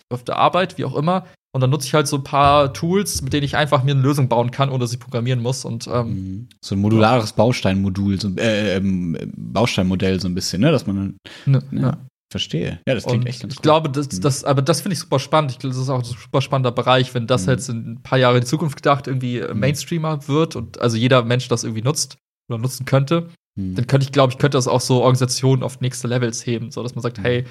auf 0.10 0.24
der 0.24 0.38
Arbeit, 0.38 0.78
wie 0.78 0.86
auch 0.86 0.95
immer. 0.95 1.26
Und 1.56 1.62
dann 1.62 1.70
nutze 1.70 1.86
ich 1.86 1.93
halt 1.93 2.08
so 2.08 2.18
ein 2.18 2.24
paar 2.24 2.74
Tools, 2.74 3.22
mit 3.22 3.32
denen 3.32 3.43
ich 3.43 3.56
einfach 3.56 3.84
mir 3.84 3.91
eine 3.91 4.01
Lösung 4.01 4.28
bauen 4.28 4.49
kann, 4.49 4.70
ohne 4.70 4.80
dass 4.80 4.91
ich 4.91 4.99
programmieren 4.99 5.39
muss. 5.39 5.66
Und 5.66 5.88
ähm, 5.88 6.08
mhm. 6.08 6.49
so 6.66 6.74
ein 6.74 6.82
modulares 6.82 7.34
Bausteinmodul, 7.34 8.20
so, 8.20 8.30
äh, 8.38 8.78
ähm, 8.78 9.16
Bausteinmodell 9.38 10.20
so 10.20 10.28
ein 10.28 10.34
bisschen, 10.34 10.62
ne, 10.62 10.72
dass 10.72 10.88
man 10.88 11.18
ne, 11.45 11.64
ja, 11.72 11.80
ja. 11.80 11.97
verstehe. 12.32 12.80
Ja, 12.88 12.95
das 12.95 13.06
klingt 13.06 13.26
und 13.26 13.28
echt 13.28 13.41
ganz 13.41 13.54
Ich 13.54 13.60
cool. 13.60 13.64
glaube, 13.64 13.91
das, 13.91 14.12
mhm. 14.12 14.22
das, 14.22 14.43
aber 14.43 14.64
das 14.64 14.82
finde 14.82 14.93
ich 14.93 14.99
super 14.99 15.20
spannend. 15.20 15.51
Ich 15.51 15.60
glaube, 15.60 15.76
das 15.76 15.84
ist 15.84 15.89
auch 15.89 15.99
ein 15.99 16.04
super 16.04 16.41
spannender 16.41 16.72
Bereich, 16.72 17.14
wenn 17.14 17.28
das 17.28 17.45
mhm. 17.45 17.51
jetzt 17.51 17.70
in 17.70 17.91
ein 17.91 18.01
paar 18.01 18.18
Jahre 18.18 18.38
in 18.38 18.41
die 18.41 18.47
Zukunft 18.47 18.78
gedacht 18.78 19.06
irgendwie 19.06 19.38
äh, 19.38 19.54
mhm. 19.54 19.60
Mainstreamer 19.60 20.28
wird 20.28 20.56
und 20.56 20.82
also 20.82 20.97
jeder 20.97 21.24
Mensch 21.24 21.49
das 21.49 21.64
irgendwie 21.64 21.84
nutzt 21.84 22.18
oder 22.49 22.58
nutzen 22.58 22.86
könnte. 22.86 23.30
Mhm. 23.56 23.76
Dann 23.76 23.86
könnte 23.86 24.06
ich, 24.06 24.12
glaube 24.12 24.34
ich, 24.34 24.39
könnte 24.39 24.58
das 24.58 24.68
auch 24.68 24.82
so 24.82 25.01
Organisationen 25.01 25.62
auf 25.62 25.82
nächste 25.82 26.08
Levels 26.08 26.47
heben, 26.47 26.72
so 26.72 26.82
dass 26.82 26.95
man 26.95 27.04
sagt, 27.04 27.20
hey, 27.20 27.45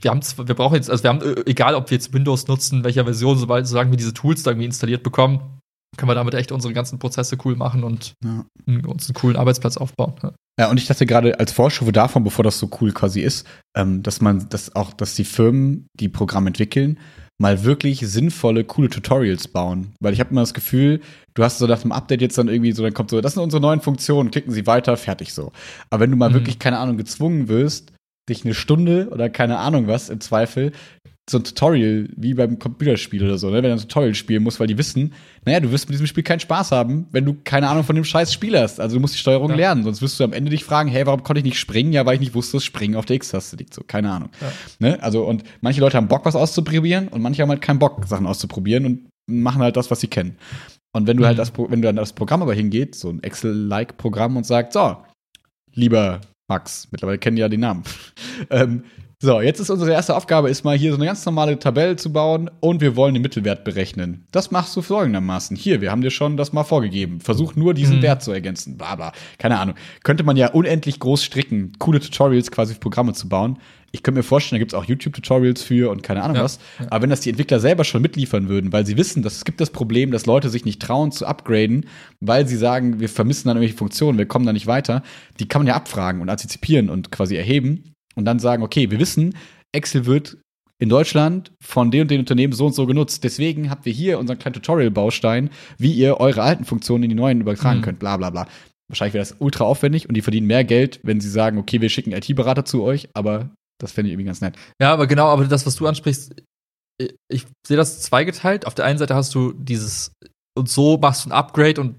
wir 0.00 0.10
haben 0.10 0.20
wir 0.20 0.54
brauchen 0.54 0.74
jetzt, 0.74 0.90
also 0.90 1.02
wir 1.02 1.10
haben, 1.10 1.22
äh, 1.22 1.42
egal 1.46 1.74
ob 1.74 1.90
wir 1.90 1.96
jetzt 1.96 2.12
Windows 2.12 2.48
nutzen, 2.48 2.84
welcher 2.84 3.04
Version, 3.04 3.38
sobald 3.38 3.66
solange 3.66 3.90
wir 3.90 3.96
diese 3.96 4.14
Tools 4.14 4.42
da 4.42 4.50
irgendwie 4.50 4.66
installiert 4.66 5.02
bekommen, 5.02 5.40
können 5.96 6.10
wir 6.10 6.14
damit 6.14 6.34
echt 6.34 6.52
unsere 6.52 6.74
ganzen 6.74 6.98
Prozesse 6.98 7.36
cool 7.44 7.56
machen 7.56 7.84
und 7.84 8.14
ja. 8.24 8.44
uns 8.86 9.08
einen 9.08 9.14
coolen 9.14 9.36
Arbeitsplatz 9.36 9.76
aufbauen. 9.76 10.14
Ja. 10.22 10.32
ja 10.60 10.70
und 10.70 10.76
ich 10.78 10.86
dachte 10.86 11.06
gerade 11.06 11.38
als 11.40 11.52
Vorstufe 11.52 11.92
davon, 11.92 12.24
bevor 12.24 12.44
das 12.44 12.58
so 12.58 12.70
cool 12.80 12.92
quasi 12.92 13.20
ist, 13.20 13.46
ähm, 13.76 14.02
dass 14.02 14.20
man, 14.20 14.48
dass 14.48 14.74
auch, 14.76 14.92
dass 14.92 15.14
die 15.14 15.24
Firmen, 15.24 15.86
die 15.98 16.08
Programme 16.08 16.48
entwickeln, 16.48 16.98
mal 17.38 17.64
wirklich 17.64 18.00
sinnvolle, 18.00 18.64
coole 18.64 18.88
Tutorials 18.88 19.48
bauen. 19.48 19.92
Weil 20.00 20.12
ich 20.12 20.20
habe 20.20 20.30
immer 20.30 20.40
das 20.40 20.54
Gefühl, 20.54 21.00
du 21.34 21.44
hast 21.44 21.58
so 21.58 21.66
nach 21.66 21.82
dem 21.82 21.92
Update 21.92 22.22
jetzt 22.22 22.38
dann 22.38 22.48
irgendwie 22.48 22.72
so, 22.72 22.82
dann 22.82 22.94
kommt 22.94 23.10
so, 23.10 23.20
das 23.20 23.34
sind 23.34 23.42
unsere 23.42 23.60
neuen 23.60 23.80
Funktionen, 23.80 24.30
klicken 24.30 24.52
Sie 24.52 24.66
weiter, 24.66 24.96
fertig 24.96 25.32
so. 25.32 25.52
Aber 25.90 26.00
wenn 26.00 26.10
du 26.10 26.16
mal 26.16 26.30
mhm. 26.30 26.34
wirklich, 26.34 26.58
keine 26.58 26.78
Ahnung, 26.78 26.96
gezwungen 26.96 27.48
wirst, 27.48 27.92
dich 28.28 28.44
eine 28.44 28.54
Stunde 28.54 29.08
oder 29.10 29.28
keine 29.28 29.58
Ahnung 29.58 29.86
was 29.86 30.10
im 30.10 30.20
Zweifel 30.20 30.72
so 31.28 31.38
ein 31.38 31.44
Tutorial 31.44 32.08
wie 32.16 32.34
beim 32.34 32.58
Computerspiel 32.58 33.24
oder 33.24 33.36
so, 33.36 33.48
ne? 33.50 33.56
wenn 33.56 33.64
du 33.64 33.72
ein 33.72 33.78
Tutorial 33.80 34.14
spielen 34.14 34.44
musst, 34.44 34.60
weil 34.60 34.68
die 34.68 34.78
wissen, 34.78 35.12
naja, 35.44 35.58
du 35.58 35.72
wirst 35.72 35.88
mit 35.88 35.94
diesem 35.94 36.06
Spiel 36.06 36.22
keinen 36.22 36.38
Spaß 36.38 36.70
haben, 36.70 37.08
wenn 37.10 37.24
du 37.24 37.36
keine 37.42 37.68
Ahnung 37.68 37.82
von 37.82 37.96
dem 37.96 38.04
scheiß 38.04 38.32
Spiel 38.32 38.56
hast. 38.56 38.78
Also 38.78 38.96
du 38.96 39.00
musst 39.00 39.14
die 39.14 39.18
Steuerung 39.18 39.50
ja. 39.50 39.56
lernen, 39.56 39.82
sonst 39.82 40.02
wirst 40.02 40.20
du 40.20 40.24
am 40.24 40.32
Ende 40.32 40.50
dich 40.52 40.62
fragen, 40.62 40.88
hey, 40.88 41.04
warum 41.04 41.24
konnte 41.24 41.40
ich 41.40 41.44
nicht 41.44 41.58
springen? 41.58 41.92
Ja, 41.92 42.06
weil 42.06 42.14
ich 42.14 42.20
nicht 42.20 42.34
wusste, 42.34 42.58
dass 42.58 42.64
Springen 42.64 42.94
auf 42.94 43.06
der 43.06 43.16
X-Taste 43.16 43.56
liegt. 43.56 43.74
So, 43.74 43.82
keine 43.84 44.12
Ahnung. 44.12 44.28
Ja. 44.40 44.52
Ne? 44.78 45.02
Also, 45.02 45.24
und 45.24 45.42
manche 45.62 45.80
Leute 45.80 45.96
haben 45.96 46.06
Bock, 46.06 46.24
was 46.24 46.36
auszuprobieren 46.36 47.08
und 47.08 47.22
manche 47.22 47.42
haben 47.42 47.50
halt 47.50 47.62
keinen 47.62 47.80
Bock, 47.80 48.06
Sachen 48.06 48.26
auszuprobieren 48.26 48.86
und 48.86 49.08
machen 49.28 49.62
halt 49.62 49.76
das, 49.76 49.90
was 49.90 50.00
sie 50.00 50.08
kennen. 50.08 50.36
Und 50.92 51.08
wenn 51.08 51.16
du 51.16 51.26
halt 51.26 51.38
mhm. 51.38 51.40
halt 51.40 51.56
das, 51.58 51.70
wenn 51.70 51.82
du 51.82 51.88
dann 51.88 51.96
das 51.96 52.12
Programm 52.12 52.42
aber 52.42 52.54
hingeht, 52.54 52.94
so 52.94 53.10
ein 53.10 53.20
Excel-like-Programm 53.20 54.36
und 54.36 54.46
sagt, 54.46 54.72
so, 54.72 54.96
lieber 55.74 56.20
Max, 56.48 56.88
mittlerweile 56.90 57.18
kennen 57.18 57.36
die 57.36 57.40
ja 57.40 57.48
den 57.48 57.60
Namen, 57.60 57.82
ähm, 58.50 58.84
so, 59.18 59.40
jetzt 59.40 59.60
ist 59.60 59.70
unsere 59.70 59.92
erste 59.92 60.14
Aufgabe, 60.14 60.50
ist 60.50 60.62
mal 60.62 60.76
hier 60.76 60.90
so 60.90 60.98
eine 60.98 61.06
ganz 61.06 61.24
normale 61.24 61.58
Tabelle 61.58 61.96
zu 61.96 62.12
bauen 62.12 62.50
und 62.60 62.82
wir 62.82 62.96
wollen 62.96 63.14
den 63.14 63.22
Mittelwert 63.22 63.64
berechnen. 63.64 64.26
Das 64.30 64.50
machst 64.50 64.76
du 64.76 64.82
folgendermaßen. 64.82 65.56
Hier, 65.56 65.80
wir 65.80 65.90
haben 65.90 66.02
dir 66.02 66.10
schon 66.10 66.36
das 66.36 66.52
mal 66.52 66.64
vorgegeben. 66.64 67.22
Versuch 67.22 67.56
nur 67.56 67.72
diesen 67.72 67.96
mhm. 67.96 68.02
Wert 68.02 68.22
zu 68.22 68.30
ergänzen. 68.30 68.76
Bla, 68.76 68.94
bla. 68.94 69.12
Keine 69.38 69.58
Ahnung. 69.58 69.74
Könnte 70.04 70.22
man 70.22 70.36
ja 70.36 70.50
unendlich 70.50 71.00
groß 71.00 71.24
stricken, 71.24 71.72
coole 71.78 71.98
Tutorials 71.98 72.50
quasi 72.50 72.74
für 72.74 72.80
Programme 72.80 73.14
zu 73.14 73.26
bauen. 73.26 73.58
Ich 73.92 74.02
könnte 74.02 74.18
mir 74.18 74.22
vorstellen, 74.22 74.58
da 74.58 74.60
gibt 74.60 74.72
es 74.72 74.78
auch 74.78 74.84
YouTube-Tutorials 74.84 75.62
für 75.62 75.90
und 75.90 76.02
keine 76.02 76.22
Ahnung 76.22 76.36
ja, 76.36 76.44
was. 76.44 76.58
Ja. 76.78 76.86
Aber 76.90 77.02
wenn 77.02 77.10
das 77.10 77.20
die 77.20 77.30
Entwickler 77.30 77.60
selber 77.60 77.84
schon 77.84 78.02
mitliefern 78.02 78.48
würden, 78.48 78.72
weil 78.72 78.84
sie 78.84 78.96
wissen, 78.96 79.22
dass 79.22 79.36
es 79.36 79.44
gibt 79.44 79.60
das 79.60 79.70
Problem, 79.70 80.10
dass 80.10 80.26
Leute 80.26 80.50
sich 80.50 80.64
nicht 80.64 80.82
trauen 80.82 81.12
zu 81.12 81.26
upgraden, 81.26 81.86
weil 82.20 82.46
sie 82.46 82.56
sagen, 82.56 83.00
wir 83.00 83.08
vermissen 83.08 83.48
dann 83.48 83.56
irgendwelche 83.56 83.78
Funktionen, 83.78 84.18
wir 84.18 84.26
kommen 84.26 84.46
da 84.46 84.52
nicht 84.52 84.66
weiter, 84.66 85.02
die 85.40 85.48
kann 85.48 85.60
man 85.60 85.68
ja 85.68 85.74
abfragen 85.74 86.20
und 86.20 86.28
antizipieren 86.28 86.90
und 86.90 87.10
quasi 87.10 87.36
erheben 87.36 87.92
und 88.16 88.24
dann 88.24 88.38
sagen, 88.38 88.62
okay, 88.62 88.90
wir 88.90 88.98
wissen, 88.98 89.34
Excel 89.72 90.06
wird 90.06 90.38
in 90.78 90.88
Deutschland 90.88 91.52
von 91.62 91.90
den 91.90 92.02
und 92.02 92.10
den 92.10 92.20
Unternehmen 92.20 92.52
so 92.52 92.66
und 92.66 92.74
so 92.74 92.86
genutzt. 92.86 93.24
Deswegen 93.24 93.70
habt 93.70 93.86
ihr 93.86 93.92
hier 93.92 94.18
unseren 94.18 94.38
kleinen 94.38 94.54
Tutorial-Baustein, 94.54 95.50
wie 95.78 95.92
ihr 95.92 96.20
eure 96.20 96.42
alten 96.42 96.64
Funktionen 96.64 97.04
in 97.04 97.10
die 97.10 97.16
neuen 97.16 97.40
übertragen 97.40 97.80
mhm. 97.80 97.84
könnt, 97.84 97.98
bla 97.98 98.16
bla 98.16 98.30
bla. 98.30 98.46
Wahrscheinlich 98.88 99.14
wäre 99.14 99.24
das 99.24 99.36
ultra 99.40 99.64
aufwendig 99.64 100.08
und 100.08 100.16
die 100.16 100.22
verdienen 100.22 100.46
mehr 100.46 100.64
Geld, 100.64 101.00
wenn 101.02 101.20
sie 101.20 101.30
sagen, 101.30 101.58
okay, 101.58 101.80
wir 101.80 101.88
schicken 101.88 102.12
IT-Berater 102.12 102.64
zu 102.64 102.82
euch, 102.82 103.08
aber 103.14 103.50
das 103.78 103.92
fände 103.92 104.08
ich 104.08 104.14
irgendwie 104.14 104.26
ganz 104.26 104.40
nett. 104.40 104.56
Ja, 104.80 104.92
aber 104.92 105.06
genau, 105.06 105.26
aber 105.28 105.44
das, 105.44 105.66
was 105.66 105.76
du 105.76 105.86
ansprichst, 105.86 106.34
ich, 106.98 107.14
ich 107.30 107.46
sehe 107.66 107.76
das 107.76 108.00
zweigeteilt. 108.00 108.66
Auf 108.66 108.74
der 108.74 108.84
einen 108.84 108.98
Seite 108.98 109.14
hast 109.14 109.34
du 109.34 109.52
dieses, 109.52 110.12
und 110.56 110.68
so 110.68 110.98
machst 110.98 111.24
du 111.24 111.30
ein 111.30 111.32
Upgrade 111.32 111.80
und 111.80 111.96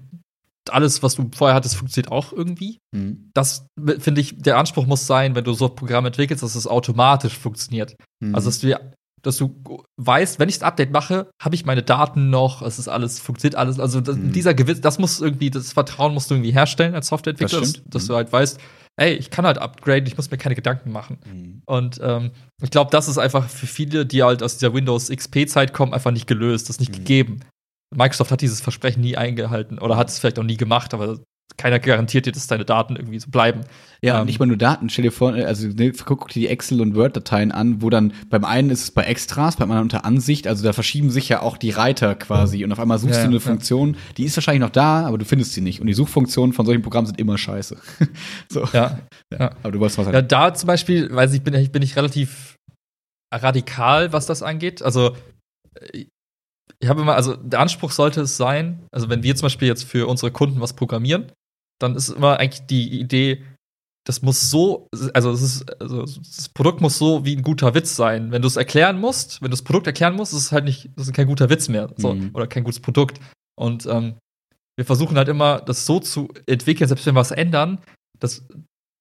alles, 0.70 1.02
was 1.02 1.14
du 1.14 1.30
vorher 1.34 1.54
hattest, 1.54 1.76
funktioniert 1.76 2.12
auch 2.12 2.32
irgendwie. 2.32 2.78
Mhm. 2.94 3.30
Das 3.34 3.66
finde 3.98 4.20
ich, 4.20 4.38
der 4.38 4.58
Anspruch 4.58 4.86
muss 4.86 5.06
sein, 5.06 5.34
wenn 5.34 5.44
du 5.44 5.54
so 5.54 5.68
ein 5.68 5.74
Programm 5.74 6.06
entwickelst, 6.06 6.42
dass 6.42 6.54
es 6.54 6.66
automatisch 6.66 7.38
funktioniert. 7.38 7.96
Mhm. 8.20 8.34
Also, 8.34 8.48
dass 8.48 8.60
du, 8.60 8.78
dass 9.22 9.36
du 9.38 9.82
weißt, 9.96 10.38
wenn 10.38 10.48
ich 10.48 10.56
das 10.58 10.64
Update 10.64 10.92
mache, 10.92 11.30
habe 11.42 11.54
ich 11.54 11.64
meine 11.64 11.82
Daten 11.82 12.28
noch, 12.28 12.60
es 12.62 12.78
ist 12.78 12.88
alles, 12.88 13.18
funktioniert 13.18 13.56
alles. 13.56 13.80
Also, 13.80 14.00
das, 14.00 14.16
mhm. 14.16 14.32
dieser 14.32 14.52
Gewiss, 14.52 14.80
das 14.80 14.98
muss 14.98 15.20
irgendwie, 15.20 15.50
das 15.50 15.72
Vertrauen 15.72 16.12
musst 16.12 16.30
du 16.30 16.34
irgendwie 16.34 16.52
herstellen 16.52 16.94
als 16.94 17.08
Softwareentwickler, 17.08 17.60
das 17.60 17.72
dass, 17.72 17.82
dass 17.86 18.06
du 18.06 18.12
mhm. 18.12 18.16
halt 18.16 18.32
weißt, 18.32 18.60
ey, 18.98 19.14
ich 19.14 19.30
kann 19.30 19.46
halt 19.46 19.58
upgraden, 19.58 20.06
ich 20.06 20.16
muss 20.16 20.30
mir 20.30 20.38
keine 20.38 20.54
Gedanken 20.54 20.92
machen. 20.92 21.18
Mhm. 21.24 21.62
Und 21.66 22.00
ähm, 22.02 22.32
ich 22.62 22.70
glaube, 22.70 22.90
das 22.90 23.08
ist 23.08 23.18
einfach 23.18 23.48
für 23.48 23.66
viele, 23.66 24.04
die 24.04 24.22
halt 24.22 24.42
aus 24.42 24.58
dieser 24.58 24.74
Windows 24.74 25.08
XP-Zeit 25.08 25.72
kommen, 25.72 25.94
einfach 25.94 26.10
nicht 26.10 26.26
gelöst, 26.26 26.68
das 26.68 26.76
ist 26.76 26.80
nicht 26.80 26.92
mhm. 26.92 26.96
gegeben. 26.98 27.40
Microsoft 27.94 28.30
hat 28.30 28.42
dieses 28.42 28.60
Versprechen 28.60 29.00
nie 29.00 29.16
eingehalten 29.16 29.78
oder 29.78 29.96
hat 29.96 30.08
es 30.08 30.18
vielleicht 30.18 30.38
auch 30.38 30.44
nie 30.44 30.56
gemacht, 30.56 30.92
aber 30.92 31.20
keiner 31.56 31.80
garantiert 31.80 32.26
dir, 32.26 32.32
dass 32.32 32.46
deine 32.46 32.64
Daten 32.64 32.96
irgendwie 32.96 33.18
so 33.18 33.30
bleiben. 33.30 33.62
Ja, 34.00 34.20
ähm, 34.20 34.26
nicht 34.26 34.38
mal 34.38 34.46
nur 34.46 34.56
Daten. 34.56 34.88
Stell 34.90 35.02
dir 35.02 35.10
vor, 35.10 35.32
also 35.32 35.66
ne, 35.68 35.92
guck 35.92 36.28
dir 36.28 36.40
die 36.40 36.48
Excel- 36.48 36.80
und 36.80 36.94
Word-Dateien 36.94 37.50
an, 37.50 37.82
wo 37.82 37.90
dann 37.90 38.12
beim 38.30 38.44
einen 38.44 38.70
ist 38.70 38.82
es 38.82 38.90
bei 38.92 39.02
Extras, 39.02 39.56
beim 39.56 39.70
anderen 39.70 39.86
unter 39.86 40.04
Ansicht, 40.04 40.46
also 40.46 40.62
da 40.62 40.72
verschieben 40.72 41.10
sich 41.10 41.28
ja 41.28 41.42
auch 41.42 41.56
die 41.56 41.70
Reiter 41.70 42.14
quasi 42.14 42.64
und 42.64 42.72
auf 42.72 42.78
einmal 42.78 42.98
suchst 42.98 43.16
ja, 43.16 43.22
du 43.22 43.28
eine 43.28 43.36
ja. 43.36 43.40
Funktion, 43.40 43.96
die 44.16 44.24
ist 44.24 44.36
wahrscheinlich 44.36 44.60
noch 44.60 44.70
da, 44.70 45.06
aber 45.06 45.18
du 45.18 45.24
findest 45.24 45.52
sie 45.52 45.60
nicht. 45.60 45.80
Und 45.80 45.88
die 45.88 45.94
Suchfunktionen 45.94 46.52
von 46.52 46.64
solchen 46.64 46.82
Programmen 46.82 47.06
sind 47.06 47.18
immer 47.18 47.36
scheiße. 47.36 47.76
so. 48.48 48.68
Ja, 48.72 49.00
ja. 49.32 49.50
Aber 49.62 49.72
du 49.72 49.80
wolltest 49.80 49.98
was 49.98 50.04
sagen. 50.04 50.14
Ja, 50.14 50.22
da 50.22 50.54
zum 50.54 50.68
Beispiel, 50.68 51.12
weiß 51.12 51.34
ich, 51.34 51.42
bin 51.42 51.54
ich, 51.54 51.72
bin 51.72 51.82
ich 51.82 51.96
relativ 51.96 52.56
radikal, 53.34 54.12
was 54.12 54.26
das 54.26 54.42
angeht. 54.42 54.80
Also 54.82 55.16
ich 56.80 56.88
habe 56.88 57.00
immer, 57.00 57.14
also 57.14 57.34
der 57.34 57.60
Anspruch 57.60 57.90
sollte 57.90 58.22
es 58.22 58.36
sein, 58.36 58.86
also 58.92 59.08
wenn 59.08 59.22
wir 59.22 59.34
zum 59.34 59.46
Beispiel 59.46 59.68
jetzt 59.68 59.84
für 59.84 60.06
unsere 60.06 60.30
Kunden 60.30 60.60
was 60.60 60.74
programmieren, 60.74 61.32
dann 61.78 61.94
ist 61.94 62.08
immer 62.08 62.38
eigentlich 62.38 62.66
die 62.66 63.00
Idee, 63.00 63.44
das 64.04 64.22
muss 64.22 64.50
so, 64.50 64.88
also, 65.12 65.32
das, 65.32 65.42
ist, 65.42 65.80
also 65.82 66.02
das 66.02 66.48
Produkt 66.54 66.80
muss 66.80 66.96
so 66.96 67.26
wie 67.26 67.36
ein 67.36 67.42
guter 67.42 67.74
Witz 67.74 67.94
sein. 67.94 68.30
Wenn 68.30 68.40
du 68.40 68.48
es 68.48 68.56
erklären 68.56 68.98
musst, 68.98 69.42
wenn 69.42 69.50
du 69.50 69.54
das 69.54 69.62
Produkt 69.62 69.86
erklären 69.86 70.14
musst, 70.14 70.32
ist 70.32 70.40
es 70.40 70.52
halt 70.52 70.64
nicht, 70.64 70.90
das 70.96 71.08
ist 71.08 71.12
kein 71.12 71.26
guter 71.26 71.50
Witz 71.50 71.68
mehr, 71.68 71.90
so, 71.96 72.14
mhm. 72.14 72.30
oder 72.32 72.46
kein 72.46 72.64
gutes 72.64 72.80
Produkt. 72.80 73.20
Und 73.54 73.86
ähm, 73.86 74.14
wir 74.76 74.86
versuchen 74.86 75.18
halt 75.18 75.28
immer, 75.28 75.60
das 75.60 75.84
so 75.84 76.00
zu 76.00 76.28
entwickeln, 76.46 76.88
selbst 76.88 77.04
wenn 77.04 77.14
wir 77.16 77.20
was 77.20 77.32
ändern, 77.32 77.80
dass 78.18 78.46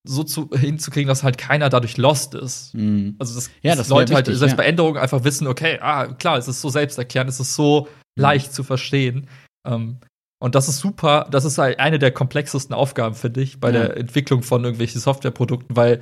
so 0.08 0.24
zu, 0.24 0.50
hinzukriegen, 0.50 1.08
dass 1.08 1.24
halt 1.24 1.38
keiner 1.38 1.70
dadurch 1.70 1.98
lost 1.98 2.34
ist. 2.34 2.74
Mhm. 2.74 3.16
Also 3.20 3.36
dass, 3.36 3.50
ja, 3.62 3.76
das 3.76 3.90
Leute 3.90 4.14
halt 4.14 4.28
wichtig, 4.28 4.34
halt 4.34 4.40
selbst 4.40 4.54
ja. 4.54 4.58
bei 4.58 4.66
Änderungen 4.66 4.98
einfach 4.98 5.24
wissen, 5.24 5.48
okay, 5.48 5.80
ah, 5.82 6.08
klar, 6.08 6.38
es 6.38 6.48
ist 6.48 6.62
so 6.62 6.70
selbsterklärend, 6.70 7.30
es 7.30 7.40
ist 7.40 7.56
so 7.56 7.88
mhm. 8.16 8.22
leicht 8.22 8.54
zu 8.54 8.64
verstehen. 8.64 9.28
Ähm, 9.66 10.00
und 10.40 10.56
das 10.56 10.68
ist 10.68 10.80
super, 10.80 11.28
das 11.32 11.46
ist 11.46 11.60
eine 11.60 12.00
der 12.00 12.12
komplexesten 12.12 12.76
Aufgaben, 12.76 13.16
finde 13.16 13.42
ich, 13.42 13.60
bei 13.60 13.72
ja. 13.72 13.80
der 13.80 13.98
Entwicklung 13.98 14.44
von 14.44 14.64
irgendwelchen 14.64 15.02
Softwareprodukten, 15.02 15.76
weil 15.76 16.02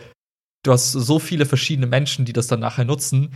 du 0.64 0.72
hast 0.72 0.92
so 0.92 1.20
viele 1.20 1.46
verschiedene 1.46 1.88
Menschen, 1.88 2.26
die 2.26 2.34
das 2.34 2.48
dann 2.48 2.60
nachher 2.60 2.86
nutzen 2.86 3.34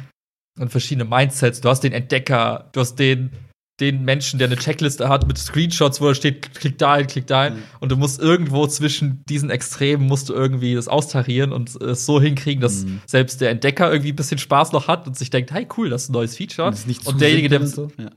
und 0.60 0.70
verschiedene 0.70 1.06
Mindsets. 1.06 1.62
Du 1.62 1.70
hast 1.70 1.82
den 1.82 1.93
Entdecker, 1.93 2.70
du 2.74 2.82
hast 2.82 2.95
den 2.95 3.32
den 3.80 4.04
Menschen, 4.04 4.39
der 4.39 4.47
eine 4.47 4.58
Checkliste 4.58 5.08
hat 5.08 5.28
mit 5.28 5.38
Screenshots, 5.38 6.02
wo 6.02 6.08
da 6.08 6.16
steht, 6.16 6.54
klick 6.56 6.78
da 6.78 6.97
hin, 6.97 7.08
klick 7.08 7.28
da 7.28 7.45
hin. 7.45 7.56
Mhm. 7.56 7.64
Und 7.80 7.91
du 7.91 7.95
musst 7.97 8.20
irgendwo 8.20 8.68
zwischen 8.68 9.24
diesen 9.28 9.50
Extremen 9.50 10.06
musst 10.06 10.30
du 10.30 10.34
irgendwie 10.34 10.76
das 10.76 10.88
austarieren 10.88 11.52
und 11.54 11.82
es 11.82 12.06
so 12.06 12.20
hinkriegen, 12.20 12.62
dass 12.62 12.84
mhm. 12.84 13.02
selbst 13.06 13.41
der 13.41 13.52
Entdecker 13.52 13.89
irgendwie 13.91 14.12
ein 14.12 14.16
bisschen 14.16 14.38
Spaß 14.38 14.72
noch 14.74 14.88
hat 14.88 15.08
und 15.08 15.18
sich 15.18 15.30
denkt, 15.30 15.52
hey, 15.52 15.68
cool, 15.78 15.89
das 15.89 16.04
ist 16.04 16.10
ein 16.10 16.14
neues 16.14 16.36
Feature. 16.36 16.68
Und, 16.68 17.08
und 17.08 17.22
derjenige, 17.22 17.50
der 17.50 17.66
so. 17.66 17.89
ja. 17.97 18.10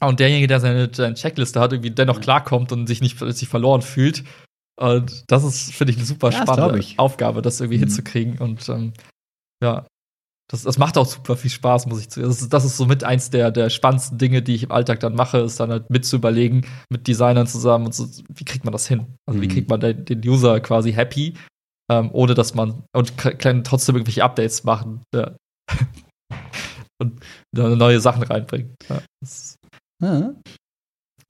Und 0.00 0.20
derjenige, 0.20 0.46
der 0.46 0.60
seine, 0.60 0.90
seine, 0.92 1.14
Checkliste 1.14 1.60
hat, 1.60 1.72
irgendwie 1.72 1.90
dennoch 1.90 2.20
klarkommt 2.20 2.72
und 2.72 2.86
sich 2.86 3.00
nicht 3.00 3.18
sich 3.18 3.48
verloren 3.48 3.82
fühlt. 3.82 4.24
Und 4.78 5.24
das 5.26 5.44
ist, 5.44 5.74
finde 5.74 5.92
ich, 5.92 5.96
eine 5.96 6.06
super 6.06 6.30
ja, 6.30 6.42
spannende 6.42 6.84
Aufgabe, 6.98 7.42
das 7.42 7.60
irgendwie 7.60 7.78
mhm. 7.78 7.82
hinzukriegen. 7.82 8.38
Und 8.38 8.68
ähm, 8.68 8.92
ja, 9.62 9.86
das, 10.50 10.62
das 10.62 10.78
macht 10.78 10.96
auch 10.96 11.06
super 11.06 11.36
viel 11.36 11.50
Spaß, 11.50 11.86
muss 11.86 12.00
ich 12.00 12.08
zu. 12.08 12.22
Das 12.22 12.40
ist, 12.40 12.52
das 12.52 12.64
ist 12.64 12.76
somit 12.76 13.04
eins 13.04 13.28
der, 13.30 13.50
der 13.50 13.68
spannendsten 13.68 14.16
Dinge, 14.16 14.40
die 14.40 14.54
ich 14.54 14.62
im 14.62 14.72
Alltag 14.72 15.00
dann 15.00 15.14
mache, 15.14 15.38
ist 15.38 15.60
dann 15.60 15.70
halt 15.70 15.90
mitzuüberlegen 15.90 16.64
mit 16.90 17.06
Designern 17.06 17.46
zusammen 17.46 17.86
und 17.86 17.94
so, 17.94 18.06
wie 18.32 18.44
kriegt 18.44 18.64
man 18.64 18.72
das 18.72 18.88
hin? 18.88 19.06
Also, 19.26 19.38
mhm. 19.38 19.42
wie 19.42 19.48
kriegt 19.48 19.68
man 19.68 19.80
den, 19.80 20.04
den 20.06 20.26
User 20.26 20.60
quasi 20.60 20.92
happy, 20.92 21.34
ähm, 21.90 22.08
ohne 22.12 22.34
dass 22.34 22.54
man 22.54 22.82
und 22.94 23.18
kann 23.18 23.62
trotzdem 23.62 23.96
irgendwelche 23.96 24.24
Updates 24.24 24.64
machen 24.64 25.02
ja. 25.14 25.36
und 27.02 27.20
neue 27.52 28.00
Sachen 28.00 28.22
reinbringen. 28.22 28.74
Ja, 28.88 29.02
das, 29.20 29.57
ah, 30.00 30.32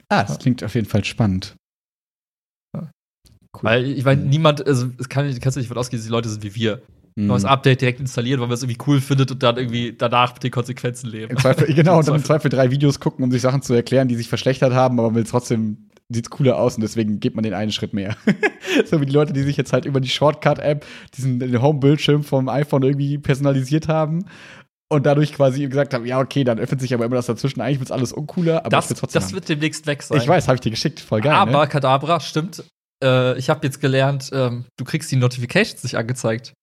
das 0.09 0.31
ja. 0.31 0.37
klingt 0.37 0.65
auf 0.65 0.75
jeden 0.75 0.89
Fall 0.89 1.05
spannend. 1.05 1.57
Cool. 2.75 3.63
Weil 3.63 3.85
ich 3.87 4.05
meine, 4.05 4.23
mhm. 4.23 4.29
niemand, 4.29 4.67
also 4.67 4.91
es 4.99 5.09
kann, 5.09 5.27
kannst 5.41 5.57
du 5.57 5.61
nicht 5.61 5.69
von 5.69 5.79
ausgehen, 5.79 5.99
dass 5.99 6.07
die 6.07 6.13
Leute 6.13 6.29
sind 6.29 6.45
wie 6.45 6.55
wir 6.55 6.83
neues 7.27 7.43
mhm. 7.43 7.49
Update 7.49 7.81
direkt 7.81 8.01
installieren, 8.01 8.41
weil 8.41 8.47
man 8.47 8.55
es 8.55 8.63
irgendwie 8.63 8.81
cool 8.87 9.01
findet 9.01 9.31
und 9.31 9.43
dann 9.43 9.57
irgendwie 9.57 9.93
danach 9.97 10.35
mit 10.35 10.45
den 10.45 10.51
Konsequenzen 10.51 11.11
leben. 11.11 11.37
Zweifel, 11.37 11.67
genau, 11.75 11.99
und 11.99 12.07
dann 12.07 12.15
im 12.15 12.25
Zweifel 12.25 12.49
drei 12.49 12.71
Videos 12.71 13.01
gucken, 13.01 13.25
um 13.25 13.33
sich 13.33 13.43
Sachen 13.43 13.63
zu 13.63 13.75
erklären, 13.75 14.09
die 14.09 14.15
sich 14.15 14.29
verschlechtert 14.29 14.73
haben, 14.73 14.99
aber 14.99 15.09
man 15.09 15.17
will 15.17 15.25
trotzdem 15.25 15.89
sieht 16.11 16.31
cooler 16.31 16.59
aus 16.59 16.77
und 16.77 16.81
deswegen 16.81 17.21
geht 17.21 17.35
man 17.35 17.43
den 17.43 17.53
einen 17.53 17.71
Schritt 17.71 17.93
mehr. 17.93 18.17
so 18.87 19.01
wie 19.01 19.07
die 19.07 19.13
Leute, 19.13 19.35
die 19.35 19.43
sich 19.43 19.59
jetzt 19.59 19.75
halt 19.75 19.85
über 19.85 20.01
die 20.01 20.09
Shortcut-App 20.09 20.87
diesen 21.15 21.61
Home-Bildschirm 21.61 22.23
vom 22.23 22.49
iPhone 22.49 22.83
irgendwie 22.83 23.19
personalisiert 23.19 23.89
haben 23.89 24.25
und 24.91 25.05
dadurch 25.05 25.35
quasi 25.35 25.67
gesagt 25.67 25.95
haben, 25.95 26.07
ja, 26.07 26.19
okay, 26.19 26.45
dann 26.45 26.59
öffnet 26.59 26.81
sich 26.81 26.95
aber 26.95 27.05
immer 27.05 27.17
das 27.17 27.27
dazwischen. 27.27 27.61
Eigentlich 27.61 27.81
wird 27.81 27.93
alles 27.93 28.13
uncooler, 28.13 28.61
aber 28.61 28.71
das, 28.71 28.89
trotzdem 28.89 29.21
das 29.21 29.33
wird 29.33 29.49
demnächst 29.49 29.87
weg 29.87 30.03
sein. 30.03 30.19
Ich 30.19 30.27
weiß, 30.27 30.49
habe 30.49 30.57
ich 30.57 30.61
dir 30.61 30.71
geschickt, 30.71 31.01
voll 31.01 31.21
geil. 31.21 31.33
Aber 31.33 31.63
ne? 31.63 31.69
Kadabra, 31.69 32.21
stimmt. 32.21 32.65
Äh, 33.05 33.39
ich 33.39 33.51
habe 33.51 33.67
jetzt 33.67 33.81
gelernt, 33.81 34.31
ähm, 34.33 34.65
du 34.77 34.85
kriegst 34.85 35.11
die 35.11 35.17
Notifications 35.17 35.83
nicht 35.85 35.97
angezeigt. 35.97 36.55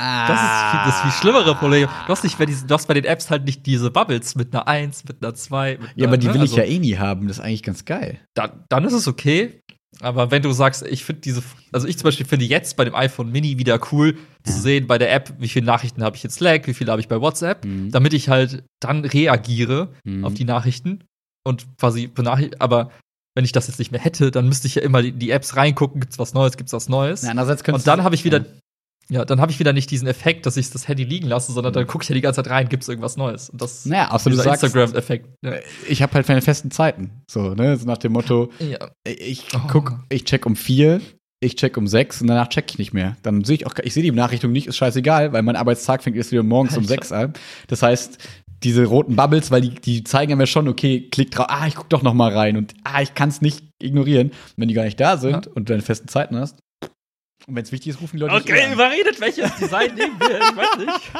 Ah. 0.00 0.26
Das 0.26 0.40
ist 0.40 0.94
das 0.94 1.02
viel 1.02 1.20
schlimmere 1.20 1.54
Problem. 1.54 1.88
Du 2.06 2.12
hast, 2.12 2.24
nicht 2.24 2.38
du 2.40 2.74
hast 2.74 2.86
bei 2.86 2.94
den 2.94 3.04
Apps 3.04 3.28
halt 3.28 3.44
nicht 3.44 3.66
diese 3.66 3.90
Bubbles 3.90 4.34
mit 4.34 4.54
einer 4.54 4.66
1, 4.66 5.04
mit 5.04 5.22
einer 5.22 5.34
2. 5.34 5.76
Mit 5.78 5.90
ja, 5.94 6.06
aber 6.06 6.16
die 6.16 6.26
ne? 6.26 6.34
will 6.34 6.40
also, 6.40 6.54
ich 6.54 6.58
ja 6.58 6.64
eh 6.64 6.78
nie 6.78 6.96
haben. 6.96 7.28
Das 7.28 7.36
ist 7.36 7.44
eigentlich 7.44 7.62
ganz 7.62 7.84
geil. 7.84 8.18
Dann, 8.34 8.64
dann 8.70 8.84
ist 8.84 8.94
es 8.94 9.06
okay. 9.06 9.60
Aber 10.00 10.30
wenn 10.30 10.42
du 10.42 10.52
sagst, 10.52 10.82
ich 10.86 11.04
finde 11.04 11.22
diese, 11.22 11.42
also 11.72 11.86
ich 11.86 11.98
zum 11.98 12.04
Beispiel 12.04 12.26
finde 12.26 12.44
jetzt 12.44 12.76
bei 12.76 12.84
dem 12.84 12.94
iPhone 12.94 13.30
Mini 13.30 13.58
wieder 13.58 13.78
cool 13.92 14.16
zu 14.44 14.52
sehen 14.52 14.86
bei 14.86 14.98
der 14.98 15.12
App, 15.12 15.34
wie 15.38 15.48
viele 15.48 15.66
Nachrichten 15.66 16.02
habe 16.02 16.16
ich 16.16 16.22
jetzt 16.22 16.36
Slack, 16.36 16.66
wie 16.66 16.74
viele 16.74 16.90
habe 16.90 17.00
ich 17.00 17.08
bei 17.08 17.20
WhatsApp, 17.20 17.64
mhm. 17.64 17.90
damit 17.90 18.14
ich 18.14 18.28
halt 18.28 18.64
dann 18.80 19.04
reagiere 19.04 19.88
mhm. 20.04 20.24
auf 20.24 20.34
die 20.34 20.44
Nachrichten 20.44 21.04
und 21.44 21.66
quasi 21.78 22.06
benachrichtige. 22.06 22.60
Aber 22.60 22.90
wenn 23.34 23.44
ich 23.44 23.52
das 23.52 23.68
jetzt 23.68 23.78
nicht 23.78 23.92
mehr 23.92 24.00
hätte, 24.00 24.30
dann 24.30 24.48
müsste 24.48 24.66
ich 24.66 24.76
ja 24.76 24.82
immer 24.82 25.02
die, 25.02 25.12
die 25.12 25.30
Apps 25.30 25.56
reingucken, 25.56 26.00
gibt's 26.00 26.18
was 26.18 26.34
Neues, 26.34 26.56
gibt's 26.56 26.72
was 26.72 26.88
Neues. 26.88 27.22
Ja, 27.22 27.32
und 27.32 27.86
dann 27.86 28.02
habe 28.02 28.14
ich 28.14 28.24
wieder 28.24 28.38
Ja, 28.38 28.44
dann 29.10 29.40
habe 29.40 29.50
ich 29.50 29.58
wieder 29.58 29.72
nicht 29.72 29.90
diesen 29.90 30.06
Effekt, 30.06 30.46
dass 30.46 30.56
ich 30.56 30.70
das 30.70 30.86
Handy 30.86 31.04
liegen 31.04 31.26
lasse, 31.26 31.52
sondern 31.52 31.72
dann 31.72 31.86
gucke 31.86 32.02
ich 32.02 32.08
ja 32.08 32.14
die 32.14 32.20
ganze 32.20 32.42
Zeit 32.42 32.50
rein, 32.50 32.68
gibt 32.68 32.84
es 32.84 32.88
irgendwas 32.88 33.16
Neues. 33.16 33.50
Und 33.50 33.60
das 33.60 33.84
naja, 33.84 34.10
außer 34.10 34.30
dieser 34.30 34.50
Instagram-Effekt. 34.50 35.28
Ja. 35.42 35.54
Ich 35.88 36.02
habe 36.02 36.14
halt 36.14 36.28
meine 36.28 36.42
festen 36.42 36.70
Zeiten. 36.70 37.22
So, 37.28 37.54
ne? 37.54 37.76
So 37.76 37.86
nach 37.86 37.98
dem 37.98 38.12
Motto, 38.12 38.50
ja. 38.60 38.90
ich 39.04 39.48
guck, 39.68 39.92
oh. 39.92 40.04
ich 40.08 40.24
check 40.24 40.46
um 40.46 40.54
vier, 40.54 41.00
ich 41.40 41.56
check 41.56 41.76
um 41.76 41.86
sechs 41.86 42.20
und 42.20 42.28
danach 42.28 42.48
check 42.48 42.70
ich 42.70 42.78
nicht 42.78 42.92
mehr. 42.92 43.16
Dann 43.22 43.44
sehe 43.44 43.56
ich 43.56 43.66
auch, 43.66 43.74
ich 43.82 43.94
sehe 43.94 44.02
die 44.02 44.10
Benachrichtigung 44.10 44.52
nicht, 44.52 44.68
ist 44.68 44.76
scheißegal, 44.76 45.32
weil 45.32 45.42
mein 45.42 45.56
Arbeitstag 45.56 46.02
fängt 46.02 46.16
erst 46.16 46.30
wieder 46.30 46.42
morgens 46.42 46.72
Alter. 46.72 46.80
um 46.80 46.86
sechs 46.86 47.10
an. 47.10 47.32
Das 47.66 47.82
heißt, 47.82 48.18
diese 48.62 48.84
roten 48.84 49.16
Bubbles, 49.16 49.50
weil 49.50 49.62
die, 49.62 49.70
die 49.74 50.04
zeigen 50.04 50.36
mir 50.36 50.46
schon, 50.46 50.68
okay, 50.68 51.08
klick 51.10 51.30
drauf, 51.30 51.46
ah, 51.48 51.66
ich 51.66 51.74
guck 51.74 51.88
doch 51.88 52.02
noch 52.02 52.14
mal 52.14 52.32
rein 52.32 52.56
und 52.56 52.74
ah, 52.84 53.00
ich 53.00 53.14
kann 53.14 53.30
es 53.30 53.40
nicht 53.40 53.64
ignorieren. 53.80 54.28
Und 54.28 54.54
wenn 54.56 54.68
die 54.68 54.74
gar 54.74 54.84
nicht 54.84 55.00
da 55.00 55.16
sind 55.16 55.46
ja. 55.46 55.52
und 55.54 55.68
du 55.68 55.72
deine 55.72 55.82
festen 55.82 56.08
Zeiten 56.08 56.36
hast, 56.36 56.58
und 57.46 57.56
wenn 57.56 57.62
es 57.62 57.72
wichtig 57.72 57.90
ist, 57.90 58.00
rufen 58.00 58.16
die 58.16 58.22
Leute 58.22 58.34
Okay, 58.34 58.72
überredet, 58.72 59.20
welches 59.20 59.54
Design 59.56 59.94
nehmen 59.94 60.18
wir? 60.20 60.40
Ich 60.40 60.56
weiß 60.56 60.78
nicht. 60.78 61.12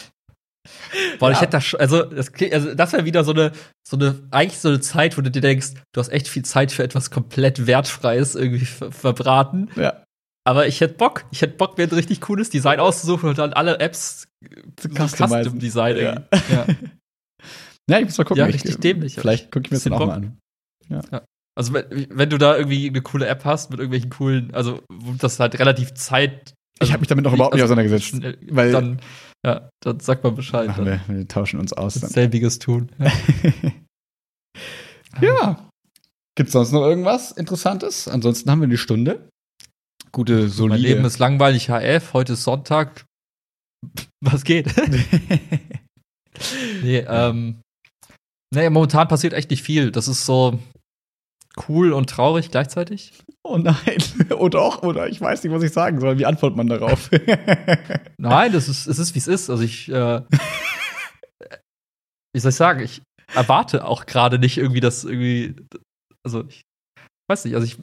Boah, 1.18 1.30
ja. 1.30 1.34
ich 1.34 1.40
hätte 1.40 1.52
das 1.52 1.64
schon, 1.64 1.80
also 1.80 2.02
das, 2.02 2.30
also 2.52 2.74
das 2.74 2.92
wäre 2.92 3.04
wieder 3.04 3.24
so 3.24 3.32
eine, 3.32 3.52
so 3.86 3.96
eine, 3.96 4.22
eigentlich 4.30 4.58
so 4.58 4.68
eine 4.68 4.80
Zeit, 4.80 5.16
wo 5.16 5.22
du 5.22 5.30
dir 5.30 5.40
denkst, 5.40 5.72
du 5.92 6.00
hast 6.00 6.08
echt 6.08 6.28
viel 6.28 6.44
Zeit 6.44 6.72
für 6.72 6.82
etwas 6.82 7.10
komplett 7.10 7.66
Wertfreies 7.66 8.34
irgendwie 8.34 8.64
ver 8.64 8.92
verbraten. 8.92 9.70
Ja. 9.76 10.02
Aber 10.46 10.66
ich 10.66 10.80
hätte 10.80 10.94
Bock, 10.94 11.24
ich 11.32 11.42
hätte 11.42 11.56
Bock, 11.56 11.76
mir 11.76 11.84
ein 11.84 11.90
richtig 11.90 12.20
cooles 12.20 12.50
Design 12.50 12.78
auszusuchen 12.78 13.28
und 13.28 13.38
dann 13.38 13.52
alle 13.52 13.80
Apps 13.80 14.28
zu 14.76 14.88
Custom 14.88 15.58
Design. 15.58 15.96
Ja. 15.96 16.26
ja. 16.50 16.66
ja. 17.90 17.98
ich 17.98 18.04
muss 18.04 18.18
mal 18.18 18.24
gucken. 18.24 18.38
Ja, 18.38 18.46
richtig 18.46 18.72
ich, 18.72 18.78
dämlich. 18.78 19.16
Vielleicht 19.16 19.50
gucke 19.50 19.66
ich 19.66 19.70
mir 19.72 19.76
das 19.76 19.84
dann 19.84 19.92
auch 19.94 20.06
mal 20.06 20.14
an. 20.14 20.38
Ja. 20.88 21.00
ja. 21.10 21.22
Also, 21.58 21.72
wenn 21.72 22.30
du 22.30 22.36
da 22.36 22.56
irgendwie 22.56 22.88
eine 22.88 23.00
coole 23.00 23.26
App 23.26 23.44
hast 23.46 23.70
mit 23.70 23.80
irgendwelchen 23.80 24.10
coolen, 24.10 24.52
also 24.52 24.82
das 25.18 25.40
halt 25.40 25.58
relativ 25.58 25.94
Zeit. 25.94 26.52
Also, 26.78 26.90
ich 26.90 26.92
habe 26.92 27.00
mich 27.00 27.08
damit 27.08 27.24
noch 27.24 27.32
überhaupt 27.32 27.54
nicht 27.54 27.62
also, 27.62 27.72
auseinandergesetzt. 27.72 28.10
Schnell, 28.10 28.38
weil 28.50 28.72
dann, 28.72 29.00
ja, 29.44 29.70
dann 29.80 30.00
sagt 30.00 30.22
man 30.22 30.34
Bescheid. 30.34 30.68
Ach, 30.70 30.78
wir, 30.78 31.00
wir, 31.06 31.28
tauschen 31.28 31.58
uns 31.58 31.72
aus. 31.72 31.94
Selbiges 31.94 32.58
tun. 32.58 32.90
Ja. 32.98 33.12
ja. 35.22 35.68
Gibt's 36.36 36.52
sonst 36.52 36.72
noch 36.72 36.82
irgendwas 36.82 37.32
Interessantes? 37.32 38.06
Ansonsten 38.06 38.50
haben 38.50 38.60
wir 38.60 38.66
eine 38.66 38.76
Stunde. 38.76 39.30
Gute, 40.12 40.50
solide. 40.50 40.74
Mein 40.74 40.82
Leben 40.82 41.04
ist 41.06 41.18
langweilig, 41.18 41.70
HF. 41.70 42.12
Heute 42.12 42.34
ist 42.34 42.44
Sonntag. 42.44 43.06
Was 44.20 44.44
geht? 44.44 44.74
nee, 46.82 46.98
ähm. 46.98 47.62
Naja, 48.54 48.70
momentan 48.70 49.08
passiert 49.08 49.32
echt 49.32 49.50
nicht 49.50 49.62
viel. 49.62 49.90
Das 49.90 50.06
ist 50.08 50.24
so, 50.24 50.58
cool 51.68 51.92
und 51.92 52.10
traurig 52.10 52.50
gleichzeitig? 52.50 53.12
Oh 53.42 53.58
nein, 53.58 53.98
oder 54.38 54.62
auch, 54.62 54.82
oder 54.82 55.08
ich 55.08 55.20
weiß 55.20 55.42
nicht, 55.44 55.52
was 55.52 55.62
ich 55.62 55.72
sagen 55.72 56.00
soll. 56.00 56.18
Wie 56.18 56.26
antwortet 56.26 56.56
man 56.56 56.66
darauf? 56.66 57.10
nein, 58.18 58.52
das 58.52 58.68
ist, 58.68 58.86
es 58.86 58.98
ist, 58.98 59.14
wie 59.14 59.18
es 59.18 59.28
ist. 59.28 59.50
Also 59.50 59.62
ich, 59.62 59.88
äh, 59.88 60.22
wie 62.34 62.40
soll 62.40 62.50
ich 62.50 62.56
sagen, 62.56 62.80
ich 62.80 63.02
erwarte 63.34 63.84
auch 63.84 64.06
gerade 64.06 64.38
nicht 64.38 64.58
irgendwie, 64.58 64.80
dass 64.80 65.04
irgendwie, 65.04 65.56
also 66.24 66.44
ich 66.48 66.62
weiß 67.30 67.44
nicht, 67.44 67.54
also 67.54 67.66
ich, 67.66 67.78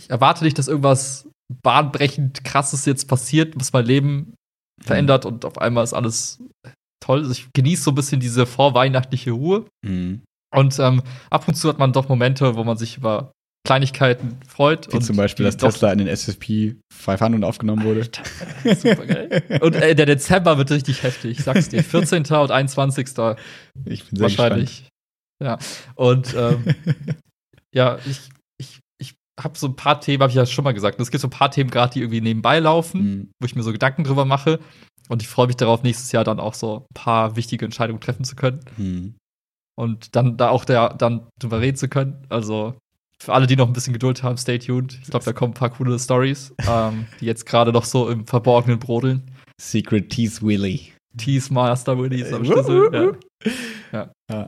ich 0.00 0.10
erwarte 0.10 0.44
nicht, 0.44 0.58
dass 0.58 0.68
irgendwas 0.68 1.28
bahnbrechend 1.62 2.44
krasses 2.44 2.86
jetzt 2.86 3.08
passiert, 3.08 3.54
was 3.56 3.72
mein 3.72 3.84
Leben 3.84 4.34
verändert 4.82 5.26
und 5.26 5.44
auf 5.44 5.58
einmal 5.58 5.84
ist 5.84 5.92
alles 5.92 6.42
toll. 7.00 7.20
Also 7.20 7.32
ich 7.32 7.48
genieße 7.52 7.82
so 7.82 7.90
ein 7.90 7.94
bisschen 7.94 8.20
diese 8.20 8.46
vorweihnachtliche 8.46 9.32
Ruhe. 9.32 9.66
Mhm. 9.84 10.22
Und 10.52 10.78
ähm, 10.78 11.02
ab 11.30 11.48
und 11.48 11.54
zu 11.54 11.68
hat 11.68 11.78
man 11.78 11.92
doch 11.92 12.08
Momente, 12.08 12.56
wo 12.56 12.64
man 12.64 12.76
sich 12.76 12.98
über 12.98 13.32
Kleinigkeiten 13.64 14.38
freut. 14.46 14.92
Wie 14.92 14.96
und 14.96 15.02
zum 15.02 15.16
Beispiel, 15.16 15.46
dass 15.46 15.56
Tesla 15.56 15.92
in 15.92 15.98
den 15.98 16.08
SSP 16.08 16.76
500 16.92 17.44
aufgenommen 17.44 17.84
wurde. 17.84 18.08
Super 18.74 19.06
geil. 19.06 19.42
und 19.60 19.76
äh, 19.76 19.94
der 19.94 20.06
Dezember 20.06 20.58
wird 20.58 20.70
richtig 20.70 21.02
heftig, 21.02 21.38
ich 21.38 21.44
sag's 21.44 21.68
dir. 21.68 21.82
14. 21.82 22.24
und 22.24 22.50
21. 22.50 23.08
Ich 23.86 24.04
bin 24.04 24.16
sehr 24.16 24.22
wahrscheinlich. 24.22 24.88
Gespannt. 25.38 25.42
Ja. 25.42 25.58
Und 25.94 26.34
ähm, 26.34 26.64
ja, 27.74 27.98
ich, 28.04 28.30
ich, 28.58 28.80
ich 29.00 29.14
habe 29.40 29.56
so 29.56 29.68
ein 29.68 29.76
paar 29.76 30.00
Themen, 30.00 30.22
habe 30.22 30.30
ich 30.30 30.36
ja 30.36 30.44
schon 30.44 30.64
mal 30.64 30.74
gesagt. 30.74 31.00
Es 31.00 31.10
gibt 31.12 31.20
so 31.20 31.28
ein 31.28 31.30
paar 31.30 31.50
Themen 31.50 31.70
gerade, 31.70 31.92
die 31.92 32.00
irgendwie 32.00 32.20
nebenbei 32.20 32.58
laufen, 32.58 33.02
mhm. 33.02 33.30
wo 33.40 33.46
ich 33.46 33.54
mir 33.54 33.62
so 33.62 33.72
Gedanken 33.72 34.02
drüber 34.02 34.24
mache. 34.24 34.58
Und 35.08 35.22
ich 35.22 35.28
freue 35.28 35.46
mich 35.46 35.56
darauf, 35.56 35.82
nächstes 35.84 36.10
Jahr 36.10 36.24
dann 36.24 36.40
auch 36.40 36.54
so 36.54 36.78
ein 36.78 36.94
paar 36.94 37.36
wichtige 37.36 37.64
Entscheidungen 37.64 38.00
treffen 38.00 38.24
zu 38.24 38.34
können. 38.34 38.60
Mhm 38.76 39.14
und 39.74 40.14
dann 40.16 40.36
da 40.36 40.50
auch 40.50 40.64
der, 40.64 40.90
dann 40.94 41.26
drüber 41.38 41.60
reden 41.60 41.76
zu 41.76 41.88
können. 41.88 42.24
Also 42.28 42.74
für 43.22 43.32
alle, 43.32 43.46
die 43.46 43.56
noch 43.56 43.68
ein 43.68 43.72
bisschen 43.72 43.92
Geduld 43.92 44.22
haben, 44.22 44.36
stay 44.36 44.58
tuned. 44.58 44.98
Ich 45.00 45.08
glaube, 45.08 45.24
da 45.24 45.32
kommen 45.32 45.52
ein 45.52 45.54
paar 45.54 45.70
coole 45.70 45.98
Stories, 45.98 46.54
ähm, 46.68 47.06
die 47.20 47.26
jetzt 47.26 47.46
gerade 47.46 47.72
noch 47.72 47.84
so 47.84 48.08
im 48.08 48.26
Verborgenen 48.26 48.78
brodeln. 48.78 49.30
Secret 49.60 50.10
Tease 50.10 50.42
Willy. 50.42 50.92
Tease 51.16 51.52
Master 51.52 51.98
Willy 51.98 52.22
ist 52.22 52.32
am 52.32 52.44
Schlüssel. 52.44 53.18
ja. 53.92 54.10
ja. 54.28 54.46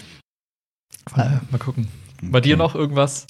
ja. 1.17 1.41
mal 1.51 1.59
gucken. 1.59 1.89
Bei 2.23 2.41
dir 2.41 2.57
noch 2.57 2.75
irgendwas? 2.75 3.27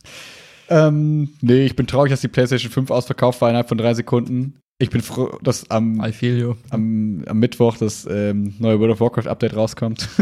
Ähm, 0.68 1.30
nee, 1.40 1.66
ich 1.66 1.76
bin 1.76 1.86
traurig, 1.86 2.10
dass 2.10 2.20
die 2.20 2.28
PlayStation 2.28 2.70
5 2.70 2.90
ausverkauft 2.90 3.40
war 3.40 3.50
innerhalb 3.50 3.68
von 3.68 3.78
drei 3.78 3.92
Sekunden. 3.94 4.60
Ich 4.78 4.90
bin 4.90 5.02
froh, 5.02 5.38
dass 5.42 5.70
am, 5.70 6.00
am, 6.00 7.24
am 7.26 7.38
Mittwoch 7.38 7.76
das 7.76 8.06
ähm, 8.10 8.54
neue 8.58 8.80
World 8.80 8.92
of 8.92 9.00
Warcraft 9.00 9.28
Update 9.28 9.56
rauskommt. 9.56 10.08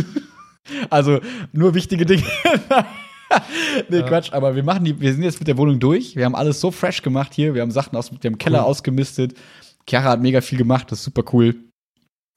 Also 0.91 1.21
nur 1.53 1.75
wichtige 1.75 2.07
Dinge. 2.07 2.23
nee, 3.89 3.99
ja. 3.99 4.03
Quatsch, 4.03 4.33
aber 4.33 4.55
wir 4.55 4.63
machen 4.63 4.85
die, 4.85 5.01
wir 5.01 5.13
sind 5.13 5.23
jetzt 5.23 5.41
mit 5.41 5.49
der 5.49 5.57
Wohnung 5.57 5.81
durch. 5.81 6.17
Wir 6.17 6.25
haben 6.25 6.35
alles 6.35 6.61
so 6.61 6.71
fresh 6.71 7.03
gemacht 7.03 7.35
hier. 7.35 7.55
Wir 7.55 7.63
haben 7.63 7.71
Sachen 7.71 7.97
aus 7.97 8.11
dem 8.11 8.39
Keller 8.39 8.61
cool. 8.61 8.71
ausgemistet. 8.71 9.35
Chiara 9.89 10.11
hat 10.11 10.21
mega 10.21 10.41
viel 10.41 10.59
gemacht, 10.59 10.93
das 10.93 11.01
ist 11.01 11.05
super 11.05 11.25
cool. 11.33 11.57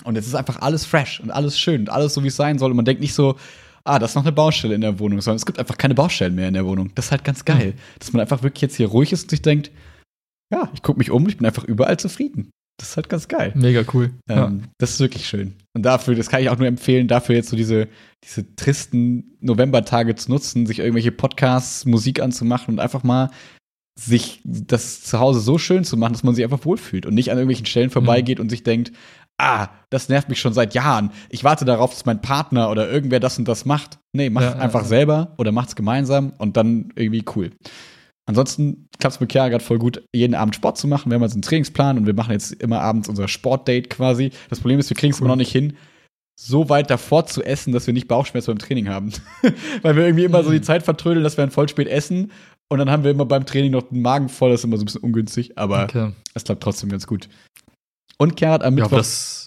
Und 0.04 0.18
es 0.18 0.28
ist 0.28 0.36
einfach 0.36 0.62
alles 0.62 0.86
fresh 0.86 1.20
und 1.20 1.32
alles 1.32 1.58
schön 1.60 1.82
und 1.82 1.90
alles 1.90 2.14
so, 2.14 2.24
wie 2.24 2.28
es 2.28 2.36
sein 2.36 2.60
soll. 2.60 2.72
Und 2.72 2.78
man 2.78 2.86
denkt 2.86 3.02
nicht 3.02 3.14
so, 3.14 3.36
ah, 3.84 4.00
das 4.00 4.12
ist 4.12 4.16
noch 4.16 4.24
eine 4.24 4.32
Baustelle 4.32 4.76
in 4.76 4.82
der 4.82 5.00
Wohnung, 5.00 5.22
sondern 5.22 5.38
es 5.38 5.46
gibt 5.46 5.60
einfach 5.60 5.78
keine 5.78 5.96
Baustellen 5.96 6.36
mehr 6.36 6.48
in 6.48 6.54
der 6.54 6.66
Wohnung. 6.66 6.92
Das 6.96 7.06
ist 7.06 7.12
halt 7.12 7.24
ganz 7.24 7.46
geil, 7.46 7.74
mhm. 7.76 8.00
dass 8.00 8.12
man 8.12 8.22
einfach 8.22 8.44
wirklich 8.44 8.64
jetzt 8.64 8.76
hier 8.76 8.88
ruhig 8.88 9.14
ist 9.14 9.24
und 9.24 9.30
sich 9.30 9.42
denkt, 9.42 9.72
ja, 10.52 10.70
ich 10.74 10.84
gucke 10.84 11.00
mich 11.00 11.12
um, 11.12 11.28
ich 11.28 11.38
bin 11.38 11.46
einfach 11.46 11.64
überall 11.64 11.98
zufrieden. 11.98 12.50
Das 12.78 12.90
ist 12.90 12.98
halt 12.98 13.10
ganz 13.10 13.28
geil. 13.28 13.54
Mega 13.56 13.84
cool. 13.94 14.12
Ähm, 14.30 14.38
ja. 14.38 14.54
Das 14.78 14.92
ist 14.92 15.00
wirklich 15.00 15.28
schön. 15.28 15.56
Und 15.74 15.84
dafür, 15.84 16.16
das 16.16 16.30
kann 16.30 16.42
ich 16.42 16.50
auch 16.50 16.58
nur 16.58 16.68
empfehlen, 16.68 17.08
dafür 17.08 17.36
jetzt 17.36 17.50
so 17.50 17.56
diese, 17.56 17.88
diese 18.24 18.56
tristen 18.56 19.38
Novembertage 19.40 20.16
zu 20.16 20.30
nutzen, 20.32 20.66
sich 20.66 20.80
irgendwelche 20.80 21.12
Podcasts, 21.12 21.86
Musik 21.86 22.22
anzumachen 22.22 22.74
und 22.76 22.80
einfach 22.80 23.04
mal 23.04 23.30
sich 23.98 24.42
das 24.44 25.04
zu 25.04 25.20
Hause 25.20 25.40
so 25.40 25.58
schön 25.58 25.86
zu 25.86 25.96
machen, 25.96 26.14
dass 26.14 26.24
man 26.24 26.36
sich 26.36 26.44
einfach 26.44 26.66
wohlfühlt 26.66 27.06
und 27.06 27.14
nicht 27.14 27.32
an 27.32 27.38
irgendwelchen 27.38 27.66
Stellen 27.66 27.90
vorbeigeht 27.90 28.40
mhm. 28.40 28.44
und 28.44 28.50
sich 28.50 28.64
denkt, 28.64 28.92
ah, 29.38 29.70
das 29.90 30.10
nervt 30.10 30.28
mich 30.28 30.40
schon 30.40 30.54
seit 30.54 30.74
Jahren. 30.74 31.12
Ich 31.30 31.44
warte 31.44 31.64
darauf, 31.64 31.92
dass 31.92 32.06
mein 32.06 32.22
Partner 32.22 32.70
oder 32.70 32.90
irgendwer 32.90 33.22
das 33.22 33.38
und 33.38 33.48
das 33.48 33.66
macht. 33.66 34.00
Nee, 34.14 34.30
mach 34.30 34.42
ja, 34.42 34.56
einfach 34.56 34.82
ja, 34.82 34.88
selber 34.88 35.34
oder 35.38 35.54
macht's 35.54 35.76
gemeinsam 35.76 36.34
und 36.38 36.58
dann 36.58 36.92
irgendwie 36.96 37.24
cool. 37.36 37.52
Ansonsten 38.28 38.90
klappt 39.00 39.16
es 39.16 39.22
mit 39.22 39.32
Chiara 39.32 39.50
gerade 39.50 39.64
voll 39.64 39.78
gut, 39.78 40.04
jeden 40.12 40.34
Abend 40.34 40.56
Sport 40.56 40.78
zu 40.78 40.88
machen. 40.88 41.12
Wir 41.12 41.16
haben 41.16 41.22
jetzt 41.22 41.34
einen 41.34 41.44
Trainingsplan 41.44 41.98
und 41.98 42.08
wir 42.08 42.16
machen 42.16 42.32
jetzt 42.32 42.54
immer 42.54 42.82
abends 42.82 43.08
unser 43.08 43.28
Sportdate 43.28 43.90
quasi. 43.90 44.32
Das 44.50 44.60
Problem 44.60 44.80
ist, 44.80 44.90
wir 44.90 44.98
kriegen 44.98 45.12
es 45.12 45.20
cool. 45.20 45.26
immer 45.26 45.34
noch 45.34 45.38
nicht 45.38 45.52
hin, 45.52 45.78
so 46.36 46.70
weit 46.70 46.90
davor 46.90 47.28
zu 47.28 47.44
essen, 47.44 47.72
dass 47.72 47.86
wir 47.86 47.94
nicht 47.94 48.08
Bauchschmerzen 48.08 48.52
beim 48.52 48.58
Training 48.58 48.90
haben. 48.90 49.12
Weil 49.84 49.96
wir 49.96 50.06
irgendwie 50.06 50.26
immer 50.26 50.44
so 50.44 50.52
die 50.52 50.58
mhm. 50.58 50.64
Zeit 50.64 50.84
vertrödeln, 50.84 51.24
dass 51.24 51.38
wir 51.38 51.44
dann 51.44 51.52
voll 51.52 51.70
spät 51.70 51.88
essen 51.88 52.32
und 52.68 52.80
dann 52.80 52.90
haben 52.90 53.04
wir 53.04 53.12
immer 53.12 53.26
beim 53.26 53.46
Training 53.46 53.72
noch 53.72 53.84
den 53.84 54.02
Magen 54.02 54.28
voll. 54.28 54.50
Das 54.50 54.62
ist 54.62 54.66
immer 54.66 54.78
so 54.78 54.84
ein 54.84 54.86
bisschen 54.86 55.02
ungünstig, 55.02 55.58
aber 55.58 55.84
okay. 55.84 56.12
es 56.34 56.44
klappt 56.44 56.64
trotzdem 56.64 56.90
ganz 56.90 57.06
gut. 57.06 57.30
Und 58.18 58.40
Chiara 58.40 58.56
hat 58.56 58.64
am 58.64 58.76
Mittwoch. 58.76 58.98
Ja, 58.98 59.45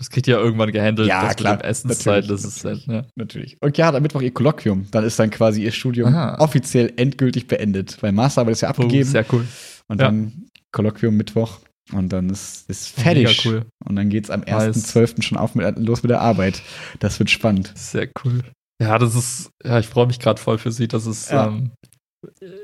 das 0.00 0.08
kriegt 0.08 0.26
ihr 0.28 0.36
ja 0.36 0.40
irgendwann 0.40 0.72
gehandelt. 0.72 1.08
Ja, 1.08 1.26
das 1.26 1.36
klar. 1.36 1.62
Essenszeit, 1.62 2.30
das 2.30 2.42
ist 2.42 2.64
halt, 2.64 2.86
ja. 2.86 3.02
Natürlich. 3.16 3.58
Und 3.60 3.76
ja, 3.76 3.90
am 3.90 4.02
Mittwoch 4.02 4.22
ihr 4.22 4.32
Kolloquium. 4.32 4.86
Dann 4.90 5.04
ist 5.04 5.18
dann 5.18 5.28
quasi 5.28 5.62
ihr 5.62 5.72
Studium 5.72 6.14
Aha. 6.14 6.38
offiziell 6.38 6.90
endgültig 6.96 7.48
beendet. 7.48 8.02
Weil 8.02 8.12
Masterarbeit 8.12 8.52
ist 8.52 8.62
ja 8.62 8.70
abgegeben. 8.70 9.06
Oh, 9.06 9.12
sehr 9.12 9.26
cool. 9.30 9.46
Und 9.88 10.00
dann 10.00 10.46
Kolloquium 10.72 11.18
Mittwoch. 11.18 11.58
Und 11.92 12.14
dann 12.14 12.30
ist, 12.30 12.70
ist 12.70 12.88
fertig. 12.88 13.44
Cool. 13.44 13.66
Und 13.84 13.96
dann 13.96 14.08
geht's 14.08 14.30
am 14.30 14.40
1.12. 14.40 15.20
schon 15.20 15.36
auf 15.36 15.54
mit, 15.54 15.78
los 15.78 16.02
mit 16.02 16.08
der 16.08 16.22
Arbeit. 16.22 16.62
Das 17.00 17.18
wird 17.18 17.28
spannend. 17.28 17.70
Sehr 17.74 18.08
cool. 18.24 18.40
Ja, 18.80 18.98
das 18.98 19.14
ist, 19.14 19.50
ja, 19.62 19.80
ich 19.80 19.86
freue 19.86 20.06
mich 20.06 20.18
gerade 20.18 20.40
voll 20.40 20.56
für 20.56 20.72
sie. 20.72 20.88
Das 20.88 21.04
ist, 21.04 21.30
ja. 21.30 21.48
ähm, 21.48 21.72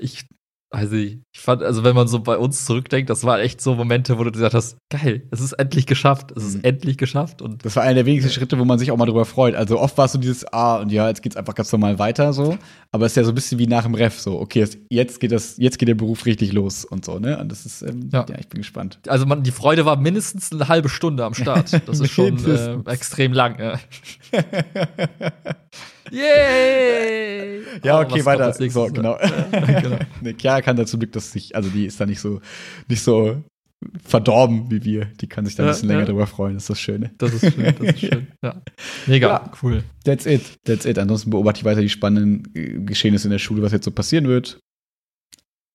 ich 0.00 0.24
also 0.70 0.96
ich 0.96 1.20
fand, 1.32 1.62
also 1.62 1.84
wenn 1.84 1.94
man 1.94 2.08
so 2.08 2.18
bei 2.20 2.36
uns 2.36 2.64
zurückdenkt, 2.64 3.08
das 3.08 3.22
waren 3.22 3.40
echt 3.40 3.60
so 3.60 3.76
Momente, 3.76 4.18
wo 4.18 4.24
du 4.24 4.32
gesagt 4.32 4.52
hast, 4.52 4.78
geil, 4.90 5.22
es 5.30 5.40
ist 5.40 5.52
endlich 5.52 5.86
geschafft, 5.86 6.32
es 6.34 6.44
ist 6.44 6.56
mhm. 6.56 6.64
endlich 6.64 6.98
geschafft. 6.98 7.40
Und 7.40 7.64
das 7.64 7.76
war 7.76 7.84
einer 7.84 7.94
der 7.94 8.06
wenigsten 8.06 8.32
Schritte, 8.32 8.58
wo 8.58 8.64
man 8.64 8.78
sich 8.78 8.90
auch 8.90 8.96
mal 8.96 9.06
drüber 9.06 9.24
freut. 9.24 9.54
Also 9.54 9.78
oft 9.78 9.96
war 9.96 10.06
es 10.06 10.12
so 10.12 10.18
dieses, 10.18 10.44
ah, 10.52 10.78
und 10.78 10.90
ja, 10.90 11.08
jetzt 11.08 11.22
geht's 11.22 11.36
einfach 11.36 11.54
ganz 11.54 11.70
normal 11.70 12.00
weiter 12.00 12.32
so. 12.32 12.58
Aber 12.90 13.06
es 13.06 13.12
ist 13.12 13.16
ja 13.16 13.24
so 13.24 13.30
ein 13.30 13.36
bisschen 13.36 13.60
wie 13.60 13.68
nach 13.68 13.84
dem 13.84 13.94
Ref, 13.94 14.18
so, 14.18 14.40
okay, 14.40 14.66
jetzt 14.90 15.20
geht 15.20 15.30
das, 15.30 15.56
jetzt 15.56 15.78
geht 15.78 15.88
der 15.88 15.94
Beruf 15.94 16.26
richtig 16.26 16.52
los 16.52 16.84
und 16.84 17.04
so, 17.04 17.20
ne? 17.20 17.38
Und 17.38 17.50
das 17.52 17.64
ist, 17.64 17.82
ähm, 17.82 18.10
ja. 18.12 18.26
ja. 18.28 18.36
ich 18.38 18.48
bin 18.48 18.58
gespannt. 18.58 18.98
Also 19.06 19.24
man, 19.24 19.44
die 19.44 19.52
Freude 19.52 19.84
war 19.84 19.96
mindestens 19.96 20.50
eine 20.50 20.66
halbe 20.66 20.88
Stunde 20.88 21.24
am 21.24 21.34
Start. 21.34 21.80
Das 21.86 22.00
ist 22.00 22.10
schon 22.10 22.44
äh, 22.46 22.90
extrem 22.90 23.32
lang, 23.32 23.60
ja. 23.60 23.78
Yay! 26.10 27.45
Ja, 27.82 28.00
okay, 28.00 28.24
weiter. 28.24 28.52
So, 28.52 28.86
genau. 28.86 29.18
Ja, 29.18 29.80
genau. 29.80 29.98
nee, 30.20 30.34
Chiara 30.34 30.62
kann 30.62 30.76
da 30.76 30.86
zum 30.86 31.00
Glück 31.00 31.12
das 31.12 31.32
sich, 31.32 31.54
also 31.54 31.68
die 31.68 31.86
ist 31.86 32.00
da 32.00 32.06
nicht 32.06 32.20
so, 32.20 32.40
nicht 32.88 33.02
so 33.02 33.42
verdorben 34.04 34.70
wie 34.70 34.84
wir. 34.84 35.06
Die 35.20 35.28
kann 35.28 35.44
sich 35.44 35.54
da 35.54 35.64
ein 35.64 35.68
bisschen 35.68 35.88
ja, 35.88 35.96
länger 35.96 36.06
drüber 36.06 36.26
freuen. 36.26 36.54
Das 36.54 36.64
ist 36.64 36.70
das 36.70 36.80
Schöne. 36.80 37.10
Das 37.18 37.32
ist 37.32 37.52
schön, 37.54 37.74
das 37.78 37.88
ist 37.88 38.00
schön. 38.12 38.26
Ja. 38.42 38.62
Mega, 39.06 39.28
ja, 39.28 39.52
cool. 39.62 39.84
That's 40.04 40.26
it. 40.26 40.42
That's 40.64 40.84
it. 40.86 40.98
Ansonsten 40.98 41.30
beobachte 41.30 41.60
ich 41.60 41.64
weiter 41.64 41.80
die 41.80 41.88
spannenden 41.88 42.52
äh, 42.54 42.80
Geschehnisse 42.84 43.28
in 43.28 43.32
der 43.32 43.38
Schule, 43.38 43.62
was 43.62 43.72
jetzt 43.72 43.84
so 43.84 43.90
passieren 43.90 44.26
wird. 44.28 44.58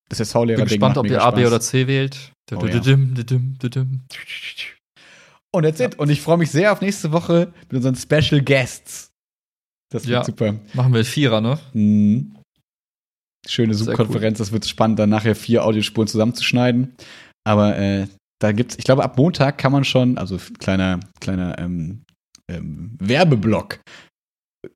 Das 0.10 0.20
SV-Lehrer 0.20 0.58
Bin 0.58 0.68
gespannt, 0.68 0.98
ob 0.98 1.08
ihr 1.08 1.22
A, 1.22 1.32
B 1.32 1.46
oder 1.46 1.62
C 1.62 1.88
wählt. 1.88 2.34
Oh, 2.52 2.58
Und 5.54 5.64
that's 5.64 5.80
it. 5.80 5.98
Und 6.00 6.10
ich 6.10 6.22
freue 6.22 6.38
mich 6.38 6.52
sehr 6.52 6.74
auf 6.74 6.82
nächste 6.82 7.14
Woche 7.14 7.54
mit 7.70 7.74
unseren 7.74 7.96
Special 7.96 8.42
Guests. 8.42 9.11
Das 9.92 10.08
wird 10.08 10.26
super. 10.26 10.56
Machen 10.74 10.94
wir 10.94 11.06
Vierer, 11.06 11.42
ne? 11.42 11.60
Mhm. 11.74 12.36
Schöne 13.48 13.74
Zoom-Konferenz. 13.74 14.40
Cool. 14.40 14.46
Das 14.46 14.52
wird 14.52 14.66
spannend, 14.66 15.00
dann 15.00 15.10
nachher 15.10 15.36
vier 15.36 15.66
Audiospuren 15.66 16.08
zusammenzuschneiden. 16.08 16.96
Aber 17.44 17.78
äh, 17.78 18.08
da 18.40 18.52
gibt's, 18.52 18.78
ich 18.78 18.86
glaube, 18.86 19.04
ab 19.04 19.18
Montag 19.18 19.58
kann 19.58 19.72
man 19.72 19.84
schon, 19.84 20.18
also 20.18 20.38
kleiner, 20.60 21.00
kleiner 21.20 21.58
ähm, 21.60 22.04
ähm, 22.48 22.98
Werbeblock, 23.00 23.80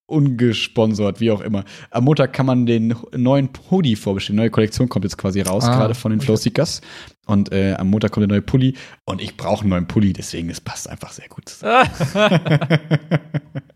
ungesponsert, 0.08 1.20
wie 1.20 1.32
auch 1.32 1.42
immer. 1.42 1.64
Am 1.92 2.06
Montag 2.06 2.34
kann 2.34 2.48
man 2.48 2.66
den 2.66 2.96
neuen 3.16 3.50
Hoodie 3.70 3.96
vorbestellen. 3.96 4.38
Neue 4.38 4.50
Kollektion 4.50 4.90
kommt 4.90 5.06
jetzt 5.06 5.18
quasi 5.18 5.42
raus, 5.42 5.66
ah, 5.66 5.78
gerade 5.78 5.96
von 5.96 6.12
den 6.12 6.20
okay. 6.20 6.26
Flowseekers. 6.26 6.82
Und 7.28 7.52
äh, 7.52 7.76
am 7.78 7.90
Montag 7.90 8.12
kommt 8.12 8.24
der 8.24 8.30
neue 8.30 8.42
Pulli. 8.42 8.76
Und 9.06 9.22
ich 9.22 9.38
brauche 9.38 9.62
einen 9.62 9.70
neuen 9.70 9.88
Pulli, 9.88 10.12
deswegen 10.12 10.50
es 10.50 10.60
passt 10.60 10.90
einfach 10.90 11.12
sehr 11.12 11.30
gut 11.30 11.48
zusammen. 11.48 11.90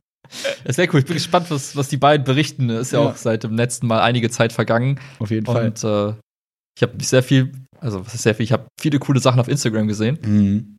sehr 0.66 0.94
cool. 0.94 1.00
Ich 1.00 1.06
bin 1.06 1.16
gespannt, 1.16 1.50
was, 1.50 1.76
was 1.76 1.88
die 1.88 1.98
beiden 1.98 2.24
berichten. 2.24 2.70
Ist 2.70 2.92
ja, 2.92 3.02
ja, 3.02 3.10
auch 3.10 3.16
seit 3.16 3.44
dem 3.44 3.56
letzten 3.56 3.88
Mal 3.88 4.02
einige 4.02 4.30
Zeit 4.30 4.54
vergangen. 4.54 5.00
Auf 5.20 5.32
jeden 5.32 5.46
Fall. 5.46 5.68
Und 5.68 5.84
äh, 5.84 6.14
ich 6.78 6.84
habe 6.84 7.04
sehr 7.04 7.24
viel, 7.24 7.52
also 7.80 8.06
was 8.06 8.14
ist 8.14 8.24
sehr 8.24 8.36
viel, 8.36 8.44
ich 8.44 8.52
habe 8.52 8.68
viele 8.80 9.00
coole 9.00 9.20
Sachen 9.20 9.40
auf 9.40 9.48
Instagram 9.48 9.88
gesehen. 9.88 10.20
Mhm. 10.26 10.78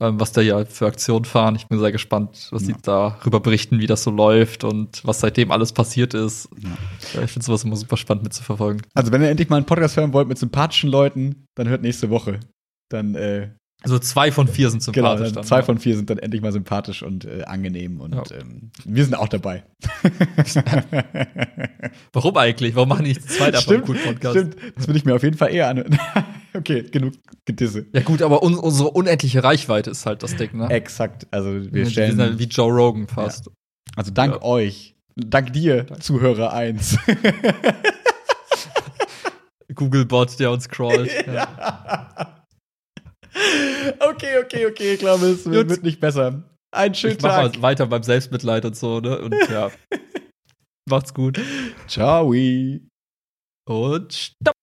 Ähm, 0.00 0.18
was 0.18 0.32
da 0.32 0.40
ja 0.40 0.64
für 0.64 0.86
Aktionen 0.86 1.24
fahren. 1.24 1.54
Ich 1.54 1.68
bin 1.68 1.78
sehr 1.78 1.92
gespannt, 1.92 2.48
was 2.50 2.66
ja. 2.66 2.74
die 2.74 2.82
darüber 2.82 3.38
berichten, 3.38 3.78
wie 3.78 3.86
das 3.86 4.02
so 4.02 4.10
läuft 4.10 4.64
und 4.64 5.04
was 5.04 5.20
seitdem 5.20 5.52
alles 5.52 5.72
passiert 5.72 6.14
ist. 6.14 6.48
Ja. 6.58 7.22
Ich 7.22 7.30
finde 7.30 7.46
sowas 7.46 7.62
immer 7.62 7.76
super 7.76 7.96
spannend 7.96 8.24
mitzuverfolgen. 8.24 8.82
Also, 8.94 9.12
wenn 9.12 9.22
ihr 9.22 9.28
endlich 9.28 9.48
mal 9.50 9.56
einen 9.56 9.66
Podcast 9.66 9.96
hören 9.96 10.12
wollt 10.12 10.26
mit 10.26 10.36
sympathischen 10.36 10.90
Leuten, 10.90 11.46
dann 11.54 11.68
hört 11.68 11.82
nächste 11.82 12.10
Woche. 12.10 12.40
Dann 12.90 13.14
äh, 13.14 13.50
also 13.84 13.98
zwei 13.98 14.32
von 14.32 14.48
vier 14.48 14.70
sind 14.70 14.82
sympathisch. 14.82 15.28
Genau, 15.28 15.34
dann, 15.34 15.44
zwei 15.44 15.58
ja. 15.58 15.62
von 15.62 15.78
vier 15.78 15.94
sind 15.94 16.08
dann 16.08 16.18
endlich 16.18 16.40
mal 16.40 16.52
sympathisch 16.52 17.02
und 17.02 17.26
äh, 17.26 17.42
angenehm 17.44 18.00
und 18.00 18.14
ja. 18.14 18.22
ähm, 18.40 18.70
wir 18.86 19.04
sind 19.04 19.14
auch 19.14 19.28
dabei. 19.28 19.62
Warum 22.14 22.38
eigentlich? 22.38 22.74
Warum 22.74 22.88
machen 22.88 23.04
die 23.04 23.10
nicht 23.10 23.30
zwei 23.30 23.50
davon 23.50 23.84
stimmt, 23.84 24.02
Podcast? 24.02 24.38
Stimmt, 24.38 24.56
das 24.74 24.86
würde 24.88 24.98
ich 24.98 25.04
mir 25.04 25.14
auf 25.14 25.22
jeden 25.22 25.36
Fall 25.36 25.52
eher 25.52 25.68
an. 25.68 25.84
okay, 26.54 26.84
genug 26.84 27.12
Gedisse. 27.44 27.84
Ja 27.92 28.00
gut, 28.00 28.22
aber 28.22 28.42
un 28.42 28.54
unsere 28.54 28.90
unendliche 28.90 29.44
Reichweite 29.44 29.90
ist 29.90 30.06
halt 30.06 30.22
das 30.22 30.34
Ding, 30.36 30.56
ne? 30.56 30.70
Exakt, 30.70 31.26
also 31.30 31.50
wir 31.50 31.84
stellen. 31.84 32.08
Wir 32.08 32.16
sind 32.16 32.20
halt 32.20 32.38
wie 32.38 32.44
Joe 32.44 32.72
Rogan 32.72 33.06
fast. 33.06 33.48
Ja. 33.48 33.52
Also 33.96 34.12
dank 34.12 34.42
euch, 34.42 34.96
dank 35.14 35.52
dir, 35.52 35.84
dank. 35.84 36.02
Zuhörer 36.02 36.54
1. 36.54 36.96
Google-Bot, 39.74 40.40
der 40.40 40.52
uns 40.52 40.70
crawlt. 40.70 41.10
ja. 41.26 42.40
Okay, 43.98 44.38
okay, 44.38 44.66
okay, 44.66 44.94
ich 44.94 45.00
glaube, 45.00 45.26
es 45.26 45.44
wird, 45.50 45.68
wird 45.68 45.82
nicht 45.82 46.00
besser. 46.00 46.42
Ein 46.70 46.94
schönen 46.94 47.14
ich 47.14 47.18
Tag. 47.18 47.44
Mach 47.44 47.54
mal 47.54 47.62
weiter 47.62 47.86
beim 47.86 48.02
Selbstmitleid 48.02 48.64
und 48.64 48.76
so, 48.76 49.00
ne? 49.00 49.18
Und 49.20 49.34
ja. 49.50 49.70
Macht's 50.88 51.14
gut. 51.14 51.40
Ciao. 51.86 52.32
Und 53.66 54.12
stopp. 54.12 54.54